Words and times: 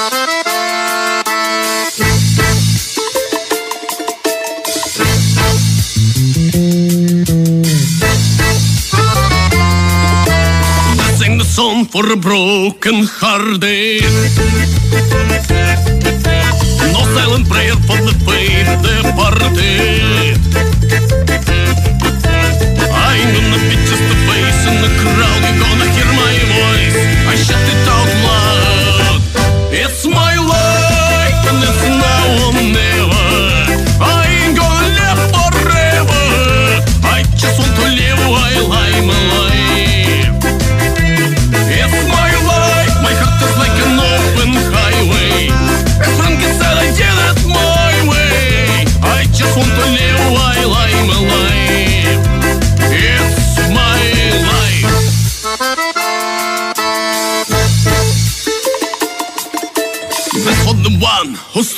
sing 0.00 0.08
the 11.36 11.44
song 11.44 11.84
for 11.84 12.02
the 12.02 12.16
broken 12.16 13.04
hearted. 13.04 14.00
No 16.94 17.02
silent 17.12 17.46
prayer 17.50 17.76
for 17.84 18.00
the 18.00 18.14
faith 18.24 18.70
departed. 18.80 20.40
I 22.88 23.20
ain't 23.20 23.36
gonna 23.36 23.60
be 23.68 23.76
just 23.84 24.00
a 24.00 24.16
face 24.28 24.64
in 24.64 24.80
the 24.80 24.88
crowd. 25.02 25.40
You're 25.44 25.60
gonna 25.60 25.84
hear 25.92 26.08
my 26.16 26.32
voice. 26.56 26.96
I 27.28 27.36
shout 27.36 27.68
it 27.68 27.89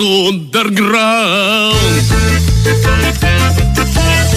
one 0.03 0.43
who 0.43 0.49
stood 0.49 0.53
their 0.53 0.71
ground. 0.71 1.77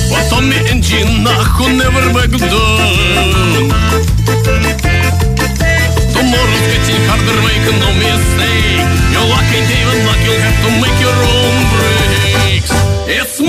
But 0.10 0.34
on 0.34 0.50
me 0.50 0.58
engine, 0.70 1.26
who 1.58 1.66
never 1.78 2.14
back 2.14 2.32
down. 2.32 3.70
Tomorrow's 6.14 6.66
getting 6.72 7.02
harder, 7.10 7.40
make 7.46 7.66
no 7.80 7.90
mistake. 7.98 8.84
Your 9.12 9.26
luck 9.30 9.48
ain't 9.54 9.70
even 9.70 10.00
luck, 10.06 10.22
you'll 10.26 10.42
have 10.42 10.60
to 10.64 10.70
make 10.82 11.00
your 11.02 11.18
own 11.34 11.56
breaks. 11.74 12.72
It's 13.08 13.40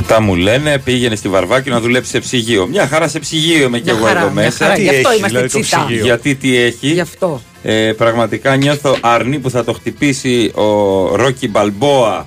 Μετά 0.00 0.20
μου 0.20 0.34
λένε 0.34 0.78
πήγαινε 0.78 1.16
στη 1.16 1.28
Βαρβάκη 1.28 1.70
να 1.70 1.80
δουλέψει 1.80 2.10
σε 2.10 2.18
ψυγείο. 2.18 2.66
Μια 2.66 2.86
χαρά 2.86 3.08
σε 3.08 3.18
ψυγείο 3.18 3.66
είμαι 3.66 3.78
και 3.78 3.84
Μια 3.84 3.94
εγώ 3.98 4.06
χαρά, 4.06 4.20
εδώ 4.20 4.30
μια 4.30 4.42
μέσα. 4.44 4.64
χαρά. 4.64 4.74
Τι 4.74 4.82
Γι' 4.82 4.88
αυτό 4.88 5.08
έχει, 5.08 5.18
είμαστε 5.18 5.38
δηλαδή, 5.38 5.48
το 5.52 5.60
τσίτα. 5.60 5.84
ψυγείο; 5.86 6.04
Γιατί 6.04 6.34
τι 6.34 6.56
έχει; 6.56 6.92
Γι' 6.92 7.00
αυτό. 7.00 7.42
Ε, 7.62 7.92
πραγματικά 7.96 8.56
νιώθω 8.56 8.96
αρνή 9.00 9.38
που 9.38 9.50
θα 9.50 9.64
το 9.64 9.72
χτυπήσει 9.72 10.52
ο 10.54 10.64
Ρόκι 11.16 11.48
Μπαλμπόα 11.48 12.26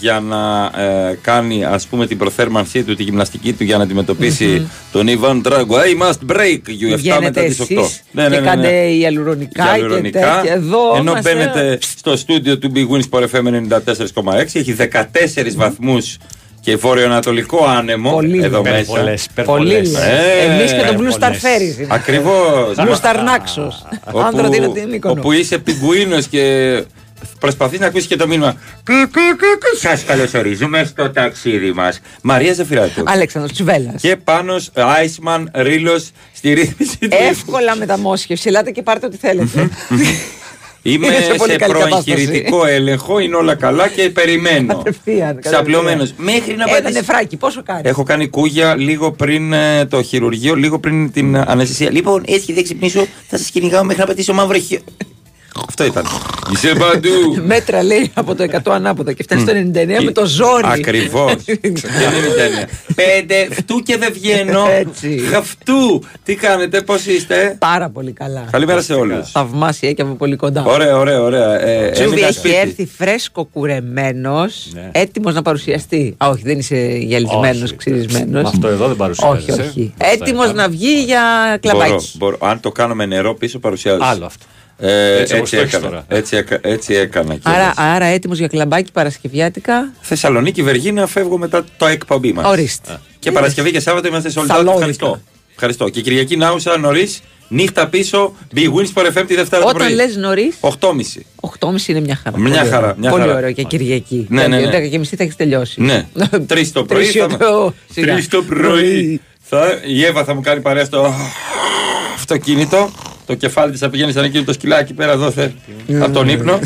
για 0.00 0.20
να 0.20 0.64
ε, 0.82 1.18
κάνει 1.22 1.64
ας 1.64 1.86
πούμε 1.86 2.06
την 2.06 2.18
προθέρμανσή 2.18 2.82
του, 2.82 2.94
τη 2.94 3.02
γυμναστική 3.02 3.52
του 3.52 3.64
για 3.64 3.76
να 3.76 3.82
αντιμετωπίσει 3.82 4.68
τον 4.92 5.06
Ιβάν 5.08 5.42
Τράγκο. 5.42 5.76
I 5.76 6.02
must 6.02 6.32
break 6.36 6.60
you 6.68 6.86
7 6.86 6.88
μετά 6.88 6.96
Βγαίνετε 6.96 7.42
τις 7.42 7.60
8. 7.60 7.66
εσείς 7.78 8.02
και 8.30 8.36
κάντε 8.38 8.86
ιαλουρονικά 8.88 9.64
και 9.64 9.78
Ιαλουρονικά. 9.80 10.20
τέτοια. 10.20 10.52
Εδώ 10.54 10.78
Ενώ 10.96 11.10
είμαστε- 11.10 11.34
μπαίνετε 11.34 11.78
στο 11.96 12.16
στούντιο 12.16 12.58
του 12.58 12.72
Big 12.74 12.86
Wins 12.96 13.02
Sport 13.10 13.22
FM 13.22 13.46
94,6 13.46 14.58
έχει 14.58 14.72
14 14.72 15.56
βαθμούς 15.56 16.16
και 16.66 16.76
βορειοανατολικό 16.76 17.64
άνεμο 17.64 18.10
Πολύ 18.12 18.42
εδώ 18.44 18.62
λες. 18.62 18.72
μέσα. 18.72 18.84
Πολλές, 18.92 19.26
Πολύ 19.44 19.68
υπερβολές. 19.72 19.92
λες. 19.92 20.02
Ε, 20.02 20.52
Εμείς 20.52 20.72
και 20.72 20.82
τον 20.86 20.96
Blue 20.96 21.12
Star 21.12 21.18
πολλές. 21.20 21.42
Ferries. 21.42 21.86
Ακριβώς. 21.88 22.74
Blue 22.76 23.00
Star 23.02 23.14
Naxos. 23.16 23.96
Άνδρα 24.26 24.48
δίνω 24.48 24.68
την 24.68 24.88
Μύκονο. 24.88 25.14
όπου 25.20 25.32
είσαι 25.32 25.58
πιγκουίνος 25.58 26.26
και 26.26 26.82
προσπαθείς 27.38 27.78
να 27.80 27.86
ακούσεις 27.86 28.06
και 28.06 28.16
το 28.16 28.26
μήνυμα 28.26 28.56
Σας 29.80 30.04
καλωσορίζουμε 30.04 30.84
στο 30.84 31.10
ταξίδι 31.10 31.72
μας 31.72 32.00
Μαρία 32.22 32.52
Ζεφυράτου 32.52 33.02
Αλέξανδρος 33.06 33.52
Τσουβέλλας. 33.54 34.00
και 34.00 34.16
πάνω 34.16 34.56
Άισμαν 34.74 35.50
Ρίλος 35.54 36.10
στη 36.34 36.52
ρύθμιση 36.52 36.98
του 36.98 37.08
Εύκολα 37.30 37.76
μεταμόσχευση. 37.76 38.48
Ελάτε 38.48 38.70
και 38.70 38.82
πάρτε 38.82 39.06
ό,τι 39.06 39.16
θέλετε. 39.16 39.68
Είμαι 40.90 41.06
Είναι 41.06 41.16
σε 41.16 41.22
σε, 41.22 41.34
πολύ 41.34 41.56
καλή 41.56 41.72
προεγχειρητικό 41.72 42.66
έλεγχο, 42.66 43.18
είναι 43.18 43.36
όλα 43.36 43.54
καλά 43.54 43.88
και 43.88 44.10
περιμένω. 44.10 44.76
Κατευθείαν, 44.76 45.40
Ξαπλωμένος. 45.40 46.12
Μέχρι 46.16 46.54
να 46.56 46.62
Ένα 46.62 46.72
πατήσει. 46.72 46.92
νεφράκι, 46.92 47.36
πόσο 47.36 47.62
κάνεις; 47.62 47.82
Έχω 47.90 48.02
κάνει 48.02 48.28
κούγια 48.28 48.74
λίγο 48.76 49.12
πριν 49.12 49.52
ε, 49.52 49.86
το 49.86 50.02
χειρουργείο, 50.02 50.54
λίγο 50.54 50.78
πριν 50.78 51.12
την 51.12 51.36
αναισθησία. 51.36 51.90
Λοιπόν, 51.90 52.22
έτσι 52.26 52.52
δεν 52.52 52.62
ξυπνήσω, 52.62 53.06
θα 53.28 53.36
σας 53.38 53.50
κυνηγάω 53.50 53.84
μέχρι 53.84 54.00
να 54.00 54.06
πατήσω 54.06 54.32
μαύρο 54.32 54.58
χείο. 54.58 54.78
Αυτό 55.68 55.84
ήταν. 55.84 56.04
Είσαι 56.52 56.72
παντού. 56.78 57.42
Μέτρα 57.46 57.82
λέει 57.82 58.10
από 58.14 58.34
το 58.34 58.44
100 58.52 58.58
ανάποδα 58.64 59.12
και 59.12 59.22
φτάνει 59.22 59.40
στο 59.40 59.52
99 59.52 60.04
με 60.04 60.10
το 60.12 60.26
ζόρι. 60.26 60.64
Ακριβώς. 60.64 61.34
Πέντε, 62.94 63.48
φτού 63.50 63.78
και 63.78 63.96
δεν 63.98 64.12
βγαίνω. 64.12 64.66
Έτσι. 64.70 65.18
Χαυτού. 65.32 66.02
Τι 66.24 66.34
κάνετε, 66.34 66.80
πώς 66.82 67.06
είστε; 67.06 67.56
Πάρα 67.58 67.88
πολύ 67.90 68.12
καλά. 68.12 68.48
Καλημέρα 68.50 68.82
σε 68.82 68.92
όλους. 68.94 69.30
Θαυμάσια 69.30 69.92
και 69.92 70.02
από 70.02 70.14
πολύ 70.14 70.36
κοντά. 70.36 70.64
Ωραία, 70.64 70.96
ωραία, 70.98 71.22
ωραία. 71.22 71.60
Ε, 71.66 71.90
Τσούβι 71.90 72.08
έμεινα 72.10 72.26
έχει 72.26 72.38
σπίτι; 72.38 72.54
έρθει 72.56 72.86
φρέσκο 72.96 73.44
κουρεμένος, 73.44 74.68
Ναι. 74.72 74.88
έτοιμος 74.92 75.34
να 75.34 75.42
παρουσιαστεί. 75.42 76.14
Α, 76.24 76.28
όχι, 76.28 76.42
δεν 76.44 76.58
είσαι 76.58 76.76
γυαλισμένος, 77.00 77.62
Όχι. 77.62 77.76
ξυρισμένος. 77.76 78.42
Με 78.42 78.48
αυτό 78.48 78.68
εδώ 78.68 78.86
δεν 78.86 78.96
παρουσιάζεσαι. 78.96 79.52
Όχι, 79.52 79.60
όχι. 79.60 79.94
Αυτό 80.00 80.24
Έτοιμος 80.24 80.44
ήταν. 80.44 80.56
να 80.56 80.68
βγει 80.68 81.02
για 81.04 81.20
Μπορώ, 81.62 81.78
κλαμπάκι. 81.78 82.10
μπορώ. 82.16 82.36
Αν 82.40 82.60
το 82.60 82.72
κάνω 82.72 82.94
με 82.94 83.06
νερό 83.06 83.34
πίσω, 83.34 83.58
παρουσιάζω. 83.58 84.00
Άλλο 84.02 84.24
αυτό. 84.24 84.44
Ε, 84.78 85.16
Έτσι 85.20 85.34
όπως 85.34 85.52
έτσι, 85.52 85.56
το 85.56 85.62
έχεις 85.62 85.74
έκανα. 85.74 85.88
τώρα. 85.90 86.04
Έτσι, 86.08 86.36
έκα- 86.36 86.58
έτσι 86.62 86.94
έκανα. 86.94 87.34
κιόλας. 87.36 87.60
Άρα, 87.60 87.94
άρα 87.94 88.04
έτοιμος 88.04 88.38
για 88.38 88.46
κλαμπάκι 88.48 88.92
Παρασκευιάτικα. 88.92 89.92
Θεσσαλονίκη, 90.00 90.62
Βεργίνα, 90.62 91.06
φεύγω 91.06 91.38
μετά 91.38 91.64
το 91.76 91.86
εκπομπή 91.86 92.32
μας. 92.32 92.46
Ορίστε. 92.46 93.00
Και 93.18 93.32
Παρασκευή 93.32 93.70
και 93.70 93.80
Σάββατο 93.80 94.08
είμαστε 94.08 94.30
σε 94.30 94.40
Σαλόνικα. 94.46 94.72
Ευχαριστώ. 94.74 95.20
Ευχαριστώ. 95.54 95.88
Και 95.88 96.00
Κυριακή 96.00 96.36
Νάουσα 96.36 96.78
νωρίς, 96.78 97.20
νύχτα 97.48 97.88
πίσω, 97.88 98.34
Big 98.54 98.58
Wins 98.58 98.92
for 99.02 99.06
FM 99.06 99.24
τη 99.26 99.34
Δευτέρα 99.34 99.62
το 99.62 99.68
Όταν 99.68 99.76
πρωί. 99.82 99.92
λες 99.94 100.16
νωρίς, 100.16 100.56
8.30. 100.60 101.26
8.30 101.40 101.88
είναι 101.88 102.00
μια 102.00 102.20
χαρά. 102.22 102.38
Μια 102.38 102.50
Πολύ 102.58 102.70
χαρά, 102.70 102.78
ωραίο. 102.78 102.94
μια 102.98 103.10
Πολύ 103.10 103.22
χαρά. 103.22 103.36
ωραίο 103.36 103.48
για 103.48 103.62
Κυριακή. 103.64 104.26
Ναι, 104.30 104.46
ναι, 104.46 104.58
ναι. 104.60 104.70
10 104.78 104.88
και 104.90 104.98
μισή 104.98 105.16
θα 105.16 105.22
έχεις 105.22 105.36
τελειώσει. 105.36 105.80
Ναι. 105.82 106.06
Τρεις 106.46 106.72
το 106.72 106.84
πρωί. 106.84 107.02
Τρεις 107.06 107.22
θα... 107.22 107.36
το- 107.36 107.74
σιγά. 107.92 108.12
Τρεις 108.12 108.28
το 108.28 108.42
πρωί. 108.42 109.20
Θα... 109.48 109.66
Η 109.86 110.04
Εύα 110.04 110.24
θα 110.24 110.34
μου 110.34 110.40
κάνει 110.40 110.60
παρέα 110.60 110.84
στο 110.84 111.14
αυτοκίνητο. 112.14 112.90
Το 113.26 113.34
κεφάλι 113.34 113.70
της 113.70 113.80
θα 113.80 113.90
πηγαίνει 113.90 114.12
σαν 114.12 114.24
εκείνο 114.24 114.44
το 114.44 114.52
σκυλάκι 114.52 114.92
πέρα 114.94 115.12
εδώ 115.12 115.30
θε, 115.30 115.48
από 116.00 116.10
τον 116.12 116.28
ύπνο. 116.28 116.60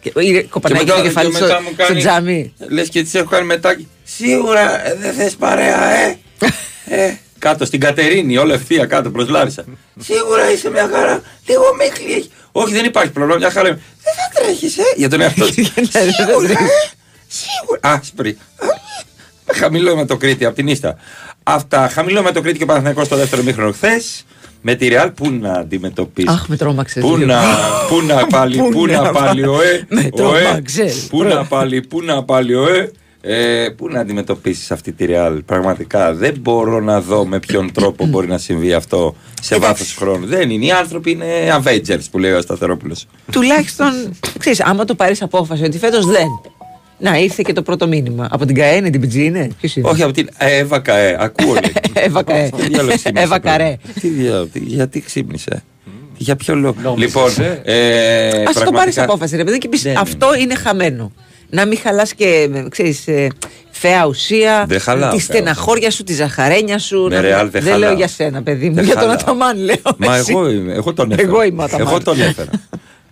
Και- 0.00 0.12
ή 0.20 0.42
Κοπανάκι 0.44 0.84
το 0.86 1.02
κεφάλι 1.02 1.30
και 1.30 1.36
στο, 1.36 1.44
μετά 1.46 1.60
μου 1.62 1.68
στο 1.74 1.84
κάνει- 1.84 2.00
τζάμι. 2.00 2.52
Λες 2.68 2.88
και 2.88 3.02
της 3.02 3.14
έχω 3.14 3.28
κάνει 3.28 3.46
μετά. 3.46 3.76
Σίγουρα 4.04 4.86
ε, 4.86 4.94
δεν 5.00 5.12
θες 5.14 5.34
παρέα, 5.34 5.94
ε; 5.94 6.16
ε. 7.04 7.14
Κάτω 7.38 7.64
στην 7.64 7.80
Κατερίνη, 7.80 8.36
όλα 8.36 8.54
ευθεία 8.54 8.86
κάτω 8.86 9.10
προ 9.10 9.26
Λάρισα. 9.28 9.64
Σίγουρα 10.00 10.52
είσαι 10.52 10.70
μια 10.70 10.88
χαρά. 10.92 11.22
Λίγο 11.46 11.62
μίχλη 11.78 12.12
έχεις; 12.12 12.30
Όχι, 12.52 12.72
δεν 12.72 12.84
υπάρχει 12.84 13.10
πρόβλημα. 13.10 13.38
Μια 13.38 13.50
χαρά. 13.50 13.68
είμαι. 13.68 13.80
Δεν 14.02 14.12
θα 14.14 14.40
τρέχεις, 14.42 14.78
ε; 14.78 14.82
Για 14.96 15.08
τον 15.08 15.20
εαυτό 15.20 15.46
σου. 15.52 15.54
Ναι, 15.60 15.70
δεν 15.82 16.12
Σίγουρα, 16.12 16.46
τρέχεις. 16.46 16.66
ε; 16.66 16.90
Σίγουρα. 17.28 17.80
Άσπρη. 17.80 18.38
Χαμηλό 19.54 19.96
με 19.96 20.06
το 20.06 20.16
Κρήτη 20.16 20.44
από 20.44 20.54
την 20.54 20.68
Ίστα. 20.68 20.96
Αυτά. 21.42 21.88
Χαμηλό 21.88 22.22
με 22.22 22.32
το 22.32 22.40
Κρήτη 22.40 22.58
και 22.58 22.64
Παναθηναϊκός 22.64 23.06
στο 23.06 23.16
δεύτερο 23.16 23.42
μήχρονο 23.42 23.72
χθες. 23.72 24.24
Με 24.66 24.74
τη 24.74 24.88
Ρεάλ 24.88 25.10
πού 25.10 25.30
να 25.30 25.52
αντιμετωπίσει; 25.52 26.28
Αχ, 26.30 26.48
με 26.48 26.56
τρόμαξες 26.56 27.02
Πού 27.02 27.16
λίγο. 27.16 27.32
να, 27.32 27.40
πού 27.88 28.06
να 28.06 28.26
πάλι, 28.26 28.56
Πού 28.56 28.68
πού 28.68 28.86
να 28.86 29.02
να 29.02 29.10
πάλι, 29.10 29.46
οέ. 29.46 29.84
Με 29.88 30.00
οέ. 30.00 30.08
τρόμαξες. 30.10 31.06
Πού 31.10 31.22
να 31.22 31.44
πάλι, 31.44 31.80
πού 31.80 32.02
να 32.02 32.24
πάλι, 32.24 32.54
οέ. 32.54 32.90
Ε, 33.20 33.68
πού 33.76 33.88
να 33.88 34.00
αντιμετωπίσεις 34.00 34.70
αυτή 34.70 34.92
τη 34.92 35.04
Ρεάλ, 35.04 35.42
πραγματικά 35.42 36.14
δεν 36.14 36.34
μπορώ 36.40 36.80
να 36.80 37.00
δω 37.00 37.26
με 37.26 37.38
ποιον 37.38 37.72
τρόπο 37.72 38.06
μπορεί 38.10 38.26
να 38.26 38.38
συμβεί 38.38 38.72
αυτό 38.72 39.14
σε 39.42 39.58
βάθος 39.58 39.94
χρόνου. 39.98 40.26
Δεν 40.26 40.50
είναι. 40.50 40.64
Οι 40.64 40.70
άνθρωποι 40.70 41.10
είναι 41.10 41.24
Avengers 41.62 42.04
που 42.10 42.18
λέει 42.18 42.32
ο 42.32 42.40
Σταθερόπουλος. 42.40 43.06
Τουλάχιστον, 43.32 44.16
ξέρεις, 44.38 44.60
άμα 44.62 44.84
το 44.84 44.94
πάρεις 44.94 45.22
απόφαση 45.22 45.64
ότι 45.64 45.78
φέτος 45.78 46.06
δεν. 46.06 46.26
Να, 46.98 47.18
ήρθε 47.18 47.42
και 47.46 47.52
το 47.52 47.62
πρώτο 47.62 47.86
μήνυμα. 47.86 48.28
Από 48.30 48.46
την 48.46 48.54
ΚαΕ 48.54 48.76
είναι, 48.76 48.90
την 48.90 49.00
Πιτζή 49.00 49.24
είναι. 49.24 49.48
Ποιος 49.60 49.76
είναι; 49.76 49.88
Όχι 49.88 50.02
από 50.02 50.12
την 50.12 50.28
Εύα 50.38 50.78
Καέ. 50.78 51.16
Ακούω 51.20 51.52
λέει. 51.52 51.72
Εύα 52.06 52.22
Καέ. 52.22 52.48
Τι 52.56 52.62
διάλογος 52.68 52.94
ξύπνησε 53.02 53.24
Εύα 53.24 53.40
τώρα; 53.40 53.56
Καρέ. 53.56 53.76
Τι 54.00 54.08
διάλογος, 54.08 54.48
τι- 54.50 54.58
γιατί 54.58 55.00
ξύπνησε; 55.00 55.62
Για 56.16 56.36
ποιο 56.36 56.54
λόγο; 56.54 56.74
Νόμιζες, 56.82 57.06
Λοιπόν, 57.14 57.30
ε. 57.38 57.60
ε, 57.64 58.28
Α 58.28 58.32
το 58.32 58.42
πάρεις 58.44 58.54
πραγματικά- 58.62 59.02
απόφαση, 59.02 59.36
ρε 59.36 59.44
παιδί, 59.44 59.58
και 59.58 59.68
πεις, 59.68 59.84
Ναι, 59.84 59.90
ναι. 59.92 59.98
αυτό 60.00 60.34
είναι 60.34 60.54
χαμένο. 60.54 61.12
Να 61.50 61.66
μην 61.66 61.78
χαλάς 61.78 62.14
και, 62.14 62.48
ξέρεις, 62.68 63.06
ε, 63.08 63.28
φαία 63.70 64.06
ουσία, 64.06 64.64
Δεν 64.68 64.80
χαλάω 64.80 65.10
τη 65.14 65.20
φαία 65.20 65.36
στεναχώρια 65.36 65.90
σου, 65.90 66.02
τη 66.04 66.12
ζαχαρένια 66.14 66.78
σου. 66.78 67.02
Με 67.02 67.14
να- 67.14 67.20
ρεάλ 67.20 67.50
δεν 67.50 67.62
δεν 67.62 67.72
χαλάω. 67.72 67.88
λέω 67.88 67.98
για 67.98 68.08
σένα, 68.08 68.42
παιδί 68.42 68.68
μου, 68.68 68.74
Δεν 68.74 68.84
για 68.84 68.92
τον 68.92 69.02
χαλάω. 69.02 69.16
Αταμάν 69.20 69.58
λέω. 69.58 69.76
Μα 69.96 70.16
εσύ. 70.16 70.30
εγώ 70.32 70.50
είμαι, 70.50 70.72
εγώ 70.74 70.92
τον 70.94 71.12
έφερα. 71.12 71.28
Εγώ 71.28 71.42
είμαι 71.44 71.62
ο 71.62 71.64
Αταμάν. 71.64 71.86
Εγώ 71.86 72.02
τον 72.02 72.20
έφερα. 72.20 72.50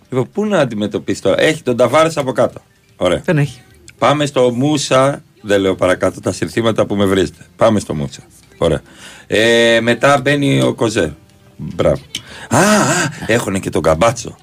λοιπόν, 0.09 0.29
πού 0.33 0.45
να 0.45 0.59
αντιμετωπίσεις 0.59 1.21
τώρα; 1.21 1.41
Έχει 1.41 1.61
τον 1.63 1.77
Ταβάρες 1.77 2.17
από 2.17 2.31
κάτω. 2.31 2.61
Ωραία. 2.95 3.21
Τον 3.25 3.37
έχει. 3.37 3.61
Πάμε 3.97 4.25
στο 4.25 4.51
Μούσα. 4.51 5.23
Δεν 5.41 5.61
λέω 5.61 5.75
παρακάτω 5.75 6.19
τα 6.19 6.31
συνθήματα 6.31 6.85
που 6.85 6.95
με 6.95 7.05
βρίζετε. 7.05 7.45
Πάμε 7.55 7.79
στο 7.79 7.93
Μούσα. 7.95 8.21
Ωραία. 8.57 8.81
Ε, 9.27 9.79
μετά 9.81 10.19
μπαίνει 10.21 10.61
ο 10.61 10.73
Κοζέρ. 10.73 11.09
Μπράβο. 11.57 12.01
Α, 12.49 12.57
α 12.59 13.11
έχουν 13.27 13.59
και 13.59 13.69
τον 13.69 13.81
Καμπάτσο. 13.81 14.35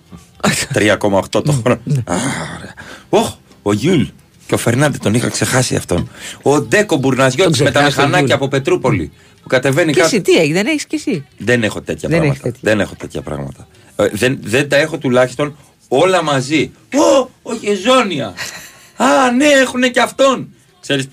3,8 0.74 1.22
το 1.30 1.52
χρόνο. 1.52 1.80
Α, 2.04 2.14
ωραία. 2.58 2.74
Οχ, 3.08 3.32
ο 3.62 3.72
Γιουλ. 3.72 4.02
Και 4.46 4.54
ο 4.54 4.58
Φερνάντε 4.58 4.98
τον 4.98 5.14
είχα 5.14 5.28
ξεχάσει 5.28 5.74
αυτόν. 5.76 6.08
Ο 6.42 6.60
Ντεκ 6.60 6.89
ο 6.89 6.96
Μπουρναζιώτης 6.96 7.56
Τον 7.56 7.66
με 7.66 7.72
τα 7.72 7.78
ξεχάσεις 7.78 7.94
τον 7.94 8.04
μηχανάκια 8.04 8.26
Γιουλ. 8.36 8.44
από 8.44 8.56
Πετρούπολη. 8.56 9.12
Που 9.42 9.48
κατεβαίνει 9.48 9.92
Και 9.92 10.00
κάτω. 10.00 10.14
εσύ 10.14 10.24
τι 10.24 10.32
έχει, 10.36 10.52
δεν 10.52 10.66
έχεις 10.66 10.84
και 10.86 10.96
εσύ; 10.96 11.24
Δεν 11.38 11.62
έχω 11.62 11.80
τέτοια 11.80 12.08
Δεν 12.08 12.18
πράγματα. 12.18 12.30
έχεις 12.30 12.42
τέτοια. 12.42 12.70
Δεν 12.70 12.80
έχω 12.80 12.94
τέτοια 12.98 13.22
πράγματα. 13.22 13.68
Ε, 13.96 14.08
δεν, 14.12 14.38
δεν 14.42 14.68
τα 14.68 14.76
έχω 14.76 14.98
τουλάχιστον 14.98 15.56
όλα 15.88 16.22
μαζί. 16.22 16.70
Ω, 16.94 17.28
ο 17.42 17.54
Χεζόνια. 17.60 18.34
Α, 19.04 19.30
ναι, 19.36 19.44
έχουν 19.46 19.82
και 19.90 20.00
αυτόν. 20.00 20.48
Ξέρεις 20.80 21.04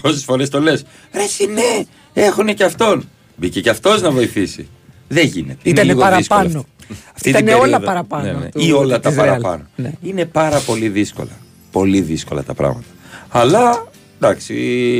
πόσες 0.00 0.20
φορές 0.24 0.46
το 0.46 0.60
λες. 0.60 0.70
Ρε, 1.12 1.22
εσύ, 1.22 1.46
ναι, 1.46 1.82
έχουν 2.22 2.54
και 2.54 2.64
αυτόν. 2.64 3.08
Μπήκε 3.36 3.60
και 3.60 3.70
αυτό 3.70 4.00
να 4.00 4.10
βοηθήσει. 4.10 4.68
Δεν 5.08 5.26
γίνεται. 5.26 5.58
Είναι 5.62 5.70
Ήτανε 5.70 5.86
λίγο 5.88 6.00
παραπάνω. 6.00 6.18
δύσκολο 6.42 6.46
αυτό. 6.58 6.94
Αυτή 7.14 7.28
Ήτανε 7.28 7.44
την 7.44 7.54
όλα 7.54 7.62
περίοδο- 7.62 7.86
παραπάνω 7.86 8.24
Ναι, 8.24 8.32
ναι. 8.32 8.48
του- 8.48 8.60
Ή 8.60 8.72
όλα 8.72 9.00
τα 9.00 9.08
της 9.08 9.18
Real. 9.18 9.20
παραπάνω. 9.20 9.66
Ναι. 9.76 9.92
Είναι 10.02 10.24
πάρα 10.24 10.58
πολύ 10.58 10.88
δύσκολα. 10.88 11.30
Πολύ 11.72 12.00
δύσκολα 12.00 12.42
τα 12.42 12.54
πράγματα. 12.54 12.86
Αλλά 13.28 13.86
εντάξει, 14.20 14.54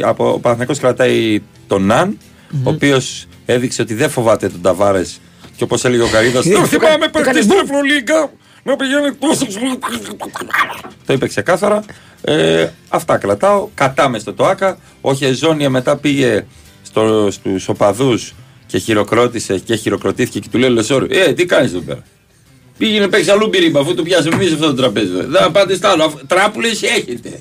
από, 0.05 0.33
ο 0.33 0.39
Παναθηναϊκός 0.39 0.79
κρατάει 0.79 1.43
τον 1.67 1.83
Ναν, 1.85 2.19
ο 2.65 2.71
οποίο 2.71 3.01
έδειξε 3.47 3.83
ότι 3.83 3.95
δεν 3.95 4.11
φοβάται 4.11 4.49
τον 4.49 4.61
Ταβάρε. 4.61 5.03
Και 5.57 5.65
όπω 5.65 5.77
έλεγε 5.83 6.03
ο 6.03 6.09
Καρίδα, 6.09 6.39
Ε, 6.39 6.43
Δεν 6.43 6.61
του 6.63 6.67
θυμάμαι 6.67 6.97
κα- 6.97 7.05
του 7.07 7.11
παίχτη 7.13 7.29
έκανε 7.29 7.41
στην 7.41 7.55
μπου. 7.55 7.61
Ευρωλίγκα 7.65 8.31
να 8.63 8.77
πηγαίνει 8.77 9.13
τόσο. 9.19 9.47
Το 11.07 11.13
είπε 11.13 11.27
ξεκάθαρα. 11.29 11.85
Ε, 12.25 12.69
αυτά 12.89 13.17
κρατάω. 13.19 13.69
Κατάμε 13.75 14.19
στο 14.19 14.33
ΟΑΚΑ. 14.33 14.79
Ο 15.01 15.15
Χεζόνια 15.15 15.71
μετά 15.71 15.97
πήγε 15.97 16.45
στο, 16.83 17.29
στους 17.31 17.69
οπαδούς 17.69 18.35
και 18.67 18.79
χειροκρότησε 18.79 19.59
και 19.59 19.75
χειροκροτήθηκε 19.77 20.39
και 20.39 20.49
του 20.51 20.59
λέει 20.59 20.71
Λεσόρ, 20.71 21.07
Ε, 21.11 21.33
τι 21.33 21.47
κάνεις 21.47 21.71
εδώ 21.71 21.81
πέρα; 21.81 22.03
Πήγαινε 22.79 23.09
παίξε 23.09 23.31
αλλού 23.31 23.49
μπιρίμπα 23.49 23.81
αφού 23.81 23.95
το 23.95 24.03
πιάσαμε 24.03 24.35
εμείς 24.35 24.53
αυτό 24.53 24.67
το 24.67 24.75
τραπέζι. 24.75 25.07
Δεν 25.13 25.51
πάτε 25.53 25.75
στα 25.75 25.89
άλλο. 25.91 26.13
Τράπουλες 26.27 26.83
έχετε. 26.83 27.41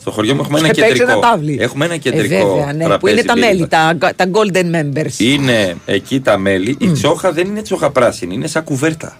Στο 0.00 0.10
χωριό 0.10 0.34
μου 0.34 0.40
έχουμε 0.40 0.58
ένα 0.58 0.68
Και 0.68 0.80
παίξει 0.80 0.96
κεντρικό. 0.98 1.18
ένα 1.18 1.28
τάβλι. 1.28 1.58
Έχουμε 1.60 1.84
ένα 1.84 1.94
Ε, 1.94 1.98
κεντρικό. 1.98 2.54
βέβαια, 2.54 2.72
ναι, 2.72 2.82
που 2.82 2.88
τραπέζι 2.88 3.14
είναι 3.14 3.22
τα 3.24 3.32
μπιρίμπα. 3.34 3.48
μέλη, 3.48 3.66
τα, 3.68 3.96
τα 4.16 4.30
golden 4.32 4.74
members. 4.74 5.18
Είναι 5.18 5.76
εκεί 5.86 6.20
τα 6.20 6.38
μέλη. 6.38 6.76
Η 6.80 6.90
τσόχα 6.92 7.32
δεν 7.32 7.46
είναι 7.46 7.62
τσόχα 7.62 7.90
πράσινη, 7.90 8.34
είναι 8.34 8.46
σαν 8.46 8.64
κουβέρτα. 8.64 9.16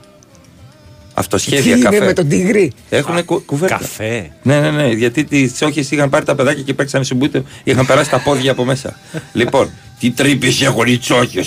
Αυτοσχέδια 1.14 1.62
Τι 1.75 1.81
είναι 1.81 1.88
καφέ. 1.88 2.05
με 2.05 2.12
τον 2.12 2.29
τίγρη. 2.29 2.73
Έχουν 2.91 3.25
κου, 3.25 3.43
κουβέρτα. 3.47 3.76
Καφέ. 3.76 4.31
Ναι, 4.43 4.61
ναι, 4.61 4.70
ναι. 4.70 4.87
Γιατί 4.88 5.25
τις 5.25 5.53
τσόχε 5.55 5.81
είχαν 5.91 6.11
πάρει 6.11 6.25
τα 6.25 6.35
παιδάκια 6.35 6.62
και 6.62 6.75
παίξανε 6.75 7.05
σουμπούτε, 7.05 7.43
είχαν 7.64 7.87
περάσει 7.87 8.11
τα 8.11 8.19
πόδια 8.23 8.50
από 8.53 8.64
μέσα. 8.64 8.99
λοιπόν, 9.32 9.70
τι 10.00 10.11
τρύπε 10.11 10.47
έχουν 10.62 10.87
οι 10.87 10.99
τσόχε. 10.99 11.44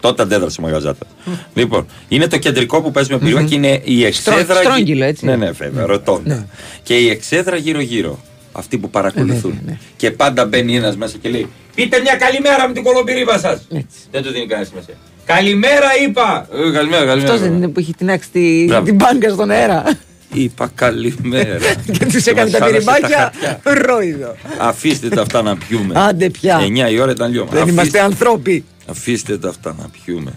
Τότε 0.00 0.22
αντέδρασε 0.22 0.60
ο 0.60 0.62
μαγαζάτας. 0.64 1.08
λοιπόν, 1.54 1.86
είναι 2.08 2.26
το 2.26 2.38
κεντρικό 2.38 2.82
που 2.82 2.90
παίζουμε 2.90 3.18
πυρήμα 3.18 3.42
και 3.42 3.54
είναι 3.54 3.80
η 3.84 4.04
εξέδρα. 4.04 4.42
γυ- 4.42 4.54
στρόγγυλο, 4.54 5.04
έτσι. 5.04 5.24
Ναι, 5.24 5.36
ναι, 5.36 5.50
βέβαια, 5.50 5.86
ρωτώντα. 5.86 6.46
Και 6.82 6.94
η 6.96 7.08
εξέδρα 7.10 7.56
γύρω-γύρω. 7.56 8.18
Αυτοί 8.52 8.78
που 8.78 8.90
παρακολουθούν. 8.90 9.50
Ε, 9.50 9.54
βέβαια, 9.54 9.62
ναι. 9.66 9.78
Και 9.96 10.10
πάντα 10.10 10.44
μπαίνει 10.44 10.76
ένας 10.76 10.96
μέσα 10.96 11.16
και 11.22 11.28
λέει: 11.28 11.46
Πείτε 11.74 12.00
μια 12.00 12.14
καλημέρα 12.16 12.68
με 12.68 12.74
την 12.74 12.82
κολομπυρίβα 12.82 13.38
σας. 13.38 13.66
Δεν 14.10 14.22
του 14.22 14.30
δίνει 14.32 14.46
κανένα 14.46 14.68
σημασία. 14.68 14.94
Καλημέρα 15.26 15.86
είπα! 16.06 16.48
Ε, 16.52 16.70
καλημέρα, 16.72 17.04
καλημέρα. 17.04 17.32
Αυτός 17.32 17.40
δεν 17.40 17.52
είναι 17.56 17.68
που 17.68 17.78
έχει 17.78 17.94
τεινάξει 17.94 18.28
τη, 18.32 18.64
Μπράβο. 18.64 18.84
την 18.84 18.94
μπάνκα 18.94 19.30
στον 19.30 19.50
αέρα. 19.50 19.98
Είπα 20.32 20.70
καλημέρα. 20.74 21.58
και 21.98 22.06
τους 22.06 22.26
έκανε 22.26 22.50
μας 22.50 22.50
τα 22.50 22.58
χάλασε 22.58 22.76
πυρημάκια 22.78 23.32
χαρτιά. 23.40 23.84
ρόιδο. 23.86 24.34
Αφήστε 24.58 25.08
τα 25.08 25.20
αυτά 25.20 25.42
να 25.42 25.56
πιούμε. 25.56 25.92
Άντε 25.96 26.30
πια. 26.30 26.58
9 26.88 26.90
η 26.90 26.98
ώρα 27.00 27.10
ήταν 27.10 27.30
λίγο. 27.32 27.46
Δεν 27.50 27.68
είμαστε 27.68 28.00
ανθρώποι. 28.00 28.64
Αφήστε 28.86 29.38
τα 29.38 29.48
αυτά 29.48 29.74
να 29.78 29.86
πιούμε. 29.88 30.32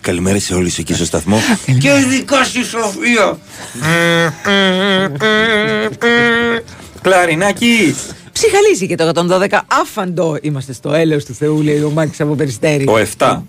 Καλημέρα 0.00 0.38
σε 0.38 0.54
όλους 0.54 0.78
εκεί 0.78 0.94
στο 0.94 1.04
σταθμό. 1.04 1.40
και 1.78 1.88
ειδικά 1.88 2.44
στη 2.44 2.64
Σοφία. 2.64 3.38
Κλαρινάκι. 7.02 7.94
Ψυχαλίζει 8.32 8.86
και 8.86 8.94
το 8.94 9.12
112. 9.50 9.58
Άφαντο 9.82 10.36
είμαστε 10.42 10.72
στο 10.72 10.92
έλεος 10.92 11.24
του 11.24 11.34
Θεού, 11.34 11.62
λέει 11.62 11.82
ο 11.82 11.90
Μάκης 11.90 12.20
από 12.20 12.34
Περιστέρη. 12.34 12.84
Ο 12.88 12.98
7. 13.18 13.42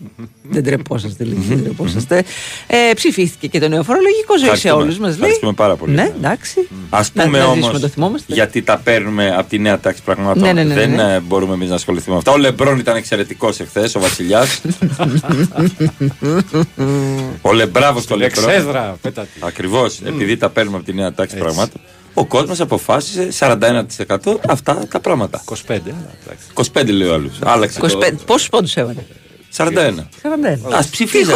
Δεν 0.50 0.63
τρεπόσαστε, 0.63 1.24
λέει. 1.24 1.38
δεν 1.47 1.63
τρεπόσαστε. 1.63 2.24
Ε, 2.68 2.94
ψηφίστηκε 2.95 3.47
και 3.47 3.59
το 3.59 3.68
νέο 3.68 3.83
φορολογικό 3.83 4.38
ζωή 4.38 4.47
σε 4.47 4.53
Ευχαριστούμε. 4.53 4.83
όλους 4.83 4.97
μας, 4.97 5.07
λέει. 5.09 5.15
Ευχαριστούμε 5.18 5.53
πάρα 5.53 5.75
πολύ. 5.75 5.94
Ναι, 5.94 6.12
εντάξει. 6.18 6.59
Α 6.89 7.00
Να- 7.13 7.24
πούμε 7.24 7.38
να 7.38 7.44
όμως, 7.44 7.57
ζήσουμε, 7.57 7.80
το 7.80 7.88
θυμόμαστε. 7.88 8.33
γιατί 8.33 8.62
τα 8.62 8.77
παίρνουμε 8.77 9.35
από 9.38 9.50
τη 9.50 9.59
νέα 9.59 9.80
τάξη 9.80 10.01
πραγμάτων. 10.03 10.41
Ναι, 10.44 10.53
ναι, 10.53 10.63
ναι, 10.63 10.74
Δεν 10.74 10.91
ναι. 10.95 11.13
ε, 11.13 11.19
μπορούμε 11.19 11.53
εμείς 11.53 11.69
να 11.69 11.75
ασχοληθούμε 11.75 12.12
με 12.13 12.18
αυτά. 12.18 12.31
Ο 12.31 12.38
Λεμπρόν 12.38 12.79
ήταν 12.79 12.95
εξαιρετικός 12.95 13.59
εχθές, 13.59 13.95
ο 13.95 14.00
Βασιλιάς. 14.00 14.62
ο 17.41 17.53
Λεμπράβος 17.53 18.03
στο 18.03 18.18
Λεμπρόν. 18.18 18.50
Εξέδρα, 18.50 18.97
πέτατη. 19.01 19.29
Ακριβώς, 19.39 20.00
επειδή 20.06 20.38
τα 20.38 20.50
παίρνουμε 20.50 20.77
από 20.77 20.86
τη 20.86 20.94
νέα 20.94 21.13
τάξη 21.13 21.38
πραγμάτων. 21.38 21.81
Ο 22.13 22.25
κόσμος 22.25 22.60
αποφάσισε 22.60 23.27
41% 23.39 24.39
αυτά 24.48 24.88
τα 24.89 25.00
πράγματα. 25.00 25.44
25, 25.45 25.54
αλλά 25.68 25.80
εντάξει. 26.25 26.71
25 26.74 26.92
λέει 26.92 27.07
ο 27.07 27.13
άλλος. 27.13 27.31
Άλλαξε. 27.44 27.80
25, 27.81 28.12
πόσους 28.25 28.50
πόντους 28.50 28.75
έβαλε; 28.75 29.00
41. 29.57 30.07
41. 30.21 30.74
Α 30.74 30.83
ψηφίζα. 30.92 31.33
25, 31.33 31.36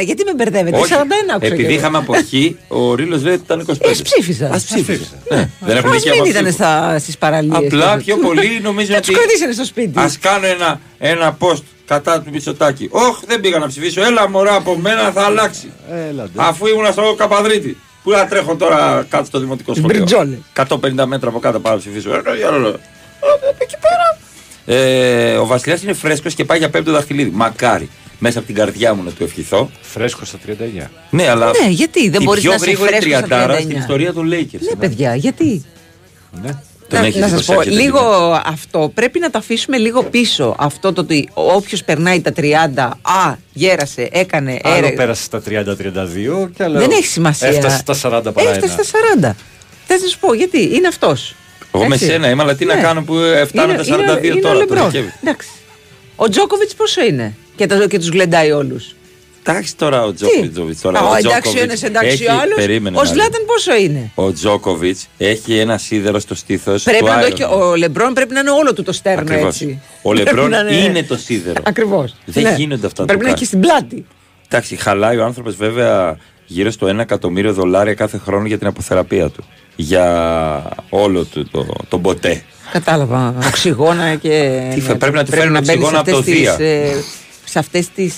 25-41, 0.00 0.04
γιατί 0.04 0.24
με 0.24 0.34
μπερδεύετε; 0.34 0.76
41 0.76 0.80
άκουσα 0.80 1.46
επειδή 1.46 1.56
και 1.62 1.68
εγώ. 1.68 1.74
είχαμε 1.78 1.98
αποχή, 1.98 2.56
ο 2.68 2.94
Ρίλος 2.94 3.22
λέει 3.22 3.32
ότι 3.34 3.42
ήταν 3.44 3.60
25. 3.60 3.90
Ας 3.90 4.02
ψήφιζα. 4.02 4.50
Ας 4.52 4.64
ψήφιζα. 4.64 5.04
Ναι, 5.30 5.48
Δεν 5.60 5.76
έχουν 5.76 5.90
Ας 5.90 5.96
δικαίωμα 5.96 6.22
μην 6.22 6.30
ήταν 6.30 6.44
ψήφου. 6.44 6.98
στις 7.00 7.18
παραλίες. 7.18 7.56
Απλά 7.56 7.96
πιο 7.96 8.16
πολύ 8.16 8.60
νομίζω 8.62 8.86
Δεν 8.88 8.96
ότι. 8.96 9.06
του 9.12 9.18
κρατήσανε 9.18 9.52
στο 9.52 9.64
σπίτι. 9.64 9.98
Α 9.98 10.10
κάνω 10.20 10.46
ένα, 10.46 10.80
ένα 10.98 11.36
post 11.40 11.62
κατά 11.86 12.20
του 12.20 12.30
Μητσοτάκη. 12.32 12.88
Όχι, 12.90 13.20
δεν 13.26 13.40
πήγα 13.40 13.58
να 13.58 13.66
ψηφίσω. 13.66 14.02
Έλα 14.04 14.28
μωρά 14.28 14.54
από 14.54 14.76
μένα 14.76 15.10
θα 15.10 15.22
αλλάξει. 15.22 15.70
Έλα, 16.08 16.22
ντε. 16.24 16.30
Αφού 16.36 16.66
ήμουν 16.66 16.92
στο 16.92 17.14
Καπαδρίτη. 17.18 17.76
Πού 18.06 18.12
να 18.12 18.26
τρέχω 18.26 18.56
τώρα 18.56 19.06
κάτω 19.08 19.24
στο 19.24 19.38
δημοτικό 19.38 19.74
σχολείο; 19.74 19.96
Μπριτζόλε. 19.96 20.38
150 20.68 21.04
μέτρα 21.06 21.28
από 21.28 21.38
κάτω 21.38 21.60
πάω 21.60 21.72
να 21.72 21.78
ψηφίσω. 21.78 22.10
Ε, 22.14 22.20
για 22.36 22.48
όλο. 22.48 22.68
Ε, 22.68 22.74
Εκεί 23.58 23.74
πέρα. 23.80 24.18
Ε, 24.80 25.36
ο 25.36 25.46
Βασιλιάς 25.46 25.82
είναι 25.82 25.92
φρέσκος 25.92 26.34
και 26.34 26.44
πάει 26.44 26.58
για 26.58 26.70
πέμπτο 26.70 26.92
δαχτυλίδι. 26.92 27.30
Μακάρι. 27.34 27.88
Μέσα 28.18 28.38
από 28.38 28.46
την 28.46 28.56
καρδιά 28.56 28.94
μου 28.94 29.02
να 29.02 29.10
του 29.10 29.22
ευχηθώ. 29.22 29.70
Φρέσκος 29.80 30.28
στα 30.28 30.38
39. 30.46 30.90
Ναι, 31.10 31.28
αλλά. 31.28 31.50
Ναι, 31.62 31.68
γιατί 31.68 32.08
δεν 32.10 32.20
η 32.20 32.24
μπορείς 32.24 32.42
πιο 32.42 32.50
να 32.50 32.56
είσαι 32.56 32.64
γρήγορη 32.64 32.90
φρέσκος 32.90 33.18
στα 33.18 33.26
τριαντάρα 33.26 33.56
39. 33.56 33.60
στην 33.62 33.76
ιστορία 33.76 34.12
των 34.12 34.28
Lakers. 34.32 34.60
Ναι, 34.60 34.74
παιδιά, 34.78 35.14
γιατί; 35.14 35.64
Ναι. 36.42 36.62
Τον 36.88 37.00
να 37.00 37.06
έχεις 37.06 37.20
να 37.20 37.28
σας 37.28 37.44
πω, 37.44 37.54
προσέχετε, 37.54 37.82
λίγο 37.82 37.98
λοιπόν. 37.98 38.40
αυτό 38.44 38.90
πρέπει 38.94 39.18
να 39.18 39.30
το 39.30 39.38
αφήσουμε 39.38 39.76
λίγο 39.76 40.02
πίσω. 40.02 40.54
Αυτό 40.58 40.92
το 40.92 41.00
ότι 41.00 41.28
όποιος 41.34 41.84
περνάει 41.84 42.20
τα 42.20 42.32
30, 42.36 42.42
α, 43.02 43.34
γέρασε, 43.52 44.08
έκανε, 44.12 44.58
Άλλο 44.62 44.76
έρε. 44.86 44.90
πέρασε 44.90 45.22
στα 45.22 45.42
30-32 45.48 46.48
και 46.56 46.62
άλλο 46.62 46.78
Δεν 46.78 46.90
έχει 46.90 47.06
σημασία. 47.06 47.48
Έφτασε 47.48 47.76
στα 47.76 47.94
40 47.94 48.32
παρά 48.34 48.50
Έφτασε 48.50 48.72
ένα. 48.72 48.82
στα 48.82 48.98
40. 49.32 49.34
Θα 49.86 49.94
σα 50.08 50.18
πω 50.18 50.34
γιατί, 50.34 50.74
είναι 50.74 50.88
αυτός. 50.88 51.34
Εγώ 51.74 51.86
με 51.86 51.96
σένα 51.96 52.30
είμαι, 52.30 52.42
αλλά 52.42 52.54
τι 52.54 52.64
να 52.64 52.76
κάνω 52.76 53.02
που 53.02 53.16
ε, 53.16 53.44
φτάνω 53.46 53.74
τα 53.74 53.82
42 53.82 54.38
τώρα. 54.42 54.58
Το 54.58 54.74
Δεκέμβρη. 54.74 55.12
Εντάξει. 55.22 55.48
Ο 56.16 56.28
Τζόκοβιτς 56.28 56.74
πόσο 56.74 57.04
είναι; 57.04 57.34
Και, 57.56 57.66
το, 57.66 57.86
και 57.86 57.98
τους 57.98 58.08
γλεντάει 58.08 58.50
όλους. 58.50 58.94
Εντάξει 59.48 59.76
τώρα 59.76 60.02
ο 60.04 60.12
Τι; 60.12 60.16
Τζόκοβιτς. 60.48 60.80
Τώρα, 60.80 60.98
Α, 60.98 61.02
ο 61.02 61.06
εντάξει, 61.06 61.26
ο 61.26 61.30
Τζόκοβιτς 61.40 61.62
ένας 61.62 61.82
εντάξει 61.82 62.12
έχει- 62.12 62.26
ο 62.26 62.32
άλλος. 62.40 62.54
περίμενε 62.56 62.96
Ο 62.96 63.00
να 63.02 63.06
δεις. 63.10 63.14
Σλάταν 63.20 63.44
πόσο 63.46 63.76
είναι; 63.76 64.10
Ο 64.14 64.32
Τζόκοβιτς 64.32 65.06
έχει 65.18 65.58
ένα 65.58 65.78
σίδερο 65.78 66.18
στο 66.18 66.34
στήθος. 66.34 66.82
Πρέπει 66.82 67.04
να 67.04 67.18
το 67.20 67.26
έχει, 67.26 67.42
ο 67.42 67.74
Λεμπρόν 67.76 68.12
πρέπει 68.12 68.34
να 68.34 68.40
είναι 68.40 68.50
όλο 68.50 68.72
του 68.72 68.82
το 68.82 68.92
στέρνο 68.92 69.20
Ακριβώς. 69.20 69.60
έτσι. 69.60 69.80
Ο 70.02 70.10
Πρέπει 70.10 70.24
Λεμπρόν 70.26 70.50
να 70.50 70.58
είναι 70.70 71.02
το 71.02 71.16
σίδερο. 71.16 71.62
Ακριβώς. 71.66 72.14
Δεν 72.24 72.54
γίνονται 72.56 72.86
αυτά 72.86 73.00
να 73.00 73.06
Πρέπει 73.06 73.22
το 73.24 73.28
να 73.28 73.34
κάνει. 73.34 73.34
έχει 73.34 73.44
στην 73.44 73.60
πλάτη. 73.60 74.06
Εντάξει, 74.48 74.76
χαλάει 74.76 75.16
ο 75.16 75.24
άνθρωπος 75.24 75.56
βέβαια 75.56 76.16
γύρω 76.46 76.70
στο 76.70 76.86
1 76.86 76.98
εκατομμύριο 77.02 77.52
δολάρια 77.52 77.94
κάθε 77.94 78.18
χρόνο 78.18 78.46
για 78.46 78.58
την 78.58 78.66
αποθεραπεία 78.66 79.28
του. 79.28 79.44
Για 79.76 80.04
όλο 80.88 81.24
του 81.24 81.48
το, 81.50 81.66
το 81.88 81.98
ποτέ. 81.98 82.42
Κατάλαβα. 82.72 83.34
Οξυγόνα 83.46 84.14
και. 84.14 84.60
Τι 84.74 84.80
φε- 84.80 84.96
πρέπει 84.96 85.14
να 85.16 85.24
του 85.24 85.30
φέρουν 85.30 85.52
μπαίνεις 85.52 85.68
οξυγόνα 85.68 85.90
σε 85.92 85.96
από 86.00 86.10
το 86.10 86.16
αυτές 86.18 86.34
τις, 86.34 86.56
Δία. 86.56 86.56
Ε, 87.46 87.50
Σε 87.50 87.58
αυτές 87.58 87.88
τις. 87.88 88.16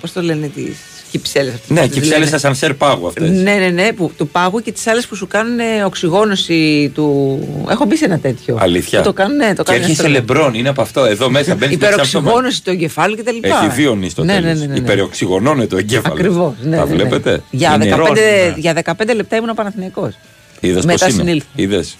Πώς 0.00 0.12
το 0.12 0.22
λένε, 0.22 0.46
τις 0.48 0.76
Κυψέλες. 1.10 1.54
Ναι, 1.68 1.86
κυψέλες 1.86 2.32
ασανσέρ 2.32 2.74
πάγου 2.74 3.06
αυτές. 3.06 3.30
Ναι, 3.30 3.54
ναι, 3.54 3.68
ναι, 3.68 3.92
που, 3.92 4.12
του 4.16 4.28
πάγου 4.28 4.60
και 4.60 4.72
τις 4.72 4.86
άλλες 4.86 5.06
που 5.06 5.14
σου 5.14 5.26
κάνουν 5.26 5.58
ε, 5.58 5.84
οξυγόνωση 5.84 6.90
του. 6.94 7.38
Έχω 7.70 7.84
μπει 7.84 7.96
σε 7.96 8.04
ένα 8.04 8.18
τέτοιο. 8.18 8.56
Αλήθεια. 8.60 8.98
Που 8.98 9.04
το 9.04 9.12
κάνουν, 9.12 9.36
ναι, 9.36 9.54
το 9.54 9.62
και 9.62 9.62
κάνουν 9.62 9.82
έρχεσαι 9.82 10.02
αστρολόγοι. 10.02 10.26
λεμπρόν, 10.26 10.54
είναι 10.54 10.68
από 10.68 10.82
αυτό. 10.82 11.04
Εδώ 11.04 11.30
μέσα 11.30 11.54
μπαίνεις 11.54 11.74
Υπεροξυγόνωση 11.74 12.62
του 12.62 12.70
εγκεφάλου 12.70 13.16
κτλ. 13.16 13.36
Έχει 13.40 13.68
δύο 13.74 13.94
νη 13.94 14.08
στο 14.08 14.24
ναι, 14.24 14.32
τέλος. 14.32 14.44
ναι, 14.46 14.52
ναι, 14.52 14.66
ναι, 14.66 14.72
ναι. 14.72 14.78
Υπεροξυγονώνεται 14.78 15.66
το 15.66 15.76
εγκέφαλο. 15.76 16.14
Ακριβώς. 16.14 16.52
Ναι, 16.62 16.76
Τα 16.76 16.84
ναι, 16.84 16.90
ναι. 16.90 16.96
βλέπετε; 16.96 17.42
Για, 17.50 17.74
Είναι 17.74 17.84
15, 17.84 17.88
ηρώνη, 17.94 18.10
ναι. 18.20 18.54
για 18.56 18.82
15 18.84 19.14
λεπτά 19.14 19.36
ήμουν 19.36 19.48
ο 19.48 19.54
Παναθηναϊκός. 19.54 20.14
Είδες 20.60 20.84
Μετά 20.84 21.04
πώς 21.04 21.14
είναι. 21.14 21.22
συνήλθε. 21.22 21.46
Είδες. 21.54 21.96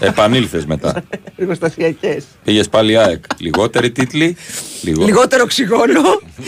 Επανήλθες 0.00 0.66
μετά. 0.66 1.04
Εργοστασιακές. 1.36 2.24
Πήγες 2.44 2.68
πάλι 2.68 2.98
ΑΕΚ. 2.98 3.24
Λιγότεροι 3.38 3.90
τίτλοι. 3.90 4.36
Λιγό... 4.82 5.04
Λιγότερο 5.04 5.42
οξυγόνο, 5.42 6.00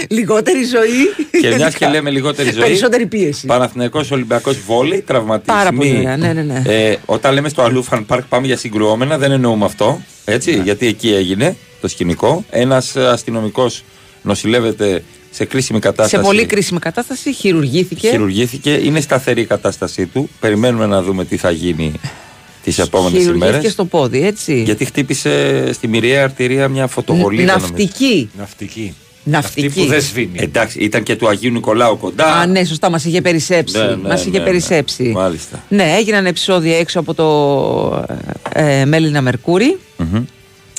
λιγότερη 0.08 0.64
ζωή. 0.64 1.28
Και 1.40 1.54
μιας 1.54 1.74
και 1.74 1.86
λέμε 1.86 2.10
λιγότερη 2.10 2.50
ζωή. 2.50 2.62
Περισσότερη 2.62 3.06
πίεση. 3.06 3.46
Παναθηναϊκός 3.46 4.10
Ολυμπιακός 4.10 4.58
βόλεϊ, 4.66 5.00
τραυματισμοί. 5.00 5.56
Πάρα 5.56 5.72
πολύ 5.72 5.96
ωραία, 5.98 6.16
ναι, 6.16 6.32
ναι, 6.32 6.42
ναι. 6.42 6.62
Ε, 6.66 6.96
όταν 7.04 7.34
λέμε 7.34 7.48
στο 7.48 7.62
Αλούφαν 7.62 8.06
Πάρκ 8.06 8.24
πάμε 8.24 8.46
για 8.46 8.56
συγκρουόμενα, 8.56 9.18
δεν 9.18 9.30
εννοούμε 9.30 9.64
αυτό. 9.64 10.02
Έτσι, 10.24 10.60
γιατί 10.64 10.86
εκεί 10.86 11.14
έγινε 11.14 11.56
το 11.80 11.88
σκηνικό. 11.88 12.44
Ένας 12.50 12.96
αστυνομικός 12.96 13.84
νοσηλεύεται 14.22 15.02
σε 15.30 15.44
κρίσιμη 15.44 15.78
κατάσταση. 15.78 16.22
Σε 16.22 16.28
πολύ 16.28 16.46
κρίσιμη 16.46 16.78
κατάσταση 16.78 17.32
χειρουργήθηκε. 17.32 18.08
Χειρουργήθηκε, 18.08 18.70
είναι 18.82 19.00
σταθερή 19.00 19.40
η 19.40 19.44
κατάστασή 19.44 20.06
του. 20.06 20.28
Περιμένουμε 20.40 20.86
να 20.86 21.02
δούμε 21.02 21.24
τι 21.24 21.36
θα 21.36 21.50
γίνει 21.50 21.92
τις 22.64 22.78
επόμενες 22.78 23.18
Χειρουργήθηκε 23.18 23.50
ημέρες. 23.52 23.72
στο 23.72 23.84
πόδι, 23.84 24.26
έτσι. 24.26 24.62
Γιατί 24.62 24.84
χτύπησε 24.84 25.72
στη 25.72 25.88
μοιραία 25.88 26.22
αρτηρία 26.24 26.68
μια 26.68 26.86
φωτοβολίδα. 26.86 27.52
νομίζω. 27.52 27.66
Ναυτική. 27.68 28.30
Ναυτική. 28.38 28.94
Ναυτική. 29.24 29.66
Αυτή 29.66 29.80
που 29.80 29.86
δεν 29.86 30.00
σβήνει. 30.02 30.38
Εντάξει, 30.38 30.78
ήταν 30.78 31.02
και 31.02 31.16
του 31.16 31.28
Αγίου 31.28 31.50
Νικολάου 31.50 31.98
κοντά. 31.98 32.24
Α, 32.24 32.46
ναι, 32.46 32.64
σωστά, 32.64 32.90
μας 32.90 33.04
είχε 33.04 33.20
περισσέψει. 33.20 33.78
Ναι, 33.78 33.84
ναι, 33.84 33.96
μας 33.96 34.20
είχε 34.20 34.30
ναι, 34.30 34.38
ναι. 34.38 34.44
περισσέψει. 34.44 35.02
Μάλιστα. 35.02 35.64
Ναι, 35.68 35.94
έγιναν 35.98 36.26
επεισόδια 36.26 36.78
έξω 36.78 37.00
από 37.00 37.14
το 37.14 38.06
ε, 38.54 38.84
Μέλινα 38.84 39.22
Μερκούρι. 39.22 39.78
Μμμ. 39.96 40.24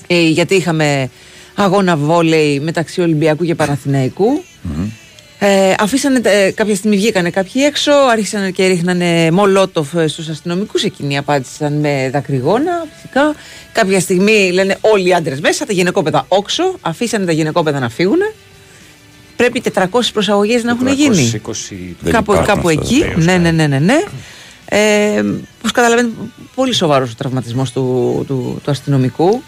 Ε, 0.07 0.27
γιατί 0.27 0.55
είχαμε 0.55 1.09
αγώνα 1.55 1.97
βόλεϊ 1.97 2.59
μεταξύ 2.59 3.01
Ολυμπιακού 3.01 3.45
και 3.45 3.55
Παναθηναϊκού. 3.55 4.43
Ε, 5.47 5.73
αφήσανε, 5.79 6.21
ε, 6.23 6.51
κάποια 6.51 6.75
στιγμή 6.75 6.95
βγήκανε 6.95 7.29
κάποιοι 7.29 7.61
έξω, 7.65 7.91
άρχισαν 7.91 8.51
και 8.51 8.67
ρίχνανε 8.67 9.31
μολότοφ 9.31 9.93
ε, 9.95 10.07
στους 10.07 10.27
αστυνομικούς, 10.29 10.83
εκείνοι 10.83 11.17
απάντησαν 11.17 11.73
με 11.73 12.09
δακρυγόνα 12.13 12.85
φυσικά. 12.95 13.35
Κάποια 13.71 13.99
στιγμή 13.99 14.51
λένε 14.53 14.77
όλοι 14.81 15.07
οι 15.07 15.13
άντρες 15.13 15.39
μέσα, 15.39 15.65
τα 15.65 15.73
γυναικόπαιδα 15.73 16.25
όξω, 16.27 16.75
αφήσανε 16.81 17.25
τα 17.25 17.31
γυναικόπαιδα 17.31 17.79
να 17.79 17.89
φύγουν. 17.89 18.17
Πρέπει 19.35 19.61
400 19.73 19.85
προσαγωγές 20.13 20.63
να 20.63 20.71
έχουν 20.71 20.87
γίνει. 20.87 21.41
320 21.45 21.95
Δεν 21.99 22.13
κάπου, 22.13 22.31
υπάρχουν 22.31 22.55
κάπου 22.55 22.67
αυτά, 22.69 22.81
εκεί. 22.81 22.99
βεβαίως, 22.99 23.25
Ναι, 23.25 23.37
ναι. 23.37 23.51
ναι, 23.51 23.67
ναι, 23.67 23.79
ναι. 23.79 23.79
ναι. 23.79 24.03
Ε, 24.65 25.23
Πώς 25.61 25.71
καταλαβαίνετε, 25.71 26.15
πολύ 26.55 26.73
σοβαρός 26.73 27.11
ο 27.11 27.15
τραυματισμός 27.17 27.71
του, 27.71 28.23
του, 28.27 28.61
του 28.63 28.71
αστυνομικού. 28.71 29.41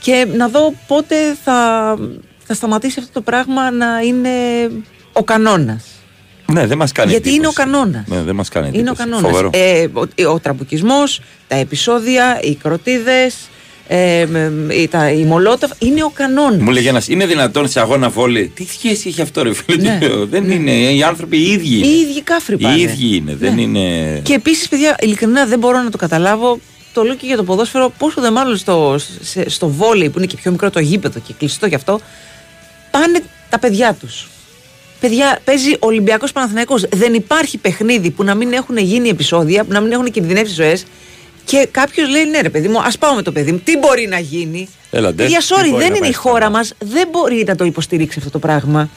Και 0.00 0.26
να 0.36 0.48
δω 0.48 0.74
πότε 0.86 1.16
θα, 1.44 1.98
θα 2.44 2.54
σταματήσει 2.54 2.98
αυτό 2.98 3.12
το 3.12 3.20
πράγμα 3.20 3.70
να 3.70 4.00
είναι 4.00 4.30
ο 5.16 5.22
κανόνας. 5.24 5.84
Ναι, 6.52 6.66
δεν 6.66 6.78
μας 6.78 6.92
κάνει 6.92 7.10
Γιατί 7.10 7.28
είναι 7.28 7.46
ο 7.46 7.50
εντύπωση. 7.50 7.56
κανόνας. 7.70 8.02
Ναι, 8.06 8.22
δεν 8.22 8.34
μας 8.34 8.48
κάνει 8.48 8.66
Είναι 8.66 8.76
ο 8.76 8.80
εντύπωση. 8.80 9.02
κανόνας. 9.02 9.30
Φοβερό. 9.30 9.50
Ε, 9.52 9.86
ο, 10.26 10.32
ο 10.32 10.40
τραμπουκισμός, 10.40 11.20
τα 11.48 11.56
επεισόδια, 11.56 12.40
οι 12.42 12.54
κροτίδες, 12.54 13.34
ε, 13.88 14.26
μ, 14.26 14.36
μ, 14.36 14.70
η- 14.70 14.88
τα, 14.88 15.10
η 15.10 15.22
μολότοφ, 15.24 15.70
είναι 15.78 16.02
ο 16.04 16.10
κανόνας. 16.14 16.60
Μου 16.60 16.70
λέγε 16.70 16.88
ένας, 16.88 17.08
είναι 17.08 17.26
δυνατόν 17.26 17.68
σε 17.68 17.80
αγώνα 17.80 18.08
βόλεϊ. 18.08 18.52
Τι 18.54 18.66
σχέση 18.66 19.08
έχει 19.08 19.20
αυτό, 19.22 19.42
ρε 19.42 19.54
φίλε. 19.54 19.82
Ναι, 19.90 19.98
του 20.00 20.06
λέω. 20.08 20.26
δεν 20.26 20.50
είναι. 20.50 20.70
Οι 20.70 21.02
άνθρωποι 21.02 21.36
οι 21.36 21.50
ίδιοι. 21.52 21.74
Οι 21.74 21.78
είναι. 21.78 21.86
ίδιοι 21.86 22.22
κάφροι 22.22 22.56
πάνε. 22.58 22.76
Οι 22.76 22.80
ίδιοι 22.80 23.16
είναι. 23.16 23.34
Δεν 23.34 23.54
Ναι. 23.54 23.60
είναι. 23.62 24.18
Και 24.22 24.34
επίσης, 24.34 24.68
παιδιά, 24.68 24.96
ειλικρινά 25.00 25.46
δεν 25.46 25.58
μπορώ 25.58 25.82
να 25.82 25.90
το 25.90 25.96
καταλάβω. 25.98 26.58
Το 26.92 27.02
λέω 27.02 27.14
και 27.14 27.26
για 27.26 27.36
το 27.36 27.44
ποδόσφαιρο, 27.44 27.92
πόσο 27.98 28.20
δε 28.20 28.30
μάλλον 28.30 28.56
στο, 28.56 28.96
σε- 29.20 29.48
στο 29.50 29.68
βόλεϊ 29.68 30.08
που 30.10 30.18
είναι 30.18 30.26
και 30.26 30.36
πιο 30.36 30.50
μικρό 30.50 30.70
το 30.70 30.80
γήπεδο 30.80 31.20
και 31.26 31.32
κλειστό 31.38 31.66
γι' 31.66 31.74
αυτό, 31.74 32.00
πάνε 32.90 33.22
τα 33.48 33.58
παιδιά 33.58 33.96
τους. 34.00 34.26
Παιδιά, 35.00 35.38
παίζει 35.44 35.76
Ολυμπιακός 35.78 36.32
Παναθηναϊκός. 36.32 36.84
Δεν 36.92 37.14
υπάρχει 37.14 37.58
παιχνίδι 37.58 38.10
που 38.10 38.24
να 38.24 38.34
μην 38.34 38.52
έχουν 38.52 38.76
γίνει 38.76 39.08
επεισόδια, 39.08 39.64
που 39.64 39.72
να 39.72 39.80
μην 39.80 39.92
έχουν 39.92 40.10
κινδυνεύσει 40.10 40.54
ζωές. 40.54 40.84
Και 41.44 41.68
κάποιος 41.70 42.08
λέει: 42.08 42.24
Ναι, 42.24 42.40
ρε 42.40 42.50
παιδί 42.50 42.68
μου, 42.68 42.78
ας 42.80 42.98
πάω 42.98 43.14
με 43.14 43.22
το 43.22 43.32
παιδί 43.32 43.52
μου. 43.52 43.60
Τι 43.64 43.78
μπορεί 43.78 44.06
να 44.06 44.18
γίνει; 44.18 44.68
Έλα, 44.90 45.12
ντε. 45.12 45.22
Παιδιά, 45.22 45.38
Τι 45.38 45.46
sorry, 45.48 45.56
μπορεί 45.58 45.70
δεν 45.70 45.78
να 45.78 45.84
είναι 45.86 45.98
πάει 45.98 46.10
η 46.10 46.12
χώρα 46.12 46.36
στραβά. 46.36 46.56
μας. 46.56 46.72
Δεν 46.78 47.08
μπορεί 47.10 47.44
να 47.46 47.54
το 47.56 47.64
υποστηρίξει 47.64 48.18
αυτό 48.18 48.30
το 48.30 48.38
πράγμα. 48.38 48.88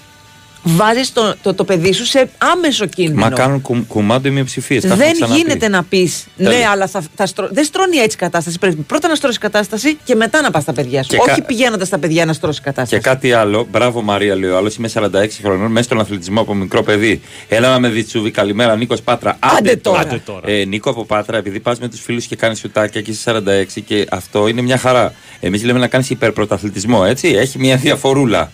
Βάζει 0.63 1.11
το, 1.13 1.35
το, 1.41 1.53
το 1.53 1.63
παιδί 1.63 1.91
σου 1.93 2.05
σε 2.05 2.29
άμεσο 2.37 2.85
κίνδυνο. 2.85 3.19
Μα 3.19 3.29
κάνουν 3.29 3.61
κου, 3.61 3.85
κουμάντο 3.87 4.27
οι 4.27 4.31
μειοψηφίες. 4.31 4.83
Δεν 4.85 5.11
γίνεται 5.35 5.67
να 5.67 5.83
πεις 5.83 6.27
ναι, 6.35 6.49
Τέλεια. 6.49 6.69
αλλά 6.69 6.87
θα, 6.87 7.03
θα 7.15 7.25
στρω... 7.25 7.47
δεν 7.51 7.63
στρώνει 7.63 7.97
έτσι 7.97 8.15
η 8.15 8.19
κατάσταση. 8.19 8.59
Πρέπει 8.59 8.75
πρώτα 8.75 9.07
να 9.07 9.15
στρώσεις 9.15 9.37
κατάσταση 9.37 9.97
και 10.03 10.15
μετά 10.15 10.41
να 10.41 10.51
πας 10.51 10.61
στα 10.61 10.73
παιδιά 10.73 11.03
σου. 11.03 11.09
Και 11.09 11.17
Όχι 11.19 11.39
κα- 11.39 11.45
πηγαίνοντας 11.45 11.87
στα 11.87 11.97
παιδιά 11.97 12.25
να 12.25 12.33
στρώσεις 12.33 12.61
κατάσταση. 12.61 13.01
Και 13.01 13.09
κάτι 13.09 13.31
άλλο, 13.33 13.67
μπράβο 13.71 14.01
Μαρία, 14.01 14.35
λέει 14.35 14.49
ο 14.49 14.57
άλλος. 14.57 14.75
Είμαι 14.75 14.89
46 14.93 15.07
χρονών, 15.43 15.71
μέσα 15.71 15.83
στον 15.83 15.99
αθλητισμό 15.99 16.41
από 16.41 16.53
μικρό 16.53 16.83
παιδί. 16.83 17.21
Έλα 17.47 17.69
να 17.69 17.79
με 17.79 17.89
δει 17.89 18.03
τσούβι, 18.03 18.31
καλημέρα, 18.31 18.75
Νίκος 18.75 19.01
Πάτρα. 19.01 19.37
Άντε 19.39 19.75
τώρα. 19.75 19.99
Άντε 19.99 20.21
τώρα. 20.25 20.49
Ε, 20.49 20.65
Νίκο 20.65 20.89
από 20.89 21.05
Πάτρα, 21.05 21.37
επειδή 21.37 21.59
πας 21.59 21.79
με 21.79 21.87
τους 21.87 22.01
φίλους 22.01 22.25
και 22.25 22.35
κάνεις 22.35 22.59
σουτάκια 22.59 23.01
και 23.01 23.11
είσαι 23.11 23.41
46 23.77 23.81
και 23.85 24.05
αυτό 24.09 24.47
είναι 24.47 24.61
μια 24.61 24.77
χαρά. 24.77 25.13
Εμείς 25.39 25.63
λέμε 25.63 25.79
να 25.79 25.87
κάνεις 25.87 26.09
υπερπρωταθλητισμό, 26.09 27.03
έτσι. 27.07 27.27
Έχει 27.27 27.59
μια 27.59 27.75
διαφορούλα. 27.75 28.51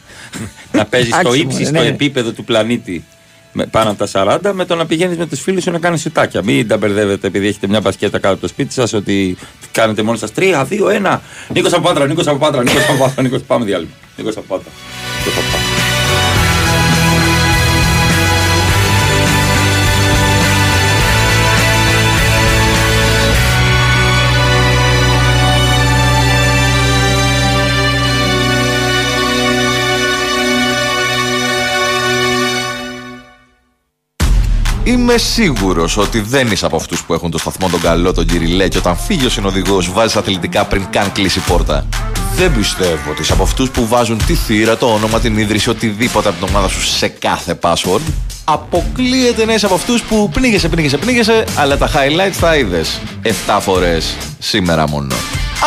Να 0.71 0.85
παίζεις 0.85 1.09
στο 1.13 1.19
Εντάξει, 1.19 1.39
ύψιστο 1.39 1.73
μωρέ, 1.73 1.87
ναι. 1.87 1.93
επίπεδο 1.93 2.31
του 2.31 2.43
πλανήτη 2.43 3.03
με, 3.51 3.65
πάνω 3.65 3.89
από 3.89 4.05
τα 4.05 4.39
40 4.43 4.51
με 4.53 4.65
το 4.65 4.75
να 4.75 4.85
πηγαίνεις 4.85 5.17
με 5.17 5.25
τους 5.25 5.41
φίλους 5.41 5.63
σου 5.63 5.71
να 5.71 5.79
κάνεις 5.79 6.01
σουτάκια. 6.01 6.43
Μην 6.43 6.67
τα 6.67 6.77
μπερδεύετε 6.77 7.27
επειδή 7.27 7.47
έχετε 7.47 7.67
μια 7.67 7.81
μπασκέτα 7.81 8.19
κάτω 8.19 8.33
από 8.33 8.41
το 8.41 8.47
σπίτι 8.47 8.73
σας 8.73 8.93
ότι 8.93 9.37
κάνετε 9.71 10.01
μόνοι 10.01 10.17
σας 10.17 10.31
3, 10.35 10.65
2, 10.69 10.89
1. 11.13 11.19
Νίκος 11.53 11.73
από 11.73 11.87
Πάτρα, 11.87 12.05
Νίκος 12.05 12.27
από 12.27 12.37
Πάτρα, 12.37 12.63
Νίκος 12.63 12.89
από 12.89 13.03
Πάτρα, 13.03 13.21
Νίκος, 13.21 13.41
πάμε 13.41 13.65
διάλειμμα. 13.65 13.93
Νίκος 14.17 14.37
από 14.37 14.63
Είμαι 34.87 35.17
σίγουρος 35.17 35.97
ότι 35.97 36.19
δεν 36.19 36.51
είσαι 36.51 36.65
από 36.65 36.75
αυτούς 36.75 37.03
που 37.03 37.13
έχουν 37.13 37.31
το 37.31 37.37
σταθμό 37.37 37.69
τον 37.69 37.81
καλό, 37.81 38.13
τον 38.13 38.25
Κυριλέ, 38.25 38.67
και 38.67 38.77
όταν 38.77 38.97
φύγει 38.97 39.25
ο 39.25 39.29
συνοδηγός 39.29 39.91
βάζεις 39.91 40.15
αθλητικά 40.15 40.65
πριν 40.65 40.85
καν 40.89 41.11
κλείσει 41.11 41.39
η 41.39 41.41
πόρτα. 41.47 41.85
Δεν 42.35 42.55
πιστεύω 42.55 43.11
ότι 43.11 43.21
είσαι 43.21 43.33
από 43.33 43.43
αυτούς 43.43 43.69
που 43.69 43.87
βάζουν 43.87 44.25
τη 44.25 44.33
θύρα, 44.33 44.77
το 44.77 44.85
όνομα, 44.85 45.19
την 45.19 45.37
ίδρυση, 45.37 45.69
οτιδήποτε 45.69 46.29
από 46.29 46.45
την 46.45 46.55
ομάδα 46.55 46.67
σου 46.67 46.81
σε 46.81 47.07
κάθε 47.07 47.59
password. 47.61 48.01
Αποκλείεται 48.43 49.45
να 49.45 49.53
είσαι 49.53 49.65
από 49.65 49.75
αυτούς 49.75 50.01
που 50.01 50.29
πνίγεσαι, 50.33 50.69
πνίγεσαι, 50.69 50.97
πνίγεσαι, 50.97 51.45
αλλά 51.55 51.77
τα 51.77 51.89
highlights 51.89 52.37
τα 52.39 52.55
είδες 52.55 52.99
7 53.23 53.57
φορές 53.61 54.15
σήμερα 54.39 54.87
μόνο. 54.87 55.15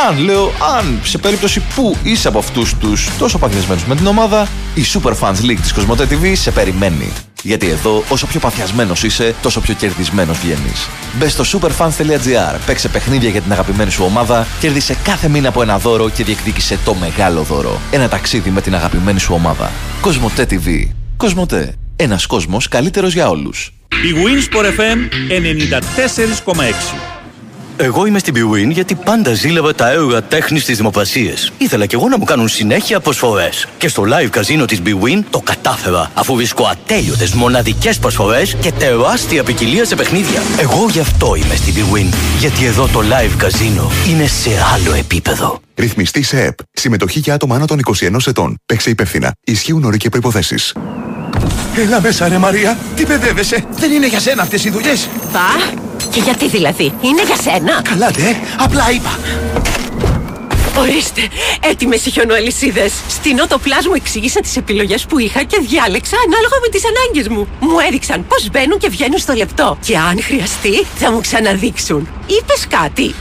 Αν 0.08 0.18
λέω, 0.18 0.52
αν 0.78 1.00
σε 1.02 1.18
περίπτωση 1.18 1.62
που 1.74 1.96
είσαι 2.02 2.28
από 2.28 2.38
αυτούς 2.38 2.74
τους 2.80 3.08
τόσο 3.18 3.38
παθιασμένους 3.38 3.84
με 3.84 3.96
την 3.96 4.06
ομάδα, 4.06 4.48
η 4.74 4.82
Superfans 4.92 5.44
League 5.44 5.60
της 5.60 5.72
Κοσμοτέ 5.72 6.08
TV 6.10 6.32
σε 6.34 6.50
περιμένει. 6.50 7.12
Γιατί 7.42 7.68
εδώ, 7.68 8.04
όσο 8.08 8.26
πιο 8.26 8.40
παθιασμένος 8.40 9.02
είσαι, 9.02 9.34
τόσο 9.42 9.60
πιο 9.60 9.74
κερδισμένος 9.74 10.38
βγαίνεις. 10.38 10.88
Μπες 11.18 11.32
στο 11.32 11.44
superfans.gr, 11.60 12.58
παίξε 12.66 12.88
παιχνίδια 12.88 13.28
για 13.28 13.40
την 13.40 13.52
αγαπημένη 13.52 13.90
σου 13.90 14.04
ομάδα, 14.04 14.46
κέρδισε 14.60 14.96
κάθε 15.04 15.28
μήνα 15.28 15.48
από 15.48 15.62
ένα 15.62 15.78
δώρο 15.78 16.10
και 16.10 16.24
διεκδίκησε 16.24 16.78
το 16.84 16.94
μεγάλο 16.94 17.42
δώρο. 17.42 17.80
Ένα 17.90 18.08
ταξίδι 18.08 18.50
με 18.50 18.60
την 18.60 18.74
αγαπημένη 18.74 19.20
σου 19.20 19.34
ομάδα. 19.34 19.72
Κοσμοτέ 20.00 20.46
TV. 20.50 20.88
Κοσμοτέ. 21.16 21.74
Ένας 21.96 22.26
κόσμος 22.26 22.68
καλύτερος 22.68 23.12
για 23.12 23.28
όλους. 23.28 23.72
Η 23.88 24.14
Winsport 24.14 24.64
FM 24.64 24.98
94,6. 25.28 27.17
Εγώ 27.80 28.06
είμαι 28.06 28.18
στην 28.18 28.34
Bwin 28.36 28.70
γιατί 28.70 28.94
πάντα 28.94 29.32
ζήλευα 29.32 29.74
τα 29.74 29.90
έργα 29.90 30.22
τέχνης 30.22 30.62
στι 30.62 30.74
δημοπρασίε. 30.74 31.34
Ήθελα 31.58 31.86
κι 31.86 31.94
εγώ 31.94 32.08
να 32.08 32.18
μου 32.18 32.24
κάνουν 32.24 32.48
συνέχεια 32.48 33.00
προσφορές. 33.00 33.68
Και 33.78 33.88
στο 33.88 34.02
live 34.02 34.28
καζίνο 34.30 34.64
της 34.64 34.82
Bwin 34.84 35.22
το 35.30 35.40
κατάφερα, 35.40 36.10
αφού 36.14 36.34
βρίσκω 36.34 36.64
ατέλειωτες 36.64 37.34
μοναδικές 37.34 37.98
προσφορές 37.98 38.56
και 38.60 38.72
τεράστια 38.72 39.44
ποικιλία 39.44 39.84
σε 39.84 39.94
παιχνίδια. 39.94 40.42
Εγώ 40.60 40.88
γι' 40.90 41.00
αυτό 41.00 41.34
είμαι 41.34 41.54
στην 41.54 41.74
Bwin. 41.74 42.14
Γιατί 42.38 42.64
εδώ 42.64 42.86
το 42.86 43.00
live 43.00 43.34
καζίνο 43.36 43.90
είναι 44.08 44.26
σε 44.26 44.50
άλλο 44.74 44.94
επίπεδο. 44.94 45.60
Ρυθμιστή 45.74 46.22
σε 46.22 46.42
ΕΠ. 46.42 46.58
Συμμετοχή 46.72 47.18
για 47.18 47.34
άτομα 47.34 47.54
άνω 47.54 47.64
των 47.66 47.80
21 48.00 48.26
ετών. 48.26 48.56
Παίξε 48.66 48.90
υπεύθυνα. 48.90 49.32
Ισχύουν 49.44 49.84
όροι 49.84 49.96
και 49.96 50.08
προποθέσει. 50.08 50.56
Έλα 51.76 52.00
μέσα 52.00 52.28
ρε 52.28 52.38
Μαρία, 52.38 52.78
τι 52.96 53.04
παιδεύεσαι, 53.04 53.64
δεν 53.70 53.92
είναι 53.92 54.06
για 54.06 54.20
σένα 54.20 54.42
αυτές 54.42 54.64
οι 54.64 54.70
δουλειές. 54.70 55.08
Πα, 55.32 55.72
και 56.10 56.20
γιατί 56.20 56.48
δηλαδή, 56.48 56.92
είναι 57.00 57.22
για 57.26 57.36
σένα; 57.36 57.82
Καλά 57.82 58.10
δε, 58.10 58.32
απλά 58.58 58.90
είπα. 58.90 59.18
Ορίστε, 60.78 61.20
έτοιμες 61.60 62.06
οι 62.06 62.10
χιονοαλυσίδες. 62.10 62.92
Στην 63.08 63.38
Auto 63.38 63.54
Plus 63.54 63.86
μου 63.86 63.94
εξήγησαν 63.94 64.42
τις 64.42 64.56
επιλογές 64.56 65.06
που 65.06 65.18
είχα 65.18 65.42
και 65.42 65.58
διάλεξα 65.60 66.16
ανάλογα 66.26 66.56
με 66.62 66.68
τις 66.68 66.82
ανάγκες 66.84 67.28
μου. 67.28 67.48
Μου 67.60 67.78
έδειξαν 67.86 68.26
πώς 68.26 68.48
μπαίνουν 68.50 68.78
και 68.78 68.88
βγαίνουν 68.88 69.18
στο 69.18 69.32
λεπτό. 69.32 69.78
Και 69.86 69.96
αν 69.96 70.22
χρειαστεί, 70.22 70.86
θα 70.96 71.12
μου 71.12 71.20
ξαναδείξουν. 71.20 72.08
Είπες 72.26 72.66
κάτι. 72.68 73.14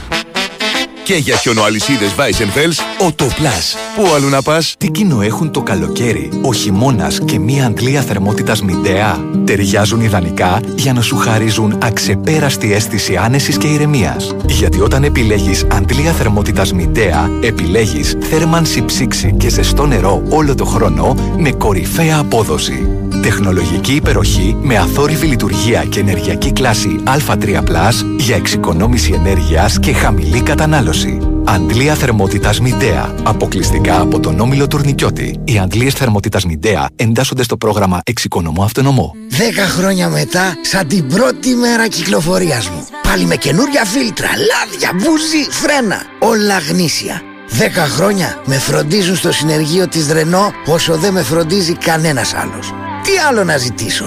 Και 1.08 1.14
για 1.14 1.36
χιονοαλυσίδες 1.36 2.14
Weissenfels, 2.18 3.06
ο 3.06 3.12
το 3.12 3.24
Plus. 3.24 3.76
Πού 3.96 4.14
αλλού 4.14 4.28
να 4.28 4.42
πας; 4.42 4.74
Τι 4.78 4.90
κοινό 4.90 5.22
έχουν 5.22 5.50
το 5.50 5.62
καλοκαίρι, 5.62 6.30
ο 6.42 6.52
χειμώνα 6.52 7.12
και 7.24 7.38
μία 7.38 7.66
αντλία 7.66 8.02
θερμότητας 8.02 8.62
μηντέα. 8.62 9.18
Ταιριάζουν 9.44 10.00
ιδανικά 10.00 10.60
για 10.76 10.92
να 10.92 11.00
σου 11.00 11.16
χαρίζουν 11.16 11.78
αξεπέραστη 11.82 12.72
αίσθηση 12.72 13.16
άνεσης 13.16 13.56
και 13.56 13.66
ηρεμίας. 13.66 14.34
Γιατί 14.46 14.80
όταν 14.80 15.04
επιλέγεις 15.04 15.66
αντλία 15.70 16.12
θερμότητας 16.12 16.72
μηντέα, 16.72 17.30
επιλέγεις 17.42 18.16
θέρμανση 18.20 18.84
ψήξη 18.84 19.34
και 19.38 19.48
ζεστό 19.48 19.86
νερό 19.86 20.22
όλο 20.28 20.54
το 20.54 20.64
χρόνο 20.64 21.14
με 21.38 21.50
κορυφαία 21.50 22.18
απόδοση. 22.18 22.88
Τεχνολογική 23.28 23.92
υπεροχή 23.92 24.56
με 24.60 24.76
αθόρυβη 24.76 25.26
λειτουργία 25.26 25.84
και 25.84 26.00
ενεργειακή 26.00 26.52
κλάση 26.52 27.02
Α3+, 27.06 27.92
για 28.18 28.36
εξοικονόμηση 28.36 29.12
ενέργειας 29.12 29.78
και 29.80 29.92
χαμηλή 29.92 30.40
κατανάλωση. 30.40 31.18
Αντλία 31.44 31.94
θερμότητας 31.94 32.60
Μιντέα. 32.60 33.14
Αποκλειστικά 33.22 34.00
από 34.00 34.20
τον 34.20 34.40
Όμιλο 34.40 34.66
Τουρνικιώτη. 34.66 35.40
Οι 35.44 35.58
αντλίες 35.58 35.94
θερμότητας 35.94 36.44
Μιντέα 36.44 36.88
εντάσσονται 36.96 37.42
στο 37.42 37.56
πρόγραμμα 37.56 38.00
Εξοικονομώ 38.04 38.62
Αυτονομό. 38.62 39.14
Δέκα 39.28 39.66
χρόνια 39.66 40.08
μετά, 40.08 40.56
σαν 40.62 40.88
την 40.88 41.06
πρώτη 41.06 41.54
μέρα 41.54 41.88
κυκλοφορίας 41.88 42.68
μου. 42.68 42.86
Πάλι 43.02 43.24
με 43.24 43.36
καινούρια 43.36 43.84
φίλτρα, 43.84 44.28
λάδια, 44.28 44.90
μπούζι, 44.94 45.50
φρένα. 45.50 46.02
Όλα 46.18 46.58
γνήσια. 46.58 47.22
Δέκα 47.48 47.86
χρόνια 47.86 48.42
με 48.44 48.54
φροντίζουν 48.54 49.16
στο 49.16 49.32
συνεργείο 49.32 49.88
της 49.88 50.12
Ρενό 50.12 50.50
όσο 50.66 50.96
δεν 50.96 51.12
με 51.12 51.22
φροντίζει 51.22 51.74
κανένας 51.74 52.34
άλλος. 52.34 52.72
Τι 53.02 53.18
άλλο 53.28 53.44
να 53.44 53.56
ζητήσω; 53.56 54.04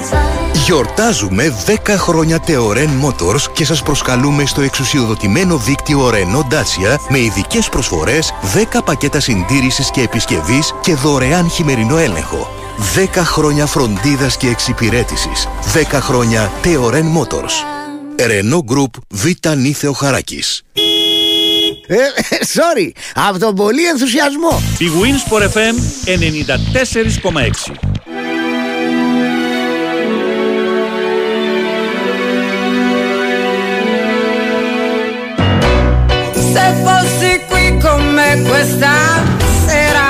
Γιορτάζουμε 0.65 1.53
10 1.65 1.71
χρόνια 1.97 2.43
Teoren 2.47 2.89
Motors 3.05 3.41
και 3.53 3.65
σας 3.65 3.83
προσκαλούμε 3.83 4.45
στο 4.45 4.61
εξουσιοδοτημένο 4.61 5.57
δίκτυο 5.57 6.09
Renault 6.09 6.53
Dacia 6.53 6.95
με 7.09 7.19
ειδικές 7.19 7.69
προσφορές 7.69 8.33
10 8.73 8.79
πακέτα 8.85 9.19
συντήρησης 9.19 9.91
και 9.91 10.01
επισκευής 10.01 10.73
και 10.81 10.95
δωρεάν 10.95 11.49
χειμερινό 11.49 11.97
έλεγχο. 11.97 12.49
10 12.95 13.07
χρόνια 13.15 13.65
φροντίδας 13.65 14.37
και 14.37 14.47
εξυπηρέτησης. 14.47 15.47
10 15.73 15.99
χρόνια 16.01 16.51
Teoren 16.63 17.05
Motors. 17.17 17.53
Renault 18.17 18.75
Group 18.75 18.89
Β. 19.09 19.25
Νίθεο 19.57 19.91
Χαράκης. 19.91 20.63
Ε, 21.87 21.95
sorry, 22.53 22.91
από 23.13 23.39
τον 23.39 23.55
πολύ 23.55 23.85
ενθουσιασμό. 23.85 24.61
Η 24.77 24.85
Winsport 25.01 25.41
FM 25.41 25.75
94,6 27.73 27.90
questa 38.49 38.93
sera 39.67 40.09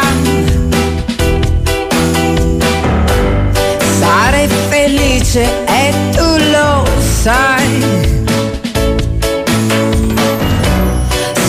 Sarei 3.99 4.47
felice 4.69 5.43
e 5.81 5.83
tu 6.15 6.27
lo 6.53 6.69
sai 7.23 7.69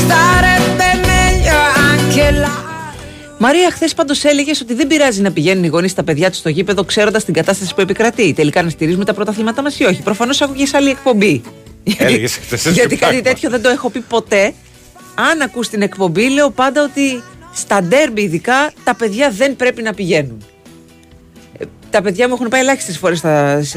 Starebbe 0.00 0.88
meglio 1.10 1.58
anche 1.90 2.30
là 2.42 2.60
Μαρία, 3.44 3.70
χθες 3.70 3.94
πάντως 3.94 4.24
έλεγες 4.24 4.60
ότι 4.60 4.74
δεν 4.74 4.86
πειράζει 4.86 5.20
να 5.20 5.32
πηγαίνουν 5.32 5.64
οι 5.64 5.66
γονείς 5.66 5.90
στα 5.90 6.02
παιδιά 6.02 6.30
του 6.30 6.36
στο 6.36 6.48
γήπεδο 6.48 6.84
ξέροντας 6.84 7.24
την 7.24 7.34
κατάσταση 7.34 7.74
που 7.74 7.80
επικρατεί. 7.80 8.32
Τελικά 8.32 8.62
να 8.62 8.70
στηρίζουμε 8.70 9.04
τα 9.04 9.14
πρωταθλήματά 9.14 9.62
μας 9.62 9.78
ή 9.78 9.84
όχι; 9.84 10.02
Προφανώς 10.02 10.40
άκουγες 10.40 10.74
άλλη 10.74 10.90
εκπομπή. 10.90 11.42
Έλεγες 11.98 12.32
χθες 12.36 12.62
τέτοιο 12.62 12.72
Γιατί 12.72 12.96
κάτι 12.96 12.98
πράγμα. 13.12 13.20
τέτοιο 13.22 13.50
δεν 13.50 13.62
το 13.62 13.68
έχω 13.68 13.90
πει 13.90 14.00
ποτέ. 14.00 14.54
Αν 15.14 15.40
ακούς 15.40 15.68
την 15.68 15.82
εκπομπή, 15.82 16.30
λέω 16.30 16.50
πάντα 16.50 16.82
ότι 16.82 17.22
στα 17.54 17.82
ντέρμπι 17.82 18.22
ειδικά 18.22 18.72
τα 18.84 18.94
παιδιά 18.94 19.30
δεν 19.30 19.56
πρέπει 19.56 19.82
να 19.82 19.94
πηγαίνουν. 19.94 20.42
Ε, 21.58 21.64
Τα 21.90 22.02
παιδιά 22.02 22.28
μου 22.28 22.34
έχουν 22.34 22.48
πάει 22.48 22.60
ελάχιστες 22.60 22.98
φορές 22.98 23.22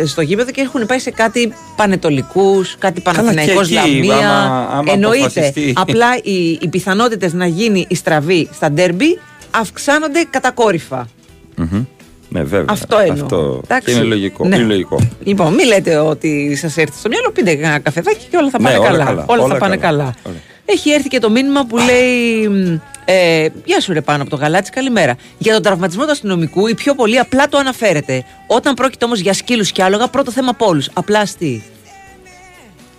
στο 0.05 0.21
γήπεδο 0.21 0.51
και 0.51 0.61
έχουν 0.61 0.85
πάει 0.85 0.99
σε 0.99 1.11
κάτι 1.11 1.53
πανετολικούς, 1.75 2.75
κάτι 2.79 3.01
παναθηναϊκός 3.01 3.65
εκεί, 3.71 3.73
Λαμία. 3.73 4.15
άμα- 4.15 4.67
άμα 4.71 4.91
Εννοείται. 4.91 5.23
αποφασιστεί. 5.25 5.73
Απλά 5.75 6.07
οι, 6.23 6.51
οι 6.61 6.67
πιθανότητες 6.67 7.33
να 7.33 7.45
γίνει 7.45 7.85
η 7.89 7.95
στραβή 7.95 8.49
στα 8.53 8.71
ντέρμπι 8.71 9.19
αυξάνονται 9.51 10.25
κατακόρυφα. 10.29 11.07
Μμμ. 11.55 11.83
Ναι, 12.29 12.43
βέβαια. 12.43 12.65
Αυτό 12.69 12.97
εννοώ. 12.97 13.23
Αυτό 13.23 13.61
Εντάξει. 13.63 13.85
και 13.91 13.97
είναι 13.99 14.03
λογικό. 14.07 14.47
Ναι. 14.47 14.55
Είναι 14.55 14.65
λογικό. 14.65 14.99
Λοιπόν, 15.23 15.53
μην 15.53 15.67
λέτε 15.67 15.97
ότι 15.97 16.55
σας 16.55 16.77
έρθει 16.77 16.97
στο 16.99 17.09
μυαλό, 17.09 17.31
πείτε 17.31 17.51
ένα 17.51 17.79
καφεδάκι 17.79 18.25
και 18.29 18.37
όλα 18.37 18.49
θα 18.49 18.57
Ναι, 18.61 18.63
πάνε 18.65 18.77
όλα 18.77 18.87
καλά. 18.87 19.03
καλά, 19.03 19.25
Όλα, 19.27 19.43
όλα 19.43 19.53
θα 19.53 19.59
πάνε 19.59 19.77
καλά. 19.77 20.15
καλά. 20.23 20.35
Όλα. 20.65 20.77
Έχει 20.77 20.89
έρθει 20.91 21.07
και 21.07 21.19
το 21.19 21.29
μήνυμα 21.29 21.65
που 21.65 21.77
λέει. 21.77 22.47
μ, 22.47 22.79
Ε, 23.07 23.47
γεια 23.65 23.79
σου 23.81 23.93
ρε 23.93 24.01
πάνω 24.01 24.21
από 24.21 24.29
το 24.31 24.35
γαλάτσι, 24.35 24.71
καλημέρα. 24.71 25.15
Για 25.37 25.53
τον 25.53 25.61
τραυματισμό 25.61 26.03
του 26.05 26.11
αστυνομικού, 26.11 26.67
η 26.67 26.73
πιο 26.75 26.95
πολύ 26.95 27.19
απλά 27.19 27.47
το 27.47 27.57
αναφέρεται. 27.57 28.23
Όταν 28.47 28.73
πρόκειται 28.73 29.05
όμως 29.05 29.19
για 29.19 29.33
σκύλους 29.33 29.71
και 29.71 29.83
άλογα, 29.83 30.07
πρώτο 30.07 30.31
θέμα 30.31 30.49
από 30.49 30.65
όλους. 30.65 30.89
Απλά 30.93 31.19
αστεί. 31.19 31.63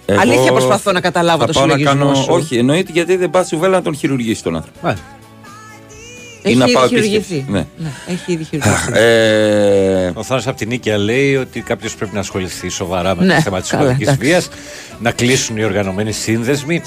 Εγώ 0.06 0.20
Αλήθεια 0.20 0.52
προσπαθώ 0.52 0.92
να 0.92 1.00
καταλάβω 1.00 1.40
θα 1.40 1.46
το 1.46 1.52
πάω 1.52 1.66
να 1.66 1.72
συλλογισμό 1.74 2.04
κάνω... 2.04 2.14
σου. 2.14 2.26
Όχι, 2.28 2.56
εννοείται 2.56 2.92
γιατί 2.92 3.16
δεν 3.16 3.30
πας 3.30 3.48
σου 3.48 3.58
βέλα 3.58 3.76
να 3.76 3.82
τον 3.82 3.94
χειρουργήσει 3.96 4.42
τον 4.42 4.56
άνθρωπο. 4.56 4.88
Έχει 6.42 6.54
ή 6.54 6.58
να 6.58 6.64
ήδη 6.64 6.72
πάω 6.74 6.86
χειρουργηθεί. 6.88 7.16
επίσκεψη. 7.16 7.44
Ναι. 7.52 7.66
Ναι, 7.76 7.90
έχει 8.06 8.32
ήδη 8.32 8.44
χειρουργηθεί. 8.44 8.92
Ε, 8.92 10.10
Ο 10.14 10.22
Θάνος 10.22 10.46
από 10.46 10.56
την 10.56 10.68
Νίκαια 10.68 10.98
λέει 10.98 11.36
ότι 11.36 11.60
κάποιος 11.60 11.94
πρέπει 11.94 12.14
να 12.14 12.20
ασχοληθεί 12.20 12.68
σοβαρά 12.68 13.16
με 13.16 13.24
Ναι, 13.24 13.34
το 13.34 13.40
θέμα 13.40 13.60
της 13.60 13.70
καλά, 13.70 13.82
σωματική 13.82 14.02
εντάξει. 14.02 14.20
βίας, 14.26 14.48
να 14.98 15.10
κλείσουν 15.10 15.56
οι 15.56 15.64
οργανωμένοι 15.64 16.12
σύνδεσμοι. 16.12 16.82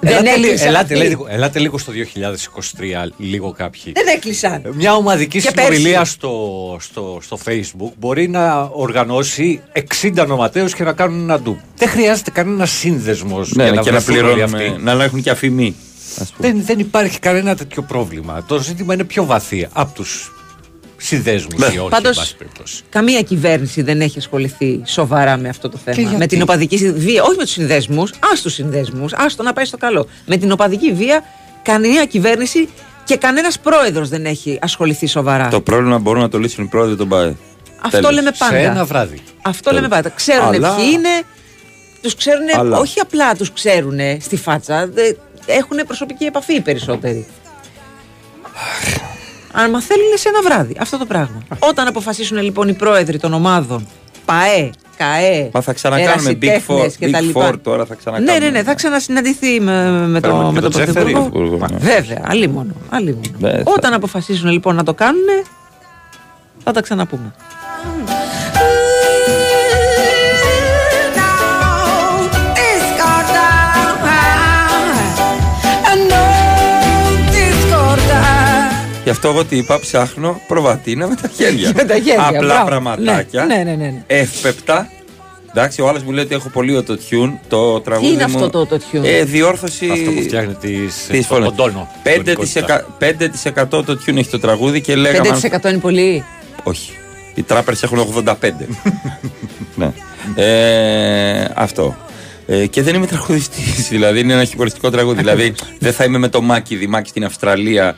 Δεν 0.00 0.12
ελάτε, 0.12 0.36
λι- 0.36 0.44
έκλεισαν 0.44 0.68
ελάτε, 0.68 0.94
αυτοί. 0.94 1.06
λίγο, 1.08 1.26
ελάτε 1.28 1.58
λίγο 1.58 1.78
στο 1.78 1.92
2023, 1.92 3.08
λίγο 3.16 3.52
κάποιοι. 3.52 3.92
Δεν 3.94 4.06
έκλεισαν. 4.14 4.62
Μια 4.74 4.94
ομαδική 4.94 5.40
Και 5.40 5.52
συνομιλία 5.56 5.96
πέρσι. 5.98 6.12
στο, 6.12 6.76
στο, 6.80 7.18
στο 7.22 7.38
facebook 7.44 7.90
μπορεί 7.98 8.28
να 8.28 8.60
οργανώσει 8.72 9.60
60 10.02 10.26
νοματέους 10.26 10.74
και 10.74 10.84
να 10.84 10.92
κάνουν 10.92 11.20
ένα 11.22 11.40
ντου. 11.40 11.60
Δεν 11.76 11.88
χρειάζεται 11.88 12.30
κανένα 12.30 12.66
σύνδεσμος 12.66 13.52
ναι, 13.54 13.62
για 13.62 13.72
να, 13.72 13.82
και 13.82 13.90
να 13.90 13.98
βρεθούν 13.98 14.24
όλοι 14.24 14.32
πληρώνουμε, 14.34 14.64
αυτοί. 14.66 14.82
να 14.82 15.04
έχουν 15.04 15.22
και 15.22 15.30
αφημί. 15.30 15.74
ας 16.20 16.30
πούμε. 16.32 16.48
Δεν, 16.52 16.62
δεν 16.64 16.78
υπάρχει 16.78 17.18
κανένα 17.18 17.56
τέτοιο 17.56 17.82
πρόβλημα. 17.82 18.44
Το 18.48 18.58
ζήτημα 18.58 18.94
είναι 18.94 19.04
πιο 19.04 19.24
βαθύ 19.24 19.66
από 19.72 19.94
τους 19.94 20.32
συνδέσμους 21.02 21.54
Ναι. 21.60 21.66
ή 21.74 21.78
όχι. 21.78 21.88
Πάντως, 21.88 22.10
εν 22.16 22.22
πάση 22.22 22.36
περιπτώσει. 22.36 22.82
Καμία 22.88 23.22
κυβέρνηση 23.22 23.82
δεν 23.82 24.00
έχει 24.00 24.18
ασχοληθεί 24.18 24.80
σοβαρά 24.84 25.36
με 25.36 25.48
αυτό 25.48 25.68
το 25.68 25.78
θέμα. 25.84 26.00
γιατί; 26.00 26.16
Με 26.16 26.26
την 26.26 26.42
οπαδική 26.42 26.92
βία, 26.92 27.22
όχι 27.22 27.36
με 27.36 27.42
τους 27.42 27.52
συνδέσμους, 27.52 28.12
ας 28.32 28.40
τους 28.42 28.52
συνδέσμους, 28.52 29.12
ας 29.12 29.36
το 29.36 29.42
να 29.42 29.52
πάει 29.52 29.64
στο 29.64 29.76
καλό. 29.76 30.06
Με 30.26 30.36
την 30.36 30.52
οπαδική 30.52 30.92
βία, 30.92 31.24
καμία 31.62 32.04
κυβέρνηση 32.04 32.68
και 33.04 33.16
κανένας 33.16 33.58
πρόεδρος 33.58 34.08
δεν 34.08 34.24
έχει 34.26 34.58
ασχοληθεί 34.62 35.06
σοβαρά. 35.06 35.48
Το 35.48 35.60
πρόβλημα 35.60 35.98
μπορούν 35.98 36.20
να 36.22 36.28
το 36.28 36.38
λύσουν 36.38 36.64
οι 36.64 36.66
πρόεδροι 36.66 36.96
των 36.96 37.08
ΠΑΕ. 37.08 37.36
Αυτό 37.82 37.96
Τέλος. 38.00 38.12
λέμε 38.14 38.30
πάντα. 38.38 38.56
Σε 38.56 38.62
ένα 38.62 38.84
βράδυ. 38.84 39.18
Αυτό 39.42 39.62
Τέλος. 39.62 39.80
λέμε 39.80 39.94
πάντα. 39.94 40.08
Ξέρουν 40.08 40.54
Αλλά- 40.54 40.74
ποιοι 40.74 40.84
είναι, 40.92 41.08
τους 42.02 42.14
ξέρουν, 42.14 42.42
Αλλά- 42.58 42.78
όχι 42.78 43.00
απλά 43.00 43.34
τους 43.34 43.52
ξέρουν 43.52 43.98
στη 44.20 44.36
φάτσα, 44.36 44.90
έχουν 45.46 45.76
προσωπική 45.86 46.24
επαφή 46.24 46.54
οι 46.54 46.60
περισσότεροι. 46.60 47.26
Αν 49.52 49.80
θέλουν 49.80 50.12
σε 50.14 50.28
ένα 50.28 50.42
βράδυ. 50.42 50.76
Αυτό 50.80 50.98
το 50.98 51.06
πράγμα. 51.06 51.42
Όταν 51.58 51.86
αποφασίσουν 51.86 52.38
λοιπόν 52.42 52.68
οι 52.68 52.72
πρόεδροι 52.74 53.18
των 53.18 53.32
ομάδων, 53.32 53.86
ΠΑΕ, 54.24 54.70
ΚΑΕ, 54.96 55.50
Μα 55.52 55.60
θα 55.60 55.72
ξανακάνουμε 55.72 56.30
Big 56.30 56.42
ερασιτέχνες 56.46 56.92
Four, 56.94 56.96
και 56.98 57.10
τα 57.10 57.18
Big 57.18 57.22
λοιπά. 57.22 57.50
Four 57.50 57.54
τώρα 57.62 57.84
θα 57.84 57.94
ξανακάνουμε. 57.94 58.38
Ναι, 58.38 58.44
ναι, 58.44 58.50
ναι, 58.50 58.62
θα 58.62 58.74
ξανασυναντηθεί 58.74 59.60
με, 59.60 59.90
με, 60.06 60.20
Φέρουμε 60.20 60.42
το, 60.42 60.46
και 60.48 60.52
με 60.54 60.60
τον 60.60 60.70
τον 60.72 60.82
Τζέφερη. 60.82 61.12
Πρωθυπουργός. 61.12 61.58
Μα, 61.60 61.66
Βέβαια, 61.78 62.22
αλλήμον. 62.26 62.74
αλλήμον. 62.88 63.22
Ναι, 63.38 63.50
θα- 63.50 63.62
Όταν 63.64 63.92
αποφασίσουν 63.92 64.50
λοιπόν 64.50 64.74
να 64.74 64.82
το 64.82 64.94
κάνουν, 64.94 65.24
θα 66.64 66.72
τα 66.72 66.80
ξαναπούμε. 66.82 67.34
Γι' 79.10 79.16
αυτό 79.16 79.28
εγώ 79.28 79.44
τι 79.44 79.56
είπα, 79.56 79.78
ψάχνω 79.80 80.40
προβατίνα 80.46 81.06
με 81.06 81.14
τα 81.14 81.28
χέρια. 81.28 81.72
Με 81.76 81.84
τα 81.84 81.94
χέρια, 81.94 82.26
Απλά 82.26 82.40
μπράβο. 82.40 82.66
πραγματάκια. 82.66 83.44
Ναι, 83.44 83.54
ναι, 83.56 83.62
ναι, 83.62 83.74
ναι. 83.74 84.02
Εύπεπτα. 84.06 84.90
Εντάξει, 85.50 85.80
ο 85.82 85.88
άλλος 85.88 86.02
μου 86.02 86.10
λέει 86.10 86.24
ότι 86.24 86.34
έχω 86.34 86.48
πολύ 86.48 86.76
auto-tune. 86.86 87.32
Το 87.48 87.80
τραγούδι 87.80 88.08
Τι 88.08 88.12
είναι 88.14 88.26
μου, 88.28 88.44
αυτό 88.44 88.66
το 88.66 88.76
auto-tune? 88.76 89.04
Ε, 89.04 89.24
διόρθωση. 89.24 89.88
Αυτό 89.92 90.10
που 90.10 90.22
φτιάχνει 90.22 90.54
τις, 90.54 91.06
της 91.10 91.26
το 91.26 91.34
φωνής. 91.34 91.48
κοντόνο. 91.48 91.88
5%, 92.04 93.64
5% 93.68 93.84
το 93.84 93.98
tune 94.06 94.16
έχει 94.16 94.30
το 94.30 94.38
τραγούδι 94.38 94.80
και 94.80 94.96
λέγαμε. 94.96 95.28
αν- 95.28 95.40
5% 95.40 95.68
είναι 95.70 95.78
πολύ; 95.78 96.24
Όχι. 96.62 96.92
Οι 97.34 97.42
τράπερς 97.42 97.82
έχουν 97.82 97.98
85. 97.98 98.32
ναι. 99.74 99.92
Ε, 100.34 101.50
αυτό. 101.54 101.96
Ε, 102.46 102.66
και 102.66 102.82
δεν 102.82 102.94
είμαι 102.94 103.06
τραγουδιστής. 103.06 103.88
Δηλαδή 103.94 104.20
είναι 104.20 104.32
ένα 104.32 104.44
χιουμοριστικό 104.44 104.90
τραγούδι. 104.90 105.18
δηλαδή 105.18 105.54
δεν 105.78 105.92
θα 105.92 106.04
είμαι 106.04 106.18
με 106.18 106.28
το 106.28 106.40
Μάκη 106.42 106.76
Δημάκη 106.76 107.08
στην 107.08 107.24
Αυστραλία. 107.24 107.96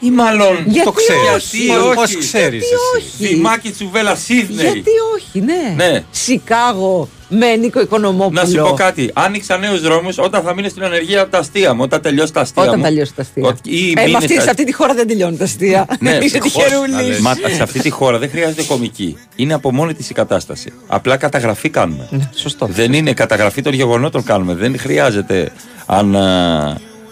Ή 0.00 0.10
μάλλον 0.10 0.56
Γιατί 0.66 0.84
το 0.84 0.92
ξέρεις. 0.92 1.22
όχι; 1.34 1.56
Γιατί 1.64 1.94
Πώς 1.94 2.04
όχι; 2.04 2.18
ξέρεις 2.18 2.64
Γιατί 2.68 2.74
όχι; 2.96 3.34
Δημάκη 3.34 3.70
Τσουβέλα 3.70 4.14
Σίδνεϊ. 4.14 4.64
Γιατί 4.64 4.90
όχι, 5.14 5.40
ναι. 5.40 5.84
Ναι. 5.84 6.04
Σικάγο 6.10 7.08
με 7.28 7.56
Νίκο 7.56 7.80
Οικονομόπουλο. 7.80 8.40
Να 8.42 8.48
σου 8.48 8.56
πω 8.56 8.72
κάτι. 8.74 9.10
Άνοιξα 9.14 9.56
νέους 9.56 9.80
δρόμους 9.80 10.18
όταν 10.18 10.42
θα 10.42 10.54
μείνω 10.54 10.68
στην 10.68 10.82
ανεργία 10.84 11.20
από 11.22 11.30
τα 11.30 11.38
αστεία 11.38 11.74
μου. 11.74 11.80
Όταν 11.82 12.00
τελειώσει 12.00 12.32
τα 12.32 12.40
αστεία 12.40 12.62
Όταν 12.62 12.74
μου. 12.78 12.84
τελειώσει 12.84 13.14
τα 13.14 13.22
αστεία. 13.22 13.46
Ότι- 13.46 13.70
ή 13.70 13.90
Ε, 13.90 13.92
με 13.94 14.02
μείνες 14.02 14.14
αυτή, 14.16 14.32
στα- 14.32 14.42
σε 14.42 14.50
αυτή 14.50 14.64
τη 14.64 14.72
χώρα 14.72 14.94
δεν 14.94 15.06
τελειώνει 15.08 15.36
τα 15.36 15.44
αστεία. 15.44 15.86
Ναι, 16.00 16.18
Είσαι 16.22 16.38
τυχερούλης. 16.38 17.18
Μα 17.20 17.34
σε 17.34 17.62
αυτή 17.62 17.80
τη 17.80 17.90
χώρα 17.90 18.18
δεν 18.18 18.30
χρειάζεται 18.30 18.62
κομική. 18.62 19.16
Είναι 19.36 19.54
από 19.54 19.72
μόνη 19.72 19.94
της 19.94 20.10
η 20.10 20.14
κατάσταση. 20.14 20.72
Απλά 20.86 21.16
καταγραφή 21.16 21.68
κάνουμε. 21.68 22.08
Ναι, 22.10 22.30
σωστό. 22.34 22.66
Δεν 22.70 22.92
είναι 22.92 23.12
καταγραφή 23.12 23.62
των 23.62 23.72
γεγονότων 23.72 24.22
κάνουμε. 24.24 24.54
Δεν 24.54 24.78
χρειάζεται 24.78 25.52
αν. 25.86 26.16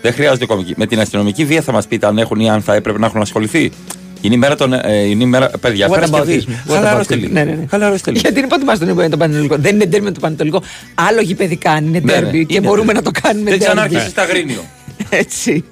Α, 0.07 0.11
δεν 0.11 0.13
χρειάζεται 0.13 0.47
κομική. 0.47 0.75
Με 0.77 0.87
την 0.87 1.01
αστυνομική 1.01 1.45
βία 1.45 1.63
θα 1.63 1.73
μας 1.73 1.87
πείτε 1.87 2.07
αν 2.07 2.19
έχουν 2.19 2.41
ή 2.41 2.51
αν 2.51 2.63
θα 2.63 2.75
έπρεπε 2.75 2.99
να 2.99 3.07
έχουν 3.07 3.21
ασχοληθεί. 3.21 3.71
Είναι 4.21 4.35
η 4.35 4.39
μέρα 4.39 4.57
των. 4.57 4.73
Ε, 4.73 4.97
είναι 4.97 5.23
η 5.23 5.27
μέρα, 5.27 5.51
παιδιά, 5.61 5.87
What 5.87 5.91
Παρασκευή. 5.91 6.45
about 6.47 6.49
this? 6.49 6.71
What 6.73 6.75
Χαλαρώστε 6.75 7.15
about 7.15 7.19
this? 7.19 7.21
λίγο. 7.21 7.33
Ναι, 7.33 7.45
ναι, 7.45 7.53
ναι. 7.53 7.67
Χαλαρώστε 7.71 8.11
λίγο. 8.11 8.23
Γιατί 8.25 8.39
είναι 8.39 8.49
πότε 8.49 8.65
μα 8.65 8.79
τον 8.79 8.89
είπε 8.89 9.09
το 9.09 9.17
Πανετολικό. 9.17 9.57
Δεν 9.59 9.75
είναι 9.75 9.87
τέρμι 9.87 10.13
το 10.13 10.21
Πανετολικό. 10.21 10.63
Άλλο 10.95 11.21
γηπαιδικά 11.21 11.71
αν 11.71 11.87
είναι 11.87 11.99
Ναι, 12.05 12.13
ναι, 12.13 12.21
τέρμι 12.21 12.47
και 12.47 12.57
είναι 12.57 12.67
μπορούμε 12.67 12.93
τέρμι. 12.93 13.03
να 13.05 13.13
το 13.13 13.21
κάνουμε 13.23 13.51
Δεν 13.51 13.59
τέρμι. 13.59 13.75
ξανάρχισε 13.75 14.09
στα 14.11 14.25
γρήνιο. 14.25 14.65
Έτσι. 15.09 15.65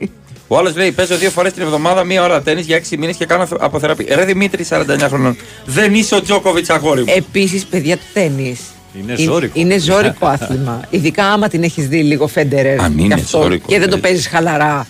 Ο 0.49 0.59
άλλος 0.59 0.77
λέει: 0.77 0.93
Παίζω 0.93 1.17
δύο 1.17 1.31
φορές 1.31 1.53
την 1.53 1.63
εβδομάδα, 1.63 2.05
μία 2.05 2.23
ώρα 2.23 2.43
τέννη 2.43 2.61
για 2.63 2.77
έξι 2.77 2.97
μήνες 2.97 3.17
και 3.17 3.27
κάνω 3.27 3.47
αποθεραπεία. 3.61 4.17
Ρε 4.17 4.25
Δημήτρη, 4.25 4.67
49 4.69 4.83
χρονών. 5.09 5.37
Δεν 5.67 5.95
είσαι 5.95 6.15
ο 6.15 6.23
Τζόκοβιτς, 6.23 6.71
αγόρι 6.71 7.01
μου. 7.01 7.13
Επίσης, 7.17 7.65
παιδιά, 7.65 7.97
το 7.97 8.03
τέννη. 8.13 8.59
Είναι 9.01 9.17
ζώρικο. 9.17 9.61
Είναι 9.61 9.79
ζώρικο 9.79 10.27
άθλημα. 10.37 10.81
Ειδικά 10.91 11.27
άμα 11.33 11.49
την 11.49 11.63
έχεις 11.63 11.89
δει 11.89 12.03
λίγο 12.03 12.27
Φέντερερ. 12.27 12.81
Αν 12.81 12.99
είναι 12.99 13.15
και 13.15 13.21
αυτό, 13.21 13.41
ζώρικο, 13.43 13.67
Και 13.69 13.79
δεν 13.79 13.89
το 13.91 13.95
ναι. 13.97 14.03
παίζεις 14.03 14.27
χαλαρά. 14.27 14.87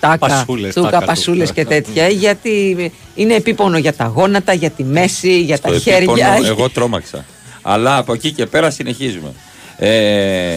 Τάκα, 0.00 0.18
Πασούλες, 0.26 0.74
τούκα, 0.74 0.86
τάκα 0.90 1.00
του. 1.00 1.06
πασούλες 1.06 1.52
και 1.52 1.64
τέτοια. 1.64 2.08
γιατί 2.08 2.76
είναι 3.14 3.34
επίπονο 3.34 3.78
για 3.78 3.92
τα 3.92 4.04
γόνατα, 4.04 4.52
για 4.52 4.70
τη 4.70 4.84
μέση, 4.84 5.40
για 5.40 5.58
τα 5.58 5.68
Το 5.68 5.78
χέρια. 5.78 5.96
επίπονο, 5.96 6.46
εγώ 6.46 6.70
τρόμαξα. 6.70 7.24
Αλλά 7.62 7.96
από 7.96 8.12
εκεί 8.12 8.32
και 8.32 8.46
πέρα 8.46 8.70
συνεχίζουμε. 8.70 9.32
Ε, 9.76 10.54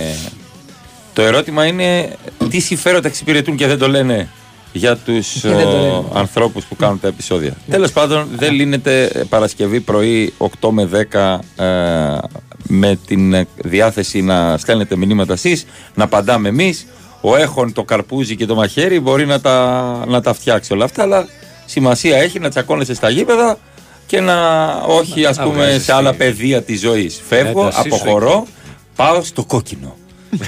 το 1.13 1.21
ερώτημα 1.21 1.65
είναι 1.65 2.09
τι 2.49 2.59
συμφέροντα 2.59 3.07
εξυπηρετούν 3.07 3.55
και 3.55 3.67
δεν 3.67 3.77
το 3.77 3.87
λένε 3.87 4.27
για 4.73 4.95
τους 4.97 5.31
Και 5.41 5.47
δεν 5.49 5.65
το 5.65 5.77
λένε. 5.77 6.03
ανθρώπους 6.13 6.65
που 6.65 6.75
κάνουν 6.75 6.99
τα 6.99 7.07
επεισόδια. 7.07 7.53
Τέλος 7.69 7.91
πάντων 7.91 8.27
δεν 8.35 8.53
λύνεται 8.53 9.03
ε, 9.13 9.19
Παρασκευή 9.29 9.79
πρωί 9.79 10.33
8 10.59 10.69
με 10.71 10.89
10 11.11 11.63
ε, 11.63 12.17
με 12.67 12.99
την 13.07 13.33
ε, 13.33 13.47
διάθεση 13.55 14.21
να 14.21 14.57
στέλνετε 14.57 14.95
μηνύματα 14.95 15.33
εσείς, 15.33 15.65
να 15.93 16.03
απαντάμε 16.03 16.47
εμείς. 16.49 16.85
Ο 17.21 17.35
έχων 17.35 17.73
το 17.73 17.83
καρπούζι 17.83 18.35
και 18.35 18.45
το 18.45 18.55
μαχαίρι 18.55 18.99
μπορεί 18.99 19.25
να 19.25 19.41
τα, 19.41 20.03
να 20.07 20.21
τα 20.21 20.33
φτιάξει 20.33 20.73
όλα 20.73 20.85
αυτά, 20.85 21.01
αλλά 21.01 21.25
σημασία 21.65 22.17
έχει 22.17 22.39
να 22.39 22.49
τσακώνεσαι 22.49 22.93
στα 22.93 23.09
γήπεδα 23.09 23.57
και 24.05 24.19
να 24.21 24.67
όχι 24.87 25.25
ας 25.25 25.37
Να 25.37 25.43
πούμε 25.43 25.55
βγάζεις 25.55 25.83
σε 25.83 25.93
άλλα 25.93 26.11
τη- 26.11 26.17
πεδία 26.17 26.61
της 26.63 26.79
ζωής. 26.79 27.21
Φεύγω, 27.27 27.61
έντασή 27.61 27.81
σου 27.89 27.95
αποχωρώ, 27.95 28.47
πάω 28.95 29.23
στο 29.23 29.43
κόκκινο. 29.45 29.95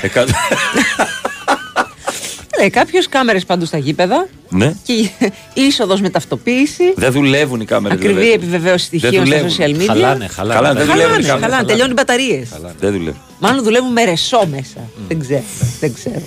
Εκα- 2.57 2.61
Λέει 2.61 2.69
κάποιος 2.69 3.07
κάμερες 3.09 3.45
παντού 3.45 3.65
στα 3.65 3.77
γήπεδα 3.77 4.27
ναι. 4.49 4.73
και 4.83 5.09
είσοδος 5.53 6.01
με 6.01 6.09
ταυτοποίηση. 6.09 6.93
Δεν 6.95 7.11
δουλεύουν 7.11 7.61
οι 7.61 7.65
κάμερες 7.65 7.97
Ακριβή 7.97 8.13
βέβαια. 8.19 8.33
επιβεβαίωση 8.33 8.87
Δεν 8.91 8.99
στοιχείων 8.99 9.25
στα 9.25 9.37
δουλεύουν. 9.37 9.57
social 9.57 9.81
media. 9.81 9.85
Χαλάνε, 9.87 10.27
χαλάνε. 10.27 10.53
Χαλάνε, 10.55 10.79
δεν 10.79 10.85
δουλεύουν 10.85 11.19
οι 11.19 11.23
Χαλάνε, 11.23 11.27
κάμερες. 11.27 11.49
χαλάνε, 11.49 11.67
τελειώνουν 11.67 11.91
οι 11.91 11.93
μπαταρίες. 11.95 12.49
Δεν 12.79 12.91
δουλεύουν. 12.91 13.21
Μάλλον 13.39 13.63
δουλεύουν 13.63 13.91
με 13.91 14.03
ρεσό 14.03 14.47
μέσα. 14.51 14.89
Δεν 15.07 15.19
ξέρω. 15.19 15.43
Δεν 15.79 15.93
ξέρω. 15.93 16.21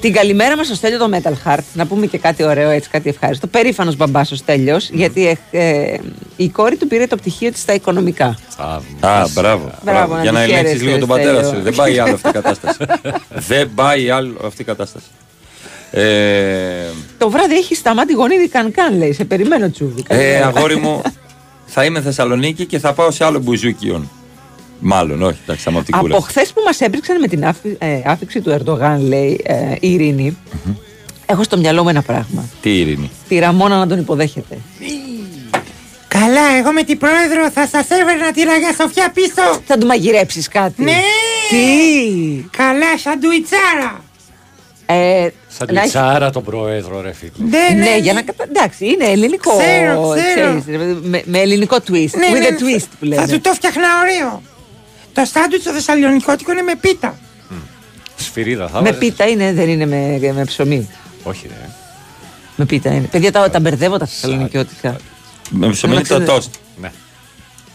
Την 0.00 0.12
καλημέρα 0.12 0.56
μας 0.56 0.66
στο 0.66 0.74
Στέλιο 0.74 0.98
το 0.98 1.08
Metal 1.12 1.32
Heart. 1.48 1.62
Να 1.74 1.86
πούμε 1.86 2.06
και 2.06 2.18
κάτι 2.18 2.42
ωραίο, 2.44 2.70
έτσι, 2.70 2.88
κάτι 2.88 3.08
ευχάριστο. 3.08 3.46
Περήφανος 3.46 3.96
μπαμπάς 3.96 4.30
ο 4.32 4.36
Στέλιο, 4.36 4.80
γιατί 4.92 5.38
ε, 5.50 5.58
ε, 5.58 5.98
η 6.36 6.48
κόρη 6.48 6.76
του 6.76 6.86
πήρε 6.86 7.06
το 7.06 7.16
πτυχίο 7.16 7.50
της 7.52 7.60
στα 7.60 7.74
οικονομικά. 7.74 8.38
Α, 9.00 9.28
μπράβο. 9.34 9.70
Μπράβο, 9.84 10.14
να 10.14 10.20
Για 10.22 10.30
τη 10.30 10.36
να 10.36 10.42
ελέγξεις 10.42 10.66
χαίρεσαι, 10.66 10.84
λίγο 10.84 10.98
τον 10.98 11.08
πατέρα 11.08 11.38
Στέλιο. 11.42 11.58
σου. 11.58 11.62
Δεν 11.62 11.74
πάει 11.74 11.98
άλλο 11.98 12.14
αυτή 12.14 12.28
η 12.28 12.32
κατάσταση. 12.32 12.78
Δεν 13.50 13.70
πάει 13.74 14.10
άλλο 14.10 14.36
αυτή 14.44 14.62
η 14.62 14.64
κατάσταση. 14.64 15.06
Ε, 15.96 16.90
Το 17.18 17.30
βράδυ 17.30 17.54
έχει 17.54 17.74
σταμάτη 17.74 18.12
γονίδι 18.12 18.48
καν-καν, 18.48 18.96
λέει. 18.98 19.12
Σε 19.12 19.24
περιμένω 19.24 19.70
τσούβι. 19.70 20.02
ε, 20.08 20.14
Καλημέρα. 20.16 20.46
αγόρι 20.46 20.76
μου, 20.76 21.02
θα 21.66 21.84
είμαι 21.84 22.00
Θεσσαλονίκη 22.00 22.66
και 22.66 22.78
θα 22.78 22.92
πάω 22.92 23.10
σε 23.10 23.24
άλλο 23.24 23.38
μπουζούκιον. 23.38 24.10
Μάλλον, 24.78 25.22
όχι, 25.22 25.38
εντάξει, 25.42 25.62
θα 25.64 25.70
είμαι 25.70 25.78
από 25.78 25.86
την 25.88 25.94
Από 25.98 26.04
κούραση. 26.06 26.26
χθες 26.26 26.52
που 26.52 26.62
μας 26.64 26.80
έπριξαν 26.80 27.20
με 27.20 27.26
την 27.26 27.44
άφη- 27.46 27.76
ε, 27.82 28.00
άφηξη 28.04 28.40
του 28.40 28.50
Ερντογάν, 28.50 29.00
λέει 29.06 29.40
ε, 29.44 29.54
η 29.80 29.92
ειρηνη 29.92 30.36
έχω 31.26 31.42
στο 31.42 31.56
μυαλό 31.56 31.82
μου 31.82 31.88
ένα 31.88 32.02
πράγμα. 32.02 32.44
Τι 32.60 32.78
ειρήνη; 32.78 33.10
Τη 33.28 33.38
Ραμόνα 33.38 33.78
να 33.78 33.86
τον 33.86 33.98
υποδέχεται. 33.98 34.58
Καλά, 36.08 36.56
εγώ 36.58 36.72
με 36.72 36.82
την 36.82 36.98
πρόεδρο 36.98 37.50
θα 37.50 37.66
σας 37.66 37.88
έβαιρνα 37.90 38.32
τη 38.32 38.42
ραγιά 38.42 38.72
σοφιά 38.80 39.10
πίσω. 39.14 39.60
Θα 39.66 39.78
του 39.78 39.86
μαγειρέψεις 39.86 40.48
κάτι. 40.48 40.82
Ναι. 40.82 41.00
Τι; 41.48 42.44
Καλά, 42.56 42.98
σαντουιτσάρα. 42.98 44.04
Ε, 44.86 45.28
Σαν 45.58 45.66
να 45.66 45.72
τη 45.72 45.78
έχει- 45.78 45.88
τσάρα 45.88 46.30
τον 46.30 46.44
πρόεδρο, 46.44 47.00
ρε 47.00 47.12
φίλε. 47.12 47.30
Ναι, 47.36 47.58
Ναι, 47.74 47.84
ναι. 47.90 47.96
για 47.98 48.12
να 48.12 48.22
κατα... 48.22 48.44
Εντάξει, 48.48 48.84
είναι 48.86 49.04
ελληνικό. 49.04 49.56
Ξέρω, 49.58 50.08
ξέρω. 50.16 50.60
ξέρεις, 50.60 50.64
ρε, 50.82 50.94
με, 51.02 51.22
με 51.24 51.38
ελληνικό 51.38 51.76
twist. 51.76 51.90
Ναι, 51.90 52.26
with 52.32 52.38
ναι, 52.40 52.46
a 52.50 52.62
twist 52.62 52.84
που 52.98 53.04
λένε. 53.04 53.20
Θα 53.22 53.28
σου 53.28 53.40
το 53.40 53.52
φτιαχνα 53.52 53.86
ωραίο. 54.02 54.42
Το 55.12 55.24
σάντουιτς 55.24 55.64
το 55.64 55.70
θεσσαλονικότικο 55.70 56.52
είναι 56.52 56.62
με 56.62 56.74
πίτα. 56.80 57.18
Σφυρίδα 58.16 58.68
θα 58.68 58.80
Με 58.82 58.90
βάζεις. 58.90 58.98
πίτα 58.98 59.28
είναι, 59.28 59.52
δεν 59.52 59.68
είναι 59.68 59.86
με, 59.86 60.32
με 60.34 60.44
ψωμί. 60.44 60.88
Όχι, 61.22 61.46
ρε. 61.48 61.68
Με 62.56 62.64
πίτα 62.64 62.90
είναι. 62.94 63.06
Παιδιά 63.06 63.32
τα, 63.32 63.50
τα 63.50 63.60
μπερδεύω 63.60 63.96
τα 63.98 64.06
θεσσαλονικιώτικα. 64.06 64.96
Με 65.50 65.68
ψωμί 65.70 65.92
Να 65.92 65.98
το 65.98 66.04
ξέρετε. 66.04 66.32
τόστ. 66.32 66.54
Ναι. 66.80 66.90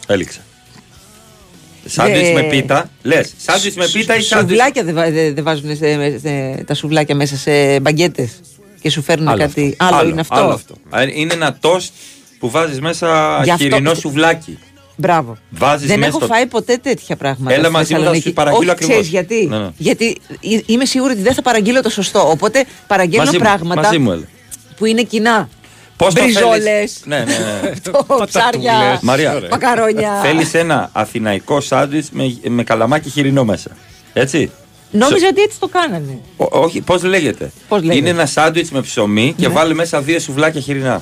Έληξα. 0.07 0.39
Σάντουιτς 1.85 2.27
Δε- 2.27 2.33
με 2.33 2.41
πίτα. 2.43 2.89
Λες, 3.03 3.33
σάντουιτς 3.37 3.75
με 3.75 3.85
πίτα 3.87 4.15
ή 4.15 4.21
σάντουιτς. 4.21 4.49
Σουβλάκια 4.49 4.83
δεν 4.83 4.93
βα- 4.95 5.11
δεν 5.11 5.33
δεν 5.35 5.43
βάζουν 5.43 5.75
σε, 5.75 6.17
σε- 6.19 6.63
τα 6.65 6.73
σουβλάκια 6.73 7.15
μέσα 7.15 7.35
σε 7.37 7.79
μπαγκέτες 7.79 8.31
και 8.81 8.89
σου 8.89 9.01
φέρνουν 9.01 9.27
Άλλο 9.27 9.37
κάτι. 9.39 9.75
αυτό. 9.79 9.95
Άλλο, 9.95 10.09
είναι 10.09 10.21
αυτό; 10.21 10.35
άλλο 10.35 10.53
αυτό. 10.53 10.73
Α, 10.89 11.01
Είναι 11.13 11.33
ένα 11.33 11.57
τόστ 11.59 11.93
που 12.39 12.49
βάζεις 12.49 12.79
μέσα 12.81 13.39
Γι' 13.43 13.51
αυτό- 13.51 13.63
χοιρινό 13.63 13.93
σουβλάκι. 13.93 14.57
Μπράβο. 14.95 15.37
Βάζεις 15.49 15.87
δεν 15.87 15.97
μέσα 15.99 16.09
έχω 16.09 16.17
στο- 16.17 16.27
φάει 16.27 16.45
ποτέ 16.45 16.77
τέτοια 16.77 17.15
πράγματα. 17.15 17.53
Έλα 17.53 17.63
στη 17.63 17.71
μαζί 17.71 17.83
μου, 17.83 17.87
θα 17.89 17.95
Θεσσαλονίκη. 17.95 18.27
σου 18.27 18.33
παραγγείλω 18.33 18.61
Όχι, 18.63 18.71
ακριβώς. 18.71 18.93
ξέρεις 18.95 19.09
γιατί; 19.09 19.47
Ναι, 19.49 19.57
ναι. 19.57 19.69
Γιατί 19.77 20.17
ε- 20.41 20.59
είμαι 20.65 20.85
σίγουρη 20.85 21.11
ότι 21.13 21.21
δεν 21.21 21.33
θα 21.33 21.41
παραγγείλω 21.41 21.81
το 21.81 21.89
σωστό. 21.89 22.29
Οπότε 22.29 22.65
παραγγέλνω 22.87 23.25
Μαζί 23.25 23.37
μου, 23.37 23.43
πράγματα 23.43 23.81
μαζί 23.81 23.97
μου, 23.97 24.11
έλα. 24.11 24.23
που 24.77 24.85
είναι 24.85 25.01
κοινά. 25.03 25.49
Πώς 25.99 26.13
το 26.13 26.23
Μπριζόλες, 26.23 26.63
θέλεις; 26.63 27.01
Ναι, 27.05 27.17
ναι, 27.17 27.23
ναι. 27.63 27.71
το 28.07 28.25
ψάρια, 28.27 28.99
Μαρία, 29.01 29.41
μακαρόνια. 29.51 30.19
θέλεις 30.23 30.53
ένα 30.53 30.89
αθηναϊκό 30.93 31.61
σάντουιτς 31.61 32.09
με, 32.11 32.37
με 32.49 32.63
καλαμάκι 32.63 33.09
χοιρινό 33.09 33.43
μέσα. 33.43 33.69
Έτσι. 34.13 34.51
Νόμιζα 34.91 35.27
ότι 35.27 35.41
έτσι 35.41 35.59
το 35.59 35.67
κάνανε. 35.67 36.19
Ό, 36.37 36.45
όχι, 36.59 36.81
πώς 36.81 37.03
λέγεται; 37.03 37.51
Πώς 37.67 37.79
λέγεται; 37.81 37.97
Είναι 37.97 38.09
ένα 38.09 38.25
σάντουιτς 38.25 38.71
με 38.71 38.81
ψωμί 38.81 39.33
και 39.37 39.47
Ναι. 39.47 39.53
βάλει 39.53 39.73
μέσα 39.75 40.01
δύο 40.01 40.19
σουβλάκια 40.19 40.61
χοιρινά. 40.61 41.01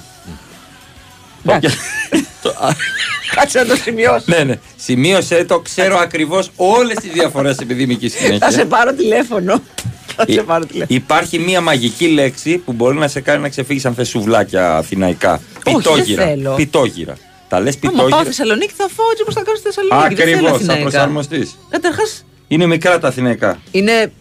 Εντάξει. 1.45 1.77
Κάτσε 3.35 3.59
να 3.59 3.65
το 3.65 3.75
σημειώσω. 3.75 4.23
ναι, 4.25 4.43
ναι. 4.43 4.59
Σημείωσε 4.75 5.43
το, 5.45 5.59
ξέρω 5.59 5.97
ακριβώς 5.97 6.49
όλες 6.55 6.95
τις 6.97 7.11
διαφορές 7.11 7.57
επειδή 7.57 7.83
είμαι 7.83 7.93
εκεί 7.93 8.09
Θα 8.09 8.17
σε 8.19 8.25
συνέχεια. 8.25 8.65
πάρω 8.65 8.93
τηλέφωνο. 8.93 9.61
Θα 10.17 10.25
σε 10.29 10.41
πάρω 10.43 10.65
τηλέφωνο. 10.65 10.99
Υπάρχει 10.99 11.39
μία 11.39 11.61
μαγική 11.61 12.07
λέξη 12.07 12.57
που 12.57 12.73
μπορεί 12.73 12.97
να 12.97 13.07
σε 13.07 13.19
κάνει 13.21 13.41
να 13.41 13.49
ξεφύγεις 13.49 13.85
αν 13.85 13.93
θες 13.93 14.03
σουβλάκια 14.03 14.75
αθηναϊκά. 14.77 15.41
δεν 15.63 15.75
Πιτόγυρα. 15.75 16.23
θέλω. 16.25 16.53
Πιτόγυρα. 16.55 17.17
Τα 17.49 17.59
λες 17.59 17.77
Άμα 17.83 17.91
πάω 17.91 18.05
πιτόγυρα; 18.05 18.25
Θεσσαλονίκη 18.29 18.73
θα 18.77 18.87
φάω 18.95 19.05
έτσι 19.11 19.21
όπως 19.23 19.31
θα 19.31 19.41
κάνω 19.41 19.57
στη 19.57 19.65
Θεσσαλονίκη. 19.71 20.15
Δεν 20.15 20.25
θέλω 20.25 20.37
Ακριβώς, 20.37 20.47
θα 20.47 20.55
αθηναϊκά. 20.55 20.81
προσαρμοστείς. 20.89 21.57
Καταρχάς 21.69 22.01
Είναι 22.47 22.65
μικρά 22.65 22.99
τα 22.99 23.07
αθηναϊκά. 23.07 23.59
είναι. 23.71 24.11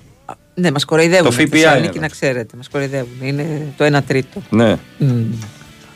Ναι, 0.55 0.71
μας 0.71 0.85
κοροϊδεύουν. 0.85 1.25
Το 1.27 1.33
στη 1.33 1.47
ΦΠΑ 1.47 1.57
Θεσσαλονίκη, 1.57 1.91
είναι 1.97 2.01
να 2.07 2.09
ξέρετε. 2.09 2.57
Μας 2.57 2.69
κοροϊδεύουν. 2.69 3.17
Είναι 3.23 3.67
το 3.77 3.85
1 3.85 4.03
τρίτο. 4.07 4.43
Ναι. 4.51 4.77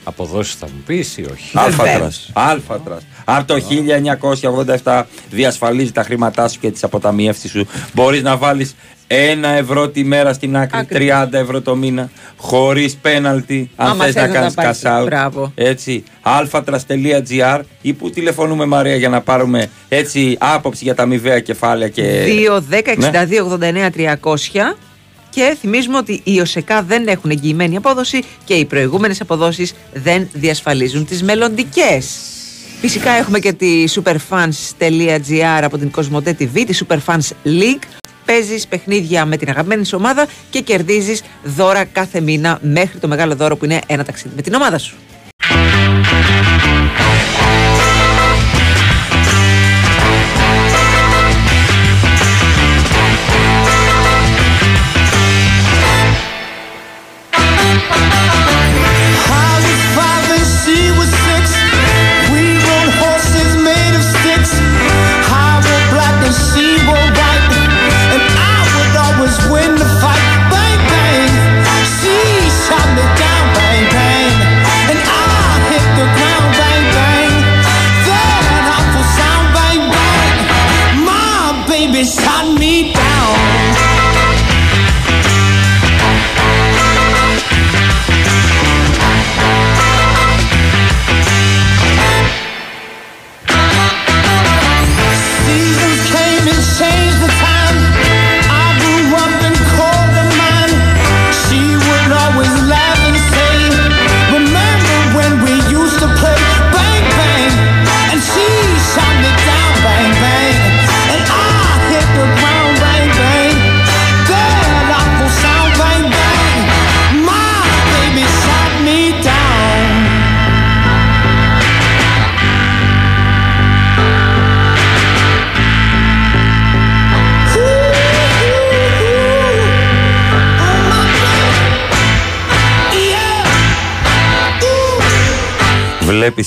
Αποδόσεις 0.04 0.54
θα 0.54 0.66
μου 0.66 0.82
πεις 0.86 1.16
ή 1.16 1.26
όχι; 1.32 1.50
Αλφατρας. 1.58 2.30
Αλφατρας. 2.32 3.02
Από 3.24 3.46
το 3.54 3.60
1987 4.82 5.02
διασφαλίζει 5.30 5.92
τα 5.92 6.02
χρήματά 6.02 6.48
σου 6.48 6.60
και 6.60 6.70
τις 6.70 6.84
αποταμιεύσεις 6.84 7.50
σου. 7.50 7.66
Μπορείς 7.94 8.22
να 8.22 8.36
βάλεις 8.36 8.74
ένα 9.12 9.48
ευρώ 9.48 9.88
τη 9.88 10.04
μέρα 10.04 10.32
στην 10.32 10.56
άκρη, 10.56 10.78
Ακριβώς. 10.78 11.28
30 11.32 11.32
ευρώ 11.32 11.60
το 11.60 11.76
μήνα, 11.76 12.10
χωρίς 12.36 12.94
πέναλτι, 12.96 13.70
αν 13.76 13.88
Άμα 13.88 14.04
θες 14.04 14.14
να 14.14 14.20
θες 14.20 14.30
να 14.30 14.36
κάνεις 14.38 14.54
τα 14.54 14.62
πάρεις. 14.62 14.82
cash 14.82 15.00
out. 15.00 15.04
Μπράβο. 15.04 15.52
Έτσι, 15.54 16.04
αλφατρας.gr 16.20 17.60
ή 17.82 17.92
που 17.92 18.10
τηλεφωνούμε 18.10 18.66
Μαρία 18.66 18.96
για 18.96 19.08
να 19.08 19.20
πάρουμε 19.20 19.70
έτσι 19.88 20.36
άποψη 20.40 20.84
για 20.84 20.94
τα 20.94 21.02
αμοιβαία 21.02 21.40
κεφάλαια 21.40 21.88
και... 21.88 22.24
2, 22.48 22.74
10, 22.74 22.82
62, 23.12 24.16
89, 24.18 24.34
300. 24.34 24.76
Και 25.30 25.56
θυμίζουμε 25.60 25.96
ότι 25.96 26.20
οι 26.24 26.40
ΟΣΕΚΑ 26.40 26.82
δεν 26.82 27.06
έχουν 27.08 27.30
εγγυημένη 27.30 27.76
απόδοση 27.76 28.22
και 28.44 28.54
οι 28.54 28.64
προηγούμενες 28.64 29.20
αποδόσεις 29.20 29.74
δεν 29.92 30.28
διασφαλίζουν 30.32 31.04
τις 31.06 31.22
μελλοντικές. 31.22 32.20
Φυσικά 32.80 33.10
έχουμε 33.10 33.38
και 33.38 33.52
τη 33.52 33.84
superfans.gr 33.94 35.62
από 35.62 35.78
την 35.78 35.90
Κοσμοτέ 35.90 36.36
TV, 36.38 36.64
τη 36.66 36.78
Superfans 36.86 37.28
League. 37.44 37.99
Παίζεις 38.30 38.66
παιχνίδια 38.66 39.24
με 39.24 39.36
την 39.36 39.48
αγαπημένη 39.48 39.84
σου 39.84 39.96
ομάδα 39.98 40.26
και 40.50 40.60
κερδίζεις 40.60 41.22
δώρα 41.42 41.84
κάθε 41.84 42.20
μήνα 42.20 42.58
μέχρι 42.62 42.98
το 42.98 43.08
μεγάλο 43.08 43.34
δώρο 43.34 43.56
που 43.56 43.64
είναι 43.64 43.80
ένα 43.86 44.04
ταξίδι 44.04 44.34
με 44.36 44.42
την 44.42 44.54
ομάδα 44.54 44.78
σου. 44.78 44.96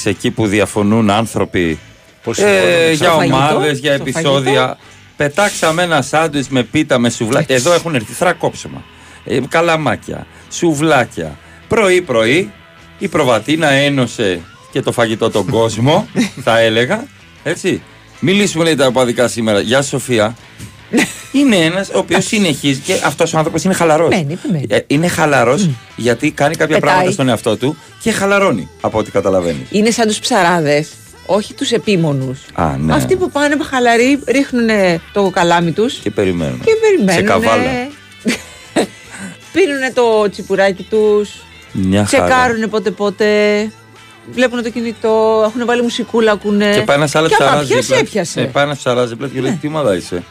Βλέπει 0.03 0.17
εκεί 0.17 0.31
που 0.31 0.47
διαφωνούν 0.47 1.09
άνθρωποι; 1.09 1.79
Πώς 2.23 2.37
ε, 2.37 2.41
συμφωνούν, 2.41 2.93
για 2.93 2.95
στο 2.95 3.17
φαγητό, 3.17 3.35
ομάδε, 3.35 3.71
για 3.71 3.93
στο 3.93 4.03
επεισόδια. 4.03 4.61
φαγητό. 4.61 4.77
Πετάξαμε 5.17 5.83
ένα 5.83 6.01
σάντουιτς 6.01 6.49
με 6.49 6.63
πίτα, 6.63 6.99
με 6.99 7.09
σουβλάκια. 7.09 7.55
Εδώ 7.55 7.73
έχουν 7.73 7.95
έρθει 7.95 8.13
θρακόψιμα. 8.13 8.83
Ε, 9.23 9.39
καλαμάκια, 9.49 10.27
σουβλάκια. 10.49 11.37
Πρωί-πρωί 11.67 12.51
η 12.97 13.07
προβατίνα 13.07 13.69
ένωσε 13.69 14.41
και 14.71 14.81
το 14.81 14.91
φαγητό 14.91 15.29
τον 15.29 15.45
κόσμο, 15.49 16.07
θα 16.45 16.59
έλεγα. 16.59 17.05
Έτσι. 17.43 17.81
Μιλήσουμε 18.19 18.63
λέει 18.63 18.75
τα 18.75 18.87
οπαδικά 18.87 19.27
σήμερα. 19.27 19.59
Γεια 19.59 19.81
σου, 19.81 19.89
Σοφία. 19.89 20.35
είναι 21.33 21.55
ένας 21.55 21.89
ο 21.89 21.97
οποίος 21.97 22.25
συνεχίζει 22.25 22.79
και 22.79 22.93
αυτός 23.05 23.33
ο 23.33 23.37
άνθρωπος 23.37 23.63
είναι 23.63 23.73
χαλαρός. 23.73 24.09
Μένει, 24.09 24.33
επιμένει. 24.33 24.67
είναι 24.87 25.07
χαλαρός 25.07 25.69
γιατί 25.95 26.31
κάνει 26.31 26.55
κάποια 26.55 26.75
Πετάει. 26.75 26.89
πράγματα 26.89 27.11
στον 27.13 27.29
εαυτό 27.29 27.57
του 27.57 27.77
και 28.01 28.11
χαλαρώνει 28.11 28.69
από 28.81 28.97
ό,τι 28.97 29.11
καταλαβαίνεις. 29.11 29.67
Είναι 29.69 29.91
σαν 29.91 30.07
τους 30.07 30.19
ψαράδες, 30.19 30.89
όχι 31.25 31.53
τους 31.53 31.71
επίμονους. 31.71 32.39
Α, 32.53 32.75
ναι. 32.77 32.93
Αυτοί 32.93 33.15
που 33.15 33.29
πάνε 33.31 33.55
με 33.55 33.63
χαλαροί, 33.63 34.19
ρίχνουν 34.27 34.67
το 35.13 35.29
καλάμι 35.29 35.71
τους 35.71 35.93
Και 35.93 36.11
περιμένουν. 36.11 36.59
και 36.65 36.71
περιμένουν. 36.81 37.21
Σε 37.21 37.21
καβάλα. 37.21 37.63
Πίνουν 39.53 39.93
το 39.93 40.29
τσιπουράκι 40.29 40.87
τους. 40.89 41.29
Μια 41.71 42.05
χαρά. 42.05 42.25
Τσεκάρουν 42.25 42.69
πότε 42.69 42.91
πότε. 42.91 43.25
Βλέπουν 44.31 44.63
το 44.63 44.69
κινητό, 44.69 45.43
έχουν 45.47 45.65
βάλει 45.65 45.81
μουσικούλα, 45.81 46.31
ακούνε. 46.31 46.73
Και 46.73 46.81
πάει 46.81 46.95
ένας 46.97 47.15
άλλος 47.15 47.29
Και 47.29 47.35
άμα 47.39 47.45
ψαράζ 47.49 47.67
πιάσει, 47.67 47.81
δίπλα. 47.83 47.97
έπιασε. 47.99 48.41
Ε, 48.41 48.43
πάει 48.43 48.63
ένας 48.63 48.77
ψαράζ 48.77 49.09
δίπλα 49.09 49.27
και 49.27 49.41
λέει 49.41 49.57
τι 49.61 49.67
ομάδα 49.67 49.95
είσαι. 49.95 50.23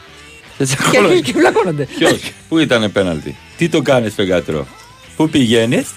Και 0.69 0.75
Και 0.91 0.97
αρχίζουν 0.97 1.23
και 1.23 1.33
βλακώνονται. 1.35 1.87
Ποιος, 1.97 2.31
πού 2.49 2.57
ήταν 2.57 2.91
πέναλτι, 2.91 3.35
τι 3.57 3.69
το 3.69 3.81
κάνεις, 3.81 4.13
φεγγατρό, 4.13 4.67
πού 5.15 5.29
πηγαίνεις; 5.29 5.87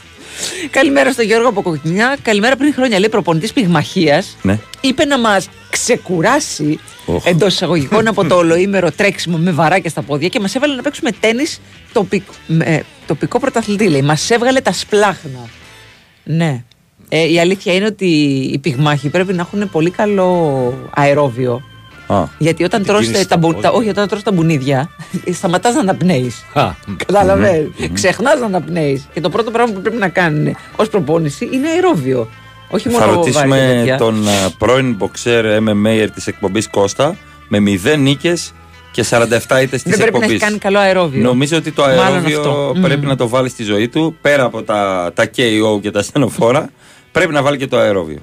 Καλημέρα 0.70 1.12
στον 1.12 1.24
Γιώργο 1.24 1.48
από 1.48 1.62
Κοκκινιά. 1.62 2.16
Καλημέρα 2.22 2.56
πριν 2.56 2.72
χρόνια, 2.72 2.98
λέει 2.98 3.08
προπονητής 3.08 3.52
πυγμαχίας. 3.52 4.36
Ναι. 4.42 4.58
Είπε 4.80 5.04
να 5.04 5.18
μας 5.18 5.48
ξεκουράσει 5.70 6.78
Οχ. 7.06 7.26
εντός 7.26 7.54
εισαγωγικών 7.54 8.06
από 8.06 8.24
το 8.26 8.34
ολοήμερο 8.34 8.90
τρέξιμο 8.92 9.36
με 9.36 9.50
βαράκια 9.50 9.90
στα 9.90 10.02
πόδια 10.02 10.28
και 10.28 10.40
μας 10.40 10.54
έβαλε 10.54 10.74
να 10.74 10.82
παίξουμε 10.82 11.10
τέννη 11.20 11.44
τοπικ, 11.92 12.22
με, 12.46 12.82
τοπικό 13.06 13.40
πρωταθλητή. 13.40 13.88
Λέει. 13.88 14.02
Μας 14.02 14.30
έβγαλε 14.30 14.60
τα 14.60 14.72
σπλάχνα. 14.72 15.48
Ναι. 16.24 16.64
Ε, 17.08 17.32
η 17.32 17.40
αλήθεια 17.40 17.74
είναι 17.74 17.86
ότι 17.86 18.06
οι 18.52 18.58
πυγμάχοι 18.58 19.08
πρέπει 19.08 19.32
να 19.32 19.40
έχουν 19.40 19.70
πολύ 19.70 19.90
καλό 19.90 20.74
αερόβιο. 20.94 21.62
Α, 22.06 22.22
Γιατί 22.38 22.64
όταν 22.64 22.80
την 22.82 22.88
τρως 22.88 23.00
κίνηση 23.00 23.18
τα, 23.20 23.24
στα 23.26 23.36
μπου- 23.36 23.54
πόδια. 23.54 23.70
τα, 23.70 23.76
όχι, 23.76 23.88
όταν 23.88 24.08
τρως 24.08 24.22
τα 24.22 24.32
μπουνίδια, 24.32 24.90
σταματάς 25.32 25.74
να 25.74 25.80
αναπνέεις. 25.80 26.44
Καταλαβαίνεις. 26.96 27.68
Ξεχνάς 27.92 28.40
να 28.40 28.46
αναπνέεις. 28.46 29.08
Και 29.12 29.20
το 29.20 29.30
πρώτο 29.30 29.50
πράγμα 29.50 29.74
που 29.74 29.80
πρέπει 29.80 29.96
να 29.96 30.08
κάνουν 30.08 30.56
ως 30.76 30.88
προπόνηση 30.88 31.48
είναι 31.52 31.68
αερόβιο. 31.68 32.28
Όχι 32.68 32.88
μόνο 32.88 32.98
Θα 33.04 33.06
βάρη 33.06 33.20
και 33.20 33.26
ρωτήσουμε 33.32 33.56
τέτοια. 33.76 33.96
τον 33.96 34.28
α, 34.28 34.32
πρώην 34.58 34.94
μποξέρ 34.94 35.44
MMA 35.62 36.08
της 36.14 36.26
εκπομπής 36.26 36.68
Κώστα 36.70 37.16
με 37.48 37.58
0 37.58 37.96
νίκες 37.98 38.52
και 38.90 39.04
47 39.10 39.62
ήττες 39.62 39.82
της 39.82 39.82
Δεν 39.82 39.82
πρέπει 39.82 40.00
να 40.00 40.04
εκπομπής. 40.06 40.28
έχει 40.30 40.38
κάνει 40.38 40.58
καλό 40.58 40.78
αερόβιο. 40.78 41.22
Νομίζω 41.22 41.56
ότι 41.56 41.72
το 41.72 41.82
Μάλλον 41.82 42.04
αερόβιο 42.04 42.38
αυτό. 42.40 42.72
πρέπει 42.82 43.00
Μμμ. 43.00 43.08
να 43.08 43.16
το 43.16 43.28
βάλει 43.28 43.48
στη 43.48 43.62
ζωή 43.62 43.88
του 43.88 44.16
πέρα 44.20 44.44
από 44.44 44.62
τα, 44.62 45.10
τα 45.14 45.24
KO 45.36 45.80
και 45.80 45.90
τα 45.90 46.02
στενοφόρα. 46.02 46.70
πρέπει 47.12 47.32
να 47.32 47.42
βάλει 47.42 47.56
και 47.56 47.66
το 47.66 47.76
αερόβιο. 47.78 48.18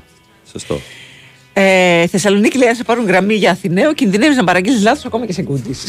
Σωστό. 0.52 0.80
Ε, 1.56 2.08
Θεσσαλονίκη 2.08 2.58
λέει: 2.58 2.68
Αν 2.68 2.76
σε 2.76 2.84
πάρουν 2.84 3.06
γραμμή 3.06 3.34
για 3.34 3.52
Αθηναίο, 3.52 3.94
κινδυνεύεις 3.94 4.38
να 4.38 4.44
παραγγείλεις 4.44 4.82
λάθος 4.84 5.06
ακόμα 5.06 5.26
και 5.26 5.34
σε 5.34 5.42
κούντις. 5.42 5.84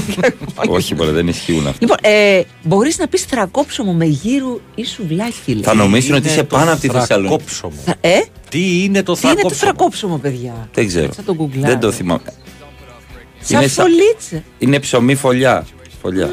Όχι, 0.68 0.94
μπορεί, 0.94 1.10
δεν 1.10 1.28
ισχύουν 1.28 1.66
αυτά. 1.66 1.78
λοιπόν, 1.80 1.96
ε, 2.00 2.42
μπορείς 2.62 2.98
να 2.98 3.08
πεις 3.08 3.22
θρακόψωμο 3.22 3.92
με 3.92 4.04
γύρου 4.04 4.60
ή 4.74 4.84
σουβλάκι. 4.84 5.52
λέει. 5.52 5.62
Θα 5.62 5.74
νομίζουν 5.74 6.12
ότι 6.14 6.22
Είναι 6.22 6.30
είσαι 6.32 6.44
το 6.44 6.56
πάνω 6.56 6.72
από 6.72 6.80
τη 6.80 6.88
Θεσσαλονίκη. 6.88 7.28
θρακόψωμο. 7.34 7.74
Θα- 7.84 7.94
Ε, 8.00 8.18
Τι 8.48 8.84
είναι 8.84 9.02
το 9.02 9.12
τι 9.14 9.20
είναι 9.26 9.34
το 9.34 9.50
θρακόψωμο; 9.50 9.54
θρακόψωμο, 9.72 10.16
παιδιά; 10.18 10.68
Δεν 10.74 10.86
ξέρω. 10.86 11.12
Θα 11.12 11.22
το 11.22 11.34
γκουγκλάρω. 11.34 11.66
Δεν 11.72 11.80
το 11.80 11.92
θυμάμαι. 11.92 12.32
Σαν 13.40 13.60
Είναι 13.60 13.68
σα- 13.70 13.82
φωλίτσα. 13.82 14.42
Είναι 14.58 14.80
ψωμί 14.80 15.14
φωλιά. 15.14 15.66
Φωλιά. 16.02 16.30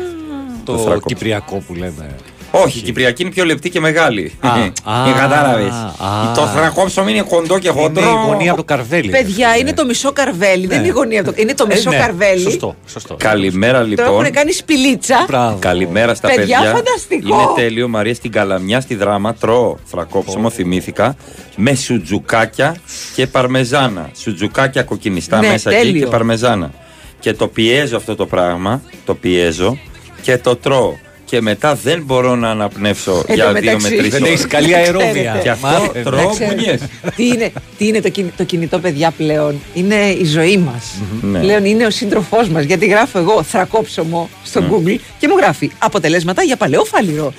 Το 0.64 0.72
θρακόψωμο. 0.74 1.00
κυπριακό 1.06 1.64
που 1.68 1.74
λέμε. 1.74 2.16
Όχι, 2.56 2.78
η 2.80 2.82
Κυπριακή 2.82 3.22
είναι 3.22 3.32
πιο 3.32 3.46
λεπτή 3.46 3.70
και 3.70 3.80
μεγάλη. 3.80 4.34
Α, 4.40 4.50
α, 4.94 5.10
Ε, 5.10 5.14
κατάλαβες. 5.20 5.72
α. 5.74 6.32
Το 6.36 6.42
θρακόψωμο 6.48 7.10
είναι 7.10 7.22
κοντό 7.22 7.60
και 7.60 7.68
Είναι 7.68 7.82
χοντρό. 7.82 8.04
η 8.04 8.28
γωνία 8.28 8.52
από 8.52 8.60
το 8.60 8.64
καρβέλι. 8.66 9.10
Παιδιά, 9.10 9.58
είναι 9.58 9.74
το 9.74 9.86
μισό 9.86 10.12
καρβέλι. 10.12 10.68
Δεν 10.68 10.78
είναι 10.78 10.88
η 10.88 10.90
γωνία. 10.92 11.20
από 11.22 11.30
το- 11.34 11.42
Είναι 11.42 11.54
το 11.54 11.66
Ε, 11.70 11.74
μισό 11.74 11.90
ναι, 11.90 11.98
καρβέλι. 11.98 12.42
Σωστό, 12.42 12.76
σωστό. 12.88 13.16
Καλημέρα 13.20 13.80
Το 13.82 13.86
λοιπόν. 13.88 14.06
έχουν 14.22 14.32
κάνει 14.34 14.52
σπηλίτσα. 14.52 15.26
Μπράβο. 15.28 15.58
Καλημέρα 15.60 16.14
στα 16.16 16.28
Παιδιά, 16.28 16.60
παιδιά. 16.60 16.74
φανταστικό. 16.74 17.28
Είναι 17.28 17.44
τέλειο. 17.56 17.88
Μαρία 17.88 18.14
στην 18.14 18.32
Καλαμιά, 18.32 18.82
στη 18.82 18.96
δράμα. 18.96 19.34
Τρώω 19.34 19.76
θρακόψιμο, 19.86 20.50
θυμήθηκα. 20.50 21.16
Με 21.56 21.76
σουτζουκάκια 21.76 22.76
και 23.16 23.28
παρμεζάνα. 23.28 24.10
Σουτζουκάκια 24.18 24.84
κοκκινιστά 24.84 25.40
Ναι, 25.40 25.48
μέσα 25.48 25.70
εκεί 25.72 25.80
τέλειο. 25.82 26.04
και 26.04 26.12
παρμεζάνα. 26.12 26.72
Και 27.20 27.34
το 27.34 27.48
πιέζω 27.48 27.98
αυτό 27.98 28.16
το 28.16 28.26
πράγμα. 28.26 28.82
Το 29.06 29.16
πιέζω 29.16 29.78
και 30.22 30.38
το 30.38 30.56
τρώω. 30.56 30.94
Και 31.34 31.42
μετά 31.42 31.76
δεν 31.84 32.04
μπορώ 32.06 32.36
να 32.36 32.50
αναπνεύσω 32.50 33.24
Εν 33.28 33.36
για 33.36 33.46
τω 33.46 33.52
δύο 33.54 33.62
με 33.62 33.70
μεταξύ- 33.72 33.98
τρεις 33.98 34.10
Δεν 34.12 34.24
ώρες. 34.24 34.34
έχει 34.40 34.48
καλή 34.48 34.76
αερόβια. 34.76 35.40
Και 35.44 35.50
αυτό 35.50 35.68
Μάθε. 35.68 36.02
τρώω 36.04 36.30
ξέρετε. 36.30 36.56
μπουνιές. 36.56 36.80
τι 37.16 37.28
είναι, 37.28 37.52
τι 37.78 37.88
είναι 37.88 38.02
το, 38.02 38.10
κινη- 38.10 38.32
το 38.38 38.44
κινητό, 38.44 38.80
παιδιά, 38.80 39.12
πλέον; 39.18 39.62
Είναι 39.74 39.96
η 39.96 40.26
ζωή 40.26 40.58
μας. 40.58 40.86
Ναι. 41.22 41.40
Πλέον 41.40 41.66
είναι 41.66 41.86
ο 41.86 41.90
σύντροφός 41.90 42.48
μας. 42.50 42.64
Γιατί 42.64 42.86
γράφω 42.86 43.20
εγώ 43.20 43.44
θρακόψωμο 43.44 44.30
στο 44.44 44.62
Google 44.72 44.96
και 45.20 45.28
μου 45.28 45.38
γράφει 45.38 45.72
αποτελέσματα 45.78 46.44
για 46.44 46.56
παλαιό 46.56 46.84
φάληρο. 46.86 47.34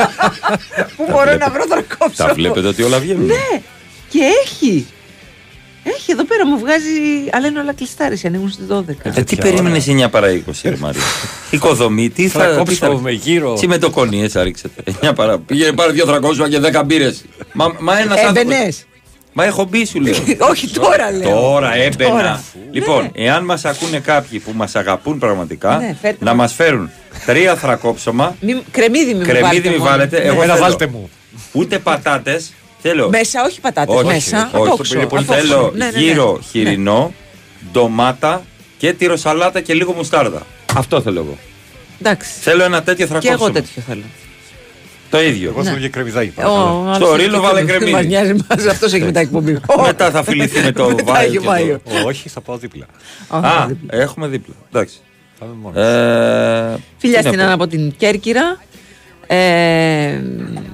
Πού 0.96 1.06
μπορώ 1.10 1.36
να 1.36 1.48
βρω 1.50 1.64
θρακόψωμο. 1.68 2.28
Τα 2.28 2.34
βλέπετε 2.34 2.66
ότι 2.66 2.82
όλα 2.82 2.98
βγαίνουν. 2.98 3.26
Ναι, 3.26 3.60
και 4.08 4.18
έχει. 4.44 4.86
Έχει 6.10 6.18
εδώ 6.20 6.24
πέρα 6.28 6.46
μου 6.46 6.58
βγάζει. 6.58 6.88
Αλλά 7.32 7.46
είναι 7.46 7.58
όλα 7.60 7.72
κλειστάρι. 7.72 8.20
Ανοίγουν 8.26 8.50
στις 8.50 8.66
12. 8.70 8.82
Ε, 9.14 9.22
τι 9.22 9.36
περίμενες 9.36 9.86
9 9.88 10.10
παρά 10.10 10.28
20, 10.28 10.40
ρε 10.62 10.76
Μαρία. 10.78 11.00
Οικοδομή, 11.50 12.10
τι 12.10 12.28
θα. 12.28 12.40
τι 12.40 12.46
Θρακόψωμο 12.46 12.96
θα- 12.96 13.00
με 13.02 13.10
γύρο. 13.10 13.54
Τι 13.54 13.68
με 13.68 13.78
το 13.78 13.90
κονί, 13.90 14.22
έτσι 14.22 14.42
ρίξετε. 14.42 14.82
9 15.02 15.12
παρά. 15.14 15.38
Πήγαινε 15.38 15.72
πάρε 15.72 15.92
δύο 15.92 16.04
300 16.06 16.48
και 16.48 16.60
10 16.80 16.82
μπύρες. 16.86 17.24
Μα, 17.52 17.72
μα 17.78 17.98
ένας 17.98 18.18
άνθρωπο. 18.18 18.40
Έμπαινε. 18.40 18.68
Μα 19.32 19.44
έχω 19.44 19.64
μπει 19.64 19.84
σου 19.86 20.00
λέω. 20.00 20.14
Όχι 20.50 20.68
τώρα 20.68 21.10
λέω. 21.12 21.30
Τώρα 21.40 21.74
έμπαινα. 21.76 22.10
Τώρα. 22.10 22.42
Λοιπόν, 22.70 23.02
Ναι. 23.02 23.24
εάν 23.24 23.44
μας 23.44 23.64
ακούνε 23.64 23.98
κάποιοι 23.98 24.38
που 24.38 24.52
μας 24.54 24.74
αγαπούν 24.76 25.18
πραγματικά, 25.18 25.76
Ναι, 25.76 25.96
φέρτε 26.00 26.24
να 26.24 26.34
μας. 26.34 26.36
μας 26.36 26.52
φέρουν 26.54 26.90
τρία 27.26 27.56
θρακόψωμα. 27.56 28.36
Μη- 28.40 28.62
κρεμμύδι 28.70 29.14
μη 29.14 29.24
Κρεμμύδι 29.24 29.68
μου 29.68 29.74
μη 29.74 29.78
μόνο. 29.78 29.90
βάλετε. 29.90 30.18
Ναι. 30.18 30.24
Εγώ 30.24 30.42
Ένα 30.42 30.52
θέλω 30.54 30.66
βάλτε 30.66 30.86
μου. 30.86 31.10
Ούτε 31.52 31.78
πατάτες. 31.78 32.52
Θέλω. 32.82 33.08
Μέσα, 33.08 33.42
όχι 33.44 33.60
πατάτες. 33.60 33.94
Όχι, 33.94 34.04
μέσα. 34.06 34.50
όχι, 34.54 34.70
απόξω, 34.70 34.94
είναι 34.98 35.06
πολύ- 35.06 35.22
απόξω. 35.22 35.42
Θέλω 35.42 35.72
Ναι, 35.74 35.84
ναι, 35.84 35.90
ναι. 35.90 35.98
γύρο 35.98 36.40
χοιρινό, 36.50 37.12
ντομάτα 37.72 38.42
και 38.78 38.92
τυροσαλάτα 38.92 39.60
και 39.60 39.74
λίγο 39.74 39.92
μουστάρδα. 39.92 40.42
Αυτό 40.76 41.00
θέλω 41.00 41.20
εγώ. 41.20 41.38
Εντάξει. 42.00 42.30
Θέλω 42.40 42.62
ένα 42.64 42.82
τέτοιο 42.82 43.04
Και 43.06 43.10
θρακόψωμα. 43.12 43.36
εγώ 43.44 43.52
τέτοιο 43.52 43.82
θέλω. 43.86 44.02
Το 45.10 45.20
ίδιο. 45.22 45.48
Εγώ 45.48 45.64
θέλω 45.64 45.78
και 45.78 45.88
κρεμμυδάκι. 45.88 46.32
Ο 46.36 46.42
άλλος 46.42 46.96
Στο 46.96 47.06
έχει 47.14 47.16
ρίλο 47.24 47.34
και 47.40 47.46
βάλε 47.46 47.62
κρεμμύδι. 47.62 47.68
κρεμμύδι. 47.68 47.92
Μας 47.92 48.04
νοιάζει 48.04 48.44
μας, 48.48 48.66
αυτός 48.66 48.92
έχει 48.92 49.04
μετά 49.04 49.20
εκπομπή. 49.20 49.58
Μετά 49.86 50.10
θα 50.10 50.22
φιληθεί 50.22 50.60
με 50.60 50.72
το 50.72 50.88
Μετά 50.88 51.04
Βάιο. 51.04 51.20
έχει 51.22 51.30
και 51.30 51.38
το- 51.38 51.44
Βάιο. 51.44 51.80
Όχι, 52.06 52.28
θα 52.28 52.40
πάω 52.40 52.56
δίπλα. 52.56 52.86
Α, 53.28 53.38
Α, 53.38 53.68
έχουμε 53.90 54.26
δίπλα. 54.26 54.54
Εντάξει. 54.72 54.96
Θα 55.38 55.46
είμαι 55.46 55.54
μόνος. 55.62 55.78
Ε, 55.84 56.78
Φιλιά 56.98 57.18
τι 57.18 57.24
να 57.24 57.28
στην 57.30 57.36
πω. 57.36 57.42
Άννα 57.42 57.52
από 57.52 57.66
την 57.66 57.94
Κέρκυρα. 57.96 58.58
Ε, 59.32 60.20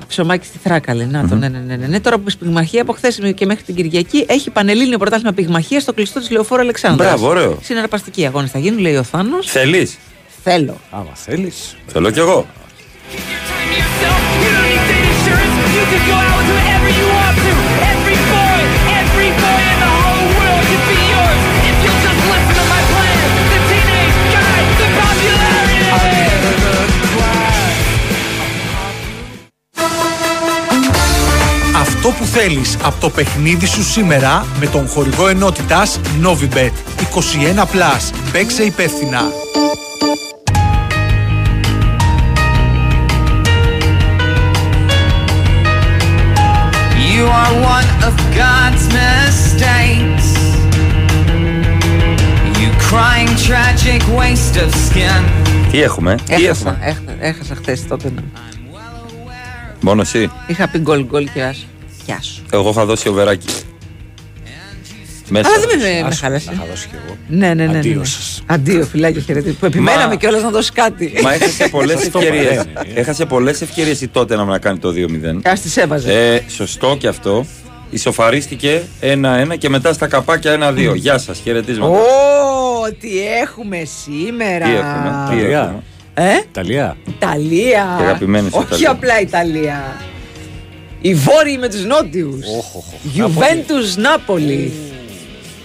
ψωμάκι 0.09 0.47
στη 0.47 0.59
Θράκα, 0.59 0.95
λέει. 0.95 1.07
Να 1.07 1.29
το, 1.29 1.35
ναι, 1.35 1.49
ναι, 1.49 1.59
ναι, 1.59 1.77
ναι, 1.77 1.87
ναι. 1.87 2.01
Τώρα 2.01 2.19
που 2.19 2.25
η 2.29 2.37
πυγμαχία 2.39 2.83
από 2.83 2.93
χθες 2.93 3.21
και 3.35 3.47
μέχρι 3.47 3.63
την 3.63 3.75
Κυριακή 3.75 4.25
έχει 4.29 4.51
πανελλήνιο 4.51 4.99
πρωτάθλημα 4.99 5.33
πυγμαχία 5.33 5.81
στο 5.81 5.93
κλειστό 5.93 6.21
της 6.21 6.31
Λεωφόρου 6.31 6.61
Αλεξάνδρας. 6.61 7.09
Μπράβο, 7.09 7.29
ωραίο. 7.29 7.59
Συναρπαστικοί 7.63 8.27
αγώνες 8.27 8.51
θα 8.51 8.59
γίνουν, 8.59 8.79
λέει 8.79 8.97
ο 8.97 9.03
Θάνος. 9.03 9.47
Θέλεις; 9.51 9.99
Θέλω. 10.43 10.81
Άμα 10.91 11.11
θέλεις. 11.15 11.77
Θέλω 11.87 12.11
κι 12.11 12.19
εγώ. 12.19 12.47
Αυτό 32.09 32.19
που 32.19 32.31
θέλεις 32.31 32.77
από 32.83 33.01
το 33.01 33.11
παιχνίδι 33.11 33.67
σου 33.67 33.83
σήμερα 33.83 34.47
με 34.61 34.67
τον 34.67 34.89
χορηγό 34.89 35.29
ενότητας 35.29 36.01
Novibet 36.23 36.71
21+. 36.99 38.13
Παίξε 38.33 38.63
υπεύθυνα. 38.63 39.21
You 47.13 47.25
are 47.43 47.55
one 47.77 47.89
of 48.09 48.15
God's 48.43 48.85
mistakes. 49.01 50.29
You 52.61 52.69
crying 52.91 53.33
tragic 53.49 54.03
waste 54.19 54.57
of 54.65 54.71
skin. 54.87 55.23
Τι 55.71 55.83
έχουμε, 55.83 56.15
τι 56.25 56.35
Έχασα, 56.35 56.49
έχουμε; 56.49 56.79
έχασα, 56.83 57.17
έχασα 57.21 57.55
χθες 57.55 57.87
τότε. 57.87 58.11
ναι. 58.15 58.23
Μόνος 59.81 60.15
εσύ. 60.15 60.31
Είχα 60.47 60.69
πει 60.69 60.79
γκολ 60.79 61.05
γκολ 61.05 61.29
και 61.35 61.43
άσο. 61.43 61.67
Γεια 62.07 62.23
σου. 62.23 62.43
Εγώ 62.53 62.73
θα 62.73 62.85
δώσει 62.85 63.09
οβεράκι. 63.09 63.47
Μέσα. 65.29 65.49
Αλλά 65.49 65.67
δεν 65.67 65.79
με, 65.79 66.01
με 66.01 66.07
Άσου, 66.07 66.21
χάλασε. 66.21 66.51
να 66.59 66.65
δώσω 66.71 66.87
κι 66.89 66.95
εγώ. 67.07 67.17
Ναι, 67.29 67.47
ναι, 67.47 67.55
ναι. 67.55 67.73
ναι, 67.73 67.79
Αντίο 67.79 67.99
ναι. 67.99 68.05
σας. 68.05 68.43
Αντίο, 68.47 68.85
φιλάκια 68.85 69.21
χαιρετή. 69.23 69.51
Που 69.51 69.67
επιμέναμε 69.67 70.17
κιόλας 70.17 70.43
να 70.43 70.51
δώσεις 70.51 70.73
κάτι. 70.73 71.13
Μα 71.23 71.33
έχασε 71.35 71.69
πολλές 71.77 72.01
Σας 72.01 72.11
το 72.11 72.19
ευκαιρίες. 72.19 72.53
είπα, 72.63 72.81
ε. 72.95 73.01
Έχασε 73.01 73.25
πολλές 73.27 73.61
ευκαιρίες 73.63 74.01
η 74.01 74.09
τότε 74.09 74.37
να 74.37 74.59
κάνει 74.59 74.79
το 74.79 74.89
2-0. 75.45 75.49
Α 75.49 75.53
τις 75.53 75.77
έβαζε. 75.77 76.13
Ε, 76.35 76.41
σωστό 76.51 76.97
και 76.99 77.09
αυτό. 77.09 77.47
Ισοφαρίστηκε 77.91 78.83
1-1 79.01 79.15
και 79.59 79.69
μετά 79.69 79.93
στα 79.93 80.07
καπάκια 80.07 80.73
1-2. 80.93 80.95
Γεια 80.97 81.19
σας, 81.19 81.39
χαιρετίσματα. 81.43 81.97
Ω, 81.97 82.01
τι 83.01 83.09
έχουμε 83.43 83.83
σήμερα. 84.05 84.65
Τι 84.65 84.71
έχουμε, 84.75 85.27
τι 85.29 85.35
Ιταλία. 85.37 85.59
έχουμε. 85.61 85.83
Ε, 86.15 86.37
Ιταλία. 86.51 86.97
Ιταλία. 87.09 87.95
Και 87.99 88.03
αγαπημένη 88.05 88.49
σου 88.49 88.55
Όχι 88.57 88.67
Ιταλία. 88.67 88.91
απλά 88.91 89.21
Ιταλία. 89.21 89.97
Οι 91.01 91.15
βόρειοι 91.15 91.57
με 91.61 91.69
τους 91.69 91.85
νότιους. 91.85 92.47
Γιουβέντους 93.03 93.97
Νάπολη. 93.97 94.73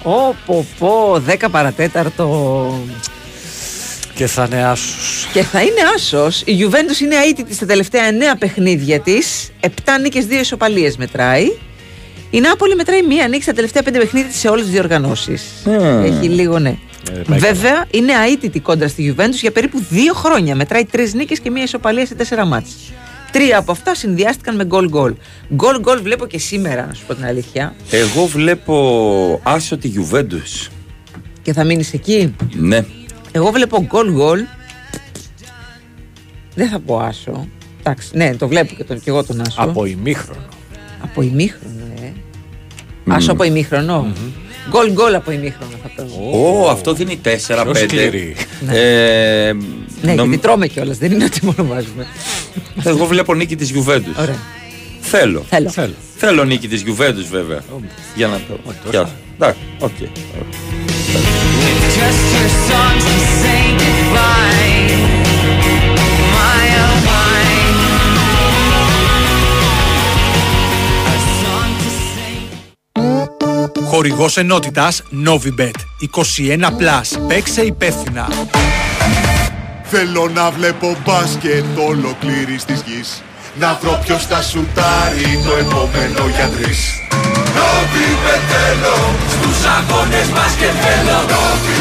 Ω, 0.03 0.33
πω, 0.45 0.65
πω, 0.79 1.21
10 1.27 1.49
παρατέταρτο. 1.51 2.79
Και 4.15 4.27
θα 4.27 4.47
είναι 4.51 4.65
άσους. 4.65 5.27
Και 5.33 5.43
θα 5.43 5.61
είναι 5.61 5.81
άσος. 5.95 6.41
Η 6.45 6.51
Γιουβέντους 6.51 6.99
είναι 6.99 7.15
αίτητη 7.15 7.53
στα 7.53 7.65
τελευταία 7.65 8.07
9 8.07 8.37
παιχνίδια 8.39 8.99
της. 8.99 9.51
7 9.59 9.67
νίκες, 10.01 10.25
2 10.25 10.39
ισοπαλίες 10.39 10.97
μετράει. 10.97 11.45
Η 12.29 12.39
Νάπολη 12.39 12.75
μετράει 12.75 13.01
μία 13.03 13.27
νίκη 13.27 13.41
στα 13.41 13.53
τελευταία 13.53 13.81
5 13.81 13.91
παιχνίδια 13.91 14.29
της 14.29 14.39
σε 14.39 14.47
όλες 14.47 14.63
τις 14.63 14.73
διοργανώσεις. 14.73 15.43
Mm. 15.65 16.03
Έχει 16.03 16.29
λίγο 16.29 16.59
ναι. 16.59 16.69
Ε, 16.69 17.21
πάει 17.29 17.39
Βέβαια 17.39 17.85
είναι 17.91 18.11
αίτητη 18.31 18.59
κόντρα 18.59 18.87
στη 18.87 19.15
Juventus 19.17 19.39
για 19.41 19.51
περίπου 19.51 19.83
2 19.91 19.95
χρόνια. 20.13 20.55
Μετράει 20.55 20.85
3 20.91 21.13
νίκες 21.13 21.39
και 21.39 21.51
μία 21.51 21.63
ισοπαλία 21.63 22.05
σε 22.05 22.15
4 22.15 22.45
μάτς. 22.45 22.71
Τρία 23.31 23.57
από 23.57 23.71
αυτά 23.71 23.95
συνδυάστηκαν 23.95 24.55
με 24.55 24.65
γκολ 24.65 24.89
γκολ. 24.89 25.13
Γκολ 25.53 25.79
γκολ 25.79 26.01
βλέπω 26.01 26.25
και 26.25 26.37
σήμερα, 26.39 26.85
να 26.85 26.93
σου 26.93 27.05
πω 27.07 27.15
την 27.15 27.25
αλήθεια. 27.25 27.75
Εγώ 27.89 28.25
βλέπω 28.25 29.39
άσο 29.43 29.77
τη 29.77 29.91
Juventus. 29.95 30.69
Και 31.41 31.53
θα 31.53 31.63
μείνεις 31.63 31.93
εκεί; 31.93 32.35
Ναι. 32.53 32.85
Εγώ 33.31 33.51
βλέπω 33.51 33.83
γκολ 33.83 34.11
γκολ. 34.11 34.39
Δεν 36.55 36.69
θα 36.69 36.79
πω 36.79 36.99
άσο. 36.99 37.47
Εντάξει, 37.79 38.09
ναι, 38.13 38.35
το 38.35 38.47
βλέπω 38.47 38.73
και, 38.73 38.83
τον, 38.83 38.99
και 38.99 39.09
εγώ 39.09 39.23
τον 39.23 39.41
άσο. 39.41 39.61
Από 39.61 39.85
ημίχρονο. 39.85 40.47
Από 41.03 41.21
ημίχρονο, 41.21 41.85
ε. 42.01 42.11
Άσο 43.07 43.31
από 43.31 43.43
ημίχρονο. 43.43 44.13
Γκολ 44.69 44.91
γκολ 44.91 45.15
από 45.15 45.31
ημίχρονο 45.31 45.71
θα 45.71 45.77
το 45.77 45.80
Ω, 46.33 46.69
αυτό 46.69 46.93
δίνει 46.93 47.19
4-5. 47.23 47.27
Πιο 47.63 47.73
σκληρή. 47.75 48.35
Ε, 48.71 49.51
Ναι, 50.01 50.13
νομ- 50.13 50.29
γιατί 50.29 50.41
τρώμε 50.43 50.67
κιόλας, 50.67 50.97
δεν 50.97 51.11
είναι 51.11 51.23
ότι 51.23 51.39
μόνο 51.45 51.65
βάζουμε. 51.69 52.07
Εγώ 52.83 53.05
βλέπω 53.05 53.33
νίκη 53.33 53.55
της 53.55 53.71
Juventus. 53.73 54.19
Ωραία. 54.21 54.37
Θέλω. 55.01 55.45
Θέλω. 55.49 55.69
Θέλω. 55.69 55.93
Θέλω 56.17 56.43
νίκη 56.43 56.67
της 56.67 56.83
Juventus 56.87 57.27
βέβαια. 57.31 57.59
Για 58.15 58.27
να 58.27 58.35
το. 58.47 58.59
Γεια 58.89 59.05
σου. 59.05 59.11
Εντάξει, 59.37 59.59
οκ. 59.79 59.91
Χορηγός 73.91 74.38
ενότητας 74.38 75.04
Novibet 75.25 75.80
21+. 75.99 77.27
Παίξε 77.27 77.62
υπεύθυνα. 77.62 78.27
Θέλω 79.84 80.32
να 80.34 80.51
βλέπω 80.51 80.97
μπάσκετ 81.06 81.65
ολοκλήρης 81.88 82.65
της 82.65 82.84
γης 82.86 83.23
Να 83.60 83.80
βρω 83.82 83.99
ποιος 84.06 84.25
θα 84.25 84.41
σουτάρει 84.41 85.39
το 85.45 85.54
επόμενο 85.60 86.27
για 86.36 86.49
τρεις 86.49 86.80
Νόβι 87.56 88.08
θέλω, 88.49 88.97
στους 89.34 89.60
αγώνες 89.75 90.27
μπάσκετ 90.34 90.75
θέλω 90.84 91.19
Νόβι 91.32 91.77
θέλω 91.77 91.80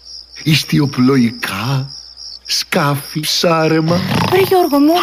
ιστιοπλοϊκά, 0.43 1.89
σκάφη, 2.45 3.19
ψάρεμα 3.19 4.01
Ρε 4.31 4.41
Γιώργο 4.47 4.79
μου, 4.79 4.93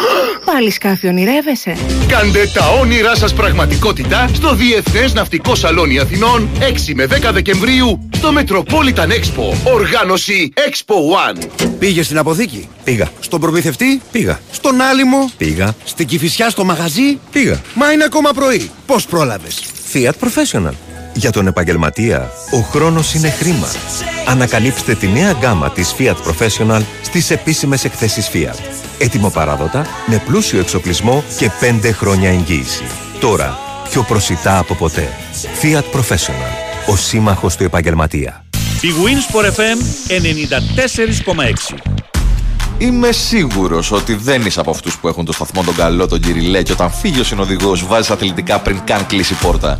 πάλι 0.45 0.71
σκάφη 0.71 1.07
ονειρεύεσαι. 1.07 1.75
Κάντε 2.07 2.49
τα 2.53 2.69
όνειρά 2.69 3.15
σας 3.15 3.33
πραγματικότητα 3.33 4.29
στο 4.33 4.55
Διεθνές 4.55 5.13
Ναυτικό 5.13 5.55
Σαλόνι 5.55 5.99
Αθηνών 5.99 6.49
6 6.59 6.93
με 6.93 7.05
10 7.05 7.29
Δεκεμβρίου 7.33 8.09
στο 8.15 8.29
Metropolitan 8.37 9.07
Expo. 9.07 9.73
Οργάνωση 9.73 10.53
Expo 10.55 10.95
One. 10.95 11.67
Πήγες 11.79 12.05
στην 12.05 12.17
αποθήκη; 12.17 12.67
Πήγα. 12.83 13.09
Στον 13.19 13.39
προμηθευτή; 13.39 14.01
Πήγα. 14.11 14.39
Στον 14.51 14.81
άλυμο; 14.81 15.29
Πήγα. 15.37 15.75
Στην 15.83 16.07
κυφισιά 16.07 16.49
στο 16.49 16.63
μαγαζί; 16.63 17.19
Πήγα. 17.31 17.61
Μα 17.73 17.91
είναι 17.91 18.03
ακόμα 18.03 18.31
πρωί. 18.31 18.69
Πώς 18.85 19.05
πρόλαβες; 19.05 19.61
Fiat 19.93 20.13
Professional. 20.27 20.88
Για 21.13 21.31
τον 21.31 21.47
επαγγελματία, 21.47 22.29
ο 22.51 22.59
χρόνος 22.59 23.13
είναι 23.13 23.29
χρήμα. 23.29 23.67
Ανακαλύψτε 24.27 24.95
τη 24.95 25.07
νέα 25.07 25.31
γκάμα 25.31 25.71
της 25.71 25.95
Fiat 25.97 26.15
Professional 26.15 26.81
στις 27.01 27.31
επίσημες 27.31 27.83
εκθέσεις 27.83 28.29
Fiat. 28.33 28.59
Έτοιμο 28.97 29.29
παράδοτα, 29.29 29.85
με 30.05 30.21
πλούσιο 30.25 30.59
εξοπλισμό 30.59 31.23
και 31.37 31.51
5 31.83 31.91
χρόνια 31.91 32.29
εγγύηση. 32.29 32.83
Τώρα, 33.19 33.57
πιο 33.89 34.03
προσιτά 34.03 34.57
από 34.57 34.75
ποτέ. 34.75 35.07
Fiat 35.61 35.97
Professional. 35.97 36.53
Ο 36.87 36.95
σύμμαχος 36.95 37.55
του 37.55 37.63
επαγγελματία. 37.63 38.43
Η 38.81 38.89
Winsport 39.03 39.45
FM 39.45 39.77
94,6. 40.07 41.98
Είμαι 42.81 43.11
σίγουρος 43.11 43.91
ότι 43.91 44.13
δεν 44.13 44.45
είσαι 44.45 44.59
από 44.59 44.71
αυτούς 44.71 44.97
που 44.97 45.07
έχουν 45.07 45.25
το 45.25 45.33
σταθμό 45.33 45.63
τον 45.63 45.75
καλό, 45.75 46.07
τον 46.07 46.19
Κυριλέ, 46.19 46.63
και 46.63 46.71
όταν 46.71 46.91
φύγει 46.91 47.19
ο 47.19 47.23
συνοδηγός 47.23 47.87
βάζεις 47.87 48.11
αθλητικά 48.11 48.59
πριν 48.59 48.81
καν 48.83 49.05
κλείσει 49.05 49.33
η 49.33 49.37
πόρτα. 49.41 49.79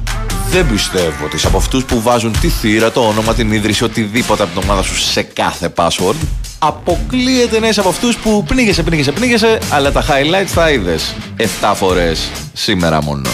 Δεν 0.49 0.69
πιστεύω 0.69 1.25
ότι 1.25 1.35
είσαι 1.35 1.47
από 1.47 1.57
αυτούς 1.57 1.83
που 1.85 2.01
βάζουν 2.01 2.39
τη 2.39 2.47
θύρα, 2.47 2.91
το 2.91 3.07
όνομα, 3.07 3.33
την 3.33 3.51
ίδρυση, 3.51 3.83
οτιδήποτε 3.83 4.43
από 4.43 4.59
την 4.59 4.69
ομάδα 4.69 4.81
σου 4.81 4.95
σε 4.95 5.21
κάθε 5.21 5.73
password. 5.75 6.15
Αποκλείεται 6.59 7.59
να 7.59 7.67
είσαι 7.67 7.79
από 7.79 7.89
αυτούς 7.89 8.17
που 8.17 8.43
πνίγεσαι, 8.47 8.83
πνίγεσαι, 8.83 9.11
πνίγεσαι, 9.11 9.59
αλλά 9.69 9.91
τα 9.91 10.03
highlights 10.03 10.51
τα 10.55 10.71
είδες 10.71 11.15
7 11.37 11.71
φορές 11.75 12.29
σήμερα 12.53 13.03
μόνο. 13.03 13.29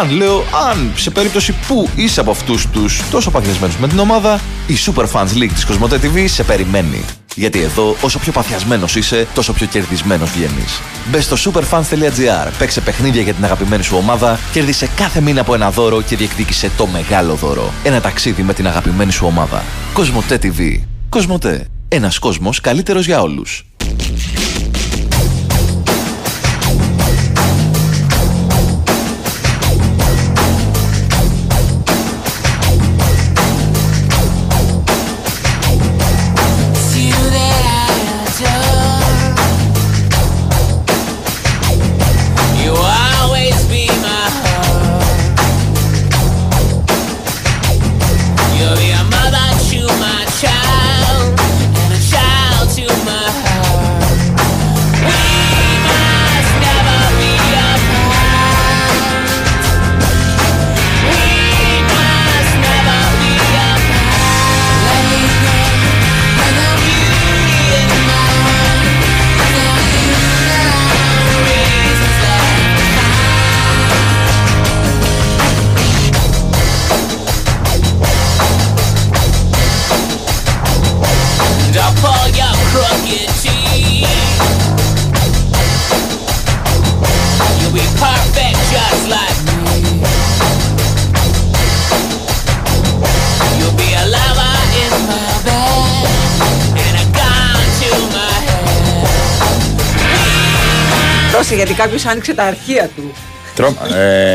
Αν 0.00 0.10
λέω, 0.10 0.44
αν 0.70 0.92
σε 0.96 1.10
περίπτωση 1.10 1.54
που 1.68 1.88
είσαι 1.94 2.20
από 2.20 2.30
αυτούς 2.30 2.66
τους 2.72 3.00
τόσο 3.10 3.30
παθιασμένους 3.30 3.76
με 3.76 3.88
την 3.88 3.98
ομάδα, 3.98 4.40
η 4.66 4.74
Superfans 4.86 5.36
League 5.36 5.52
της 5.54 5.64
Κοσμοτέ 5.64 6.00
TV 6.02 6.24
σε 6.28 6.42
περιμένει. 6.42 7.04
Γιατί 7.34 7.60
εδώ, 7.60 7.96
όσο 8.00 8.18
πιο 8.18 8.32
παθιασμένος 8.32 8.96
είσαι, 8.96 9.26
τόσο 9.34 9.52
πιο 9.52 9.66
κερδισμένος 9.66 10.30
βγαίνεις. 10.30 10.80
Μπες 11.10 11.24
στο 11.24 11.36
superfans.gr, 11.36 12.50
παίξε 12.58 12.80
παιχνίδια 12.80 13.22
για 13.22 13.34
την 13.34 13.44
αγαπημένη 13.44 13.82
σου 13.82 13.96
ομάδα, 13.96 14.38
κέρδισε 14.52 14.88
κάθε 14.96 15.20
μήνα 15.20 15.40
από 15.40 15.54
ένα 15.54 15.70
δώρο 15.70 16.02
και 16.02 16.16
διεκδίκησε 16.16 16.70
το 16.76 16.86
μεγάλο 16.86 17.34
δώρο. 17.34 17.72
Ένα 17.82 18.00
ταξίδι 18.00 18.42
με 18.42 18.54
την 18.54 18.66
αγαπημένη 18.66 19.12
σου 19.12 19.26
ομάδα. 19.26 19.64
Κοσμοτέ 19.92 20.38
TV. 20.42 20.80
Κοσμοτέ. 21.08 21.66
Ένας 21.92 22.18
κόσμος 22.18 22.60
καλύτερος 22.60 23.06
για 23.06 23.22
όλους. 23.22 23.64
Κάποιος 101.82 102.04
άνοιξε 102.06 102.34
τα 102.34 102.42
αρχεία 102.44 102.90
του. 102.96 103.12
Τρώμα. 103.54 103.76
Ε, 103.96 104.34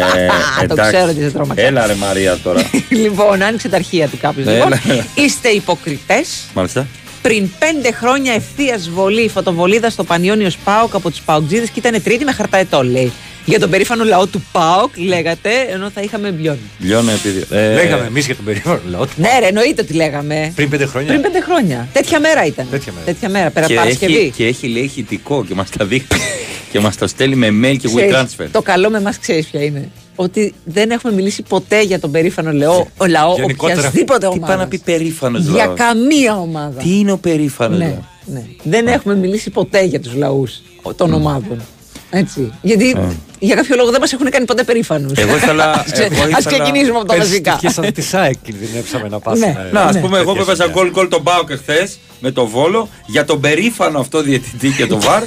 Το 0.67 0.73
εντάξει. 0.73 0.95
ξέρω 0.95 1.09
ότι 1.09 1.21
σε 1.21 1.31
τρόμαξα. 1.31 1.65
Έλα 1.65 1.87
ρε 1.87 1.93
Μαρία 1.95 2.37
τώρα. 2.43 2.61
λοιπόν, 3.03 3.41
άνοιξε 3.43 3.69
τα 3.69 3.75
αρχεία 3.75 4.07
του 4.07 4.17
κάποιος. 4.21 4.45
Ναι, 4.45 4.53
Λοιπόν, 4.53 4.71
έλα. 4.89 5.05
είστε 5.15 5.49
υποκριτές. 5.49 6.43
Μάλιστα. 6.53 6.87
Πριν 7.21 7.49
πέντε 7.59 7.91
χρόνια 7.91 8.33
ευθείας 8.33 8.89
βολή 8.89 9.21
η 9.21 9.29
φωτοβολίδα 9.29 9.89
στο 9.89 10.03
Πανιόνιο 10.03 10.51
Πάοκ 10.63 10.95
από 10.95 11.09
του 11.11 11.17
Παοκτζίδες 11.25 11.69
και 11.69 11.79
ήταν 11.79 12.03
τρίτη 12.03 12.23
με 12.23 12.31
χαρταετό, 12.31 12.83
λέει. 12.83 13.11
Για 13.45 13.59
τον 13.59 13.69
περήφανο 13.69 14.03
λαό 14.03 14.27
του 14.27 14.45
Πάοκ, 14.51 14.97
λέγατε, 14.97 15.49
ενώ 15.69 15.89
θα 15.89 16.01
είχαμε 16.01 16.29
μπιόν. 16.31 16.57
Λιώνω 16.79 17.11
επειδή. 17.11 17.45
ε, 17.51 17.73
Λέγαμε 17.73 18.05
εμείς 18.05 18.25
για 18.25 18.35
τον 18.35 18.45
περίφημο 18.45 18.79
λαό 18.89 19.05
του. 19.05 19.11
Ναι, 19.15 19.29
ρε, 19.39 19.45
εννοείται 19.47 19.81
ότι 19.81 19.93
λέγαμε. 19.93 20.51
Πριν 20.55 20.69
πέντε 20.69 20.85
χρόνια. 20.85 21.07
Πριν 21.09 21.21
πέντε 21.21 21.41
χρόνια. 21.41 21.87
Τέτοια 21.93 22.19
μέρα 22.19 22.45
ήταν. 22.45 22.67
Τέτοια 22.71 22.91
μέρα. 22.93 23.05
Τέτοια 23.05 23.29
μέρα. 23.29 23.49
Πέρα 23.49 23.65
και, 23.67 23.73
Παρασκευή. 23.75 24.13
έχει, 24.17 24.29
και 24.35 24.45
έχει 24.45 24.67
λέει 24.67 24.83
ηχητικό 24.83 25.45
και 25.47 25.53
μας 25.55 25.69
τα 25.69 25.85
δείχνει. 25.85 26.07
και 26.76 26.82
μας 26.82 26.97
το 26.97 27.07
στέλνει 27.07 27.36
με 27.36 27.47
mail 27.47 27.78
και 27.78 27.88
Ξέρεις, 27.88 28.13
WeTransfer. 28.15 28.45
Το 28.51 28.61
καλό 28.61 28.89
με 28.89 28.97
εμάς 28.97 29.19
ξέρεις 29.19 29.45
ποια 29.47 29.63
είναι. 29.63 29.89
Ότι 30.15 30.53
δεν 30.63 30.91
έχουμε 30.91 31.13
μιλήσει 31.13 31.41
ποτέ 31.41 31.82
για 31.82 31.99
τον 31.99 32.11
περήφανο 32.11 32.51
λαό, 32.51 32.86
ο 32.97 33.05
λαό 33.05 33.36
Γενικότερα, 33.36 33.80
οποιασδήποτε 33.80 34.19
τι 34.19 34.26
ομάδα. 34.26 34.45
πάει 34.47 34.57
να 34.57 34.67
πει 34.67 34.78
περήφανος 34.78 35.43
Για 35.45 35.65
λαός; 35.65 35.78
καμία 35.80 36.36
ομάδα. 36.39 36.82
Τι 36.82 36.99
είναι 36.99 37.11
ο 37.11 37.17
περήφανος 37.17 37.78
Ναι, 37.80 37.86
λαός; 37.86 37.99
ναι. 38.26 38.43
Δεν 38.63 38.88
έχουμε 38.88 39.15
μιλήσει 39.15 39.49
ποτέ 39.49 39.84
για 39.84 39.99
τους 39.99 40.13
λαούς 40.13 40.61
των 40.95 41.13
ομάδων. 41.13 41.61
Έτσι. 42.09 42.51
Γιατί 42.61 42.89
Ε. 42.89 43.01
για 43.39 43.55
κάποιο 43.55 43.76
λόγο 43.76 43.91
δεν 43.91 43.99
μας 43.99 44.13
έχουν 44.13 44.30
κάνει 44.30 44.45
ποτέ 44.45 44.63
περήφανους. 44.63 45.11
Εγώ 45.17 45.36
ήθελα- 45.36 45.63
εγώ 45.95 46.21
Α 46.21 46.28
ήθελα- 46.28 46.38
ξεκινήσουμε 46.45 46.97
από 46.97 47.07
τα 47.07 47.13
Πέρσι 47.13 47.30
βασικά. 47.30 47.51
στοιχεία 47.51 47.69
σαν 47.71 47.93
τη 47.93 48.01
ΣΑΕΚ 48.01 48.36
κινδυνεύσαμε 48.43 49.07
να 49.09 49.19
πάσουμε. 49.19 49.45
Ναι. 49.47 49.69
Να, 49.71 49.82
ας 49.82 49.95
Ναι. 49.95 50.01
πούμε, 50.01 50.17
εγώ 50.17 50.32
που 50.32 50.38
Τέτοια 50.38 50.53
έπαιζα 50.53 50.63
σημεία. 50.63 50.82
γκολ 50.82 50.91
γκολ 50.91 51.07
τον 51.07 51.23
Πάοκ 51.23 51.49
εχθές 51.49 51.97
με 52.19 52.32
το 52.32 52.47
βόλο 52.47 52.89
για 53.05 53.26
τον 53.26 53.39
περήφανο 53.39 53.99
αυτό 53.99 54.21
διαιτητή 54.21 54.69
και 54.69 54.86
το 54.86 54.99
βαρ 55.05 55.23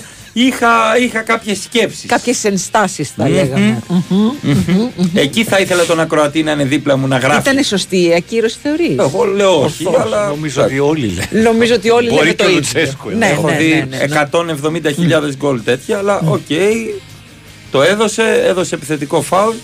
είχα, 0.46 0.98
είχα 1.00 1.20
κάποιες 1.20 1.58
σκέψεις. 1.62 2.06
Κάποιες 2.06 2.44
ενστάσεις 2.44 3.10
θα 3.16 3.24
Μμμ. 3.24 3.32
λέγαμε. 3.34 3.82
Εκεί 5.14 5.44
θα 5.44 5.58
ήθελα 5.60 5.84
τον 5.84 6.00
ακροατή 6.00 6.42
να 6.42 6.52
είναι 6.52 6.64
δίπλα 6.64 6.96
μου 6.96 7.06
να 7.06 7.18
γράφει. 7.18 7.50
Ήταν 7.50 7.64
σωστή 7.64 8.02
η 8.06 8.14
ακύρωση 8.14 8.56
θεωρείς; 8.62 8.96
Εγώ 8.98 9.24
λέω 9.24 9.62
όχι, 9.62 9.86
Ορθώς. 9.86 10.02
αλλά. 10.04 10.26
Νομίζω 10.28 10.62
ότι 10.62 10.78
όλοι 10.78 11.06
λένε. 11.06 11.42
Νομίζω 11.42 11.74
ότι 11.74 11.90
όλοι 11.90 12.08
Μπορεί 12.08 12.20
λένε 12.20 12.30
και 12.30 12.42
το 12.42 12.44
ο 12.44 12.48
ίδιο. 12.52 12.60
Λουτσέσκου, 12.74 13.10
Ναι, 13.10 13.26
Έχω 13.26 13.48
ναι, 13.50 13.56
δει 13.56 13.86
ναι, 13.88 13.96
ναι, 13.96 14.06
ναι. 14.06 14.28
170.000 15.28 15.34
γκολ 15.36 15.60
τέτοια, 15.64 15.98
αλλά 15.98 16.20
οκ. 16.24 16.40
Το 17.70 17.82
έδωσε, 17.82 18.42
έδωσε 18.46 18.74
επιθετικό 18.74 19.22
φάουλ 19.22 19.54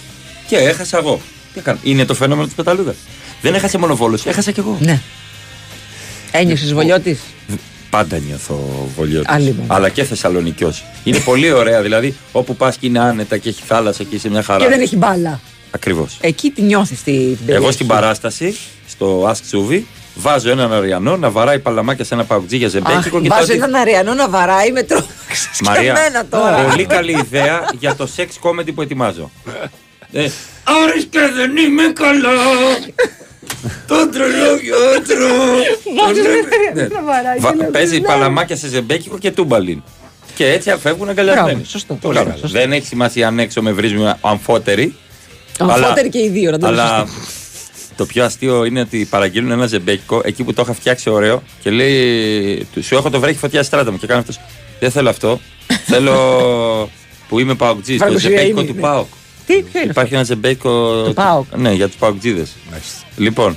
και 0.47 0.57
έχασα 0.57 0.99
εγώ. 0.99 1.21
Τι 1.53 1.59
έκανα. 1.59 1.79
Είναι 1.83 2.05
το 2.05 2.15
φαινόμενο 2.15 2.47
της 2.47 2.55
πεταλούδας. 2.57 2.97
Δεν 3.43 3.55
έχασε 3.55 3.79
μόνο 3.79 3.97
Βόλος, 3.97 4.27
έχασα 4.27 4.51
κι 4.51 4.61
εγώ. 4.61 4.77
Ναι. 4.81 5.01
Ένιωσες 6.33 6.73
βολιώτης; 6.75 7.21
Πάντα 7.97 8.19
νιώθω 8.19 8.89
βολιώτη. 8.97 9.27
Άλλη 9.29 9.55
μόνο. 9.59 9.75
Αλλά 9.75 9.89
και 9.89 10.05
Θεσσαλονικιός. 10.05 10.85
Είναι 11.05 11.19
πολύ 11.19 11.53
ωραία 11.53 11.83
δηλαδή. 11.83 12.15
Όπου 12.33 12.57
πας 12.57 12.77
και 12.77 12.87
είναι 12.87 12.99
άνετα 13.01 13.37
και 13.37 13.49
έχει 13.49 13.63
θάλασσα 13.67 14.05
και 14.05 14.15
είσαι 14.17 14.29
μια 14.29 14.43
χαρά. 14.43 14.65
Και 14.65 14.71
δεν 14.71 14.81
έχει 14.81 14.97
μπάλα. 14.97 15.41
Ακριβώς. 15.71 16.19
Εκεί 16.21 16.51
τη 16.51 16.63
νιώθεις 16.63 17.03
την 17.03 17.15
Εγώ 17.15 17.37
περιοχή. 17.47 17.73
στην 17.73 17.87
παράσταση, 17.87 18.57
στο 18.89 19.31
Ask 19.31 19.37
Τσούβι, 19.47 19.87
βάζω 20.15 20.51
έναν 20.51 20.73
αριανό 20.73 21.17
να 21.17 21.31
βαράει 21.31 21.59
παλαμάκια 21.59 22.05
σε 22.05 22.15
ένα 22.15 22.25
παουτζί 22.25 22.57
για 22.57 22.67
Αχ, 22.67 22.73
ζεμπέκικο 22.73 23.21
και 23.21 23.29
βάζω 23.29 23.41
τότε- 23.47 23.57
έναν 23.57 23.75
αριανό 23.75 24.15
να 24.15 24.29
βαράει 24.29 24.73
με 24.73 24.83
τρόπο. 24.83 25.07
Μαρία, 25.65 25.91
εμένα 25.99 26.27
τώρα. 26.31 26.57
πολύ 26.57 26.87
καλή 26.87 27.13
ιδέα 27.13 27.61
για 27.79 27.95
το 27.97 28.09
sex 28.17 28.27
comedy 28.43 28.75
που 28.75 28.83
ετοιμάζω. 28.83 29.31
ε, 30.13 30.29
Άρης 30.85 31.05
και 31.11 31.19
δεν 31.37 31.57
είμαι 31.57 31.83
καλά. 31.93 32.31
Το 33.87 34.09
τρελό 34.13 34.57
γιατρό. 34.63 35.35
Βάζεις 36.05 36.23
Το 36.23 36.29
έναν 36.31 36.35
λέμε- 36.37 36.53
αριανό 36.71 36.95
να 36.95 37.03
βαράει 37.03 37.39
Βα- 37.39 37.51
και 37.51 37.57
λέω, 37.57 37.71
Παίζει 37.71 38.01
ναι. 38.01 38.07
παλαμάκια 38.07 38.57
σε 38.57 38.69
ζεμπέκικο 38.69 39.19
και 39.19 39.31
τούμπαλιν. 39.31 39.83
Και 40.35 40.47
έτσι 40.53 40.75
φεύγουν 40.81 41.09
αγκαλιασμένοι. 41.09 41.51
Μπράβο, 41.51 41.65
σωστό. 41.69 41.95
Πολύ 41.95 42.15
Μπράβο, 42.15 42.29
καλά. 42.31 42.41
σωστό. 42.41 42.59
Δεν 42.59 42.73
έχει 42.73 42.87
σημασία 42.87 43.27
αν 43.27 43.39
έξω 43.39 43.63
με 43.63 43.73
βρίζουμε 43.73 44.17
αμφότεροι. 44.21 44.95
Αμφότεροι 45.59 46.09
και 46.09 46.19
οι 46.19 46.29
δύο, 46.29 46.51
να 46.51 46.59
το 46.59 46.67
Αλλά 46.67 46.97
λέμε 46.99 47.09
το 47.97 48.07
πιο 48.07 48.25
αστείο 48.25 48.65
είναι 48.65 48.81
ότι 48.81 49.07
παραγγείλουν 49.11 49.51
ένα 49.51 49.67
ζεμπέκικο 49.67 50.21
εκεί 50.25 50.45
που 50.45 50.53
το 50.53 50.63
είχα 50.63 50.73
φτιάξει 50.75 51.11
ωραίο 51.11 51.43
και 51.63 51.71
λέει 51.71 52.67
του- 52.73 52.85
Σου 52.85 52.95
έχω 52.95 53.11
το 53.11 53.21
βρέχει 53.21 53.39
φωτιά 53.39 53.63
στράτα 53.63 53.91
μου. 53.91 53.99
Και 53.99 54.07
κάνει 54.07 54.21
αυτός. 54.21 54.41
Δεν 54.81 54.91
θέλω 54.91 55.09
αυτό. 55.09 55.41
θέλω 55.93 56.91
που 57.29 57.39
είμαι 57.41 57.55
παοκτζής. 57.55 57.99
Το 57.99 58.05
Φαρμακοποιία 58.05 58.31
ζεμπέκικο 58.39 58.61
είναι, 58.61 58.69
του 58.69 58.75
ναι. 58.75 58.81
Πάοκ. 58.81 59.07
Τι, 59.47 59.63
ποιο 59.63 59.81
είναι 59.81 59.91
Υπάρχει 59.91 60.15
ένα 60.15 60.23
ζεμπέκικο. 60.23 61.03
Του 61.05 61.13
ΠΑΟΚ. 61.15 61.47
Ναι, 61.57 61.73
για 61.73 61.87
τους 61.87 61.97
παοκτζίδες. 61.97 62.53
Λοιπόν, 63.17 63.57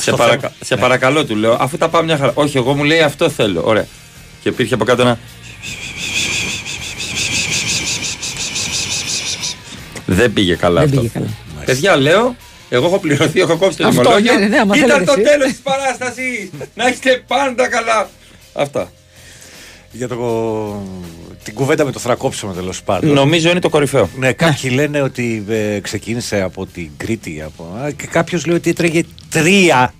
σε, 0.00 0.10
το 0.10 0.16
παρακα... 0.16 0.40
θέμα. 0.40 0.52
σε 0.64 0.74
Ναι. 0.74 0.80
παρακαλώ 0.80 1.24
του 1.24 1.36
λέω, 1.36 1.56
αφού 1.60 1.76
τα 1.78 1.88
πάμε 1.88 2.04
μια 2.04 2.16
χαρά. 2.16 2.32
Όχι, 2.34 2.56
εγώ 2.56 2.74
μου 2.74 2.84
λέει 2.84 3.00
αυτό 3.00 3.30
θέλω. 3.30 3.62
Ωραία. 3.64 3.86
Και 4.42 4.48
υπήρχε 4.48 4.74
από 4.74 4.84
κάτω 4.84 5.02
ένα. 5.02 5.18
Δεν 10.06 10.32
πήγε 10.32 10.54
καλά 10.54 10.80
Δεν 10.80 10.88
αυτό. 10.88 11.00
πήγε 11.00 11.12
καλά. 11.12 11.26
Παιδιά, 11.64 11.96
λέω, 11.96 12.36
εγώ 12.68 12.86
έχω 12.86 12.98
πληρωθεί, 12.98 13.40
έχω 13.40 13.56
κόψει 13.56 13.76
το 13.76 13.86
Αυτό, 13.86 14.00
λιμολόγιο. 14.02 14.32
ναι, 14.32 14.38
ναι, 14.38 14.46
ναι, 14.46 14.58
άμα 14.58 14.76
Ήταν 14.76 14.88
θέλετε 14.88 15.04
το 15.04 15.12
εσύ. 15.20 15.22
τέλος 15.30 15.48
της 15.48 15.58
παράστασης. 15.62 16.50
Να 16.74 16.88
είστε 16.88 17.22
πάντα 17.26 17.68
καλά. 17.68 18.08
Αυτά. 18.52 18.92
Για 19.92 20.08
το, 20.08 20.16
την 21.42 21.54
κουβέντα 21.54 21.84
με 21.84 21.92
το 21.92 21.98
θρακόψιμο 21.98 22.52
τέλος 22.52 22.82
πάντων. 22.82 23.12
Νομίζω 23.14 23.50
είναι 23.50 23.60
το 23.60 23.68
κορυφαίο. 23.68 24.08
Ναι, 24.18 24.32
κάποιοι 24.32 24.70
λένε 24.74 25.00
ότι 25.02 25.44
ε, 25.48 25.78
ξεκίνησε 25.80 26.40
από 26.40 26.66
την 26.66 26.90
Κρήτη. 26.96 27.42
Από, 27.42 27.64
α, 27.82 27.90
και 27.90 28.06
κάποιος 28.06 28.46
λέει 28.46 28.56
ότι 28.56 28.70
έτρεγε 28.70 29.02
τρία. 29.30 29.94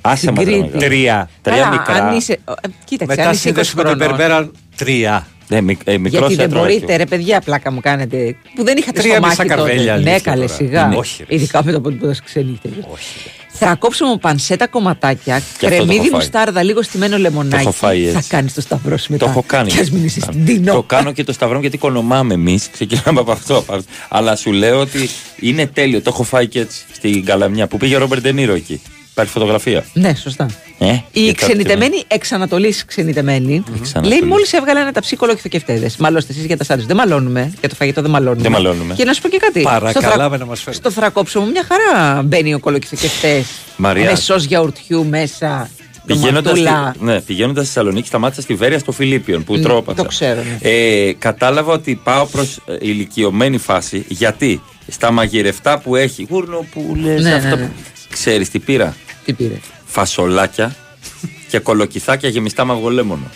Άσε 0.00 0.30
μας, 0.32 0.44
ρε, 0.44 0.50
Κρήτη. 0.50 0.62
μεγάλε. 0.62 0.86
Τρία. 0.86 1.30
Τρία 1.42 1.56
Καλά, 1.56 1.70
μικρά. 1.70 1.94
Αν 1.94 2.16
είσαι, 2.16 2.32
ε, 2.32 2.68
κοίταξε, 2.84 3.16
Μετά 3.16 3.28
αν 3.28 3.34
είσαι 3.34 3.40
20 3.40 3.46
σύνδεση 3.46 3.76
με 3.76 3.82
τον 3.82 3.90
χρονών. 3.98 4.08
Μπερμπέρα 4.16 4.50
τρία. 4.76 5.26
Ναι, 5.48 5.60
μικ, 5.60 5.80
ε, 5.84 5.98
μικρός 5.98 6.18
Γιατί 6.20 6.34
δεν 6.34 6.44
έτρωγε 6.44 6.64
μπορείτε, 6.66 6.86
και- 6.86 6.96
ρε 6.96 7.06
παιδιά, 7.06 7.40
πλάκα 7.40 7.72
μου 7.72 7.80
κάνετε. 7.80 8.36
Που 8.54 8.64
δεν 8.64 8.76
είχατε 8.76 9.00
Τρία 9.00 9.12
στο 9.16 9.26
μισά 9.26 9.36
μάχη 9.36 9.48
τότε. 9.50 9.54
καρβέλια, 9.54 9.92
Ναι, 9.96 9.98
αλήθεια 10.10 10.18
καλέ, 10.20 10.44
τώρα. 10.44 10.54
σιγά. 10.56 10.86
Ναι. 10.86 10.96
Όχι, 10.96 11.24
ρε. 11.28 11.34
Ειδικά 11.34 11.64
με 11.64 11.72
το 11.72 11.80
που 11.80 11.92
το 11.96 12.14
ξενύχτε. 12.24 12.68
Θα 13.58 13.74
κόψουμε 13.74 14.16
πανσέτα 14.20 14.66
κομματάκια, 14.66 15.38
Και 15.38 15.42
αυτό 15.42 15.58
το 15.60 15.66
κρεμμύδι 15.66 15.94
έχω 15.94 16.02
φάει. 16.04 16.12
μουστάρδα, 16.14 16.62
λίγο 16.62 16.82
στημένο 16.82 17.16
λεμονάκι. 17.18 17.54
Το 17.54 17.60
έχω 17.60 17.72
φάει 17.72 18.04
Θα 18.06 18.18
έτσι. 18.18 18.28
κάνεις 18.30 18.54
το 18.54 18.60
σταυρό 18.60 18.96
σου 18.96 19.12
μετά. 19.12 19.24
Το 19.24 19.30
έχω 19.30 19.44
κάνει. 19.46 19.70
Και 19.70 19.80
ας 19.80 19.90
μην 19.90 20.04
είσαι 20.04 20.20
στην 20.20 20.44
Τίνο. 20.44 20.72
Το 20.72 20.82
κάνω 20.82 21.12
και 21.12 21.24
το 21.24 21.32
σταυρό 21.32 21.54
μου 21.54 21.60
γιατί 21.60 21.78
κονομάμε 21.78 22.34
εμείς. 22.34 22.68
Ξεκινάμε 22.72 23.20
από 23.20 23.32
αυτό. 23.32 23.56
από 23.56 23.74
αυτό. 23.74 23.90
Αλλά 24.08 24.36
σου 24.36 24.52
λέω 24.52 24.80
ότι 24.80 25.08
είναι 25.40 25.66
τέλειο. 25.66 26.00
Το 26.00 26.10
έχω 26.14 26.22
φάει 26.22 26.46
και 26.46 26.60
έτσι 26.60 26.84
στην 26.92 27.24
Καλαμιά 27.24 27.66
που 27.66 27.76
πήγε 27.76 27.94
ο 27.96 27.98
Ρόμπερ 27.98 28.20
Ντενίρο 28.20 28.54
εκεί. 28.54 28.80
Υπάρχει 29.16 29.34
φωτογραφία. 29.34 29.84
Ναι, 29.92 30.14
σωστά. 30.14 30.46
Ε, 30.78 30.86
Η 31.12 31.26
και 31.26 31.32
ξενιτεμένη 31.32 32.04
εξ 32.08 32.32
Ανατολή 32.32 32.74
ξενιτεμένη 32.86 33.64
Ανατολής. 33.68 34.18
λέει 34.18 34.28
μόλις 34.28 34.52
έβγαλαν 34.52 34.92
τα 34.92 35.00
ψυχολοχηθοκευτέδε. 35.00 35.90
Μαλώστε 35.98 36.32
εσείς 36.32 36.44
για 36.44 36.56
τα 36.56 36.64
σάντουιτ. 36.64 36.86
Δεν 36.86 36.96
μαλώνουμε. 36.96 37.52
Για 37.60 37.68
το 37.68 37.74
φαγητό 37.74 38.02
δεν 38.02 38.10
μαλώνουμε. 38.10 38.42
Δεν 38.42 38.52
μαλώνουμε. 38.52 38.94
Και 38.94 39.04
να 39.04 39.12
σου 39.12 39.20
πω 39.22 39.28
και 39.28 39.36
κάτι. 39.38 39.60
Παρακαλάμε 39.62 40.36
να 40.36 40.44
μας 40.44 40.60
φέρουν. 40.60 40.80
Στο 40.80 40.90
θρακόψιμο 40.90 41.44
μια 41.46 41.64
χαρά 41.68 42.22
μπαίνει 42.22 42.54
ο 42.54 42.58
κολοκυθοκευτέ. 42.58 43.44
Μαρία. 43.76 44.10
Με 44.10 44.16
σο 44.16 44.36
γιαουρτιού 44.36 45.04
μέσα. 45.06 45.70
Πηγαίνοντας 46.06 46.42
ντοματούλα. 46.60 46.92
στη, 46.94 47.04
ναι, 47.04 47.20
πηγαίνοντας 47.20 47.64
στη 47.64 47.72
Θεσσαλονίκη, 47.74 48.06
σταμάτησα 48.06 48.40
στη 48.42 48.54
Βέρεια 48.54 48.78
στο 48.78 48.92
Φιλίπιον 48.92 49.44
που 49.44 49.54
Ναι, 49.56 49.62
τρόπασα. 49.62 49.96
το 50.02 50.08
ξέρω, 50.08 50.40
ναι. 50.42 50.70
Ε, 50.70 51.12
κατάλαβα 51.18 51.72
ότι 51.72 52.00
πάω 52.04 52.26
προς 52.26 52.58
ηλικιωμένη 52.80 53.58
φάση 53.58 54.04
γιατί 54.08 54.62
στα 54.88 55.10
μαγειρευτά 55.10 55.78
που 55.78 55.96
έχει. 55.96 56.26
Γούρνο 56.30 56.66
που 56.72 56.96
λε 57.04 57.12
Ναι, 57.20 57.34
αυτό. 57.34 57.48
ναι, 57.48 57.62
ναι. 57.62 57.70
Ξέρεις 58.10 58.50
τι 58.50 58.58
πήρα; 58.58 58.96
Τι 59.26 59.32
πήρε; 59.32 59.54
Φασολάκια 59.86 60.76
και 61.48 61.58
κολοκυθάκια 61.58 62.28
γεμιστά 62.28 62.64
μαγολέμονο. 62.64 63.30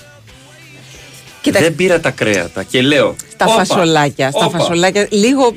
Κοίταξε. 1.40 1.66
Δεν 1.66 1.76
πήρα 1.76 2.00
τα 2.00 2.10
κρέατα 2.10 2.62
και 2.62 2.82
λέω. 2.82 3.16
Στα 3.32 3.44
«Όπα, 3.44 3.54
φασολάκια. 3.64 4.30
Στα 4.30 4.46
όπα». 4.46 4.58
φασολάκια 4.58 5.06
λίγο 5.10 5.56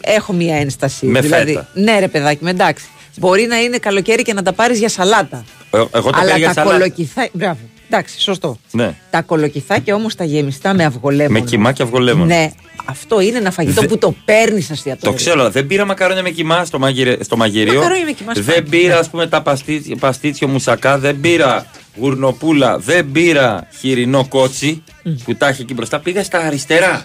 έχω 0.00 0.32
μία 0.32 0.56
ένσταση. 0.56 1.06
Με 1.06 1.20
δηλαδή, 1.20 1.52
φέτα. 1.52 1.68
Ναι, 1.74 1.98
ρε 1.98 2.08
παιδάκι, 2.08 2.44
με 2.44 2.50
εντάξει. 2.50 2.84
Μπορεί 3.16 3.46
να 3.46 3.56
είναι 3.62 3.78
καλοκαίρι 3.78 4.22
και 4.22 4.32
να 4.32 4.42
τα 4.42 4.52
πάρεις 4.52 4.78
για 4.78 4.88
σαλάτα. 4.88 5.44
Ε, 5.70 5.76
Εγώ 5.92 6.10
τα 6.10 6.18
Αλλά 6.18 6.24
πήρα 6.24 6.36
για 6.36 6.46
τα 6.46 6.52
σαλάτα. 6.54 6.76
κολοκυθάκια. 6.76 7.30
Μπράβο. 7.32 7.58
Εντάξει, 7.90 8.20
σωστό. 8.20 8.58
Ναι. 8.70 8.94
Τα 9.10 9.22
κολοκυθάκια 9.22 9.94
όμως 9.94 10.14
τα 10.14 10.24
γεμιστά 10.24 10.74
με 10.74 10.84
αυγολέμονο. 10.84 11.38
Με 11.38 11.44
κοιμά 11.44 11.72
και 11.72 11.82
αυγολέμονο. 11.82 12.24
Ναι, 12.24 12.50
αυτό 12.84 13.20
είναι 13.20 13.38
ένα 13.38 13.50
φαγητό 13.50 13.80
Δε- 13.80 13.86
που 13.86 13.98
το 13.98 14.14
παίρνεις 14.24 14.64
στο 14.64 14.72
Το 14.72 14.78
εστιατόριο. 14.78 15.16
ξέρω, 15.16 15.40
αλλά 15.40 15.50
δεν 15.50 15.66
πήρα 15.66 15.84
μακαρόνια 15.84 16.22
με 16.22 16.30
κοιμά 16.30 16.64
στο, 16.64 16.78
μαγειρε... 16.78 17.16
στο 17.24 17.36
μαγειρίο. 17.36 17.74
Μακαρόνια 17.74 18.04
με 18.04 18.12
κοιμά 18.12 18.32
στο 18.34 18.42
Δεν 18.42 18.54
μαγειρίο. 18.62 18.80
πήρα, 18.80 18.98
ας 18.98 19.08
πούμε, 19.10 19.26
τα 19.26 19.42
παστίτσιο, 19.42 19.96
παστίτσιο 19.96 20.48
μουσακά. 20.48 20.98
Δεν 20.98 21.20
πήρα 21.20 21.66
γουρνοπούλα. 21.96 22.78
Δεν 22.78 23.12
πήρα 23.12 23.68
χοιρινό 23.80 24.26
κότσι 24.28 24.82
που 25.24 25.34
τα 25.34 25.48
έχει 25.48 25.62
εκεί 25.62 25.74
μπροστά. 25.74 25.98
Πήγα 26.00 26.24
στα 26.24 26.38
αριστερά. 26.38 27.04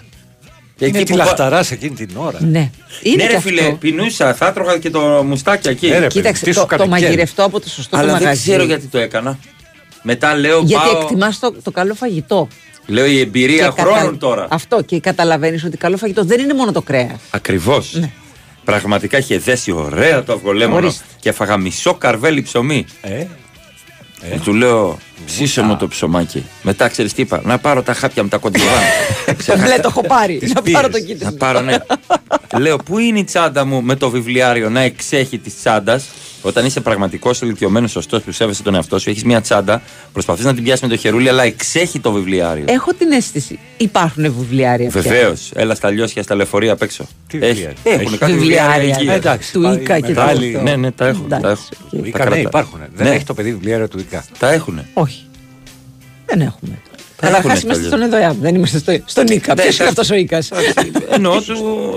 Είναι 0.78 0.98
τη 0.98 1.04
που 1.04 1.16
πα- 1.18 1.24
λαχταράς 1.24 1.70
εκείνη 1.70 1.94
την 1.94 2.10
ώρα. 2.16 2.38
Ναι. 2.40 2.70
Είναι 3.02 3.16
ναι, 3.16 3.22
και 3.22 3.28
ρε 3.30 3.36
αυτό. 3.36 3.48
φίλε, 3.48 3.72
πεινούσα. 3.80 4.34
Θα 4.34 4.46
έτρωγα 4.46 4.78
και 4.78 4.90
το 4.90 5.00
μουστάκι 5.00 5.68
εκεί. 5.68 5.86
Ε, 5.86 5.98
ρε, 5.98 6.06
Κοίταξε, 6.06 6.44
τι 6.44 6.52
σου 6.52 6.60
το, 6.60 6.66
κάνει, 6.66 6.82
το 6.82 6.88
Κέρ. 6.88 7.00
μαγειρευτό 7.00 7.44
από 7.44 7.60
το 7.60 7.68
σωστό 7.68 7.96
Αλλά 7.96 8.06
το 8.06 8.12
δεν 8.12 8.22
μαγαζί. 8.22 8.40
ξέρω 8.42 8.62
γιατί 8.64 8.86
το 8.86 8.98
έκανα. 8.98 9.38
Μετά 10.02 10.34
λέω 10.36 10.60
Γιατί 10.62 10.88
πάω. 10.92 11.00
εκτιμάς 11.02 11.38
το, 11.38 11.54
το 11.62 11.70
καλό 11.70 11.94
φαγητό. 11.94 12.48
Λέω 12.86 13.06
η 13.06 13.20
εμπειρία 13.20 13.72
Και 13.76 13.80
χρόνων 13.82 14.00
κατα- 14.04 14.16
τώρα. 14.18 14.46
Αυτό 14.50 14.82
και 14.82 15.00
καταλαβαίνεις 15.00 15.64
ότι 15.64 15.76
καλό 15.76 15.96
φαγητό 15.96 16.24
δεν 16.24 16.40
είναι 16.40 16.54
μόνο 16.54 16.72
το 16.72 16.82
κρέας. 16.82 17.20
Ακριβώς. 17.30 18.00
Πραγματικά 18.64 19.18
είχε 19.18 19.38
δέσει 19.38 19.72
ωραία 19.72 20.22
το 20.24 20.32
αυγολέμονο 20.32 20.80
Ναι. 20.80 20.86
Ορίστε. 20.86 21.04
και 21.20 21.28
έφαγα 21.28 21.56
μισό 21.56 21.94
καρβέλι 21.94 22.42
ψωμί. 22.42 22.86
Ε, 23.00 23.24
Ε, 24.22 24.38
του 24.44 24.52
λέω, 24.54 24.98
ψήσε 25.26 25.62
μου 25.62 25.76
το 25.76 25.88
ψωμάκι. 25.88 26.44
Μετά 26.62 26.88
ξέρεις 26.88 27.12
τι 27.12 27.22
είπα, 27.22 27.40
να 27.44 27.58
πάρω 27.58 27.82
τα 27.82 27.92
χάπια 27.94 28.22
με 28.22 28.28
τα 28.28 28.36
κοντιβάν. 28.36 28.68
Μπλε 29.64 29.74
το 29.76 29.88
έχω 29.88 30.00
πάρει. 30.06 30.40
Να 30.54 30.62
πάρω 30.72 30.88
το 30.88 30.98
κίτρινο. 30.98 31.30
να 31.30 31.32
πάρω, 31.36 31.60
ναι. 31.60 31.76
λέω, 32.58 32.76
πού 32.76 32.98
είναι 32.98 33.18
η 33.18 33.24
τσάντα 33.24 33.64
μου 33.64 33.82
με 33.82 33.94
το 33.94 34.10
βιβλιάριο 34.10 34.70
να 34.70 34.80
εξέχει 34.80 35.38
τη 35.38 35.50
τσάντας; 35.50 36.04
Όταν 36.42 36.64
είσαι 36.66 36.80
πραγματικός 36.80 37.40
ηλικιωμένος, 37.40 37.90
σωστός 37.90 38.22
που 38.22 38.32
σέβεσαι 38.32 38.62
τον 38.62 38.74
εαυτό 38.74 38.98
σου, 38.98 39.10
έχεις 39.10 39.24
μια 39.24 39.40
τσάντα, 39.40 39.82
προσπαθείς 40.12 40.44
να 40.44 40.54
την 40.54 40.62
πιάσεις 40.64 40.82
με 40.82 40.88
το 40.88 40.96
χερούλι, 40.96 41.28
αλλά 41.28 41.42
εξέχει 41.42 42.00
το 42.00 42.12
βιβλιάριο. 42.12 42.64
Έχω 42.68 42.92
την 42.94 43.12
αίσθηση. 43.12 43.58
Υπάρχουν 43.76 44.34
βιβλιάρια 44.38 44.88
πια. 44.90 45.00
Βεβαίως. 45.00 45.50
Έλα 45.54 45.74
στα 45.74 45.90
Λιόσια, 45.90 46.22
στα 46.22 46.34
λεωφορεία 46.34 46.72
απ' 46.72 46.82
έξω. 46.82 47.06
Τι 47.28 47.38
Έχει- 47.38 47.46
βιβλιάρια; 47.46 47.76
Έχουν 47.82 48.00
Έχει 48.06 48.18
κάτι 48.18 48.32
βιβλιάρια. 48.32 48.74
βιβλιάρια 48.76 48.94
εκεί. 49.00 49.08
Ε, 49.10 49.14
εντάξει, 49.14 49.52
Του 49.52 49.60
πάει 49.60 49.74
Ίκα 49.76 50.00
και 50.00 50.06
μεγάλη- 50.14 50.52
το- 50.54 50.62
Ναι, 50.62 50.76
ναι, 50.76 50.90
τα 50.90 51.06
έχουν. 51.06 51.28
Τα 51.28 51.36
Εντάξει, 51.36 51.62
έχουν. 51.72 51.98
οκ. 52.00 52.06
Ικα, 52.06 52.18
Τα 52.18 52.24
ναι, 52.24 52.30
κρατάς. 52.30 52.48
υπάρχουν. 52.48 52.80
Δεν 52.94 53.06
Ναι. 53.06 53.14
έχει 53.14 53.24
το 53.24 53.34
παιδί 53.34 53.50
βιβλιάριο 53.52 53.88
του 53.88 53.98
Ικα. 53.98 54.24
Τα 54.38 54.52
έχουν. 54.52 54.80
Όχι. 56.30 56.38
Δεν 56.38 56.40
έχουμε. 56.40 56.78
Τα 57.16 57.26
Καταρχάς 57.26 57.56
έχουνε 57.58 57.74
είμαστε 57.74 57.88
κι 57.88 57.94
αλλιώς. 57.94 58.08
στον 58.10 58.20
ΕΔΟΕΑ, 58.20 58.36
δεν 58.40 58.54
είμαστε 58.54 58.78
στο, 58.78 58.92
στον 59.04 59.26
ΙΚΑ. 59.26 59.54
Ναι, 59.54 59.62
Ποιος 59.62 59.74
είναι 59.78 59.84
τα- 59.84 59.90
αυτός 59.90 60.10
ο 60.10 60.14
ΙΚΑ. 60.14 60.38
Εννοώ 61.10 61.40
του 61.42 61.54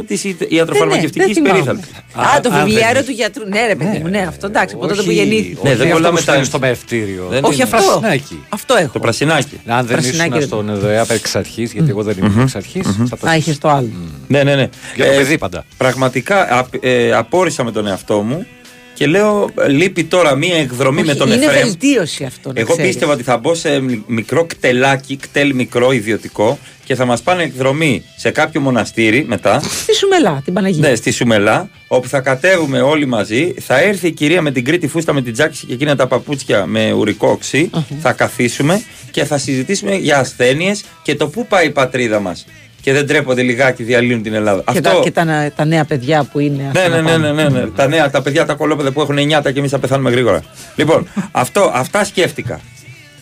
της 0.08 0.24
ιατροφαρμακευτικής 0.48 1.42
περίθαλψης. 1.42 1.92
Α, 2.14 2.40
το 2.42 2.50
α, 2.54 2.64
βιβλιάριο 2.64 2.94
δεν 2.94 3.06
του 3.06 3.12
γιατρού. 3.12 3.48
Ναι, 3.48 3.66
ρε 3.68 3.76
παιδί 3.76 3.98
μου, 3.98 4.08
ναι, 4.08 4.26
αυτό 4.28 4.46
εντάξει, 4.48 4.76
από 4.76 4.88
τότε 4.88 5.02
που 5.02 5.08
Όχι- 5.08 5.18
γεννήθηκε. 5.18 5.58
Ναι, 5.64 5.76
δεν 5.76 5.82
όχι 5.86 5.92
κολλάμε 5.92 5.98
αυτό 6.08 6.10
που 6.10 6.16
τα- 6.16 6.22
στέλνει 6.22 6.46
στο 6.46 6.60
μευτήριο. 6.60 7.28
Δεν 7.30 7.44
Όχι 7.44 7.54
είναι. 7.54 7.64
αυτό. 7.64 7.78
Πρασινάκι. 7.78 8.44
Αυτό 8.50 8.76
έχω. 8.76 8.90
Το 8.94 9.00
πρασινάκι. 9.00 9.60
Αν 9.66 9.86
δεν 9.86 9.96
Πρασινάκι 9.98 10.28
ήσουν 10.30 10.40
δεν- 10.40 10.48
στον 10.48 10.70
ΕΔΟΕΑ 10.70 11.06
εξ 11.10 11.36
αρχής, 11.36 11.72
γιατί 11.74 11.90
εγώ 11.90 12.04
δεν 12.04 12.16
ήμουν 12.20 12.40
εξ 12.40 12.56
αρχής, 12.56 12.88
θα 13.10 13.18
το 13.18 13.28
Α, 13.28 13.36
είχες 13.36 13.58
το 13.58 13.70
άλλο. 13.70 13.90
Ναι, 14.28 14.44
ναι, 14.44 14.56
ναι. 14.56 14.70
Για 14.96 15.06
το 15.06 15.12
Ε, 15.12 15.16
παιδί 15.16 15.38
πάντα. 15.38 15.66
Πραγματικά 15.78 16.60
απ- 16.60 16.84
ε, 16.86 17.14
απόρρισα 17.14 17.64
με 17.64 17.72
τον 17.72 17.88
εαυτό 17.88 18.22
μου 18.22 18.46
και 18.94 19.08
λέω 19.08 19.50
λείπει 19.68 20.04
τώρα 20.04 20.36
μία 20.36 20.56
εκδρομή 20.56 21.04
με 21.04 21.10
Όχι, 21.12 21.20
τον 21.20 21.32
είναι 21.32 21.46
Εφραίμ. 21.46 21.62
βελτίωση 21.68 22.24
αυτό. 22.24 22.52
να 22.54 22.60
Εγώ 22.60 22.72
ξέρεις. 22.74 22.92
πίστευα 22.92 23.14
ότι 23.14 23.24
θα 23.24 23.38
μπω 23.38 23.54
σε 23.56 23.80
μι- 23.80 24.04
μικρό 24.08 24.46
κτελάκι, 24.46 25.16
κτέλ 25.16 25.54
μικρό 25.56 25.92
ιδιωτικό 25.92 26.60
και 26.86 26.96
θα 26.96 27.06
μας 27.06 27.22
πάνε 27.22 27.44
εκδρομή 27.44 28.04
σε 28.18 28.30
κάποιο 28.32 28.62
μοναστήρι 28.62 29.26
μετά. 29.28 29.60
Στη 29.60 29.96
Σουμελά, 29.96 30.42
την 30.46 30.54
Παναγία. 30.54 30.90
Ναι, 30.90 30.96
στη 30.96 31.12
Σουμελά, 31.12 31.70
όπου 31.88 32.08
θα 32.08 32.20
κατέβουμε 32.20 32.82
όλοι 32.82 33.06
μαζί. 33.06 33.54
Θα 33.60 33.80
έρθει 33.82 34.08
η 34.08 34.12
κυρία 34.12 34.42
με 34.42 34.52
την 34.52 34.66
κρήτη 34.66 34.88
φούστα 34.88 35.14
με 35.14 35.22
την 35.22 35.34
τζάκιση 35.34 35.66
και 35.66 35.74
εκείνα 35.74 35.96
τα 35.96 36.08
παπούτσια 36.08 36.66
με 36.66 36.92
ουρικό 36.92 37.28
οξύ. 37.28 37.70
Θα 38.02 38.12
καθίσουμε 38.14 38.84
και 39.12 39.24
θα 39.26 39.38
συζητήσουμε 39.38 39.96
για 39.96 40.18
ασθένειες 40.20 40.84
και 41.02 41.16
το 41.16 41.28
πού 41.28 41.48
πάει 41.48 41.66
η 41.66 41.72
πατρίδα 41.72 42.20
μας. 42.20 42.46
Και 42.84 42.94
δεν 42.94 43.08
τρέπονται 43.08 43.42
λιγάκι, 43.42 43.84
διαλύουν 43.84 44.22
την 44.22 44.34
Ελλάδα. 44.34 44.64
Και, 44.74 44.82
τα, 44.82 45.00
και 45.04 45.12
τα, 45.12 45.52
τα 45.56 45.66
νέα 45.66 45.86
παιδιά 45.86 46.24
που 46.24 46.40
είναι. 46.40 46.70
Ναι, 46.74 46.80
αυτά 46.80 46.88
ναι, 46.90 46.96
να 46.96 47.02
ναι, 47.02 47.10
πάνε. 47.12 47.32
ναι, 47.32 47.44
ναι, 47.44 47.60
ναι. 47.60 47.66
τα 47.68 47.88
νέα, 47.88 48.10
τα 48.10 48.22
παιδιά, 48.22 48.46
τα 48.46 48.54
κολόπεδα 48.54 48.92
που 48.92 49.02
έχουν 49.02 49.16
9 49.18 49.54
και 49.54 49.60
εμεί 49.60 49.68
θα 49.68 49.80
πεθάνουμε 49.80 50.10
γρήγορα. 50.12 50.42
λοιπόν, 50.76 51.08
αυτό, 51.32 51.72
αυτά 51.74 52.04
σκέφτηκα. 52.04 52.60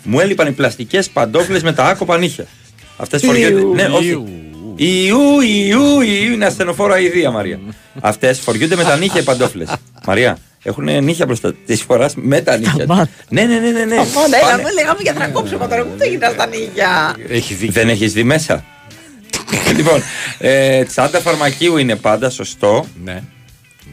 Μου 0.03 0.19
έλειπαν 0.19 0.47
οι 0.47 0.51
πλαστικέ 0.51 0.99
παντόφλε 1.13 1.59
με 1.63 1.73
τα 1.73 1.83
άκοπα 1.85 2.17
νύχια. 2.17 2.45
Αυτέ 2.97 3.17
φοριούνται. 3.17 3.59
Ιου, 3.59 3.73
Ναι, 3.73 3.83
όχι. 3.83 4.07
ιου. 4.07 4.27
Ιού, 4.75 5.41
Ιού, 5.41 6.01
Ιού, 6.01 6.31
είναι 6.33 6.45
ασθενοφόρα 6.45 6.99
ιδέα, 6.99 7.31
Μαρία. 7.31 7.59
Αυτέ 8.01 8.33
φοριούνται 8.33 8.75
με 8.75 8.83
τα 8.83 8.95
νύχια 8.97 9.21
οι 9.21 9.23
παντόφλε. 9.23 9.65
Μαρία, 10.05 10.37
έχουν 10.63 11.03
νύχια 11.03 11.25
μπροστά 11.25 11.53
τη 11.65 11.75
φορά 11.75 12.09
με 12.15 12.41
τα 12.41 12.57
νύχια. 12.57 12.83
Σταμάτα. 12.83 13.09
ναι, 13.29 13.41
ναι, 13.41 13.59
ναι, 13.59 13.69
ναι. 13.69 13.85
ναι. 13.85 13.95
Αμάνα, 13.95 14.37
έλα, 14.37 14.49
Πάνε- 14.49 14.63
με 14.63 14.71
λέγαμε 14.73 14.99
για 15.01 15.13
τρακόψιμο 15.13 15.67
τώρα, 15.67 15.81
πού 15.83 15.89
το 15.97 16.03
έγινα 16.07 16.29
στα 16.29 16.47
νύχια. 16.47 17.15
Έχει 17.29 17.53
δίκιο. 17.53 17.73
Δεν 17.73 17.89
έχει 17.89 18.07
δει 18.07 18.23
μέσα. 18.23 18.63
λοιπόν, 19.77 20.01
ε, 20.37 20.83
τσάντα 20.83 21.19
φαρμακείου 21.19 21.77
είναι 21.77 21.95
πάντα 21.95 22.29
σωστό. 22.29 22.85
Ναι. 23.03 23.23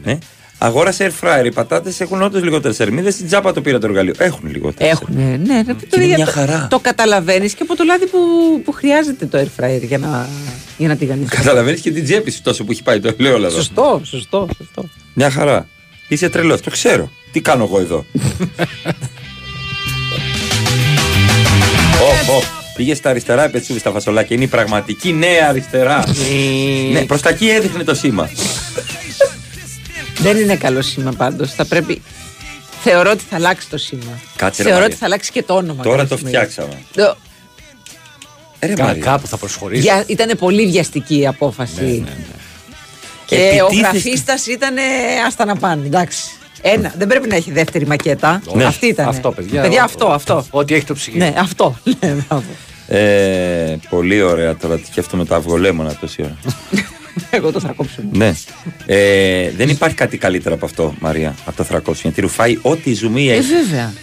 Ναι. 0.03 0.17
Αγόρασε 0.61 1.11
air 1.21 1.25
fryer. 1.41 1.45
Οι 1.45 1.51
πατάτες 1.51 1.99
έχουν 1.99 2.21
όντως 2.21 2.43
λιγότερες 2.43 2.77
θερμίδες. 2.77 3.13
Στην 3.13 3.27
τσάπα 3.27 3.53
το 3.53 3.61
πήρα 3.61 3.79
το 3.79 3.85
εργαλείο. 3.87 4.13
Έχουν 4.17 4.49
λιγότερες. 4.51 4.91
Έχουν, 4.91 5.07
ναι, 5.15 5.37
ναι. 5.45 5.63
Το, 5.63 6.01
είναι 6.01 6.05
μια 6.15 6.25
το- 6.25 6.31
χαρά. 6.31 6.67
Το 6.69 6.79
καταλαβαίνεις 6.79 7.53
και 7.53 7.63
από 7.63 7.75
το 7.75 7.83
λάδι 7.83 8.05
που, 8.07 8.17
που 8.63 8.71
χρειάζεται 8.71 9.25
το 9.25 9.37
air 9.39 9.47
fryer 9.63 9.81
για 9.81 9.97
να, 9.97 10.29
για 10.77 10.87
να 10.87 10.95
τηγανίσει. 10.95 11.29
Καταλαβαίνεις 11.29 11.81
και 11.81 11.91
την 11.91 12.03
τσέπη 12.03 12.31
σου 12.31 12.41
τόσο 12.41 12.63
που 12.63 12.71
έχει 12.71 12.83
πάει 12.83 12.99
το 12.99 13.13
ελαιόλαδο. 13.19 13.55
Σωστό, 13.55 14.01
σωστό, 14.03 14.47
σωστό. 14.57 14.89
Μια 15.13 15.29
χαρά. 15.31 15.67
Είσαι 16.07 16.29
τρελός, 16.29 16.61
το 16.61 16.69
ξέρω. 16.69 17.11
Τι 17.31 17.41
κάνω 17.41 17.63
εγώ 17.63 17.79
εδώ; 17.79 18.05
Ω, 22.01 22.31
ω. 22.33 22.58
Πήγε 22.79 22.95
στα 22.95 23.09
αριστερά, 23.09 23.45
η 23.45 23.49
πετσούβη 23.49 23.79
στα 23.79 23.91
φασολάκια. 23.91 24.35
Είναι 24.35 24.45
η 24.45 24.47
πραγματική 24.47 25.13
νέα 25.13 25.47
αριστερά. 25.49 26.03
ναι, 26.91 27.01
προς 27.05 27.21
τα 27.21 27.29
εκεί 27.29 27.47
έδειχνε 27.49 27.83
το 27.83 27.95
σήμα. 27.95 28.29
Δεν 30.17 30.37
είναι 30.37 30.55
καλό 30.55 30.81
σήμα 30.81 31.11
πάντως. 31.11 31.53
Θα 31.53 31.65
πρέπει. 31.65 32.01
Θεωρώ 32.83 33.11
ότι 33.11 33.23
θα 33.29 33.35
αλλάξει 33.35 33.69
το 33.69 33.77
σήμα. 33.77 34.19
Κάτσε, 34.35 34.63
ρε, 34.63 34.69
Θεωρώ 34.69 34.71
Μαρία. 34.73 34.85
ότι 34.85 34.95
θα 34.95 35.05
αλλάξει 35.05 35.31
και 35.31 35.43
το 35.43 35.53
όνομα. 35.55 35.83
Τώρα 35.83 35.95
κάποια 35.97 36.07
το 36.09 36.15
στιγμή. 36.15 36.31
φτιάξαμε. 36.37 36.81
Το- 36.95 37.17
Ε, 38.59 38.67
ρε, 38.67 38.73
Κα- 38.73 38.83
Μαρία. 38.83 39.03
Κάπου 39.03 39.27
θα 39.27 39.37
προσχωρήσει. 39.37 39.81
Βια... 39.81 40.03
Ήταν 40.07 40.37
πολύ 40.37 40.67
βιαστική 40.67 41.19
η 41.19 41.27
απόφαση. 41.27 41.81
Ναι, 41.81 41.85
ναι, 41.85 41.97
ναι. 41.97 42.15
Και 43.25 43.35
Επιτίθεσαι- 43.35 43.61
ο 43.63 43.75
γραφίστας 43.79 44.45
ήταν 44.47 44.75
άστα 45.27 45.45
να 45.45 45.55
πάνε. 45.55 45.85
Εντάξει. 45.85 46.21
Ένα. 46.61 46.93
Δεν 46.97 47.07
πρέπει 47.07 47.27
να 47.27 47.35
έχει 47.35 47.51
δεύτερη 47.51 47.87
μακέτα. 47.87 48.41
Ναι. 48.53 48.63
Αυτή 48.65 48.85
ήταν. 48.87 49.07
Αυτό, 49.07 49.31
παιδιά. 49.31 49.61
Παιδιά, 49.61 49.81
Ο- 49.81 49.85
αυτό, 49.85 50.07
αυτό. 50.07 50.45
Ό,τι 50.49 50.73
έχει 50.73 50.85
το 50.85 50.93
ψυγείο. 50.93 51.19
Ναι, 51.25 51.33
αυτό. 51.37 51.77
Ναι, 52.89 52.97
μπράβο. 52.97 53.11
Ε, 53.71 53.79
πολύ 53.89 54.21
ωραία 54.21 54.55
τώρα. 54.55 54.77
Τι 54.77 54.85
σκέφτομαι 54.85 55.25
το 55.25 55.35
αυγολέμονα 55.35 55.95
τόση 55.95 56.21
ώρα. 56.23 56.37
Εγώ 57.31 57.51
το 57.51 57.59
θα 57.59 57.71
κόψω. 57.75 58.01
ναι. 58.11 58.33
Ε, 58.85 59.51
δεν 59.51 59.69
υπάρχει 59.69 59.95
κάτι 59.95 60.17
καλύτερο 60.17 60.55
από 60.55 60.65
αυτό, 60.65 60.95
Μαρία, 60.99 61.35
από 61.45 61.57
το 61.57 61.63
θρακόψιμο. 61.63 62.01
Γιατί 62.13 62.21
ρουφάει 62.21 62.59
ό,τι 62.61 62.93
ζουμί 62.93 63.29
Ε, 63.29 63.33
έχει. 63.33 63.53
βέβαια. 63.53 63.93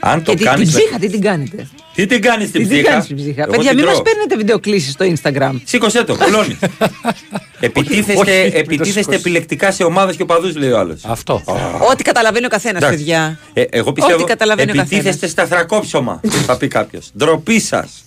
Αν 0.00 0.22
το 0.22 0.30
Και 0.30 0.36
την, 0.36 0.46
κάνεις. 0.46 0.70
την 0.70 0.78
ψύχα, 0.78 0.98
τι 0.98 1.08
την 1.08 1.20
κάνετε; 1.20 1.68
Τι 1.94 2.06
την 2.06 2.20
κάνεις 2.22 2.48
στην 2.48 2.62
Τι 2.62 2.66
την 2.68 2.76
ψύχα; 2.76 2.90
κάνεις 2.90 3.04
στην 3.04 3.16
ψύχα; 3.16 3.42
Εγώ 3.42 3.50
Παιδιά, 3.50 3.68
την 3.68 3.76
μην 3.78 3.84
μας 3.84 3.94
τρώω. 3.94 4.04
παίρνετε 4.04 4.36
βιντεοκλήσει 4.36 4.90
στο 4.90 5.04
Instagram. 5.14 5.60
Σήκωσέ 5.64 6.04
το, 6.04 6.16
κουλώνει. 6.16 6.58
επιτίθεστε 7.60 8.12
όχι, 8.12 8.42
μην 8.42 8.52
το 8.52 8.58
επιτίθεστε 8.58 9.00
σηκώσεις. 9.00 9.20
επιλεκτικά 9.20 9.70
σε 9.72 9.84
ομάδες 9.84 10.16
και 10.16 10.22
οπαδούς, 10.22 10.56
λέει 10.56 10.70
ο 10.70 10.78
άλλος. 10.78 11.04
Αυτό. 11.04 11.42
Ό,τι 11.90 12.02
καταλαβαίνει 12.02 12.46
ο 12.46 12.48
καθένας, 12.48 12.82
Εντάξει. 12.82 12.98
παιδιά. 12.98 13.38
Ε, 13.52 13.62
εγώ 13.70 13.92
πιστεύω 13.92 14.16
Ό,τι 14.18 14.24
καταλαβαίνει 14.30 14.70
ο 14.70 14.80
επιτίθεστε 14.80 15.26
στα 15.26 15.46
θρακόψωμα, 15.46 16.20
θα 16.46 16.56
πει 16.56 16.68
κάποιος. 16.68 17.10
Ντροπή 17.16 17.60
σας. 17.60 18.04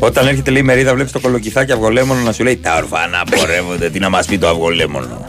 Όταν 0.00 0.26
έρχεται 0.26 0.50
λέει 0.50 0.60
η 0.60 0.64
μερίδα, 0.64 0.94
βλέπεις 0.94 1.12
το 1.12 1.20
κολοκυθάκι 1.20 1.72
αυγολέμονο 1.72 2.20
να 2.20 2.32
σου 2.32 2.44
λέει 2.44 2.56
Τα 2.56 2.76
ορφανά 2.76 3.24
πορεύονται, 3.36 3.90
τι 3.90 3.98
να 3.98 4.08
μας 4.10 4.26
πει 4.26 4.38
το 4.38 4.48
αυγολέμονο. 4.48 5.24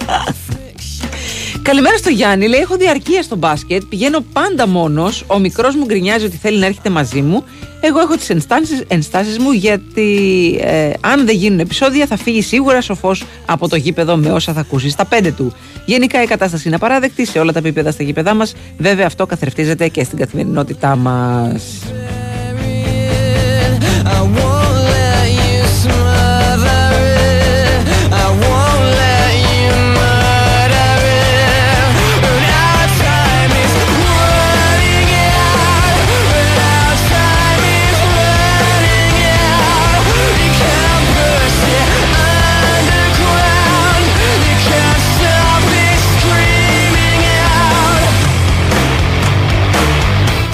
Καλημέρα 1.62 1.98
στο 1.98 2.10
Γιάννη. 2.10 2.48
Λέει: 2.48 2.60
Έχω 2.60 2.78
διαρκεία 2.78 3.22
στο 3.22 3.36
μπάσκετ. 3.36 3.84
Πηγαίνω 3.90 4.20
πάντα 4.34 4.68
μόνος. 4.68 5.24
Ο 5.28 5.40
μικρός 5.40 5.76
μου 5.76 5.86
γκρινιάζει 5.86 6.26
ότι 6.26 6.38
θέλει 6.38 6.60
να 6.60 6.66
έρχεται 6.66 6.90
μαζί 6.90 7.22
μου. 7.22 7.44
Εγώ 7.82 8.00
έχω 8.00 8.16
τις 8.16 8.30
ενστάσεις 8.88 9.38
μου 9.38 9.52
γιατί 9.52 10.10
ε, 10.62 10.92
αν 11.02 11.26
δεν 11.26 11.36
γίνουν 11.36 11.60
επεισόδια 11.60 12.06
θα 12.06 12.18
φύγει 12.18 12.42
σίγουρα 12.42 12.82
σοφός 12.82 13.24
από 13.46 13.70
το 13.70 13.76
γήπεδο 13.76 14.18
με 14.18 14.32
όσα 14.32 14.54
θα 14.54 14.60
ακούσεις 14.60 14.92
στα 14.92 15.06
πέντε 15.06 15.32
του. 15.32 15.54
Γενικά 15.86 16.24
η 16.24 16.26
κατάσταση 16.26 16.68
είναι 16.68 16.76
απαράδεκτη 16.76 17.26
σε 17.26 17.40
όλα 17.40 17.52
τα 17.52 17.60
επίπεδα 17.60 17.92
στα 17.92 18.04
γήπεδά 18.04 18.34
μας. 18.34 18.54
Βέβαια 18.78 19.06
αυτό 19.06 19.26
καθρεφτίζεται 19.26 19.88
και 19.88 20.04
στην 20.04 20.18
καθημερινότητά 20.18 20.96
μας. 20.96 21.64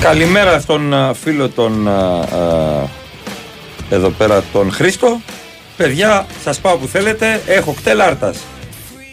Καλημέρα 0.03 0.59
στον 0.59 0.93
α, 0.93 1.13
φίλο 1.13 1.49
τον 1.49 1.87
α, 1.87 2.19
α, 2.19 2.87
εδώ 3.89 4.09
πέρα 4.09 4.43
τον 4.53 4.71
Χρήστο. 4.71 5.21
Παιδιά, 5.77 6.25
σας 6.43 6.59
πάω 6.59 6.77
που 6.77 6.87
θέλετε, 6.87 7.41
έχω 7.47 7.73
κτελάρτας. 7.73 8.37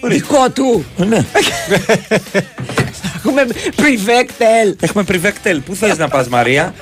Δικό 0.02 0.50
του! 0.54 0.84
Ναι. 0.96 1.16
Έχουμε 3.16 3.46
privectel. 3.76 4.74
Έχουμε 4.80 5.04
πριβέκτελ. 5.04 5.60
Πού 5.60 5.74
θες 5.74 5.98
να 5.98 6.08
πας 6.08 6.28
Μαρία; 6.28 6.74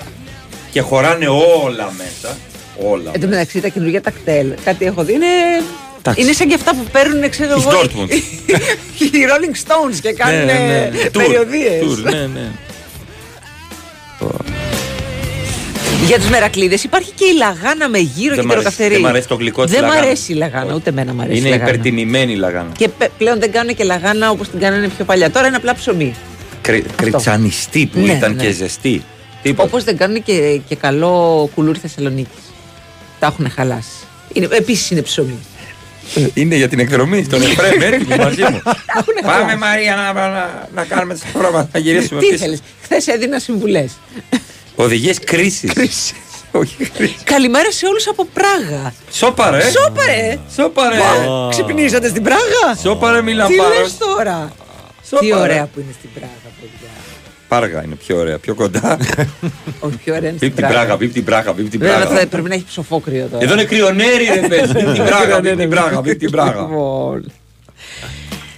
Και 0.71 0.81
χωράνε 0.81 1.27
όλα 1.29 1.93
μέσα. 1.97 2.37
Όλα. 2.91 3.11
Εν 3.15 3.21
τω 3.21 3.27
μεταξύ 3.27 3.61
τα 3.61 3.69
καινούργια 3.69 4.01
τα 4.03 4.11
κτέλ, 4.11 4.53
κάτι 4.65 4.85
έχω 4.85 5.05
δει, 5.05 5.13
είναι, 5.13 5.27
Εντάξει. 5.99 6.21
είναι 6.23 6.33
σαν 6.33 6.49
και 6.49 6.55
αυτά 6.55 6.71
που 6.75 6.85
παίρνουν, 6.93 7.31
ξέρω 7.31 7.55
Της 7.55 7.65
εγώ. 7.65 7.81
Dortmund. 7.81 8.11
Οι 9.15 9.25
Rolling 9.29 9.57
Stones 9.67 9.99
και 10.03 10.13
κάνουν 10.13 10.45
Ναι, 10.45 10.53
ναι, 10.53 10.91
ναι. 10.93 11.05
Tour, 11.05 11.11
περιοδίες. 11.13 11.83
tour, 11.83 12.03
ναι, 12.13 12.27
ναι. 12.27 12.51
Για 16.07 16.19
τους 16.19 16.29
μερακλείδες 16.29 16.85
υπάρχει 16.85 17.11
και 17.15 17.25
η 17.25 17.37
λαγάνα 17.37 17.89
με 17.89 17.99
γύρο 17.99 18.35
Δεν 18.35 18.41
και 18.45 18.47
μ' 18.47 18.51
αρέσει- 18.51 18.77
τεροκαυτερή. 18.77 18.93
δεν 18.95 19.01
μ' 19.03 19.07
αρέσει 19.07 19.29
το 19.29 19.35
γλυκό 19.35 19.63
της 19.65 19.73
Δεν 19.73 19.81
μ' 19.83 19.87
λαγάνας. 19.87 20.07
αρέσει 20.07 20.33
η 20.33 20.35
λαγάνα, 20.35 20.75
ούτε 20.75 20.91
εμένα 20.91 21.13
μ' 21.13 21.21
αρέσει 21.21 21.39
Είναι 21.39 21.49
η 21.49 21.51
λαγάνα. 21.51 21.69
υπερτιμημένη 21.71 22.33
η 22.33 22.37
λαγάνα. 22.37 22.73
Και 22.77 22.89
πε- 22.89 23.11
πλέον 23.19 23.39
δεν 23.41 23.53
κάνουν 23.53 23.75
και 23.75 23.85
λαγάνα 23.85 24.31
όπως 24.31 24.49
την 24.49 24.61
κάνανε 24.61 24.89
πιο 24.89 25.05
παλιά. 25.05 25.31
Τώρα 25.31 25.47
είναι 25.47 25.57
απλά 25.57 25.75
ψωμί. 25.75 26.15
Κρυ, 26.63 26.85
κριτσανιστή 26.97 27.87
που 27.87 28.01
Ναι, 28.01 28.13
ήταν 28.13 28.35
ναι. 28.35 28.43
και 28.43 28.51
ζεστή. 28.53 29.03
Τίποτα. 29.43 29.63
Όπως 29.69 29.85
δεν 29.85 29.97
κάνουν 29.97 30.23
και, 30.23 30.61
και 30.69 30.75
καλό 30.77 31.51
κουλούρι 31.55 31.79
Θεσσαλονίκης. 31.79 32.43
Τα 33.19 33.27
έχουν 33.27 33.51
χαλάσει. 33.51 33.89
Είναι, 34.33 34.49
επίσης 34.51 34.91
είναι 34.91 35.03
ψωμί. 35.03 35.39
Είναι 36.35 36.57
για 36.57 36.69
την 36.69 36.79
εκδρομή 36.79 37.25
στον 37.25 37.43
Εφρέμ, 37.43 37.83
έτοιμοι 37.83 38.17
μαζί 38.17 38.43
μου. 38.43 38.63
Πάμε 39.23 39.33
χαλάσει. 39.33 39.57
Μαρία 39.57 39.95
να, 39.97 40.13
να, 40.13 40.69
να 40.75 40.85
κάνουμε 40.85 41.15
τις 41.15 41.23
πρόγραμμα, 41.33 41.69
να 41.73 41.79
γυρίσουμε 41.79 42.21
Τι 42.21 42.27
πίσω. 42.27 42.35
ήθελες. 42.35 42.63
Χθες 42.83 43.07
έδινα 43.07 43.39
συμβουλές. 43.39 43.93
Οδηγίες 44.75 45.19
κρίσης. 45.25 46.13
Όχι 46.53 46.77
κρίσης. 46.91 47.17
Καλημέρα 47.25 47.71
σε 47.73 47.87
όλους 47.87 48.07
από 48.09 48.25
Πράγα. 48.33 48.95
Σόπαρε. 49.13 49.61
Σόπαρε. 49.71 50.39
Σόπαρε. 50.55 50.97
Μα, 50.99 51.49
Ξυπνήσατε 51.51 52.09
στην 52.09 52.23
Πράγα. 52.23 52.77
Σόπαρε 52.83 53.23
μη 53.23 53.31
Τι 53.31 53.37
λαμπάρος. 53.37 53.79
λες 53.79 53.97
τώρα. 53.99 54.53
Σόπαρε. 55.09 55.27
Τι 55.27 55.35
ωραία 55.35 55.65
που 55.75 55.81
είναι 55.81 55.93
στην 55.99 56.11
Πράγα, 56.15 56.33
παιδιά. 56.43 56.48
Πάργα 57.49 57.85
είναι 57.85 57.95
πιο 57.95 58.19
ωραία, 58.19 58.39
πιο 58.39 58.55
κοντά. 58.55 58.99
Όχι, 59.81 59.97
πιο 60.05 60.15
ωραία 60.15 60.29
είναι 60.29 60.39
Πίπ 60.39 60.53
στην 60.53 60.65
την 60.65 60.67
Πράγα, 60.75 60.97
πίπ 60.97 61.13
την 61.13 61.25
Πράγα, 61.25 61.55
πίπ 61.55 61.71
την 61.71 61.81
Βέβαια 61.81 61.97
Πράγα. 61.97 62.17
θα 62.17 62.27
πρέπει 62.27 62.49
να 62.49 62.55
έχει 62.55 62.65
ψοφόκριο 62.65 63.27
τώρα. 63.31 63.45
Εδώ 63.45 63.53
είναι 63.53 63.65
κρυονέρι 63.65 64.25
ρε 64.41 64.49
πες. 64.49 64.73
Πίπ 64.73 64.93
την 64.95 65.05
Πράγα, 65.05 65.41
πίπ 65.41 65.57
την 65.59 65.71
Πράγα, 65.71 66.01
πίπ 66.01 66.19
την 66.19 66.31
Πράγα. 66.31 66.61
Λοιπόν. 66.61 67.33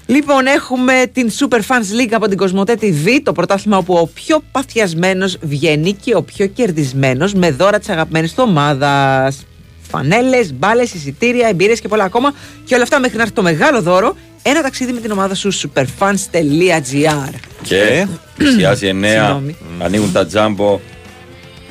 Λοιπόν, 0.06 0.46
έχουμε 0.46 0.92
την 1.12 1.30
Super 1.38 1.58
Fans 1.58 2.00
League 2.00 2.12
από 2.12 2.28
την 2.28 2.36
Κοσμοτέ 2.36 2.76
TV, 2.80 3.20
το 3.22 3.32
πρωτάθλημα 3.32 3.76
όπου 3.76 3.94
ο 3.94 4.06
πιο 4.14 4.42
παθιασμένος 4.52 5.38
βγαίνει 5.40 5.92
και 5.92 6.14
ο 6.14 6.22
πιο 6.22 6.46
κερδισμένος 6.46 7.34
με 7.34 7.50
δώρα 7.50 7.78
της 7.78 7.88
αγαπημένης 7.88 8.34
του 8.34 8.44
ομάδας. 8.46 9.44
Φανέλες, 9.90 10.54
μπάλες, 10.54 10.94
εισιτήρια, 10.94 11.48
εμπειρίες 11.48 11.80
και 11.80 11.88
πολλά 11.88 12.04
ακόμα. 12.04 12.34
Και 12.64 12.74
όλα 12.74 12.82
αυτά 12.82 13.00
μέχρι 13.00 13.16
να 13.16 13.22
έρθει 13.22 13.34
το 13.34 13.42
μεγάλο 13.42 13.82
δώρο, 13.82 14.16
ένα 14.42 14.62
ταξίδι 14.62 14.92
με 14.92 15.00
την 15.00 15.10
ομάδα 15.10 15.34
σου 15.34 15.52
superfans.gr. 15.52 17.32
Και 17.62 18.06
πλησιάζει 18.36 18.86
εννέα, 18.86 19.22
Συγγνώμη. 19.24 19.56
ανοίγουν 19.78 20.12
τα 20.12 20.26
τζάμπο. 20.26 20.80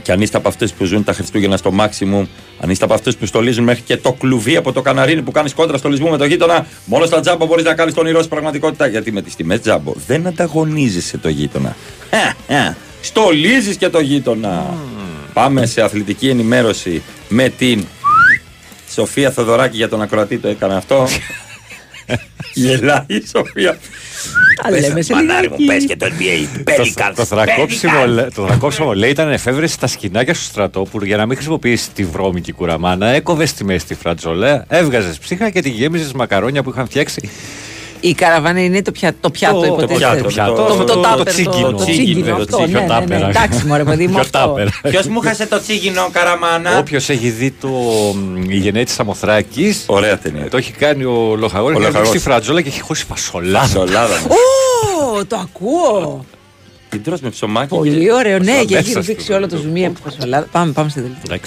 Και 0.01 0.11
αν 0.11 0.21
είστε 0.21 0.37
από 0.37 0.47
αυτού 0.47 0.69
που 0.69 0.85
ζουν 0.85 1.03
τα 1.03 1.13
Χριστούγεννα 1.13 1.57
στο 1.57 1.73
maximum, 1.79 2.25
αν 2.59 2.69
είστε 2.69 2.85
από 2.85 2.93
αυτού 2.93 3.15
που 3.15 3.25
στολίζουν 3.25 3.63
μέχρι 3.63 3.81
και 3.81 3.97
το 3.97 4.13
κλουβί 4.13 4.55
από 4.55 4.71
το 4.71 4.81
καναρίνι 4.81 5.21
που 5.21 5.31
κάνεις 5.31 5.53
κόντρα 5.53 5.77
στολισμού 5.77 6.09
με 6.09 6.17
το 6.17 6.25
γείτονα, 6.25 6.65
μόνο 6.85 7.05
στα 7.05 7.19
τζάμπο 7.19 7.45
μπορείς 7.45 7.63
να 7.63 7.73
κάνεις 7.73 7.93
τον 7.93 8.03
όνειρό 8.03 8.17
στην 8.17 8.29
πραγματικότητα. 8.29 8.87
Γιατί 8.87 9.11
με 9.11 9.21
τις 9.21 9.35
τιμές 9.35 9.59
τζάμπο 9.61 9.93
δεν 10.07 10.27
ανταγωνίζεσαι 10.27 11.17
το 11.17 11.29
γείτονα. 11.29 11.75
Στολίζεις 13.01 13.75
και 13.75 13.89
το 13.89 13.99
γείτονα. 13.99 14.73
Πάμε 15.33 15.65
σε 15.65 15.81
αθλητική 15.81 16.29
ενημέρωση 16.29 17.01
με 17.29 17.49
την 17.49 17.85
Σοφία 18.93 19.31
Θοδωράκη 19.31 19.77
για 19.77 19.89
τον 19.89 20.01
ακροατή 20.01 20.37
το 20.37 20.47
έκανε 20.47 20.75
αυτό. 20.75 21.07
Γελάει 22.53 23.03
η 23.07 23.23
Σοφία. 23.35 23.77
Τα 24.63 24.71
λέμε 24.71 25.01
σε 25.01 25.13
Μανάρι 25.13 25.49
μου, 25.49 25.55
λιγάκι. 25.57 25.79
πες 25.79 25.85
και 25.85 25.95
το 25.97 26.05
NBA. 26.05 26.61
Το, 26.63 26.83
Pelicans, 26.83 27.11
το, 27.15 27.25
θρακόψιμο, 27.25 28.03
Pelicans. 28.03 28.07
λέ- 28.07 28.33
το 28.33 28.45
θρακόψιμο 28.47 28.93
λέει 28.93 29.09
ήταν 29.09 29.31
εφεύρεση 29.31 29.73
στα 29.73 29.87
σκηνάκια 29.87 30.33
στο 30.33 30.43
στρατό 30.43 30.81
που 30.81 31.05
για 31.05 31.17
να 31.17 31.25
μην 31.25 31.35
χρησιμοποιήσει 31.35 31.91
τη 31.91 32.03
βρώμικη 32.03 32.51
κουραμάνα 32.51 33.07
έκοβες 33.07 33.49
στη 33.49 33.63
μέση 33.63 33.85
τη 33.85 33.95
φρατζολέ, 33.95 34.61
έβγαζες 34.67 35.17
ψύχα 35.17 35.49
και 35.49 35.61
τη 35.61 35.69
γέμιζες 35.69 36.11
μακαρόνια 36.13 36.63
που 36.63 36.69
είχαν 36.69 36.85
φτιάξει. 36.85 37.29
Η 38.01 38.13
καραβάνα 38.13 38.63
είναι 38.63 38.81
το, 38.81 38.91
πια, 38.91 39.13
το 39.21 39.29
πιάτο, 39.29 39.55
Το- 39.55 39.61
το 39.61 39.65
υποτίθεται. 39.65 39.97
πιάτο, 39.97 40.27
πιάτο, 40.27 40.53
το, 40.53 40.63
το- 40.75 40.83
το, 40.83 40.93
το 40.93 40.99
τάπερ, 40.99 41.27
τσίγκινο. 41.27 41.71
Το 41.71 41.83
τσίγκινο, 41.83 42.25
Το 42.25 42.41
αυτό, 42.41 42.57
τσίγκινο, 42.57 42.79
ναι, 42.79 42.85
ναι, 42.85 42.93
ναι. 42.93 42.99
τάπερα. 42.99 43.27
Εντάξει, 43.29 43.65
μωρέ 43.65 43.83
παιδί 43.83 44.05
μου, 44.07 44.11
Πιο 44.13 44.21
αυτό. 44.21 44.39
τάπερα. 44.39 44.69
Ποιος 44.89 45.07
μου 45.07 45.19
χάσε 45.21 45.45
το 45.47 45.61
τσίγινο, 45.61 46.07
καραμάνα; 46.11 46.77
Όποιος 46.77 47.09
έχει 47.09 47.29
δει 47.29 47.51
το 47.51 47.67
μ, 48.15 48.49
Η 48.49 48.55
γενέτης 48.57 48.93
Σαμοθράκη. 48.93 49.75
Ωραία 49.85 50.17
ταινία. 50.17 50.49
Το 50.49 50.57
έχει 50.57 50.71
κάνει 50.71 51.03
ο 51.03 51.35
Λοχαγόρης. 51.37 51.77
Ο 51.77 51.79
Έχει 51.79 51.87
Λοχαγόρης. 51.87 52.09
στη 52.09 52.29
φρατζόλα 52.29 52.61
και 52.61 52.69
έχει 52.69 52.81
χώσει 52.81 53.05
φασολάδα. 53.05 53.65
Φασολάδα. 53.67 54.15
Ω, 55.15 55.25
το 55.25 55.35
ακούω. 55.35 56.25
Την 56.89 57.03
τρως 57.03 57.19
με 57.21 57.29
ψωμάκι. 57.29 57.75
Πολύ 57.75 58.05
και- 58.05 58.11
ωραίο, 58.11 58.37
ναι, 58.39 58.51
Μέσα 58.51 58.63
και 58.63 58.77
έχει 58.77 58.89
στο 58.89 58.99
ρουφήξει 58.99 59.31
όλο 59.33 59.47
το 59.47 59.57
ζουμί 59.57 59.85
από 59.85 59.95
τη 59.95 60.01
φασολάδα. 60.09 60.47
Πάμε, 60.51 60.71
πάμε 60.71 60.89
στη 60.89 60.99
δελτία. 61.01 61.39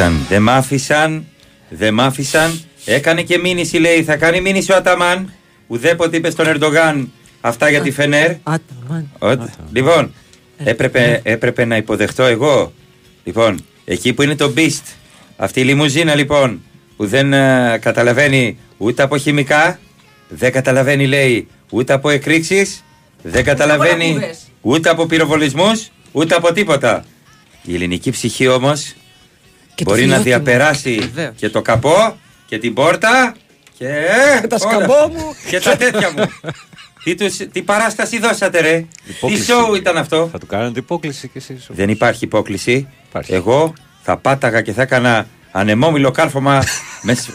Άφησαν, 0.00 0.26
δεν 0.28 0.42
μ' 0.42 0.48
άφησαν, 0.50 1.26
δεν 1.68 1.94
μ' 1.94 2.00
άφησαν. 2.00 2.60
Έκανε 2.84 3.22
και 3.22 3.38
μήνυση 3.38 3.76
λέει, 3.78 4.02
θα 4.02 4.16
κάνει 4.16 4.40
μήνυση 4.40 4.72
ο 4.72 4.76
Αταμάν. 4.76 5.32
Ουδέποτε 5.66 6.16
είπε 6.16 6.30
στον 6.30 6.46
Ερντογάν 6.46 7.12
αυτά 7.40 7.70
για 7.70 7.80
τη 7.80 7.90
Φενέρ. 7.90 8.30
Άταμαν. 8.42 9.10
Ότι- 9.18 9.50
Λοιπόν, 9.72 10.14
έπρεπε, 10.56 11.20
έπρεπε 11.22 11.64
να 11.64 11.76
υποδεχτώ 11.76 12.22
εγώ. 12.22 12.72
Λοιπόν, 13.24 13.64
εκεί 13.84 14.12
που 14.12 14.22
είναι 14.22 14.36
το 14.36 14.52
Beast, 14.56 14.82
αυτή 15.36 15.60
η 15.60 15.64
λιμουζίνα 15.64 16.14
λοιπόν, 16.14 16.62
που 16.96 17.06
δεν 17.06 17.32
ε, 17.32 17.78
καταλαβαίνει 17.80 18.58
ούτε 18.76 19.02
από 19.02 19.16
χημικά, 19.16 19.78
δεν 20.28 20.52
καταλαβαίνει 20.52 21.06
λέει 21.06 21.46
ούτε 21.70 21.92
από 21.92 22.10
εκρήξεις, 22.10 22.84
δεν 23.22 23.44
καταλαβαίνει 23.44 24.04
λακκούβες. 24.04 24.38
ούτε 24.60 24.88
από 24.90 25.06
πυροβολισμούς, 25.06 25.88
ούτε 26.12 26.34
από 26.34 26.52
τίποτα. 26.52 27.04
Η 27.62 27.74
ελληνική 27.74 28.10
ψυχή 28.10 28.46
όμως 28.48 28.94
Και 29.80 29.86
το 29.86 29.90
μπορεί 29.90 30.06
να 30.06 30.16
φιλότιμο. 30.16 30.36
διαπεράσει 30.44 31.10
Βεβαίως. 31.14 31.34
και 31.36 31.48
το 31.50 31.62
καπό 31.62 32.16
και 32.46 32.58
την 32.58 32.74
πόρτα 32.74 33.34
και, 33.78 33.86
Και 34.40 34.46
τα 34.52 34.56
όλα. 34.60 34.74
σκαμπό 34.74 35.08
μου. 35.08 35.34
και 35.50 35.60
τα 35.60 35.76
τέτοια 35.76 36.10
μου. 36.16 36.24
τι, 37.04 37.14
τους, 37.14 37.36
τι 37.52 37.62
παράσταση 37.62 38.18
δώσατε 38.18 38.60
ρε; 38.60 38.78
Τι 38.78 39.10
Υπόκληση. 39.10 39.44
σοου 39.44 39.74
ήταν 39.74 39.96
αυτό; 39.96 40.28
Θα 40.32 40.38
του 40.38 40.46
κάνετε 40.46 40.78
υπόκληση 40.78 41.28
κι 41.28 41.38
εσείς. 41.38 41.66
Δεν 41.68 41.88
υπάρχει 41.88 42.24
υπόκληση. 42.24 42.88
Υπάρχει. 43.08 43.34
Εγώ 43.34 43.72
θα 44.02 44.16
πάταγα 44.16 44.60
και 44.60 44.72
θα 44.72 44.82
έκανα 44.82 45.26
ανεμόμυλο 45.50 46.10
κάρφωμα. 46.10 46.62
με... 47.02 47.14
σ- 47.14 47.28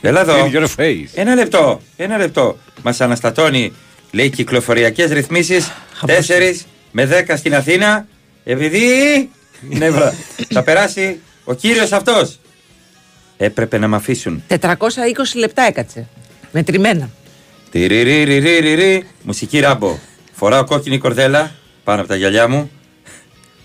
Έλα 0.00 0.20
εδώ. 0.20 0.34
In 0.52 0.54
your 0.56 0.66
face. 0.76 1.06
Ένα 1.14 1.34
λεπτό. 1.34 1.80
Ένα 1.96 2.16
λεπτό. 2.16 2.58
Μας 2.82 3.00
αναστατώνει, 3.00 3.72
λέει, 4.10 4.30
κυκλοφοριακές 4.30 5.10
ρυθμίσεις 5.10 5.72
4 6.06 6.10
με 6.90 7.24
10 7.28 7.34
στην 7.36 7.54
Αθήνα. 7.54 8.06
Επειδή. 8.44 8.88
ναι, 9.60 9.90
βρα. 9.90 10.14
θα 10.52 10.62
περάσει 10.62 11.20
ο 11.48 11.54
κύριος 11.54 11.92
αυτός. 11.92 12.38
Έπρεπε 13.36 13.78
να 13.78 13.88
με 13.88 13.96
αφήσουν. 13.96 14.42
420 14.48 14.56
λεπτά 15.34 15.62
έκατσε. 15.62 16.08
Μετρημένα. 16.52 17.10
Τυριριριριριρι, 17.70 19.06
μουσική 19.22 19.60
ράμπο. 19.60 19.98
Φοράω 20.32 20.64
κόκκινη 20.64 20.98
κορδέλα 20.98 21.54
πάνω 21.84 22.00
από 22.00 22.08
τα 22.08 22.16
γυαλιά 22.16 22.48
μου. 22.48 22.70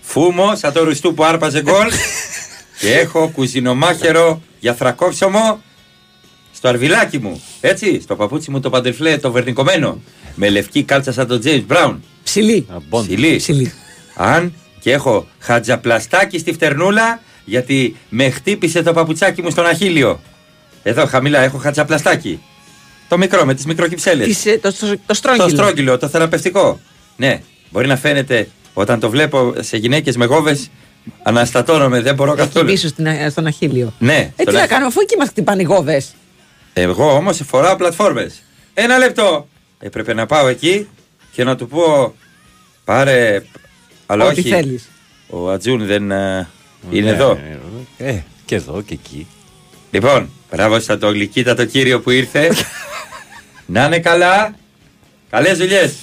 Φούμο 0.00 0.56
σαν 0.56 0.72
το 0.72 0.84
ρουστού 0.84 1.14
που 1.14 1.24
άρπαζε 1.24 1.62
γκολ. 1.62 1.88
και 2.80 2.92
έχω 2.92 3.28
κουζινομάχαιρο 3.28 4.42
για 4.60 4.74
θρακόψωμο 4.74 5.62
στο 6.52 6.68
αρβιλάκι 6.68 7.18
μου. 7.18 7.42
Έτσι, 7.60 8.00
στο 8.00 8.16
παπούτσι 8.16 8.50
μου 8.50 8.60
το 8.60 8.70
παντελφλέ, 8.70 9.18
το 9.18 9.30
βερνικωμένο. 9.30 10.00
Με 10.34 10.48
λευκή 10.48 10.82
κάλτσα 10.82 11.12
σαν 11.12 11.26
τον 11.26 11.40
James 11.44 11.64
Brown. 11.68 11.96
Ψηλή. 12.24 12.66
Ψηλή. 12.90 13.36
Ψηλή. 13.36 13.72
Αν 14.14 14.54
και 14.80 14.92
έχω 14.92 15.26
χατζαπλαστάκι 15.38 16.38
στη 16.38 16.52
φτερνούλα 16.52 17.20
γιατί 17.44 17.96
με 18.08 18.30
χτύπησε 18.30 18.82
το 18.82 18.92
παπουτσάκι 18.92 19.42
μου 19.42 19.50
στον 19.50 19.66
αχίλιο. 19.66 20.20
Εδώ 20.82 21.06
χαμηλά 21.06 21.38
έχω 21.40 21.58
χατζαπλαστάκι. 21.58 22.42
Το 23.08 23.18
μικρό 23.18 23.44
με 23.44 23.54
τις 23.54 23.64
μικροκυψέλες. 23.66 24.26
Τις, 24.26 24.46
ε, 24.46 24.58
το, 24.58 24.72
το, 24.72 24.96
το 25.06 25.14
στρόγγυλο. 25.14 25.44
Το 25.48 25.56
στρόγγυλο, 25.56 25.98
το 25.98 26.08
θεραπευτικό. 26.08 26.80
Ναι, 27.16 27.40
μπορεί 27.70 27.86
να 27.86 27.96
φαίνεται 27.96 28.48
όταν 28.74 29.00
το 29.00 29.10
βλέπω 29.10 29.54
σε 29.60 29.76
γυναίκες 29.76 30.16
με 30.16 30.24
γόβες, 30.24 30.70
αναστατώνομαι, 31.22 32.00
δεν 32.00 32.14
μπορώ 32.14 32.30
Εκεί 32.32 32.40
καθόλου. 32.40 32.66
πίσω 32.70 32.88
στην, 32.88 33.06
ε, 33.06 33.28
στον 33.30 33.46
Αχίλιο. 33.46 33.92
Ναι, 33.98 34.16
Ε, 34.16 34.24
τι 34.36 34.42
στον 34.42 34.54
να 34.54 34.60
Αχ- 34.60 34.68
κάνουμε, 34.68 34.86
αφού 34.88 35.00
εκεί 35.00 35.16
μας 35.16 35.28
χτυπάνε 35.28 35.62
οι 35.62 35.64
γόβες. 35.64 36.14
Εγώ 36.72 37.14
όμως 37.16 37.40
φοράω 37.46 37.76
πλατφόρμες. 37.76 38.42
Ένα 38.74 38.98
λεπτό. 38.98 39.48
Έπρεπε 39.78 40.14
να 40.14 40.26
πάω 40.26 40.46
εκεί 40.48 40.88
και 41.32 41.44
να 41.44 41.56
του 41.56 41.68
πω 41.68 42.14
πάρε. 42.84 43.42
Αλλά 44.06 44.24
Ό,τι 44.24 44.40
όχι. 44.40 44.48
θέλεις. 44.48 44.88
Ο 45.28 45.50
Ατζούν 45.50 45.86
δεν 45.86 46.10
ε, 46.10 46.48
είναι 46.90 47.10
Ναι, 47.10 47.16
εδώ. 47.16 47.38
ναι, 47.98 48.06
Ε, 48.06 48.22
και 48.44 48.54
εδώ 48.54 48.82
και 48.82 48.94
εκεί. 48.94 49.26
Λοιπόν, 49.90 50.30
μπράβο 50.50 50.80
στα 50.80 50.98
το 50.98 51.08
γλυκύτατο 51.08 51.64
κύριο 51.64 52.00
που 52.00 52.10
ήρθε. 52.10 52.50
να 53.66 53.84
είναι 53.84 53.98
καλά. 53.98 54.54
Καλές 55.30 55.58
δουλειές. 55.58 55.94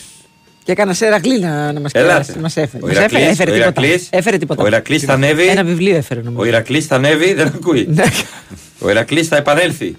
Και 0.63 0.71
έκανα 0.71 0.93
σε 0.93 1.05
Ερακλή 1.05 1.39
να, 1.39 1.71
να 1.71 1.79
μας 1.79 1.91
Ελάτε. 1.91 2.35
Μας 2.39 2.57
έφερε. 2.57 2.83
Ο 2.83 2.87
Μας 2.87 2.95
έφερε, 2.97 3.19
Ηρακλής, 3.21 3.39
έφερε 3.39 3.51
ο 3.51 3.53
τίποτα. 3.53 3.81
Ηρακλής, 3.85 4.07
Έφερε 4.11 4.37
τίποτα. 4.37 4.63
Ο 4.63 4.67
Ηρακλής 4.67 5.03
θα 5.03 5.13
ανέβει. 5.13 5.47
Ένα 5.47 5.63
βιβλίο 5.63 5.95
έφερε 5.95 6.21
νομίζω. 6.21 6.41
Ο 6.41 6.45
Ηρακλής 6.45 6.85
θα 6.85 6.95
ανέβει, 6.95 7.33
δεν 7.33 7.47
ακούει. 7.47 7.87
Ναι. 7.89 8.03
Ο 8.79 8.89
Ηρακλής 8.89 9.27
θα 9.27 9.35
επανέλθει. 9.37 9.95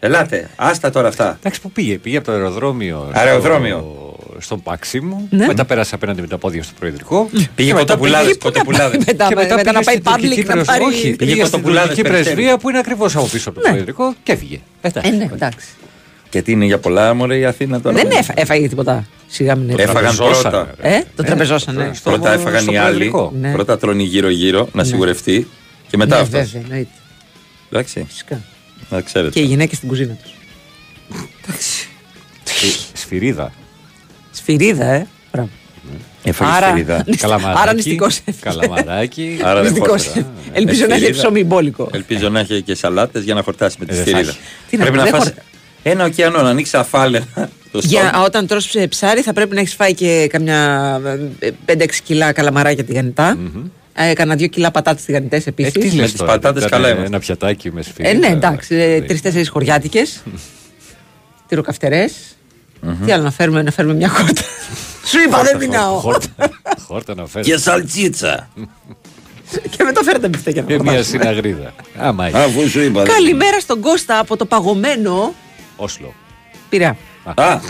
Ελάτε, 0.00 0.50
άστα 0.56 0.90
τώρα 0.90 1.08
αυτά. 1.08 1.36
Εντάξει, 1.38 1.60
που 1.60 1.70
πήγε, 1.70 1.98
πήγε 1.98 2.16
από 2.16 2.26
το 2.26 2.32
αεροδρόμιο. 2.32 3.10
Αεροδρόμιο. 3.12 3.96
Στο, 4.38 4.40
στον 4.40 4.62
Πάξιμο. 4.62 5.26
Ναι. 5.30 5.46
Μετά 5.46 5.64
πέρασε 5.64 5.94
απέναντι 5.94 6.20
με 6.20 6.26
τα 6.26 6.38
πόδια 6.38 6.62
στο 6.62 6.72
Προεδρικό. 6.78 7.28
Πήγε 7.32 7.46
Και 7.54 7.64
μετά 7.64 7.78
κοτοπουλάδες, 7.78 8.26
πήγε- 8.26 8.38
κοτοπουλάδες. 8.42 9.04
Μετά, 9.06 9.26
και 9.28 9.34
μετά, 9.34 9.54
μετά 9.54 9.72
να 9.72 9.78
πήγε 9.80 9.84
πάει 9.84 9.94
στην 9.94 10.04
τουρκική 10.12 10.40
public 10.42 10.46
να 10.46 10.52
πρεσβεία. 10.52 10.72
πάρει. 10.72 10.84
Όχι, 10.84 11.00
Πήγε 11.02 11.16
πήγε 11.16 11.30
στην 11.32 11.42
κοτοπουλάδες 11.44 11.86
τουρκική 11.88 12.08
Περιστέρη. 12.08 12.34
πρεσβεία 12.34 12.58
που 12.58 12.68
είναι 12.68 12.78
ακριβώς 12.78 13.16
από 13.16 13.26
πίσω 13.26 13.48
από 13.48 13.60
το 13.60 13.66
Ναι. 13.66 13.72
Προεδρικό 13.72 14.14
και 14.22 14.32
έφυγε. 14.32 14.60
Μετά. 14.82 15.00
Ε, 15.06 15.10
ναι, 15.10 15.28
εντάξει. 15.32 15.66
Και 16.30 16.42
τι 16.42 16.52
είναι 16.52 16.64
για 16.64 16.78
πολλά, 16.78 17.14
μωρέ 17.14 17.36
η 17.38 17.44
Αθήνα 17.44 17.80
τώρα. 17.80 17.96
Δεν 17.96 18.10
έφα- 18.10 18.32
έφαγε 18.36 18.68
τίποτα. 18.68 19.06
Σιγά 19.26 19.54
μην 19.54 19.68
έφαγε. 19.70 19.82
Έφαγαν 19.90 20.16
Τραπεζώσανε, 20.16 20.50
πρώτα. 20.50 20.74
ρε. 20.80 20.96
Ε, 20.96 21.02
το 21.16 21.22
τραπεζώσανε. 21.22 21.90
στο- 21.94 22.10
Πρώτα 22.10 22.32
έφαγαν 22.32 22.62
στο 22.62 22.72
οι 22.72 22.76
άλλοι. 22.76 22.86
Προεδρικό. 22.86 23.32
Ναι. 23.40 23.52
Πρώτα 23.52 23.78
τρώνε 23.78 24.02
γύρω-γύρω 24.02 24.68
να 24.72 24.84
σιγουρευτεί. 24.84 25.48
Και 25.90 25.96
μετά 25.96 26.14
Ναι, 26.16 26.22
αυτός. 26.22 26.40
βέβαια, 26.40 26.62
εννοείται. 26.62 26.90
Εντάξει, 27.70 28.04
Φυσικά. 28.08 28.40
να 28.90 29.00
ξέρετε. 29.00 29.32
Και 29.32 29.40
οι 29.40 29.44
γυναίκες 29.44 29.76
στην 29.76 29.88
κουζίνα 29.88 30.16
τους. 30.22 30.32
Σφυρίδα. 32.92 33.52
Σφυρίδα, 34.38 34.84
ε. 34.84 35.06
Μπράβο. 35.32 35.48
Έφαγε 36.22 36.50
Άρα- 36.50 36.66
σφυρίδα. 36.66 37.04
Καλαμαράκι. 37.20 37.58
Άρα 37.62 37.72
νηστικός 37.74 38.16
έφυγε. 38.24 38.36
Καλαμαράκι. 38.40 39.38
Άρα 39.42 39.62
δεν 39.62 39.72
Μυστικός. 39.72 40.04
χόρταρα. 40.06 40.26
Ελπίζω 40.52 40.80
Με 40.80 40.86
να 40.86 40.94
έχει 40.94 41.02
σφυρίδα. 41.04 41.22
ψωμί 41.22 41.44
μπόλικο. 41.44 41.88
Ελπίζω 41.92 42.28
να 42.28 42.40
έχει 42.40 42.62
και 42.62 42.74
σαλάτες 42.74 43.22
για 43.22 43.34
να 43.34 43.42
χορτάσει 43.42 43.76
με 43.80 43.84
τη 43.86 43.92
Ε, 43.92 43.94
δεν 43.96 44.04
σφυρίδα. 44.06 44.24
θα 44.32 44.38
έχει. 44.38 44.38
Τι 44.70 44.76
να 44.76 44.82
Πρέπει 44.82 44.96
πω, 44.98 45.04
να 45.04 45.10
δεν 45.10 45.20
φας 45.20 45.28
χορ- 45.28 45.44
ένα 45.82 46.04
ωκεανό, 46.04 46.42
να 46.42 46.48
ανοίξει 46.48 46.76
αφάλαινα 46.76 47.26
το 47.72 47.78
Για 47.82 48.08
στόμα. 48.08 48.24
όταν 48.24 48.46
τρως 48.46 48.66
ψε- 48.66 48.88
ψάρι 48.88 49.20
θα 49.22 49.32
πρέπει 49.32 49.54
να 49.54 49.60
έχεις 49.60 49.74
φάει 49.74 49.94
και 49.94 50.26
καμιά 50.30 51.00
5-6 51.64 52.00
κιλά 52.04 52.32
καλαμαράκια 52.32 52.84
τηγανιτά. 52.84 53.38
Ε, 53.94 54.12
Κάνα 54.12 54.34
2 54.34 54.46
κιλά 54.48 54.70
πατάτες 54.70 55.04
τηγανιτέ 55.04 55.36
Ε, 55.36 55.40
τι 55.40 55.44
επίσης. 55.48 55.92
Με 55.94 56.00
λες 56.00 56.10
τις 56.10 56.20
τώρα, 56.20 56.32
πατάτες 56.32 56.64
ήταν 56.64 56.70
καλά 56.80 56.88
είμαστε. 56.88 57.06
Ένα 57.06 57.18
πιατάκι 57.18 57.72
με 57.72 57.82
σφυρίδα. 57.82 58.08
Ε, 58.08 58.12
ναι, 58.12 58.26
εντάξει. 58.26 58.68
Τρει-τέσσερι 59.06 59.46
χωριάτικες. 59.46 60.22
Τυροκαυτερές. 61.48 62.12
Τι 63.06 63.12
άλλο 63.12 63.22
να 63.22 63.30
φέρουμε, 63.30 63.62
να 63.62 63.70
φέρουμε 63.70 63.94
μια 63.94 64.08
χόρτα. 64.08 64.42
Σου 65.06 65.18
είπα, 65.26 65.42
δεν 65.42 65.58
πεινάω. 65.58 65.98
Χόρτα, 65.98 66.50
χόρτα 66.86 67.14
να 67.14 67.26
φέρεις. 67.26 67.48
Και 67.48 67.56
σαλτσίτσα. 67.58 68.48
Και 69.76 69.84
με 69.84 69.92
το 69.92 70.02
φέρετε 70.02 70.28
μπιφτέκια 70.28 70.62
να 70.62 70.68
Και 70.68 70.76
το 70.76 70.82
μια 70.82 70.92
πάω. 70.92 71.02
συναγρίδα. 71.02 71.74
Άμα 71.98 72.26
έχει. 72.26 72.36
Αφού 72.36 72.68
σου 72.68 72.80
είπα. 72.80 73.02
δεν- 73.02 73.12
Καλημέρα 73.14 73.60
στον 73.60 73.80
Κώστα 73.80 74.18
από 74.18 74.36
το 74.36 74.44
παγωμένο 74.44 75.34
Όσλο. 75.76 76.14
Πειραιά. 76.68 76.96
Α! 77.34 77.60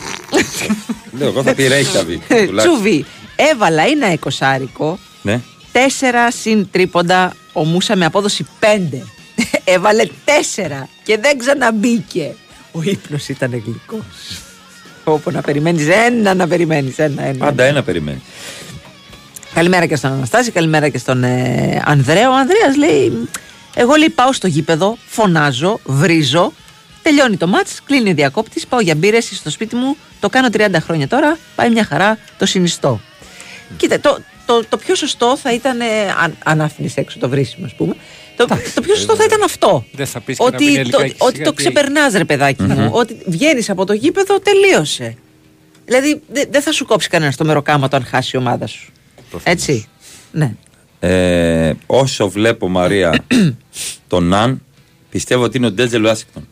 Λέω, 1.13 1.29
εγώ 1.29 1.43
θα 1.43 1.55
πει 1.55 1.67
Ρέικιαβικ. 1.67 2.23
Ε, 2.29 2.47
τουλάχιστον. 2.47 2.75
Τσούβι. 2.75 3.05
Έβαλα 3.37 3.83
ένα 3.83 4.13
εικοσάρικο. 4.13 4.99
Ναι. 5.23 5.41
Τέσσερα 5.73 6.31
συν 6.31 6.69
τρίποντα. 6.71 7.35
Ο 7.53 7.65
Μούσα 7.65 7.97
με 7.97 8.05
απόδοση 8.05 8.47
πέντε. 8.59 9.05
Έβαλε 9.65 10.07
τέσσερα 10.25 10.89
και 11.03 11.19
δεν 11.19 11.39
ξαναμπήκε. 11.39 12.35
Ο 12.73 12.83
ύπνος 12.83 13.29
ήταν 13.29 13.51
γλυκός. 13.51 14.05
Όπου 15.13 15.31
να 15.31 15.41
περιμένεις 15.41 15.89
ένα, 15.89 16.35
να 16.35 16.47
περιμένεις 16.49 16.99
ένα, 16.99 17.23
ένα. 17.23 17.39
Πάντα 17.39 17.65
ένα 17.65 17.83
περιμένεις. 17.83 18.21
Καλημέρα 19.55 19.87
και 19.87 19.97
στον 19.97 20.13
Αναστάση, 20.13 20.51
καλημέρα 20.51 20.89
και 20.89 20.99
στον 20.99 21.25
ε, 21.25 21.83
Ανδρέα. 21.85 22.31
Ο 22.31 22.35
Ανδρέας 22.35 22.77
λέει: 22.77 23.29
Εγώ 23.75 23.95
λέει 23.95 24.09
πάω 24.09 24.33
στο 24.33 24.47
γήπεδο, 24.47 24.97
φωνάζω, 25.07 25.81
βρίζω. 25.85 26.53
Τελειώνει 27.03 27.37
το 27.37 27.47
μάτς, 27.47 27.81
κλείνει 27.85 28.11
ο 28.11 28.15
διακόπτης, 28.15 28.67
πάω 28.67 28.81
για 28.81 28.95
μπύρες 28.95 29.31
στο 29.35 29.51
σπίτι 29.51 29.77
μου. 29.77 29.97
Το 30.21 30.29
κάνω 30.29 30.49
30 30.53 30.69
χρόνια 30.81 31.09
τώρα, 31.09 31.39
πάει 31.55 31.71
μια 31.71 31.85
χαρά, 31.85 32.19
το 32.39 32.47
συνιστώ. 32.47 33.01
Κοίτα, 33.77 34.01
το, 34.01 34.19
το, 34.47 34.65
το 34.69 34.77
πιο 34.77 34.95
σωστό 34.95 35.37
θα 35.37 35.53
ήταν. 35.53 35.81
ε, 35.81 35.85
αν, 36.23 36.37
αν 36.45 36.61
άφηνες 36.61 36.97
έξω 36.97 37.19
το 37.19 37.29
βρίσιμο, 37.29 37.67
ας 37.67 37.75
πούμε. 37.75 37.95
Το, 38.39 38.47
το 38.75 38.81
πιο 38.81 38.95
σωστό 38.95 39.17
θα 39.17 39.25
ήταν 39.25 39.43
αυτό. 39.43 39.85
Δεν 39.93 40.07
θα 40.07 40.21
πεις 40.21 40.37
και 40.39 40.45
να 40.45 40.51
πίνει 40.51 40.79
Ότι, 40.79 40.91
το, 40.91 40.99
λιγάκι 40.99 41.17
ότι 41.19 41.33
σιγά 41.35 41.45
το 41.45 41.51
τι- 41.51 41.57
ξεπερνάς, 41.57 42.13
ρε 42.13 42.25
παιδάκι 42.25 42.63
μου. 42.63 42.89
Ότι 42.93 43.17
βγαίνεις 43.27 43.71
από 43.71 43.85
το 43.87 43.93
γήπεδο, 43.93 44.41
τελείωσε. 44.41 45.17
Δηλαδή 45.85 46.21
δεν 46.33 46.49
δεν 46.51 46.63
θα 46.63 46.73
σου 46.73 46.87
κόψει 46.87 47.09
κανένα 47.09 47.33
το 47.37 47.45
μεροκάματο 47.45 47.97
αν 47.97 48.05
χάσει 48.05 48.31
η 48.35 48.39
ομάδα 48.39 48.67
σου. 48.67 48.93
Έτσι. 49.43 49.87
Ναι. 50.33 50.55
Ε, 51.01 51.73
όσο 51.87 52.29
βλέπω 52.29 52.69
Μαρία 52.69 53.25
τον 54.09 54.25
Ναν, 54.25 54.63
πιστεύω 55.11 55.43
ότι 55.43 55.57
είναι 55.57 55.67
ο 55.67 55.71
Ντένζελ 55.73 56.05
Ουάσιγκτον. 56.05 56.49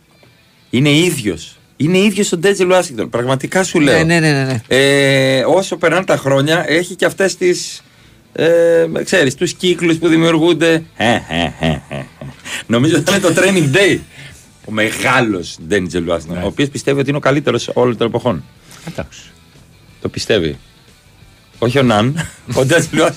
Είναι 0.70 0.90
ίδιος. 0.90 1.58
Είναι 1.76 1.98
ίδιος 1.98 2.32
ο 2.32 2.36
Ντένζελ 2.36 2.70
Ουάσιγκτον. 2.70 3.10
Πραγματικά 3.10 3.64
σου 3.64 3.80
λέω. 3.80 4.04
Ναι, 4.04 4.20
ναι, 4.20 4.30
ναι, 4.32 4.44
ναι. 4.44 4.60
Ε, 4.68 5.44
όσο 5.46 5.76
περνάνε 5.76 6.04
τα 6.04 6.16
χρόνια, 6.16 6.64
έχει 6.68 6.94
και 6.94 7.04
αυτές 7.04 7.36
τις 7.36 7.82
ε, 8.38 8.86
τους 8.86 9.12
κύκλους 9.12 9.52
κύκλους 9.52 9.96
που 9.96 10.08
δημιουργούνται. 10.08 10.82
Ε, 10.96 11.12
ε, 11.28 11.52
ε, 11.60 12.02
Νομίζω 12.66 12.96
ότι 12.96 13.10
είναι 13.10 13.20
το 13.20 13.32
training 13.36 13.76
day. 13.76 13.98
Ο 14.64 14.72
μεγάλος 14.72 15.58
Ντένζελ 15.66 16.04
Ουάσιγκτον, 16.04 16.42
ο 16.42 16.46
οποίος 16.46 16.68
πιστεύει 16.68 17.00
ότι 17.00 17.08
είναι 17.08 17.18
ο 17.18 17.20
καλύτερος 17.20 17.70
όλων 17.74 17.96
των 17.96 18.06
εποχών. 18.06 18.44
Εντάξει. 18.88 19.20
Το 20.00 20.08
πιστεύει. 20.08 20.58
Όχι 21.58 21.78
ο 21.78 21.82
Ναν, 21.82 22.28
ο 22.54 22.64
Ντένιτζελ 22.64 22.98
Βάσνα. 22.98 23.14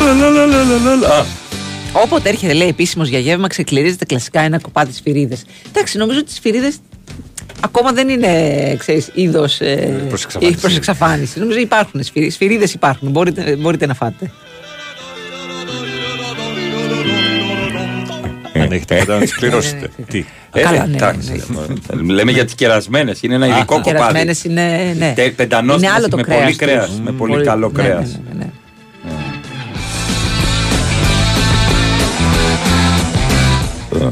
La 0.00 0.14
la 0.14 0.46
la 0.52 0.60
la 0.70 0.76
la 0.86 0.94
la. 1.02 1.47
Όποτε 1.92 2.28
έρχεται, 2.28 2.52
λέει, 2.52 2.68
επίσημος 2.68 3.08
για 3.08 3.18
γεύμα, 3.18 3.46
ξεκληρίζεται 3.48 4.04
κλασικά 4.04 4.40
ένα 4.40 4.58
κοπάδι 4.60 4.92
σφυρίδες. 4.92 5.44
Εντάξει, 5.68 5.98
νομίζω 5.98 6.18
ότι 6.18 6.30
οι 6.30 6.34
σφυρίδες 6.34 6.76
ακόμα 7.60 7.92
δεν 7.92 8.08
είναι, 8.08 8.74
ξέρεις, 8.78 9.10
είδος 9.14 9.60
ε, 9.60 10.04
προς 10.08 10.24
εξαφάνιση. 10.24 10.60
προς 10.60 10.76
εξαφάνιση. 10.76 11.38
Νομίζω 11.38 11.58
υπάρχουν 11.58 12.02
σφυρίδε. 12.02 12.30
Σφυρίδες 12.32 12.72
υπάρχουν. 12.74 13.10
Μπορείτε, 13.10 13.56
μπορείτε 13.56 13.86
να 13.86 13.94
φάτε. 13.94 14.30
Αν 18.54 18.72
έχετε 18.72 18.94
μετά 18.98 19.18
να 19.18 19.24
τι 19.24 19.32
πληρώσετε. 19.38 19.90
Τι; 20.08 20.24
ε, 20.52 20.60
Καλά, 20.60 20.80
ναι, 20.80 20.86
ναι, 20.86 20.96
εντάξει. 20.96 21.42
Λέμε 22.04 22.30
για 22.32 22.44
τις 22.44 22.54
κερασμένες. 22.54 23.22
Είναι 23.22 23.34
ένα 23.34 23.46
ειδικό 23.46 23.60
Οι 23.60 23.64
κοπάδι. 23.66 23.90
κερασμένες 23.90 24.44
είναι, 24.44 24.94
ναι. 24.98 25.12
Τε- 25.16 25.32
πεντανόστιμες 25.34 25.82
Είναι 25.88 25.98
άλλο 25.98 26.08
το 26.08 26.16
με 26.16 26.22
κρέας 26.22 26.38
πολύ 26.40 26.48
τους. 26.56 26.66
κρέας, 26.66 27.00
με 27.04 27.12
πολύ 27.12 27.44
καλό 27.44 27.72
ναι, 27.76 27.82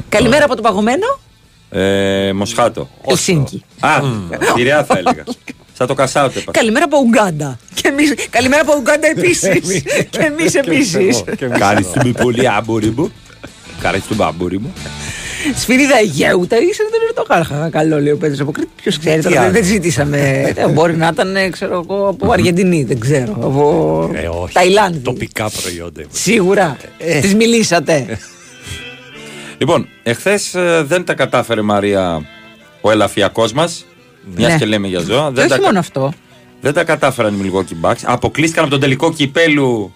Καλημέρα 0.09 0.45
από 0.45 0.57
το 0.57 0.63
παγωμένο. 0.63 1.19
Ε, 1.71 2.33
Μοσχάτο. 2.33 2.89
Ελσίνκι. 3.07 3.65
Α, 3.81 3.89
Πειραιά 4.55 4.85
θα 4.85 4.99
έλεγα. 4.99 5.25
Σαν 5.79 5.87
το 5.87 5.95
κασάοτε. 5.95 6.39
είπα. 6.39 6.53
Καλημέρα 6.53 6.85
από 6.85 6.99
Ουγγάντα. 6.99 7.59
Και 7.75 7.89
εμείς, 7.89 8.15
καλημέρα 8.31 8.63
από 8.63 8.73
Ουγγάντα 8.79 9.07
επίσης. 9.07 9.63
και 10.11 10.19
εμείς 10.21 10.55
επίσης. 10.55 11.25
Ευχαριστούμε 11.39 12.13
πολύ, 12.13 12.49
άμποροι 12.49 12.91
μου. 12.97 13.13
Ευχαριστούμε, 13.77 14.25
άμποροι 14.25 14.59
μου. 14.59 14.73
Σφυρίδα 15.55 15.99
Αιγαίου, 15.99 16.47
τα 16.47 16.57
ίσως 16.57 16.87
δεν 16.91 17.01
είναι 17.03 17.13
το 17.15 17.25
χάχα 17.29 17.69
καλό, 17.71 18.01
λέει 18.01 18.13
ο 18.13 18.17
Πέτρος 18.17 18.41
από 18.41 18.53
Κρήτη. 18.53 18.71
Ποιος 18.83 18.99
ξέρει, 18.99 19.23
τώρα, 19.23 19.43
δεν, 19.43 19.53
δεν 19.53 19.65
ζήτησαμε. 19.65 20.19
Ε, 20.57 20.69
μπορεί 20.69 20.97
να 20.97 21.09
ήταν, 21.13 21.37
ε, 21.37 21.49
ξέρω 21.49 21.85
εγώ, 21.89 22.09
από 22.09 22.33
Αργεντινή, 22.33 22.85
δεν 22.85 22.99
ξέρω. 23.01 23.33
Από 23.33 24.11
Ε, 24.15 24.27
όχι. 24.27 24.53
Ταϊλάνδη. 24.53 24.99
Τοπικά 24.99 25.51
προϊόντα. 25.63 26.03
Σίγουρα. 26.11 26.77
Ε. 26.99 27.21
Της 27.21 27.35
μιλήσατε. 27.35 28.19
Λοιπόν, 29.59 29.89
εχθές 30.03 30.55
δεν 30.83 31.05
τα 31.05 31.15
κατάφερε 31.15 31.63
Μαρία 31.63 32.23
ο 32.81 32.91
ελαφιακός 32.91 33.53
μας. 33.53 33.85
Μιας 34.37 34.53
Ναι. 34.53 34.59
και 34.59 34.65
λέμε 34.65 34.89
για 34.89 35.01
ζώα. 35.01 35.27
Και 35.29 35.35
Δεν 35.35 35.49
τα, 35.49 35.55
όχι 35.55 35.65
μόνο 35.65 35.79
αυτό. 35.79 36.13
δεν 36.61 36.73
τα 36.73 36.85
κατάφεραν 36.85 37.35
οι 37.35 37.51
Milwaukee 37.53 37.91
Bucks. 37.91 38.01
Αποκλείστηκαν 38.05 38.63
από 38.65 38.73
τον 38.73 38.81
τελικό 38.83 39.13
κυπέλου 39.13 39.93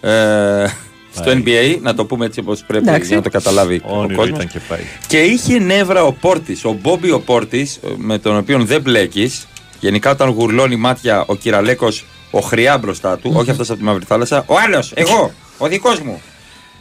ε, 0.00 0.66
στο 1.14 1.32
NBA. 1.44 1.78
Να 1.80 1.94
το 1.94 2.04
πούμε 2.04 2.26
έτσι 2.26 2.40
όπως 2.40 2.62
πρέπει 2.66 2.88
Εντάξει. 2.88 3.06
για 3.08 3.16
να 3.16 3.22
το 3.22 3.30
καταλάβει 3.30 3.80
ο 3.84 3.98
Όνειρο 3.98 4.16
κόσμος. 4.16 4.36
ήταν 4.38 4.48
και 4.48 4.60
πάει. 4.68 4.80
Και 5.06 5.18
είχε 5.20 5.58
νεύρα 5.58 6.02
ο 6.04 6.12
Πόρτης, 6.12 6.64
ο 6.64 6.72
Μπόμπι 6.80 7.10
ο 7.10 7.20
Πόρτης, 7.20 7.80
με 7.96 8.18
τον 8.18 8.36
οποίο 8.36 8.64
δεν 8.64 8.80
μπλέκεις. 8.80 9.46
Γενικά 9.80 10.10
όταν 10.10 10.28
γουρλώνει 10.28 10.76
μάτια 10.76 11.24
ο 11.26 11.34
Κυραλέκος, 11.36 12.04
ο 12.30 12.40
χρειά 12.40 12.78
μπροστά 12.78 13.16
του, 13.18 13.32
όχι 13.36 13.50
αυτός 13.50 13.70
από 13.70 13.78
τη 13.78 13.84
Μαύρη 13.84 14.04
Θάλασσα, 14.04 14.44
ο 14.46 14.54
άλλος, 14.64 14.92
εγώ, 14.94 15.32
ο 15.58 15.66
δικός 15.68 16.00
μου. 16.00 16.20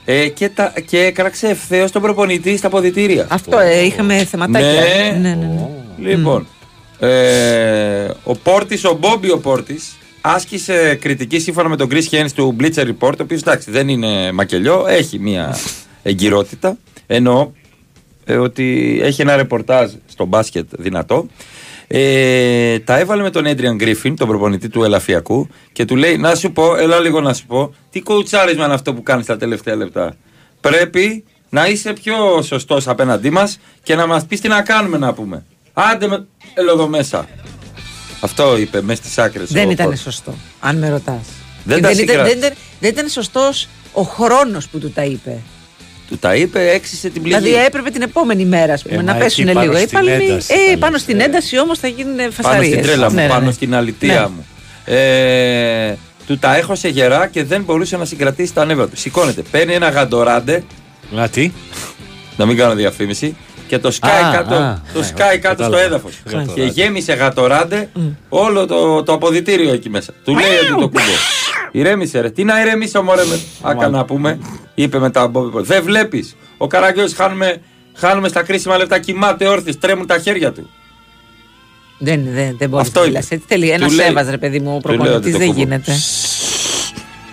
Ε, 0.06 0.28
και, 0.28 0.49
τα, 0.49 0.74
και 0.86 0.99
έκραξε 0.99 1.47
ευθέως 1.47 1.91
τον 1.91 2.01
προπονητή 2.01 2.58
στα 2.58 2.70
ποδητήρια. 2.70 3.28
Αυτό 3.30 3.60
ε, 3.60 3.86
είχαμε 3.86 4.26
θεματάκια. 4.26 4.70
Ναι. 4.70 5.18
ναι, 5.22 5.36
ναι, 5.36 5.45
ναι. 5.45 6.10
Λοιπόν, 6.10 6.47
ε, 6.99 8.10
ο 8.24 8.36
Πόρτης, 8.36 8.86
ο 8.86 8.97
Μπόμπι 8.99 9.32
ο 9.32 9.39
Πόρτης, 9.39 9.97
άσκησε 10.22 10.95
κριτική 11.01 11.39
σύμφωνα 11.39 11.70
με 11.70 11.76
τον 11.76 11.89
Chris 11.91 12.10
Haynes 12.12 12.32
του 12.36 12.56
Bleacher 12.60 12.86
Report, 12.86 13.18
ο 13.20 13.24
οποίος 13.24 13.41
εντάξει 13.41 13.72
δεν 13.72 13.88
είναι 13.88 14.32
μακελιό, 14.32 14.86
έχει 14.88 15.20
μια 15.20 15.58
εγκυρότητα. 16.04 16.78
Εννοώ 17.08 17.51
ε, 18.26 18.36
ότι 18.36 18.99
έχει 19.04 19.22
ένα 19.22 19.36
ρεπορτάζ 19.36 19.91
στο 20.08 20.26
μπάσκετ 20.26 20.66
δυνατό. 20.78 21.28
Ε, 21.95 22.79
τα 22.79 22.99
έβαλε 22.99 23.21
με 23.21 23.29
τον 23.29 23.43
Adrian 23.45 23.83
Griffin, 23.83 24.13
τον 24.15 24.27
προπονητή 24.27 24.69
του 24.69 24.83
Ελαφιακού, 24.83 25.47
και 25.71 25.85
του 25.85 25.95
λέει: 25.95 26.17
Να 26.17 26.35
σου 26.35 26.51
πω, 26.51 26.75
έλα 26.75 26.99
λίγο 26.99 27.21
να 27.21 27.33
σου 27.33 27.45
πω, 27.45 27.73
τι 27.89 28.01
κοουτσάρισμα 28.01 28.65
είναι 28.65 28.73
αυτό 28.73 28.93
που 28.93 29.03
κάνεις 29.03 29.25
τα 29.25 29.37
τελευταία 29.37 29.75
λεπτά. 29.75 30.15
Πρέπει 30.61 31.23
να 31.49 31.67
είσαι 31.67 31.93
πιο 31.93 32.41
σωστός 32.41 32.87
απέναντί 32.87 33.29
μας 33.29 33.59
και 33.83 33.95
να 33.95 34.07
μας 34.07 34.25
πεις 34.25 34.41
τι 34.41 34.47
να 34.47 34.61
κάνουμε 34.61 34.97
να 34.97 35.13
πούμε. 35.13 35.45
Άντε 35.73 36.07
με. 36.07 36.25
Έλα 36.53 36.71
εδώ 36.71 36.87
μέσα. 36.87 37.27
Αυτό 38.19 38.57
είπε 38.57 38.81
μέσα 38.81 39.03
στις 39.03 39.17
άκρες. 39.17 39.51
Δεν 39.51 39.69
ήταν 39.69 39.97
σωστό, 39.97 40.33
αν 40.59 40.77
με 40.77 40.89
ρωτάς. 40.89 41.27
Δεν 41.63 41.81
τα 41.81 41.87
δεν, 41.87 41.91
ήταν, 41.91 41.95
συγκράτησε. 41.95 42.35
δεν, 42.35 42.37
ήταν, 42.37 42.57
δεν 42.79 42.91
ήταν 42.91 43.09
σωστός 43.09 43.67
ο 43.93 44.01
χρόνος 44.01 44.67
που 44.67 44.79
του 44.79 44.91
τα 44.91 45.03
είπε. 45.03 45.41
Του 46.14 46.20
τα 46.20 46.36
είπε, 46.36 46.70
έξισε 46.72 47.09
την 47.09 47.22
πληγή. 47.22 47.38
Δηλαδή 47.39 47.64
έπρεπε 47.66 47.89
την 47.89 48.01
επόμενη 48.01 48.45
μέρα 48.45 48.74
ας 48.74 48.82
πούμε, 48.84 48.95
Ε, 48.95 49.01
να 49.01 49.14
μα 49.14 49.20
πέσουν 49.20 49.43
εκεί 49.47 49.53
πάνω 49.53 49.66
λίγο. 49.72 49.78
Ε, 49.78 49.86
στην 49.86 49.97
πάλι 49.97 50.09
μη- 50.09 50.30
ένταση 50.30 50.53
ε, 50.53 50.72
θα 50.72 50.78
πάνω 50.78 50.91
λες, 50.91 51.01
στην 51.01 51.20
ε. 51.20 51.24
ένταση 51.24 51.59
όμως 51.59 51.80
θα 51.80 51.88
γίνουν 51.88 52.16
Πάνω 52.16 52.32
φασαρίες. 52.32 52.68
στην 52.72 52.82
τρέλα 52.82 53.09
μου, 53.09 53.16
Ναι, 53.16 53.22
ναι, 53.22 53.28
πάνω 53.28 53.45
ναι. 53.45 53.51
στην 53.51 53.76
αλητεία 53.76 54.14
Ναι. 54.22 54.28
μου. 54.28 54.45
Ε, 54.86 55.95
του 56.28 56.38
τα 56.38 56.55
έχωσε 56.55 56.88
γερά 56.88 57.28
και 57.28 57.43
δεν 57.43 57.64
μπορούσε 57.64 57.97
να 57.97 58.05
συγκρατήσει 58.05 58.53
τα 58.53 58.66
νεύρα 58.66 58.88
του. 58.88 58.97
Σηκώνεται, 58.97 59.41
παίρνει 59.51 59.74
ένα 59.74 59.89
Gatorade. 59.89 60.63
Να 61.11 61.30
τι; 61.30 61.51
Να 62.38 62.45
μην 62.45 62.57
κάνω 62.57 62.74
διαφήμιση. 62.76 63.36
Και 63.68 63.80
το 63.80 63.91
σκάει 63.91 64.24
Α, 64.24 64.32
κάτω, 64.34 64.53
α, 64.55 64.82
το 64.93 64.99
ναι, 64.99 65.05
σκάει 65.05 65.38
κάτω 65.39 65.64
στο 65.64 65.72
κατάλαβα. 65.72 65.84
έδαφος. 65.84 66.14
Gatorade. 66.26 66.53
Και 66.53 66.64
γέμισε 66.64 67.14
Gatorade 67.13 67.89
όλο 68.30 68.66
το, 68.66 69.03
το 69.03 69.14
αποδητήριο 69.14 69.74
εκεί 69.74 69.89
μέσα. 69.89 70.14
Του 70.24 70.34
λέει 70.34 70.57
ότι 70.57 70.70
το 70.70 70.76
κουμπό. 70.88 70.99
Ηρέμησε 71.76 72.19
ρε. 72.19 72.30
Τι 72.30 72.43
να 72.43 72.61
ηρεμήσω 72.61 73.01
μωρέ 73.03 73.24
με. 73.26 73.39
Άκα 73.61 73.89
να 73.89 74.05
πούμε. 74.05 74.39
Είπε 74.76 74.99
μετά 74.99 75.24
ο 75.24 75.28
Μπόμπι 75.28 75.51
Πόρτις. 75.51 75.65
Δεν 75.65 75.84
βλέπεις. 75.84 76.36
Ο 76.57 76.67
Καραγκιός 76.67 77.13
χάνουμε, 77.13 77.61
χάνουμε 77.93 78.28
στα 78.28 78.43
κρίσιμα 78.43 78.78
λεπτά. 78.78 78.99
Κοιμάται 78.99 79.47
όρθιος. 79.47 79.78
Τρέμουν 79.80 80.07
τα 80.07 80.17
χέρια 80.19 80.51
του. 80.51 80.69
Δεν, 81.97 82.21
δεν, 82.34 82.55
δεν 82.57 82.69
μπορείς 82.69 82.88
Αυτό 82.88 82.99
να 82.99 83.05
είπε. 83.05 83.13
μιλάς 83.15 83.32
έτσι. 83.32 83.45
Θέλει 83.47 83.69
ένας 83.69 83.89
Του 83.89 83.95
λέει- 83.95 84.05
σέβα, 84.07 84.32
ρε 84.32 84.38
παιδί 84.38 84.59
μου. 84.59 84.76
Ο 84.76 84.80
του 84.80 84.88
λέω 84.88 84.95
ότι 84.97 85.03
προπονητής 85.03 85.32
το 85.32 85.38
δεν 85.38 85.47
κουμπώ. 85.47 85.59
γίνεται. 85.59 85.91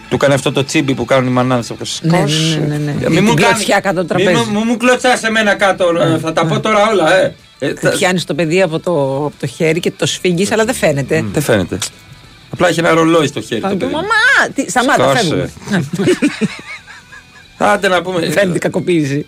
Του 0.08 0.14
έκανε 0.14 0.34
αυτό 0.34 0.52
το 0.52 0.64
τσίμπι 0.64 0.94
που 0.94 1.04
κάνουν 1.04 1.28
οι 1.28 1.32
μανάδε. 1.32 1.74
Ναι, 2.02 2.18
ναι, 2.18 2.24
ναι, 2.66 2.76
ναι, 2.76 2.76
ναι. 2.76 2.92
Μη 3.08 3.14
Την 3.16 3.24
μου 3.24 3.34
κάνει- 3.34 3.36
κλωτσιά 3.36 3.80
κάτω 3.80 4.04
το 4.04 4.14
μη 4.14 4.22
τραπέζι. 4.24 4.44
μου- 4.50 4.58
Μου 4.58 4.64
μου 4.64 4.76
κλωτσά 4.76 5.18
εμένα 5.26 5.54
κάτω. 5.54 5.84
ε, 6.14 6.18
Θα 6.18 6.32
τα 6.32 6.46
πω 6.46 6.60
τώρα 6.60 6.88
όλα, 6.90 7.16
ε. 7.20 7.34
Ε, 7.58 7.74
θα- 7.74 7.90
Πιάνει 7.90 8.20
το 8.22 8.34
παιδί 8.34 8.62
από 8.62 8.78
το, 8.78 8.92
από 9.16 9.32
το 9.40 9.46
χέρι 9.46 9.80
και 9.80 9.90
το 9.90 10.06
σφίγγει, 10.06 10.48
αλλά 10.52 10.64
δεν 10.64 10.74
φαίνεται. 10.74 11.24
Δεν 11.32 11.42
φαίνεται. 11.42 11.78
Απλά 12.50 12.68
έχει 12.68 12.78
ένα 12.78 12.90
ρολόι 12.94 13.26
στο 13.26 13.40
χέρι. 13.40 13.60
Θα 13.60 13.68
το 13.68 13.72
του 13.74 13.78
παιδί. 13.80 13.92
πω, 13.92 13.96
Μαμά! 13.96 14.52
Τι, 14.54 14.70
σταμάτα, 14.70 15.10
Σκάσε. 15.10 15.50
φεύγουμε. 15.68 16.18
Άντε 17.72 17.88
να 17.88 18.02
πούμε. 18.02 18.30
Φαίνεται 18.30 18.58
κακοποίηση. 18.58 19.24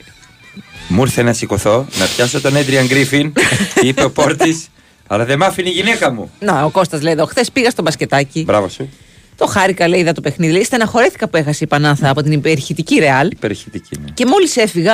Μου 0.88 1.02
ήρθε 1.02 1.22
να 1.22 1.32
σηκωθώ, 1.32 1.86
να 1.98 2.06
πιάσω 2.06 2.40
τον 2.40 2.56
Έντριαν 2.56 2.86
Γκρίφιν, 2.86 3.32
είπε 3.86 4.04
ο 4.04 4.10
Πόρτης, 4.10 4.68
αλλά 5.06 5.24
δεν 5.24 5.38
μ' 5.38 5.42
άφηνε 5.42 5.68
η 5.68 5.72
γυναίκα 5.72 6.10
μου. 6.12 6.30
Να, 6.38 6.64
ο 6.64 6.70
Κώστας 6.70 7.02
λέει 7.02 7.12
εδώ, 7.12 7.24
χθες 7.26 7.50
πήγα 7.50 7.70
στο 7.70 7.82
μπασκετάκι. 7.82 8.42
Μπράβο 8.42 8.68
σου. 8.68 8.88
Το 9.36 9.46
χάρηκα, 9.46 9.88
λέει, 9.88 10.00
είδα 10.00 10.12
το 10.12 10.20
παιχνίδι. 10.20 10.52
Λέει, 10.52 10.64
στεναχωρέθηκα 10.64 11.28
που 11.28 11.36
έχασε 11.36 11.64
η 11.64 11.66
Πανάθα 11.66 12.10
από 12.10 12.22
την 12.22 12.32
υπερηχητική 12.32 12.98
Ρεάλ. 12.98 13.26
Υπερηχητική, 13.30 13.98
ναι. 14.04 14.10
Και 14.14 14.26
μόλις 14.26 14.56
έφυγα, 14.56 14.92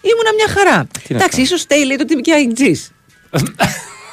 ήμουνα 0.00 0.34
μια 0.36 0.48
χαρά. 0.48 0.76
να 0.76 0.86
Εντάξει, 1.08 1.30
κάνω. 1.30 1.42
ίσως 1.42 1.60
στέει, 1.60 1.84
λέει, 1.84 1.96
το 1.96 2.02
ότι 2.02 2.12
είμαι 2.12 2.22
και 2.22 2.32
αιγτζή. 2.32 2.84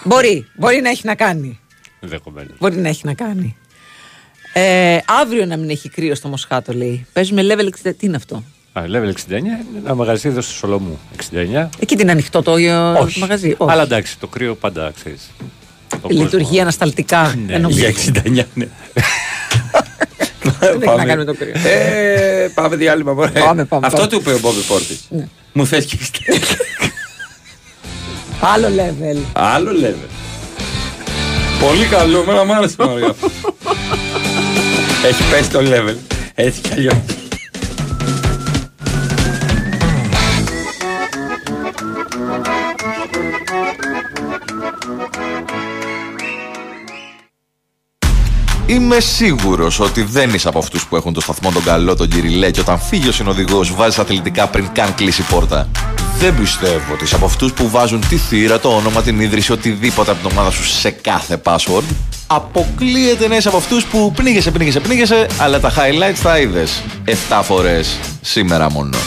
μπορεί, 0.03 0.47
μπορεί 0.55 0.81
να 0.81 0.89
έχει 0.89 1.01
να 1.05 1.15
κάνει. 1.15 1.59
Ενδεχομένως. 2.01 2.51
Μπορεί 2.59 2.75
να 2.75 2.87
έχει 2.89 3.01
να 3.05 3.13
κάνει. 3.13 3.55
Ε, 4.53 4.97
αύριο 5.21 5.45
να 5.45 5.57
μην 5.57 5.69
έχει 5.69 5.89
κρύο 5.89 6.15
στο 6.15 6.27
Μοσχάτο, 6.27 6.73
λέει. 6.73 7.05
Παίζουμε 7.13 7.41
level 7.45 7.87
60. 7.89 7.91
Τι 7.97 8.05
είναι 8.05 8.15
αυτό; 8.15 8.43
Α, 8.73 8.83
level 8.87 9.09
69 9.29 9.31
είναι 9.31 9.59
ένα 9.85 9.95
μαγαζί 9.95 10.27
εδώ 10.27 10.41
στο 10.41 10.53
Σολομού. 10.53 10.99
69. 11.31 11.69
Εκεί 11.79 11.95
την 11.95 12.09
ανοιχτό 12.09 12.41
το, 12.41 12.55
ε, 12.57 12.73
Όχι. 12.77 13.13
το 13.13 13.19
μαγαζί. 13.19 13.55
Όχι. 13.57 13.71
Αλλά 13.71 13.81
εντάξει, 13.81 14.19
το 14.19 14.27
κρύο 14.27 14.55
πάντα 14.55 14.91
ξέρεις. 14.95 15.31
Λειτουργεί 16.09 16.59
ανασταλτικά. 16.59 17.35
Ναι, 17.45 17.53
Ενώ- 17.53 17.69
Για 17.69 17.87
69, 17.87 18.45
ναι. 18.53 18.67
Δεν 20.59 20.81
έχει 20.81 20.95
να 20.95 21.05
κάνει 21.05 21.17
με 21.17 21.23
το 21.25 21.33
κρύο. 21.35 21.53
Ε, 21.63 22.47
πάμε 22.53 22.75
διάλειμμα. 22.75 23.13
μωρέ. 23.13 23.29
Πάμε, 23.39 23.65
πάμε, 23.65 23.85
Αυτό 23.87 23.97
πάμε. 23.99 24.09
του 24.11 24.15
είπε 24.19 24.31
ο 24.33 24.39
Μπόμπι 24.39 24.61
Πόρτης. 24.61 24.99
Ναι. 25.09 25.27
Μου 25.53 25.65
θες 25.65 25.85
και 25.85 25.97
Άλλο 28.39 28.67
level. 28.67 29.17
Άλλο 29.33 29.71
level. 29.71 30.20
Πολύ 31.67 31.85
καλό, 31.85 32.19
εμένα 32.19 32.43
μου 32.43 32.55
άρεσε 32.55 32.75
Μαρία. 32.79 33.15
Έχει 35.05 35.23
πέσει 35.31 35.49
το 35.49 35.59
level. 35.59 35.95
Έτσι 36.35 36.61
κι 36.61 36.73
αλλιώ. 36.73 37.03
Είμαι 48.65 48.99
σίγουρος 48.99 49.79
ότι 49.79 50.03
δεν 50.03 50.33
είσαι 50.33 50.47
από 50.47 50.59
αυτούς 50.59 50.85
που 50.85 50.95
έχουν 50.95 51.13
το 51.13 51.21
σταθμό 51.21 51.51
τον 51.51 51.63
καλό, 51.63 51.95
τον 51.95 52.07
κυριλέ, 52.07 52.51
και 52.51 52.59
όταν 52.59 52.79
φύγει 52.79 53.07
ο 53.07 53.11
συνοδηγός 53.11 53.75
βάζεις 53.75 53.99
αθλητικά 53.99 54.47
πριν 54.47 54.69
καν 54.73 54.95
κλείσει 54.95 55.21
η 55.21 55.25
πόρτα. 55.29 55.69
Δεν 56.21 56.35
πιστεύω 56.39 56.93
ότι 56.93 57.03
είσαι 57.03 57.15
από 57.15 57.25
αυτούς 57.25 57.53
που 57.53 57.69
βάζουν 57.69 58.03
τη 58.09 58.17
θύρα, 58.17 58.59
το 58.59 58.69
όνομα, 58.69 59.01
την 59.01 59.19
ίδρυση, 59.19 59.51
οτιδήποτε 59.51 60.11
από 60.11 60.27
την 60.27 60.37
ομάδα 60.37 60.51
σου 60.51 60.63
σε 60.63 60.89
κάθε 60.89 61.41
password. 61.43 61.83
Αποκλείεται 62.27 63.27
να 63.27 63.35
είσαι 63.35 63.47
από 63.47 63.57
αυτούς 63.57 63.83
που 63.85 64.11
πνίγεσαι, 64.15 64.51
πνίγεσαι, 64.51 64.79
πνίγεσαι, 64.79 65.27
αλλά 65.37 65.59
τα 65.59 65.73
highlights 65.73 66.19
τα 66.23 66.39
είδες 66.39 66.83
7 67.29 67.41
φορές 67.43 67.97
σήμερα 68.21 68.71
μόνο. 68.71 68.97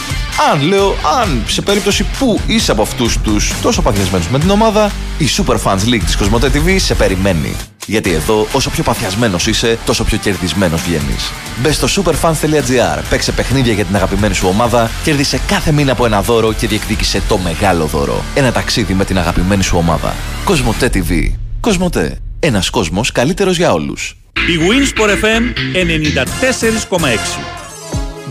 Αν 0.51 0.61
λέω, 0.61 0.95
αν 1.21 1.43
σε 1.47 1.61
περίπτωση 1.61 2.05
που 2.19 2.39
είσαι 2.47 2.71
από 2.71 2.81
αυτούς 2.81 3.17
τους 3.23 3.53
τόσο 3.61 3.81
παθιασμένους 3.81 4.27
με 4.27 4.39
την 4.39 4.49
ομάδα, 4.49 4.91
η 5.17 5.25
Super 5.37 5.57
Fans 5.63 5.93
League 5.93 6.03
της 6.05 6.15
Κοσμοτέ 6.15 6.51
TV 6.53 6.75
σε 6.77 6.95
περιμένει. 6.95 7.55
Γιατί 7.87 8.11
εδώ, 8.11 8.47
όσο 8.51 8.69
πιο 8.69 8.83
παθιασμένος 8.83 9.47
είσαι, 9.47 9.77
τόσο 9.85 10.03
πιο 10.03 10.17
κερδισμένος 10.17 10.81
βγαίνεις. 10.81 11.31
Μπες 11.61 11.75
στο 11.75 11.87
superfans.gr, 11.87 13.01
παίξε 13.09 13.31
παιχνίδια 13.31 13.73
για 13.73 13.85
την 13.85 13.95
αγαπημένη 13.95 14.33
σου 14.33 14.47
ομάδα, 14.47 14.89
κέρδισε 15.03 15.39
κάθε 15.47 15.71
μήνα 15.71 15.91
από 15.91 16.05
ένα 16.05 16.21
δώρο 16.21 16.53
και 16.53 16.67
διεκδίκησε 16.67 17.04
το 17.27 17.37
μεγάλο 17.37 17.85
δώρο. 17.85 18.23
Ένα 18.35 18.51
ταξίδι 18.51 18.93
με 18.93 19.05
την 19.05 19.17
αγαπημένη 19.17 19.63
σου 19.63 19.77
ομάδα. 19.77 20.15
Κοσμοτέ 20.43 20.89
TV. 20.93 21.31
Κοσμοτέ. 21.59 22.17
Ένας 22.39 22.69
κόσμος 22.69 23.11
καλύτερος 23.11 23.57
για 23.57 23.73
όλους. 23.73 24.17
Η 24.33 24.57
Winsport 24.59 25.09
FM 25.09 25.43
94,6. 25.73 27.39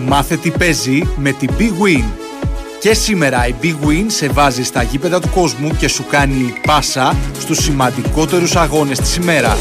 Μάθε 0.07 0.37
τι 0.37 0.51
παίζει 0.51 1.09
με 1.17 1.33
την 1.33 1.51
Big 1.59 1.63
Win. 1.63 2.05
Και 2.81 2.95
σήμερα 2.95 3.47
η 3.49 3.55
Big 3.63 3.87
Win 3.87 4.05
σε 4.07 4.29
βάζει 4.29 4.63
στα 4.63 4.83
γήπεδα 4.83 5.21
του 5.21 5.31
κόσμου 5.31 5.77
και 5.77 5.89
σου 5.89 6.05
κάνει 6.11 6.55
πάσα 6.67 7.17
στους 7.41 7.59
σημαντικότερους 7.59 8.57
αγώνες 8.57 8.99
της 8.99 9.17
ημέρας. 9.17 9.59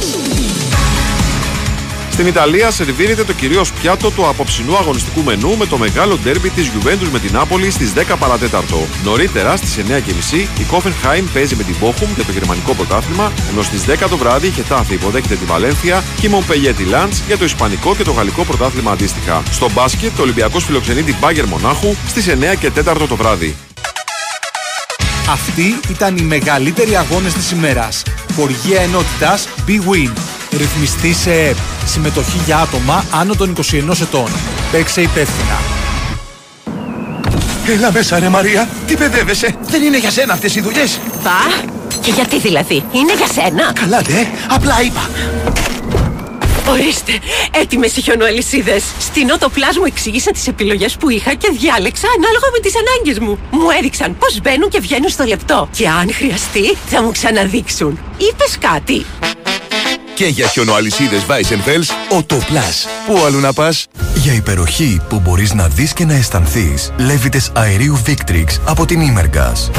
Στην 2.14 2.28
Ιταλία 2.28 2.72
σερβίρεται 2.72 3.24
το 3.24 3.34
κυρίως 3.34 3.72
πιάτο 3.72 4.12
του 4.12 4.28
απόψινού 4.28 4.78
αγωνιστικού 4.78 5.24
μενού 5.24 5.58
με 5.58 5.66
το 5.66 5.78
μεγάλο 5.78 6.18
ντέρμπι 6.18 6.50
της 6.50 6.72
Juventus 6.74 7.10
με 7.12 7.20
την 7.20 7.34
Νάπολη 7.34 7.72
στις 7.72 7.94
10 7.94 8.16
παρατέταρτο. 8.20 8.88
Νωρίτερα 9.04 9.56
στις 9.56 9.78
9.30 9.78 10.48
η 10.60 10.64
Κόφενχάιμ 10.64 11.26
παίζει 11.34 11.56
με 11.56 11.64
την 11.64 11.76
Bochum 11.82 12.08
για 12.16 12.24
το 12.24 12.32
γερμανικό 12.32 12.74
πρωτάθλημα, 12.74 13.32
ενώ 13.52 13.62
στις 13.62 13.86
10 13.86 14.10
το 14.10 14.18
βράδυ 14.18 14.48
η 14.48 14.50
Χετάφη 14.50 14.94
υποδέχεται 14.94 15.36
τη 15.36 15.46
Βαλένθια 15.46 16.04
και 16.20 16.28
η 16.28 16.30
Μομπελιέ 16.30 16.74
τη 16.74 16.84
Λάντς 16.84 17.22
για 17.28 17.38
το 17.38 17.46
ισπανικό 17.46 17.96
και 17.96 18.04
το 18.04 18.12
γαλλικό 18.12 18.44
πρωτάθλημα 18.44 18.92
αντίστοιχα. 18.92 19.44
Στο 19.52 19.70
μπάσκετ, 19.72 20.12
το 20.16 20.22
Ολυμπιακός 20.22 20.64
φιλοξενεί 20.64 21.04
την 21.04 21.16
Μπάγκερ 21.20 21.46
Μονάχου 21.46 21.96
στις 22.08 22.28
9 22.28 22.56
και 22.60 22.72
4 22.72 23.08
το 23.08 23.16
βράδυ. 23.16 23.56
Αυτοί 25.30 25.80
ήταν 25.90 26.18
οι 26.18 26.22
μεγαλύτεροι 26.22 26.96
αγώνες 26.96 27.34
της 27.34 27.52
ημέρας. 27.52 28.04
Χοργία 28.36 28.82
ενότητας 28.82 29.48
Big 29.68 29.94
Win. 29.94 30.33
Ρυθμιστή 30.58 31.14
σε 31.14 31.32
ΕΠ. 31.32 31.56
Συμμετοχή 31.86 32.42
για 32.46 32.58
άτομα 32.58 33.06
άνω 33.12 33.36
των 33.36 33.56
21 33.72 34.02
ετών. 34.02 34.32
Παίξε 34.72 35.02
υπεύθυνα. 35.02 35.60
Έλα 37.68 37.92
μέσα 37.92 38.20
ρε 38.20 38.30
Μαρία, 38.30 38.70
τι 38.88 38.96
παιδεύεσαι; 38.96 39.56
Δεν 39.62 39.84
είναι 39.84 39.98
για 39.98 40.12
σένα 40.12 40.34
αυτές 40.34 40.56
οι 40.56 40.62
δουλειές. 40.62 41.00
Πα, 41.24 41.66
και 42.02 42.12
γιατί 42.12 42.40
δηλαδή, 42.40 42.84
είναι 42.92 43.14
για 43.16 43.28
σένα. 43.28 43.74
Καλά 43.74 44.02
ναι, 44.10 44.28
απλά 44.50 44.82
είπα. 44.82 45.10
Ορίστε, 46.70 47.20
έτοιμες 47.52 47.98
οι 47.98 48.02
χιονοαλυσίδε. 48.02 48.82
Στην 49.00 49.32
Ότο 49.32 49.48
Plus 49.56 49.78
μου 49.78 49.86
εξήγησαν 49.86 50.34
τις 50.34 50.48
επιλογές 50.48 50.96
που 50.96 51.10
είχα 51.10 51.34
και 51.34 51.50
διάλεξα 51.52 52.08
ανάλογα 52.18 52.48
με 52.54 52.60
τις 52.60 52.74
ανάγκες 52.76 53.20
μου. 53.20 53.40
Μου 53.52 53.70
έδειξαν 53.78 54.18
πώς 54.18 54.40
μπαίνουν 54.42 54.70
και 54.70 54.80
βγαίνουν 54.80 55.10
στο 55.10 55.24
λεπτό. 55.24 55.70
Και 55.78 55.88
αν 55.88 56.14
χρειαστεί, 56.14 56.78
θα 56.88 57.02
μου 57.02 57.12
ξαναδείξουν. 57.12 58.00
Είπες 58.18 58.58
κάτι. 58.60 59.06
Και 60.24 60.30
για 60.30 60.48
χιονοαλυσίδες 60.48 61.26
Weissenfels, 61.28 62.18
ο 62.18 62.24
το 62.24 62.36
Plus. 62.36 62.88
Πού 63.08 63.26
αλλού 63.26 63.40
να 63.40 63.54
πας; 63.54 63.88
Για 64.16 64.34
υπεροχή 64.34 65.02
που 65.10 65.20
μπορείς 65.20 65.54
να 65.54 65.68
δεις 65.68 65.94
και 65.94 66.06
να 66.06 66.14
αισθανθείς, 66.14 66.92
λέβητες 66.98 67.52
αερίου 67.56 68.02
Victrix 68.06 68.46
από 68.66 68.86
την 68.86 69.02
Imergas. 69.02 69.70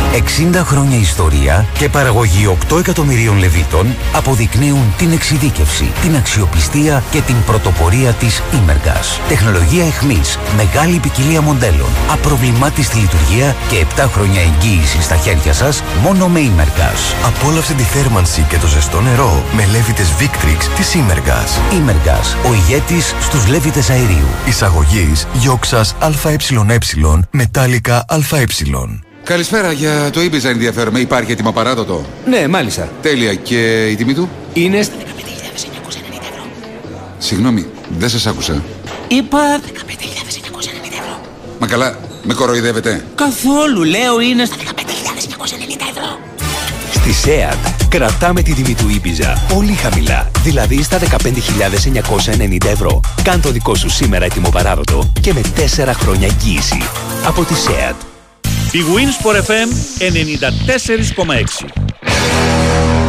60 0.56 0.64
χρόνια 0.64 0.98
ιστορία 0.98 1.66
και 1.78 1.88
παραγωγή 1.88 2.56
8 2.70 2.78
εκατομμυρίων 2.78 3.38
λεβίτων 3.38 3.94
αποδεικνύουν 4.12 4.94
την 4.98 5.12
εξειδίκευση, 5.12 5.92
την 6.02 6.16
αξιοπιστία 6.16 7.02
και 7.10 7.20
την 7.20 7.36
πρωτοπορία 7.46 8.12
της 8.12 8.42
Imergas. 8.52 9.20
Τεχνολογία 9.28 9.86
εχμής, 9.86 10.38
μεγάλη 10.56 10.98
ποικιλία 10.98 11.40
μοντέλων, 11.40 11.88
απροβλημάτιστη 12.10 12.96
λειτουργία 12.96 13.56
και 13.68 13.84
7 13.96 14.08
χρόνια 14.12 14.40
εγγύηση 14.40 15.02
στα 15.02 15.16
χέρια 15.16 15.52
σας 15.52 15.82
μόνο 16.02 16.28
με 16.28 16.40
Imergas. 16.40 17.26
Απόλαυσε 17.26 17.72
τη 17.72 17.82
θέρμανση 17.82 18.46
και 18.48 18.58
το 18.58 18.66
ζεστό 18.66 19.00
νερό 19.00 19.44
με 19.52 19.66
λέβητες 19.72 20.08
Victrix 20.20 20.32
της 20.76 20.94
Imergas. 20.94 21.72
Imergas, 21.72 22.48
ο 22.50 22.54
ηγέτης 22.54 23.14
στους 23.20 23.46
λέβητες 23.48 23.90
αερίου. 23.90 24.26
Εισαγωγής 24.48 25.26
Γιόξας 25.32 25.94
ΑΕ 26.00 26.36
Μετάλλικα 27.30 28.04
ΑΕ. 28.08 28.44
Καλησπέρα, 29.24 29.72
για 29.72 30.10
το 30.10 30.20
Ibiza 30.20 30.44
ενδιαφέρομαι. 30.44 30.98
Υπάρχει 30.98 31.32
έτοιμο 31.32 31.52
παράδοτο. 31.52 32.04
Ναι, 32.26 32.48
μάλιστα. 32.48 32.88
Τέλεια. 33.02 33.34
Και 33.34 33.86
η 33.86 33.94
τιμή 33.96 34.14
του; 34.14 34.28
Είναι 34.52 34.82
στα 34.82 34.94
Συγγνώμη, 37.18 37.66
δεν 37.98 38.08
σας 38.08 38.26
άκουσα. 38.26 38.62
Είπα 39.08 39.60
Μα 41.58 41.66
καλά, 41.66 41.98
με 42.22 42.34
κοροϊδεύετε. 42.34 43.04
καθόλου, 43.14 43.82
λέω 43.82 44.20
είναι 44.20 44.44
στα 44.44 44.56
Στη 46.94 47.12
ΣΕΑΤ 47.12 47.88
κρατάμε 47.88 48.42
τη 48.42 48.54
τιμή 48.54 48.74
του 48.74 48.88
Ήπιζα 48.88 49.42
πολύ 49.48 49.72
χαμηλά, 49.72 50.30
δηλαδή 50.42 50.82
στα 50.82 50.98
15.990 50.98 52.66
ευρώ. 52.66 53.00
Κάν 53.22 53.40
το 53.40 53.50
δικό 53.50 53.74
σου 53.74 53.88
σήμερα 53.88 54.24
έτοιμο 54.24 54.48
παράδοτο 54.48 55.12
και 55.20 55.32
με 55.32 55.40
4 55.40 55.90
χρόνια 55.94 56.26
εγγύηση. 56.26 56.78
Από 57.26 57.44
τη 57.44 57.54
ΣΕΑΤ. 57.54 57.94
Η 58.72 58.80
Winsport 58.94 59.36
FM 59.36 59.68
94,6. 61.76 63.03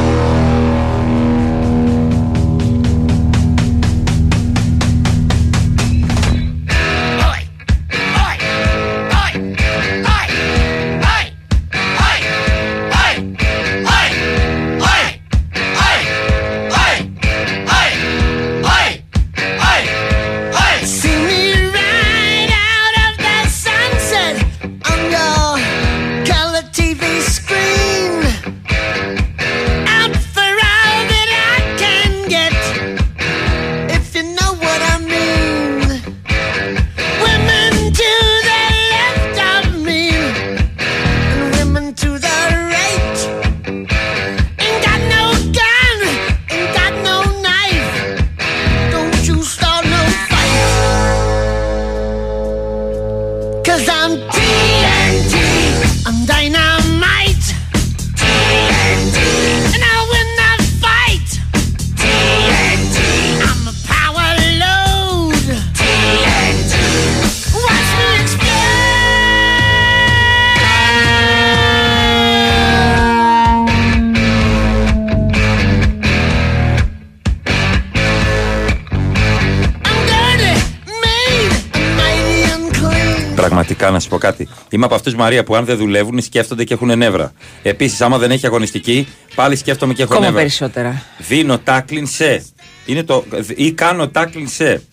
Είμαι 84.76 84.86
από 84.86 84.96
αυτούς 84.96 85.16
Μαρία 85.16 85.44
που 85.44 85.56
αν 85.56 85.66
δεν 85.66 85.78
δουλεύουν 85.78 86.22
σκέφτονται 86.22 86.64
και 86.64 86.74
έχουν 86.74 86.98
νεύρα. 86.98 87.34
Επίσης, 87.64 88.02
άμα 88.02 88.18
δεν 88.18 88.32
έχει 88.32 88.46
αγωνιστική, 88.46 89.08
πάλι 89.36 89.56
σκέφτομαι 89.56 89.94
και 89.94 90.02
έχω 90.02 90.12
Ακόμα 90.14 90.26
νεύρα. 90.26 90.42
περισσότερα. 90.42 91.04
Δίνω 91.18 91.58
τάκλιν 91.60 92.08
σε. 92.08 92.46
Είναι 92.86 93.04
το, 93.04 93.26
ή 93.56 93.72
κάνω 93.72 94.08
τάκλιν 94.10 94.48
σε. 94.48 94.84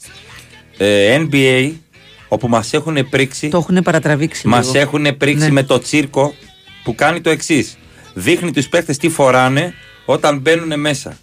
Ε, 0.78 1.20
NBA, 1.30 1.72
όπου 2.28 2.48
μας 2.48 2.72
έχουν 2.72 3.08
πρίξει. 3.10 3.48
Το 3.48 3.58
έχουν 3.58 3.82
παρατραβήξει. 3.82 4.48
Μας 4.48 4.66
λίγο. 4.66 4.78
έχουν 4.78 5.16
πρίξει 5.16 5.44
Ναι. 5.44 5.50
με 5.50 5.62
το 5.62 5.78
τσίρκο 5.78 6.34
που 6.84 6.94
κάνει 6.94 7.20
το 7.20 7.30
εξής. 7.30 7.76
Δείχνει 8.14 8.52
τους 8.52 8.68
παίχτε 8.68 8.92
τι 8.92 9.08
φοράνε 9.08 9.74
όταν 10.04 10.38
μπαίνουν 10.38 10.80
μέσα. 10.80 11.16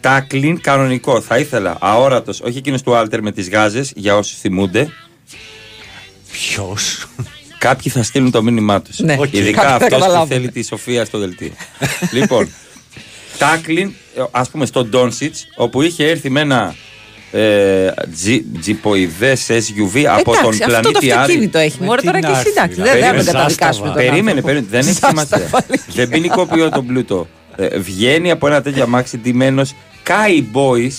Τάκλιν 0.00 0.60
κανονικό. 0.60 1.20
Θα 1.20 1.38
ήθελα 1.38 1.76
αόρατος, 1.80 2.40
όχι 2.40 2.58
εκείνος 2.58 2.82
του 2.82 2.94
Άλτερ 2.94 3.22
με 3.22 3.32
τις 3.32 3.48
γάζες, 3.50 3.92
για 3.96 4.16
όσους 4.16 4.38
θυμούνται. 4.38 4.88
Ποιος; 6.32 7.06
Κάποιοι 7.58 7.90
θα 7.92 8.02
στείλουν 8.02 8.30
το 8.30 8.42
μήνυμά 8.42 8.82
τους. 8.82 8.98
Ναι. 8.98 9.16
Οκ. 9.18 9.32
Ειδικά 9.32 9.62
Κάποιοι 9.62 9.68
θα 9.70 9.74
αυτός 9.74 9.88
που 9.88 9.98
καταλάβουν. 9.98 10.28
θέλει 10.28 10.50
τη 10.50 10.62
Σοφία 10.64 11.04
στο 11.04 11.18
δελτίο. 11.18 11.50
λοιπόν, 12.16 12.48
τάκλιν, 13.38 13.92
ας 14.30 14.50
πούμε 14.50 14.66
στον 14.66 14.88
Ντόνσιτς, 14.88 15.46
όπου 15.56 15.82
είχε 15.82 16.08
έρθει 16.08 16.30
με 16.30 16.40
ένα 16.40 16.74
ε, 17.32 17.90
τζιποειδές 18.60 19.36
SUV 19.48 20.02
από 20.04 20.32
τον 20.32 20.52
Εντάξει, 20.54 20.62
αυτό 20.62 20.80
το 20.80 20.98
πλανήτη 20.98 21.10
Άρη. 21.12 21.20
αυτοκίνητο 21.20 21.58
έχει. 21.58 21.82
Μωρέ 21.82 22.00
τώρα 22.02 22.20
και 22.20 22.26
εσύ 22.26 22.44
εντάξει. 22.48 22.80
Δεν 22.82 23.00
δεν 23.14 23.24
θα 23.24 23.32
καταδικάσουμε 23.32 23.86
τον 23.86 23.94
Περίμενε, 23.96 24.18
άνθρωπο. 24.30 24.46
περίμενε. 24.46 24.66
Δεν 24.70 24.80
έχει 24.80 24.88
Ζάστα 24.92 25.08
σημασία. 25.08 25.48
πάλι. 25.50 25.80
Δεν 25.94 26.08
ποινικοποιώ 26.08 26.68
τον 26.70 26.86
πλούτο. 26.86 27.28
Ε, 27.56 27.78
βγαίνει 27.78 28.30
από 28.30 28.46
ένα 28.46 28.62
τέτοιο 28.62 28.82
αμάξι 28.82 29.18
ντυμένος 29.18 29.74
Sky 30.04 30.42
Boys. 30.52 30.92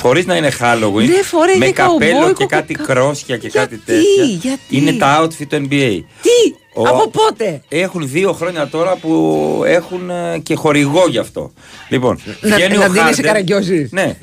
Χωρίς 0.00 0.26
να 0.26 0.36
είναι 0.36 0.50
Halloween. 0.60 1.06
Ναι, 1.08 1.22
φοράει 1.22 1.58
με 1.58 1.66
και 1.66 1.72
καπέλο 1.72 2.10
καουμπόι, 2.12 2.32
και 2.32 2.46
κάτι 2.46 2.74
κρόσια 2.74 3.36
και 3.36 3.48
κάτι 3.48 3.80
Γιατί, 3.86 4.04
τέτοια. 4.16 4.24
γιατί; 4.40 4.60
Είναι 4.76 4.92
τα 4.92 5.22
outfit 5.22 5.46
του 5.48 5.66
NBA. 5.70 6.00
Τι, 6.22 6.54
Ο- 6.74 6.88
από 6.88 7.08
πότε; 7.10 7.62
Έχουν 7.68 8.08
δύο 8.08 8.32
χρόνια 8.32 8.68
τώρα 8.68 8.96
που 8.96 9.62
έχουν 9.66 10.10
ε, 10.10 10.38
και 10.38 10.54
χορηγό 10.54 11.04
γι' 11.08 11.18
αυτό. 11.18 11.52
Λοιπόν, 11.88 12.18
Να- 12.40 12.56
βγαίνει 12.56 12.76
να 12.76 12.84
ο 12.84 12.90
δίνει 12.90 13.12
σε 13.12 13.20
Harden- 13.20 13.24
καραγκιόζης. 13.26 13.92
Ναι, 13.92 14.16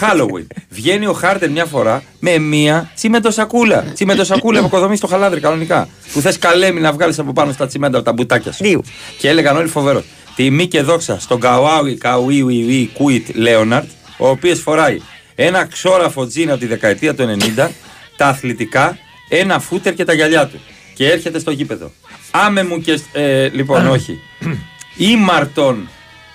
Halloween. 0.00 0.46
βγαίνει 0.68 1.06
ο 1.06 1.12
Χάρτερ 1.12 1.50
μια 1.50 1.64
φορά 1.64 2.02
με 2.18 2.38
μία 2.38 2.90
τσιμεντοσακούλα. 2.94 3.84
Τσιμεντοσακούλα 3.94 4.58
από 4.58 4.68
κοδομή 4.68 4.96
στο 4.96 5.06
χαλάδρι 5.06 5.40
κανονικά. 5.40 5.88
Που 6.12 6.20
θες 6.20 6.38
καλέμι 6.38 6.80
να 6.80 6.92
βγάλεις 6.92 7.18
από 7.18 7.32
πάνω 7.32 7.52
στα 7.52 7.66
τσιμέντα 7.66 7.96
από 7.96 8.06
τα 8.06 8.12
μπουτάκια 8.12 8.52
σου. 8.52 8.82
Και 9.18 9.28
έλεγαν 9.28 9.56
όλοι 9.56 9.68
φοβερό. 9.68 10.02
Τιμή 10.36 10.66
και 10.66 10.82
δόξα 10.82 11.18
στον 11.20 11.40
Καουάουι 11.40 11.96
Καουίουι 11.96 12.90
Κουίτ 12.94 13.26
Λέοναρτ, 13.34 13.88
ο 14.18 14.28
οποίος 14.28 14.60
φοράει 14.60 15.00
ένα 15.34 15.64
ξόραφο 15.64 16.26
τζιν 16.26 16.50
από 16.50 16.58
τη 16.60 16.66
δεκαετία 16.66 17.14
του 17.14 17.36
90, 17.56 17.68
τα 18.16 18.26
αθλητικά, 18.26 18.98
ένα 19.28 19.58
φούτερ 19.60 19.94
και 19.94 20.04
τα 20.04 20.12
γυαλιά 20.12 20.46
του. 20.46 20.60
Και 20.94 21.08
έρχεται 21.10 21.38
στο 21.38 21.50
γήπεδο. 21.50 21.92
Άμε 22.30 22.62
μου 22.64 22.80
και. 22.80 23.00
ε, 23.12 23.48
λοιπόν, 23.48 23.86
όχι. 23.88 24.20
Ήμαρτον 24.96 25.88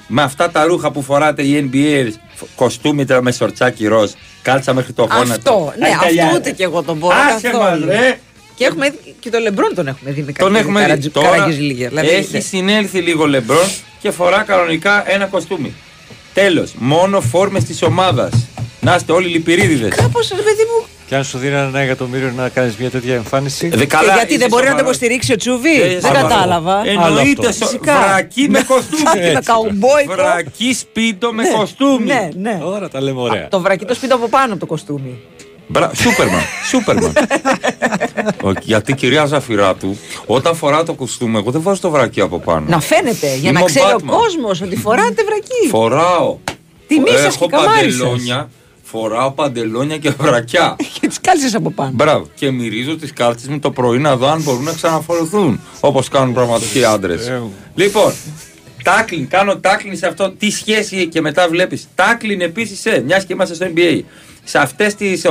με 0.08 0.22
αυτά 0.22 0.52
τα 0.52 0.64
ρούχα 0.66 0.92
που 0.92 1.02
φοράτε 1.02 1.44
οι 1.44 1.70
NBA, 1.74 2.08
κοστούμι 2.56 3.06
τώρα 3.06 3.22
με 3.22 3.32
σορτσάκι 3.32 3.88
ροζ, 3.88 4.12
κάλτσα 4.42 4.74
μέχρι 4.74 4.94
το 4.94 5.02
γόνατο. 5.12 5.32
Αυτό, 5.34 5.74
ναι, 5.80 5.88
Αγκαλιά. 5.88 6.24
αυτό 6.26 6.36
ούτε 6.38 6.52
και 6.52 6.64
εγώ 6.64 6.84
τον 6.84 6.98
μπορώ 6.98 7.16
Άσε 7.36 7.48
καθόλου. 7.50 7.86
μας, 7.86 7.96
ρε. 8.00 8.20
Και 8.56 8.66
έχουμε 8.66 8.90
δει 8.90 9.16
και 9.20 9.30
τον 9.30 9.42
Λεμπρόν 9.42 9.76
τον 9.76 9.88
έχουμε 9.88 10.12
δει 10.12 10.22
με 10.22 10.32
Τον 10.32 10.48
κάτι 10.54 10.60
έχουμε 10.60 10.80
δει. 10.80 10.86
καρατζ- 10.86 11.12
Τώρα 11.12 11.30
καραγκιουζιλίγια. 11.30 11.88
Δηλαδή, 11.90 12.08
έχει 12.10 12.32
ναι. 12.32 12.40
συνέλθει 12.40 13.00
λίγο 13.00 13.26
λεμπρόν 13.28 13.66
και 14.02 14.12
φορά 14.12 14.42
κανονικά 14.44 15.12
ένα 15.12 15.26
κοστούμι. 15.26 15.74
Τέλος. 16.34 16.74
Μόνο 16.78 17.22
φόρμες 17.22 17.64
της 17.64 17.82
ομάδας. 17.84 18.32
Να 18.82 18.96
είστε 18.96 19.12
όλοι 19.12 19.28
λυπηρίδιδες. 19.28 19.96
Κάπως 19.96 20.28
ρε 20.30 20.36
παιδί 20.42 20.64
μου. 20.76 20.86
Και 21.08 21.16
αν 21.16 21.24
σου 21.24 21.38
δίνανε 21.38 21.68
ένα 21.68 21.80
εκατομμύριο 21.80 22.32
να 22.36 22.50
κάνεις 22.50 22.76
μια 22.76 22.90
τέτοια 22.90 23.14
εμφάνιση. 23.16 23.68
Δε 23.68 23.86
καλά, 23.86 24.08
Και 24.08 24.14
γιατί 24.16 24.30
είσαι 24.30 24.38
δεν 24.38 24.50
μπορεί 24.50 24.64
να 24.64 24.70
το 24.72 24.78
σοβαρός. 24.78 24.96
υποστηρίξει 24.96 25.34
ο 25.34 25.36
Τσούβι. 25.36 25.82
Ε, 25.82 25.88
Δεν 25.88 26.02
σοβαρός. 26.02 26.22
κατάλαβα. 26.22 26.82
Εννοείται 26.86 27.52
σο... 27.52 27.66
Φυσικά. 27.66 27.98
βρακί 28.08 28.48
με 28.50 28.64
κοστούμι. 28.70 29.02
Βρακί 29.04 29.20
με 29.20 29.30
Έτσι. 29.30 29.42
καουμπόικο. 29.52 30.14
Βρακί 30.14 30.74
σπίτο 30.74 31.34
με 31.34 31.44
Ναι, 31.44 31.50
κοστούμι. 31.50 32.06
Ναι, 32.06 32.30
ναι. 32.38 32.58
Τώρα 32.62 32.90
τα 32.90 33.02
λέμε 33.02 33.22
ωραία. 33.22 33.48
Το 33.48 33.60
βρακί 33.60 33.86
το 33.86 33.94
σπίτι 33.94 34.14
από 34.14 34.28
πάνω 34.28 34.52
από 34.52 34.60
το 34.60 34.66
κοστούμι. 34.66 35.20
Μπρα... 35.74 35.92
Σούπερμαν. 35.96 36.42
Σούπερμαν. 36.70 37.14
Ο- 38.44 38.52
Γιατί 38.62 38.94
κυρία 38.94 39.26
Ζαφυράτου, 39.26 39.98
όταν 40.26 40.56
φορά 40.56 40.84
το 40.84 40.94
κοστούμι, 40.94 41.38
εγώ 41.38 41.52
δεν 41.52 41.62
βάζω 41.62 41.82
το 41.82 41.90
βρακί 41.90 42.22
από 42.22 42.40
πάνω. 42.40 42.66
Να 42.70 42.80
φαίνεται 42.80 43.28
για 43.36 43.50
Είμαι 43.50 43.52
να 43.52 43.60
ο 43.62 43.66
ξέρει 43.66 43.86
ο 43.86 43.96
Batman. 43.96 44.06
κόσμος 44.06 44.62
ότι 44.62 44.76
φοράτε 44.76 45.24
βρακί. 45.24 45.68
Φοράω. 45.70 46.38
Τιμή 46.88 47.10
σας 47.10 47.36
Έχω 47.36 47.46
και 47.46 47.52
καμάρι 47.56 47.92
σας. 47.92 48.00
παντελόνια. 48.00 48.50
Φοράω 48.84 49.32
παντελόνια 49.32 49.98
και 49.98 50.10
βρακιά. 50.10 50.76
Και 51.00 51.08
τις 51.08 51.20
κάλσε 51.22 51.58
από 51.58 51.72
πάνω. 51.72 51.92
Μπράβο. 51.94 52.28
Και 52.36 52.52
μυρίζω 52.52 52.96
τις 52.96 53.14
κάλτσες 53.14 53.48
μου 53.48 53.60
το 53.60 53.72
πρωί 53.72 53.98
να 54.00 54.16
δω 54.16 54.28
αν 54.28 54.42
μπορούν 54.42 54.64
να 54.64 54.74
ξαναφορεθούν. 54.74 55.60
Όπως 55.80 56.08
κάνουν 56.10 56.34
πραγματικοί 56.34 56.84
άντρες. 56.86 57.32
λοιπόν, 57.76 58.14
τάκλιν, 58.84 59.28
κάνω 59.28 59.58
τάκλιν 59.58 59.98
σε 59.98 60.08
αυτό. 60.08 60.32
Τι 60.32 60.52
σχέση 60.52 61.08
και 61.08 61.22
μετά 61.22 61.48
βλέπεις. 61.50 61.88
Τάκλιν 61.96 62.42
επίσης 62.42 62.80
σε, 62.80 63.04
μιας 63.06 63.26
και 63.26 63.34
είμαστε 63.34 63.56
στο 63.56 63.66
NBA. 63.76 64.00
Σε 64.44 64.58
αυτές 64.58 64.96
τις, 64.96 65.24
ε, 65.26 65.30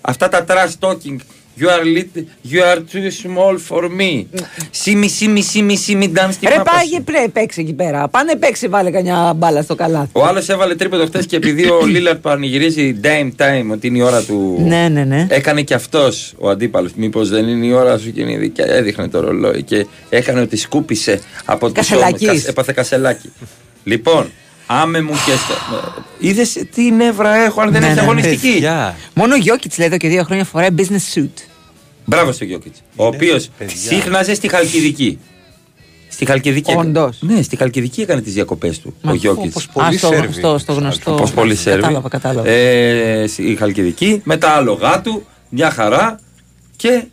αυτά 0.00 0.28
τα 0.28 0.44
trash 0.48 0.88
talking. 0.88 1.16
You 1.60 1.66
are, 1.66 1.84
lit, 1.98 2.18
you 2.52 2.60
are 2.72 2.78
too 2.78 3.10
small 3.26 3.56
for 3.68 3.82
me. 3.84 4.24
Σίμι, 4.70 5.08
σίμι, 5.08 5.42
σίμι, 5.42 5.76
σίμι, 5.76 6.12
dance 6.16 6.28
στη 6.32 6.46
Ρε 6.46 6.56
μάπας 6.56 6.74
σου. 6.74 6.78
πάγε 6.90 7.00
πρέ, 7.00 7.28
παίξει 7.28 7.60
εκεί 7.60 7.72
πέρα. 7.72 8.08
Πάνε 8.08 8.36
παίξει, 8.36 8.68
βάλε 8.68 8.90
κανιά 8.90 9.32
μπάλα 9.36 9.62
στο 9.62 9.74
καλάθι. 9.74 10.08
Ο 10.12 10.24
άλλος 10.24 10.48
έβαλε 10.48 10.74
τρίποντο 10.74 11.06
χθες 11.06 11.26
και 11.26 11.36
επειδή 11.36 11.68
ο 11.70 11.84
Λίλαρτ 11.92 12.20
πανηγυρίζει 12.20 13.00
dame 13.02 13.30
time 13.38 13.66
ότι 13.72 13.86
είναι 13.86 13.98
η 13.98 14.00
ώρα 14.00 14.22
του. 14.22 14.56
Ναι, 14.66 14.88
ναι, 14.88 15.04
ναι. 15.04 15.26
Έκανε 15.30 15.62
και 15.62 15.74
αυτός 15.74 16.34
ο 16.38 16.48
αντίπαλος. 16.48 16.92
Μήπως 16.96 17.28
δεν 17.28 17.48
είναι 17.48 17.66
η 17.66 17.72
ώρα 17.72 17.98
σου 17.98 18.12
και 18.12 18.20
είναι 18.20 18.32
η 18.32 18.36
δικιά. 18.36 18.64
Έδειχνε 18.66 19.08
το 19.08 19.20
ρολόι 19.20 19.62
και 19.62 19.86
έκανε 20.08 20.40
ότι 20.40 20.56
σκούπισε 20.56 21.20
από 21.44 21.66
το 21.66 21.72
Κασελάκης. 21.72 22.20
σώμα. 22.20 22.32
Κας- 22.32 22.46
Έπαθε 22.48 22.72
κασελάκι. 22.72 23.32
λοιπόν, 23.84 24.30
άμε 24.66 25.00
μου 25.02 25.12
και. 25.12 25.32
Είδες 26.18 26.64
τι 26.74 26.82
νεύρα 26.90 27.34
έχω 27.34 27.60
αν 27.60 27.70
δεν 27.72 27.80
Ναι, 27.80 27.86
έχεις 27.86 27.96
ναι, 28.00 28.02
ναι. 28.02 28.08
αγωνιστική; 28.10 28.62
Μόνο 29.14 29.34
ο 29.34 29.36
Γιώκητς 29.38 29.78
λέει 29.78 29.86
εδώ 29.86 29.96
και 29.96 30.08
δύο 30.08 30.22
χρόνια 30.22 30.44
φοράει 30.44 30.68
business 30.76 31.14
suit. 31.18 31.28
Μπράβο 32.04 32.32
στο 32.32 32.44
Γιώκητς. 32.44 32.82
Ο 32.96 33.06
οποίος 33.06 33.50
σύχναζε 33.88 34.34
στη 34.34 34.48
Χαλκιδική. 34.48 35.18
Στη 36.08 36.24
Χαλκιδική. 36.24 36.70
έκανε- 36.70 36.86
Όντως. 36.98 37.18
Ναι, 37.20 37.42
στη 37.42 37.56
Χαλκιδική 37.56 38.00
έκανε 38.00 38.20
τις 38.20 38.32
διακοπές 38.32 38.78
του. 38.80 38.94
Μα, 39.02 39.12
ο 39.12 39.14
Γιώκητς. 39.14 39.46
όπως 39.54 39.68
πολλοί 39.72 39.86
Α, 39.94 39.98
στο- 39.98 40.06
Σέρβοι. 40.06 40.32
στο- 40.32 40.58
στο 40.58 40.72
γνωστό. 40.72 41.12
Όπω 41.12 41.28
πολλοί 41.34 41.54
Σέρβοι. 41.56 41.80
Κατάλαβα, 41.80 42.08
κατάλαβα. 42.08 42.48
Ε, 42.48 43.28
η 43.36 43.54
Χαλκιδική, 43.56 44.20
με 44.24 44.36
τα 44.36 44.48
άλογά 44.50 45.00
του, 45.00 45.26
μια 45.48 45.70
χαρά 45.70 46.18
και 46.76 47.04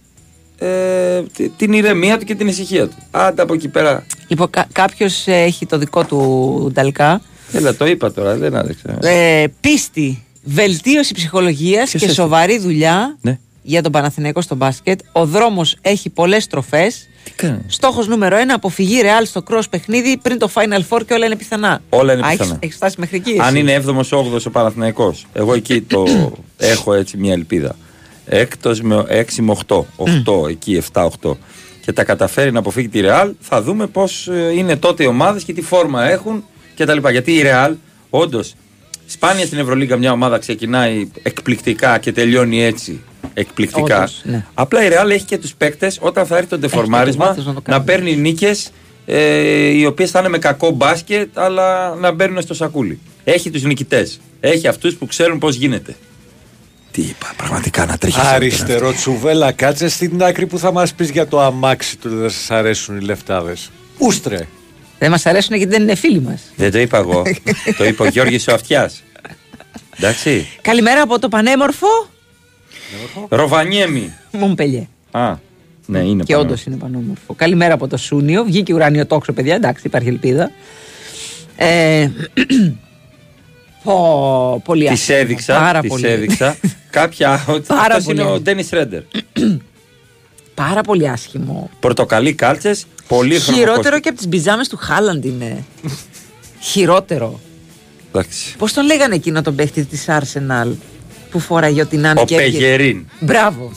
ε, 0.57 1.21
τη- 1.33 1.49
την 1.49 1.73
ηρεμία 1.73 2.17
του 2.17 2.25
και 2.25 2.35
την 2.35 2.47
ησυχία 2.47 2.87
του. 2.87 2.95
Άντε 3.11 3.41
από 3.41 3.53
εκεί 3.53 3.67
πέρα. 3.67 4.05
Λοιπόν, 4.27 4.49
κα- 4.49 4.67
κάποιος 4.71 5.23
έχει 5.27 5.65
το 5.65 5.77
δικό 5.77 6.03
του 6.03 6.69
νταλκά. 6.73 7.21
Έλα, 7.51 7.75
το 7.75 7.85
είπα 7.87 8.11
τώρα, 8.11 8.35
δεν 8.35 8.55
άδειξα. 8.55 8.97
Ε, 9.07 9.47
πίστη, 9.61 10.23
βελτίωση 10.43 11.13
ψυχολογίας 11.13 11.89
και 11.91 11.97
έστω; 11.97 12.13
σοβαρή 12.13 12.59
δουλειά 12.59 13.17
Ναι. 13.21 13.39
για 13.61 13.81
τον 13.81 13.91
Παναθηναϊκό 13.91 14.41
στο 14.41 14.55
μπάσκετ. 14.55 14.99
Ο 15.11 15.25
δρόμος 15.25 15.77
έχει 15.81 16.09
πολλές 16.09 16.43
στροφές. 16.43 17.07
κάνεις; 17.35 17.59
Στόχος 17.67 18.07
νούμερο 18.07 18.37
1, 18.37 18.53
αποφυγή 18.55 19.01
ρεάλ 19.01 19.25
στο 19.25 19.43
cross 19.49 19.63
παιχνίδι 19.69 20.17
πριν 20.17 20.37
το 20.37 20.49
Final 20.53 20.79
Four 20.89 21.01
και 21.07 21.13
όλα 21.13 21.25
είναι 21.25 21.35
πιθανά. 21.35 21.81
Όλα 21.89 22.13
είναι 22.13 22.21
Α, 22.25 22.29
πιθανά. 22.29 22.49
έχεις- 22.49 22.63
έχεις 22.63 22.75
φτάσει 22.75 22.95
μέχρι 22.99 23.15
εκεί. 23.17 23.39
Αν 23.39 23.47
εσύ; 23.47 23.59
είναι 23.59 23.73
7ο-8ο 23.73 24.45
ο 24.45 24.49
Παναθηναϊκός 24.49 25.25
Εγώ 25.33 25.53
εκεί 25.53 25.81
το 25.81 26.03
έχω 26.57 26.93
έτσι 26.93 27.17
μια 27.17 27.33
ελπίδα. 27.33 27.75
Έκτος 28.25 28.81
με 28.81 29.05
6 29.07 29.41
με 29.41 29.51
8. 29.51 29.85
8 29.95 30.47
εκεί, 30.49 30.75
7-8. 30.75 31.37
Και 31.85 31.91
τα 31.93 32.03
καταφέρει 32.03 32.51
να 32.51 32.59
αποφύγει 32.59 32.89
τη 32.89 32.99
Ρεάλ, 32.99 33.33
θα 33.39 33.61
δούμε 33.61 33.87
πώς 33.87 34.29
είναι 34.55 34.75
τότε 34.75 35.03
οι 35.03 35.05
ομάδες 35.05 35.43
και 35.43 35.53
τι 35.53 35.61
φόρμα 35.61 36.09
έχουν 36.09 36.43
κτλ. 36.85 37.07
Γιατί 37.09 37.33
η 37.33 37.41
Ρεάλ, 37.41 37.75
όντως, 38.09 38.53
σπάνια 39.05 39.45
στην 39.45 39.57
Ευρωλίγκα 39.57 39.97
μια 39.97 40.11
ομάδα 40.11 40.37
ξεκινάει 40.37 41.07
εκπληκτικά 41.23 41.97
και 41.97 42.11
τελειώνει 42.11 42.63
έτσι. 42.63 43.01
Εκπληκτικά. 43.33 43.97
Όντως, 43.97 44.21
ναι. 44.23 44.45
Απλά 44.53 44.85
η 44.85 44.87
Ρεάλ 44.87 45.09
έχει 45.09 45.25
και 45.25 45.37
τους 45.37 45.53
παίκτες 45.53 45.97
όταν 46.01 46.25
θα 46.25 46.37
έρθει 46.37 46.49
το 46.49 46.57
ντεφορμάρισμα 46.57 47.25
βάθος 47.25 47.45
να 47.45 47.53
το 47.53 47.61
να, 47.65 47.71
κάνει. 47.71 47.85
παίρνει 47.85 48.15
νίκες 48.15 48.71
ε, 49.05 49.67
οι 49.67 49.85
οποίες 49.85 50.11
θα 50.11 50.19
είναι 50.19 50.29
με 50.29 50.37
κακό 50.37 50.69
μπάσκετ, 50.69 51.39
αλλά 51.39 51.95
να 51.95 52.11
μπαίνουν 52.11 52.41
στο 52.41 52.53
σακούλι. 52.53 52.99
Έχει 53.23 53.49
τους 53.49 53.63
νικητές. 53.63 54.19
Έχει 54.39 54.67
αυτούς 54.67 54.95
που 54.95 55.05
ξέρουν 55.05 55.37
πώς 55.37 55.55
γίνεται. 55.55 55.95
Τι 56.91 57.01
είπα, 57.01 57.33
πραγματικά 57.37 57.85
να 57.85 57.97
τρέχει. 57.97 58.19
Αριστερό 58.19 58.93
τσουβέλα, 58.93 59.51
κάτσε 59.51 59.89
στην 59.89 60.23
άκρη 60.23 60.47
που 60.47 60.57
θα 60.57 60.71
μας 60.71 60.93
πεις 60.93 61.09
για 61.09 61.27
το 61.27 61.41
αμάξι 61.41 61.97
του. 61.97 62.09
Δεν 62.09 62.29
σας 62.29 62.51
αρέσουν 62.51 62.97
οι 62.97 63.01
λεφτάδες. 63.01 63.71
Ούστρε. 63.97 64.47
Δεν 65.01 65.09
μας 65.11 65.25
αρέσουν 65.25 65.55
γιατί 65.55 65.71
δεν 65.71 65.81
είναι 65.81 65.95
φίλοι 65.95 66.21
μας. 66.21 66.41
Δεν 66.55 66.71
το 66.71 66.79
είπα 66.79 66.97
εγώ. 66.97 67.23
το 67.77 67.83
είπε 67.85 68.03
ο 68.03 68.05
Γιώργης 68.07 68.47
ο 68.47 68.53
Αυτιάς. 68.53 69.03
Εντάξει. 69.97 70.47
Καλημέρα 70.61 71.01
από 71.01 71.19
το 71.19 71.27
πανέμορφο 71.29 71.87
Ροβανιέμι. 73.29 74.13
Μομπελιέ. 74.31 74.87
Α, 75.11 75.33
ναι, 75.85 75.99
είναι 75.99 76.23
Και 76.23 76.33
πάνω. 76.33 76.45
όντως 76.45 76.63
είναι 76.65 76.75
πανόμορφο. 76.75 77.33
Καλημέρα 77.33 77.73
από 77.73 77.87
το 77.87 77.97
Σούνιο. 77.97 78.43
Βγήκε 78.43 78.73
ουράνιο 78.73 79.05
τόξο, 79.05 79.33
παιδιά. 79.33 79.55
Εντάξει, 79.55 79.83
υπάρχει 79.87 80.07
ελπίδα. 80.07 80.51
Ε, 81.55 82.07
πω, 83.83 84.61
πολύ 84.65 84.85
Τη 84.85 84.91
άσχημο. 84.91 85.17
έδειξα. 85.21 85.53
Πάρα 85.53 85.79
Της 85.79 85.89
πολύ. 85.89 86.07
έδειξα. 86.07 86.55
Κάποια. 86.89 87.45
Πάρα 87.67 87.95
Αυτός 87.95 88.13
είναι 88.13 88.23
πολύ. 88.23 88.35
ο 88.35 88.39
Ντένις 88.39 88.69
Ρέντερ. 88.69 89.01
Πάρα 90.67 90.81
πολύ 90.81 91.09
άσχημο. 91.09 91.69
Πορτοκαλί 91.79 92.33
κάλτσες. 92.33 92.85
Πολύ 93.07 93.39
Χειρότερο 93.39 93.99
και 93.99 94.09
από 94.09 94.17
τις 94.17 94.27
μπιζάμες 94.27 94.67
του 94.67 94.77
Χάλαντ 94.77 95.25
είναι. 95.25 95.63
Χειρότερο. 96.59 97.39
Εντάξει. 98.13 98.55
Πώς 98.57 98.73
τον 98.73 98.85
λέγανε 98.85 99.15
εκείνο 99.15 99.41
τον 99.41 99.55
παίχτη 99.55 99.83
της 99.85 100.05
Arsenal 100.07 100.67
που 101.31 101.39
φοράγε 101.39 101.81
ό,τι 101.81 101.97
να 101.97 102.09
είναι 102.09 102.19
Ο 102.21 102.25
και 102.25 102.35
έβγαινε- 102.35 102.59
Πεγερίν. 102.59 103.05
Μπράβο. 103.19 103.71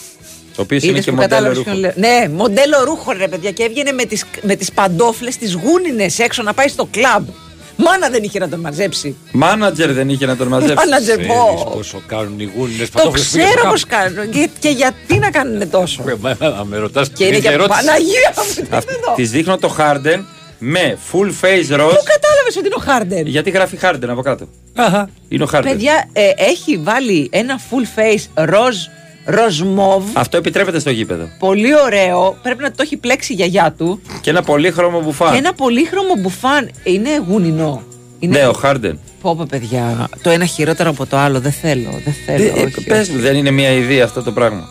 Ο 0.57 0.63
οποίος 0.63 0.83
είναι 0.83 0.93
Είδες 0.93 1.05
και 1.05 1.11
που 1.11 1.17
μοντέλο 1.17 1.31
κατάλαβες 1.35 1.57
ρούχο. 1.59 1.71
ποιον 1.71 1.81
λέω. 1.81 1.93
Ναι, 1.97 2.29
μοντέλο 2.29 2.85
ρούχο 2.85 3.13
ρε 3.13 3.29
παιδιά 3.29 3.51
και 3.51 3.63
έβγαινε 3.63 3.93
με 3.93 4.05
τις, 4.05 4.25
με 4.43 4.55
τις 4.57 4.73
παντόφλες 4.73 5.37
τις 5.37 5.55
γούνινες 5.55 6.19
έξω 6.19 6.43
να 6.43 6.53
πάει 6.55 6.69
στο 6.69 6.89
κλαμπ. 6.91 7.27
Μάνα 7.77 8.09
δεν 8.09 8.23
είχε 8.23 8.39
να 8.39 8.49
τον 8.49 8.61
μαζέψει. 8.61 9.17
Μάνατζερ 9.33 9.93
δεν 9.93 10.09
είχε 10.09 10.27
να 10.27 10.37
τον 10.37 10.49
μαζέψει. 10.49 10.75
Μάνατζερ, 10.75 11.17
Ξέρεις 11.19 11.35
πω. 11.37 11.71
πόσο 11.75 12.03
κάνουν 12.07 12.41
οι 12.41 12.53
γούνινες 12.57 12.91
Το 12.91 12.99
παντόφλες 12.99 13.29
που 13.29 13.37
είναι 13.37 13.45
ξέρω 13.47 13.61
στο 13.61 13.69
πως 13.71 13.85
κάνουν 13.87 14.31
και, 14.31 14.49
και 14.59 14.69
γιατί 14.69 15.19
να 15.19 15.31
κάνουν 15.31 15.71
τόσο. 15.71 16.03
κάμπο. 16.03 16.29
Μα, 16.41 16.65
Με 16.65 16.77
ρωτάς 16.77 17.09
Και 17.09 17.25
είναι 17.25 17.33
την 17.35 17.43
και 17.43 17.49
ερώτηση. 17.49 17.85
Παναγία 17.85 18.33
μου. 18.37 18.55
τι 18.55 18.61
είναι 18.61 18.69
εδώ. 19.03 19.15
Της 19.15 19.31
δείχνω 19.31 19.59
το 19.59 19.75
Harden 19.79 20.25
με 20.59 20.99
full 21.13 21.27
face 21.27 21.67
ροζ. 21.69 21.93
Πού 21.95 22.03
κατάλαβες 22.15 22.45
πιστεύει 22.45 22.59
ότι 22.59 22.67
είναι 22.67 22.75
ο 22.77 22.83
Χάρντεν; 22.93 23.27
Γιατί 23.27 23.51
γράφει 23.51 23.77
Χάρντεν 23.77 24.11
από 24.11 24.23
κάτω. 24.23 24.49
Αχα. 24.75 25.09
Είναι 25.29 25.43
ο 25.43 25.47
Χάρντεν. 25.47 25.73
Παιδιά, 25.73 26.09
ε, 26.13 26.31
έχει 26.37 26.77
βάλει 26.77 27.29
ένα 27.33 27.61
full 27.71 27.99
face 28.01 28.25
ροζ, 28.35 28.77
ροζ 29.25 29.61
μοβ. 29.61 30.05
Αυτό 30.13 30.37
επιτρέπεται 30.37 30.79
στο 30.79 30.91
γήπεδο. 30.91 31.29
Πολύ 31.39 31.81
ωραίο. 31.85 32.39
Πρέπει 32.43 32.63
να 32.63 32.71
το 32.71 32.77
έχει 32.83 32.97
πλέξει 32.97 33.33
η 33.33 33.37
γιαγιά 33.37 33.75
του. 33.79 34.01
Και 34.21 34.31
ένα 34.31 34.43
πολύχρωμο 34.43 35.01
μπουφάν. 35.01 35.33
Και 35.33 35.39
ένα 35.39 35.53
πολύχρωμο 35.53 36.15
μπουφάν. 36.19 36.71
Είναι 36.85 37.23
γουνινό. 37.29 37.83
Είναι... 38.19 38.39
Ναι, 38.39 38.47
ο 38.47 38.53
Χάρντεν. 38.53 38.99
Πω, 39.21 39.37
πω, 39.37 39.47
παιδιά. 39.49 40.09
Το 40.23 40.31
ένα 40.31 40.45
χειρότερο 40.45 40.91
από 40.91 41.07
το 41.07 41.17
άλλο. 41.17 41.41
Δεν 41.41 41.53
θέλω. 41.53 42.01
Δεν 42.05 42.15
θέλω. 42.27 42.45
Ε, 42.45 42.63
όχι, 42.63 42.85
Πες 42.85 43.09
μου, 43.09 43.19
δεν 43.21 43.37
είναι 43.37 43.51
μια 43.51 43.71
ιδέα 43.71 44.05
αυτό 44.05 44.23
το 44.23 44.33
πράγμα. 44.33 44.69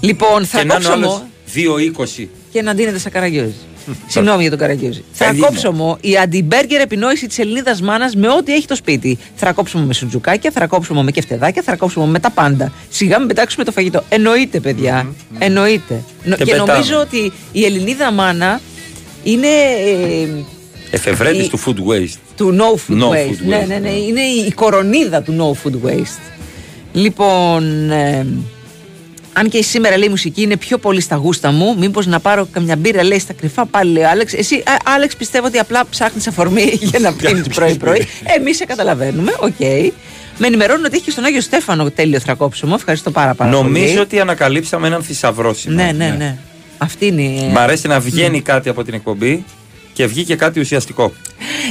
Λοιπόν, 0.00 0.46
θα 0.46 0.58
και 0.58 0.64
να 0.64 0.74
είναι 0.74 0.86
ο 0.86 0.90
κόψω 0.90 0.92
άλλος 0.92 1.22
μου 1.54 2.24
2-20. 2.24 2.26
και 2.52 2.62
να 2.62 2.74
ντύνεται 2.74 2.98
σαν 2.98 3.12
καραγκιόζη. 3.12 3.54
Συγγνώμη 4.12 4.40
για 4.40 4.50
τον 4.50 4.58
καραγκιόζη. 4.58 5.04
Θα 5.12 5.24
Παιδί 5.24 5.38
μου. 5.38 5.44
κόψω 5.46 5.72
μου 5.72 5.96
η 6.00 6.16
αντιμπέργκερ 6.16 6.80
επινόηση 6.80 7.26
της 7.26 7.38
Ελληνίδας 7.38 7.80
μάνας 7.82 8.14
με 8.16 8.28
ό,τι 8.28 8.54
έχει 8.54 8.66
το 8.66 8.74
σπίτι. 8.74 9.18
Θα 9.34 9.52
κόψουμε 9.52 9.84
με 9.84 9.92
σουτζουκάκια, 9.94 10.50
θα 10.50 10.66
κόψουμε 10.66 11.02
με 11.02 11.10
κεφτεδάκια, 11.10 11.62
θα 11.62 11.76
κόψουμε 11.76 12.06
με 12.06 12.18
τα 12.18 12.30
πάντα. 12.30 12.72
Σιγά 12.90 13.18
μην 13.18 13.28
πετάξουμε 13.28 13.64
το 13.64 13.72
φαγητό. 13.72 14.02
Εννοείται, 14.08 14.60
παιδιά. 14.60 15.06
Εννοείται. 15.38 16.02
Νο- 16.24 16.36
Και 16.36 16.44
Και, 16.44 16.50
πετάμε. 16.50 16.72
νομίζω 16.72 16.98
ότι 17.00 17.32
η 17.52 17.64
Ελληνίδα 17.64 18.10
μάνα 18.12 18.60
είναι 19.22 19.46
ε, 19.46 20.28
Εφευρέτης 20.90 21.46
Η- 21.46 21.50
του 21.50 21.58
food 21.66 21.76
waste. 21.92 22.18
του 22.36 22.56
no 22.60 22.92
food 22.92 22.98
No 23.02 23.08
waste. 23.08 23.14
food 23.14 23.46
Ναι, 23.46 23.62
waste. 23.62 23.66
ναι, 23.66 23.78
ναι. 23.78 23.90
Είναι 23.90 24.20
η 24.20 24.52
κορονίδα 24.52 25.22
του 25.22 25.56
no 25.64 25.66
food 25.68 25.88
waste. 25.90 26.20
Λοιπόν, 26.92 27.90
ε, 27.90 28.26
αν 29.36 29.48
και 29.48 29.62
σήμερα 29.62 29.96
λέει 29.96 30.06
η 30.06 30.10
μουσική 30.10 30.42
είναι 30.42 30.56
πιο 30.56 30.78
πολύ 30.78 31.00
στα 31.00 31.16
γούστα 31.16 31.52
μου, 31.52 31.76
μήπως 31.78 32.06
να 32.06 32.20
πάρω 32.20 32.48
καμιά 32.52 32.76
μπύρα 32.76 33.04
λέει 33.04 33.18
στα 33.18 33.32
κρυφά 33.32 33.66
πάλι 33.66 33.92
λέει 33.92 34.02
ο 34.02 34.08
Άλεξ. 34.08 34.32
Εσύ, 34.32 34.54
α, 34.56 34.76
Άλεξ, 34.94 35.16
πιστεύω 35.16 35.46
ότι 35.46 35.58
απλά 35.58 35.84
ψάχνεις 35.90 36.26
αφορμή 36.26 36.62
για 36.90 36.98
να 36.98 37.12
πίνεις 37.12 37.46
πρωί-πρωί. 37.48 38.06
Εμείς 38.38 38.56
σε 38.56 38.64
καταλαβαίνουμε, 38.64 39.32
οκ. 39.40 39.58
Με 40.38 40.46
ενημερώνουν 40.46 40.84
ότι 40.84 40.94
έχει 40.94 41.04
και 41.04 41.10
στον 41.10 41.24
Άγιο 41.24 41.40
Στέφανο 41.40 41.90
τέλειο 41.90 42.20
θρακόψιμο. 42.20 42.72
Ευχαριστώ 42.78 43.10
πάρα, 43.10 43.34
πάρα 43.34 43.50
πολύ. 43.50 43.62
Νομίζω 43.62 44.00
ότι 44.00 44.20
ανακαλύψαμε 44.20 44.86
έναν 44.86 45.02
θησαυρό 45.02 45.54
σήμερα. 45.54 45.92
Ναι, 45.92 46.04
ναι, 46.06 46.14
ναι. 46.18 46.36
Αυτή 46.78 47.06
είναι. 47.06 47.22
η- 47.22 47.50
Μ' 47.52 47.58
αρέσει 47.58 47.86
να 47.88 48.00
βγαίνει 48.00 48.40
κάτι 48.40 48.68
από 48.68 48.84
την 48.84 48.94
εκπομπή 48.94 49.44
και 49.94 50.06
βγήκε 50.06 50.34
κάτι 50.36 50.60
ουσιαστικό. 50.60 51.12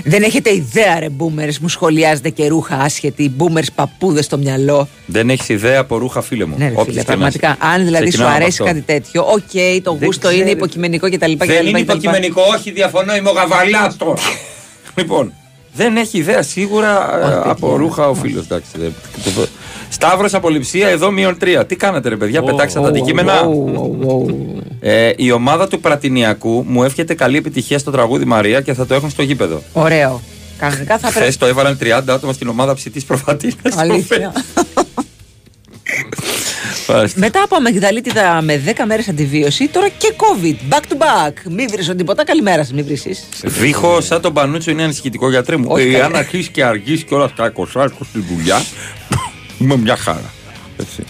Δεν 0.03 0.23
έχετε 0.23 0.53
ιδέα, 0.55 0.99
ρε 0.99 1.07
boomers, 1.19 1.57
μου 1.61 1.67
σχολιάζετε 1.67 2.29
και 2.29 2.47
ρούχα 2.47 2.75
άσχετοι, 2.75 3.31
boomers 3.39 3.67
παππούδες 3.75 4.25
στο 4.25 4.37
μυαλό. 4.37 4.87
Δεν 5.05 5.29
έχεις 5.29 5.49
ιδέα 5.49 5.79
από 5.79 5.97
ρούχα, 5.97 6.21
φίλε 6.21 6.45
μου. 6.45 6.55
Ναι, 6.57 6.65
ρε 6.65 6.71
Όποιος 6.71 6.85
φίλε, 6.85 6.95
και 6.95 6.99
να 6.99 7.05
πραγματικά. 7.05 7.47
είσαι. 7.47 7.57
Αν 7.73 7.83
δηλαδή 7.85 8.03
σου 8.03 8.09
Ξεκινάμε 8.09 8.33
από 8.35 8.43
αρέσει 8.43 8.61
αυτό. 8.61 8.73
κάτι 8.73 8.85
τέτοιο, 8.85 9.21
οκ, 9.27 9.83
το 9.83 9.91
Δεν 9.93 10.05
γούστο 10.05 10.29
είναι 10.31 10.39
ξέρει. 10.41 10.51
υποκειμενικό 10.57 11.09
κτλ. 11.09 11.31
Δεν 11.37 11.65
είναι 11.67 11.79
υποκειμενικό, 11.79 12.41
όχι, 12.57 12.71
διαφωνώ, 12.71 13.15
είμαι 13.15 13.29
ο 13.29 13.33
Γαβαλάτος. 13.33 14.21
λοιπόν, 14.97 15.33
δεν 15.73 15.97
έχει 15.97 16.17
ιδέα 16.17 16.41
σίγουρα 16.43 17.19
ε, 17.45 17.49
από 17.49 17.75
ρούχα 17.75 18.09
ο 18.09 18.13
φίλος. 18.13 18.45
Σταύρος 19.93 20.33
απολυψία 20.33 20.87
εδώ 20.87 21.11
μείον 21.11 21.37
τρία. 21.37 21.65
Τι 21.65 21.75
κάνατε, 21.75 22.09
ρε 22.09 22.15
παιδιά, 22.15 22.43
πετάξατε 22.43 22.81
τα 22.83 22.87
αντικείμενα; 22.89 23.41
Ε, 24.79 25.11
η 25.15 25.31
ομάδα 25.31 25.67
του 25.67 25.79
Πρατινιακού 25.79 26.63
μου 26.67 26.83
εύχεται 26.83 27.13
καλή 27.13 27.37
επιτυχία 27.37 27.79
στο 27.79 27.91
τραγούδι 27.91 28.25
Μαρία 28.25 28.61
και 28.61 28.73
θα 28.73 28.85
το 28.85 28.93
έχουν 28.93 29.09
στο 29.09 29.21
γήπεδο. 29.21 29.61
Ωραίο. 29.73 30.21
Κανονικά 30.57 30.97
θα 30.97 31.07
Χθες 31.07 31.21
πρέπει. 31.21 31.37
το 31.37 31.45
έβαλαν 31.45 31.77
30 31.81 32.13
άτομα 32.13 32.33
στην 32.33 32.47
ομάδα 32.47 32.73
ψητής 32.73 33.05
προφατίνα. 33.05 33.53
Αλήθεια. 33.75 34.33
Μετά 37.15 37.41
από 37.43 37.55
αμυγδαλίτιδα 37.55 38.41
με 38.41 38.61
10 38.65 38.71
μέρες 38.87 39.07
αντιβίωση, 39.07 39.67
τώρα 39.67 39.89
και 39.89 40.13
COVID. 40.17 40.73
Back 40.73 40.79
to 40.81 40.95
back. 40.97 41.33
Μην 41.49 41.67
βρεις 41.71 41.93
τίποτα. 41.97 42.23
Καλημέρα 42.25 42.63
σας, 42.63 42.73
μην 42.73 42.85
βρεις. 42.85 43.23
Βήχω 43.45 44.01
σαν 44.01 44.21
τον 44.21 44.33
Πανούτσο 44.33 44.71
είναι 44.71 44.83
ανησυχητικό 44.83 45.29
γιατρέ 45.29 45.57
μου. 45.57 45.65
Όχι, 45.69 45.87
Ε, 45.87 45.91
καλέ. 45.91 46.03
αν 46.03 46.15
αρχίσεις 46.15 46.47
και 46.47 46.63
αργήσει 46.63 47.03
και 47.03 47.13
όλα 47.13 47.23
αυτά 47.23 47.45
20 47.45 48.05
στη 48.09 48.19
δουλειά, 48.35 48.61
είμαι 49.59 49.77
μια 49.77 49.95
χαρά. 49.95 50.33
Έτσι. 50.77 51.03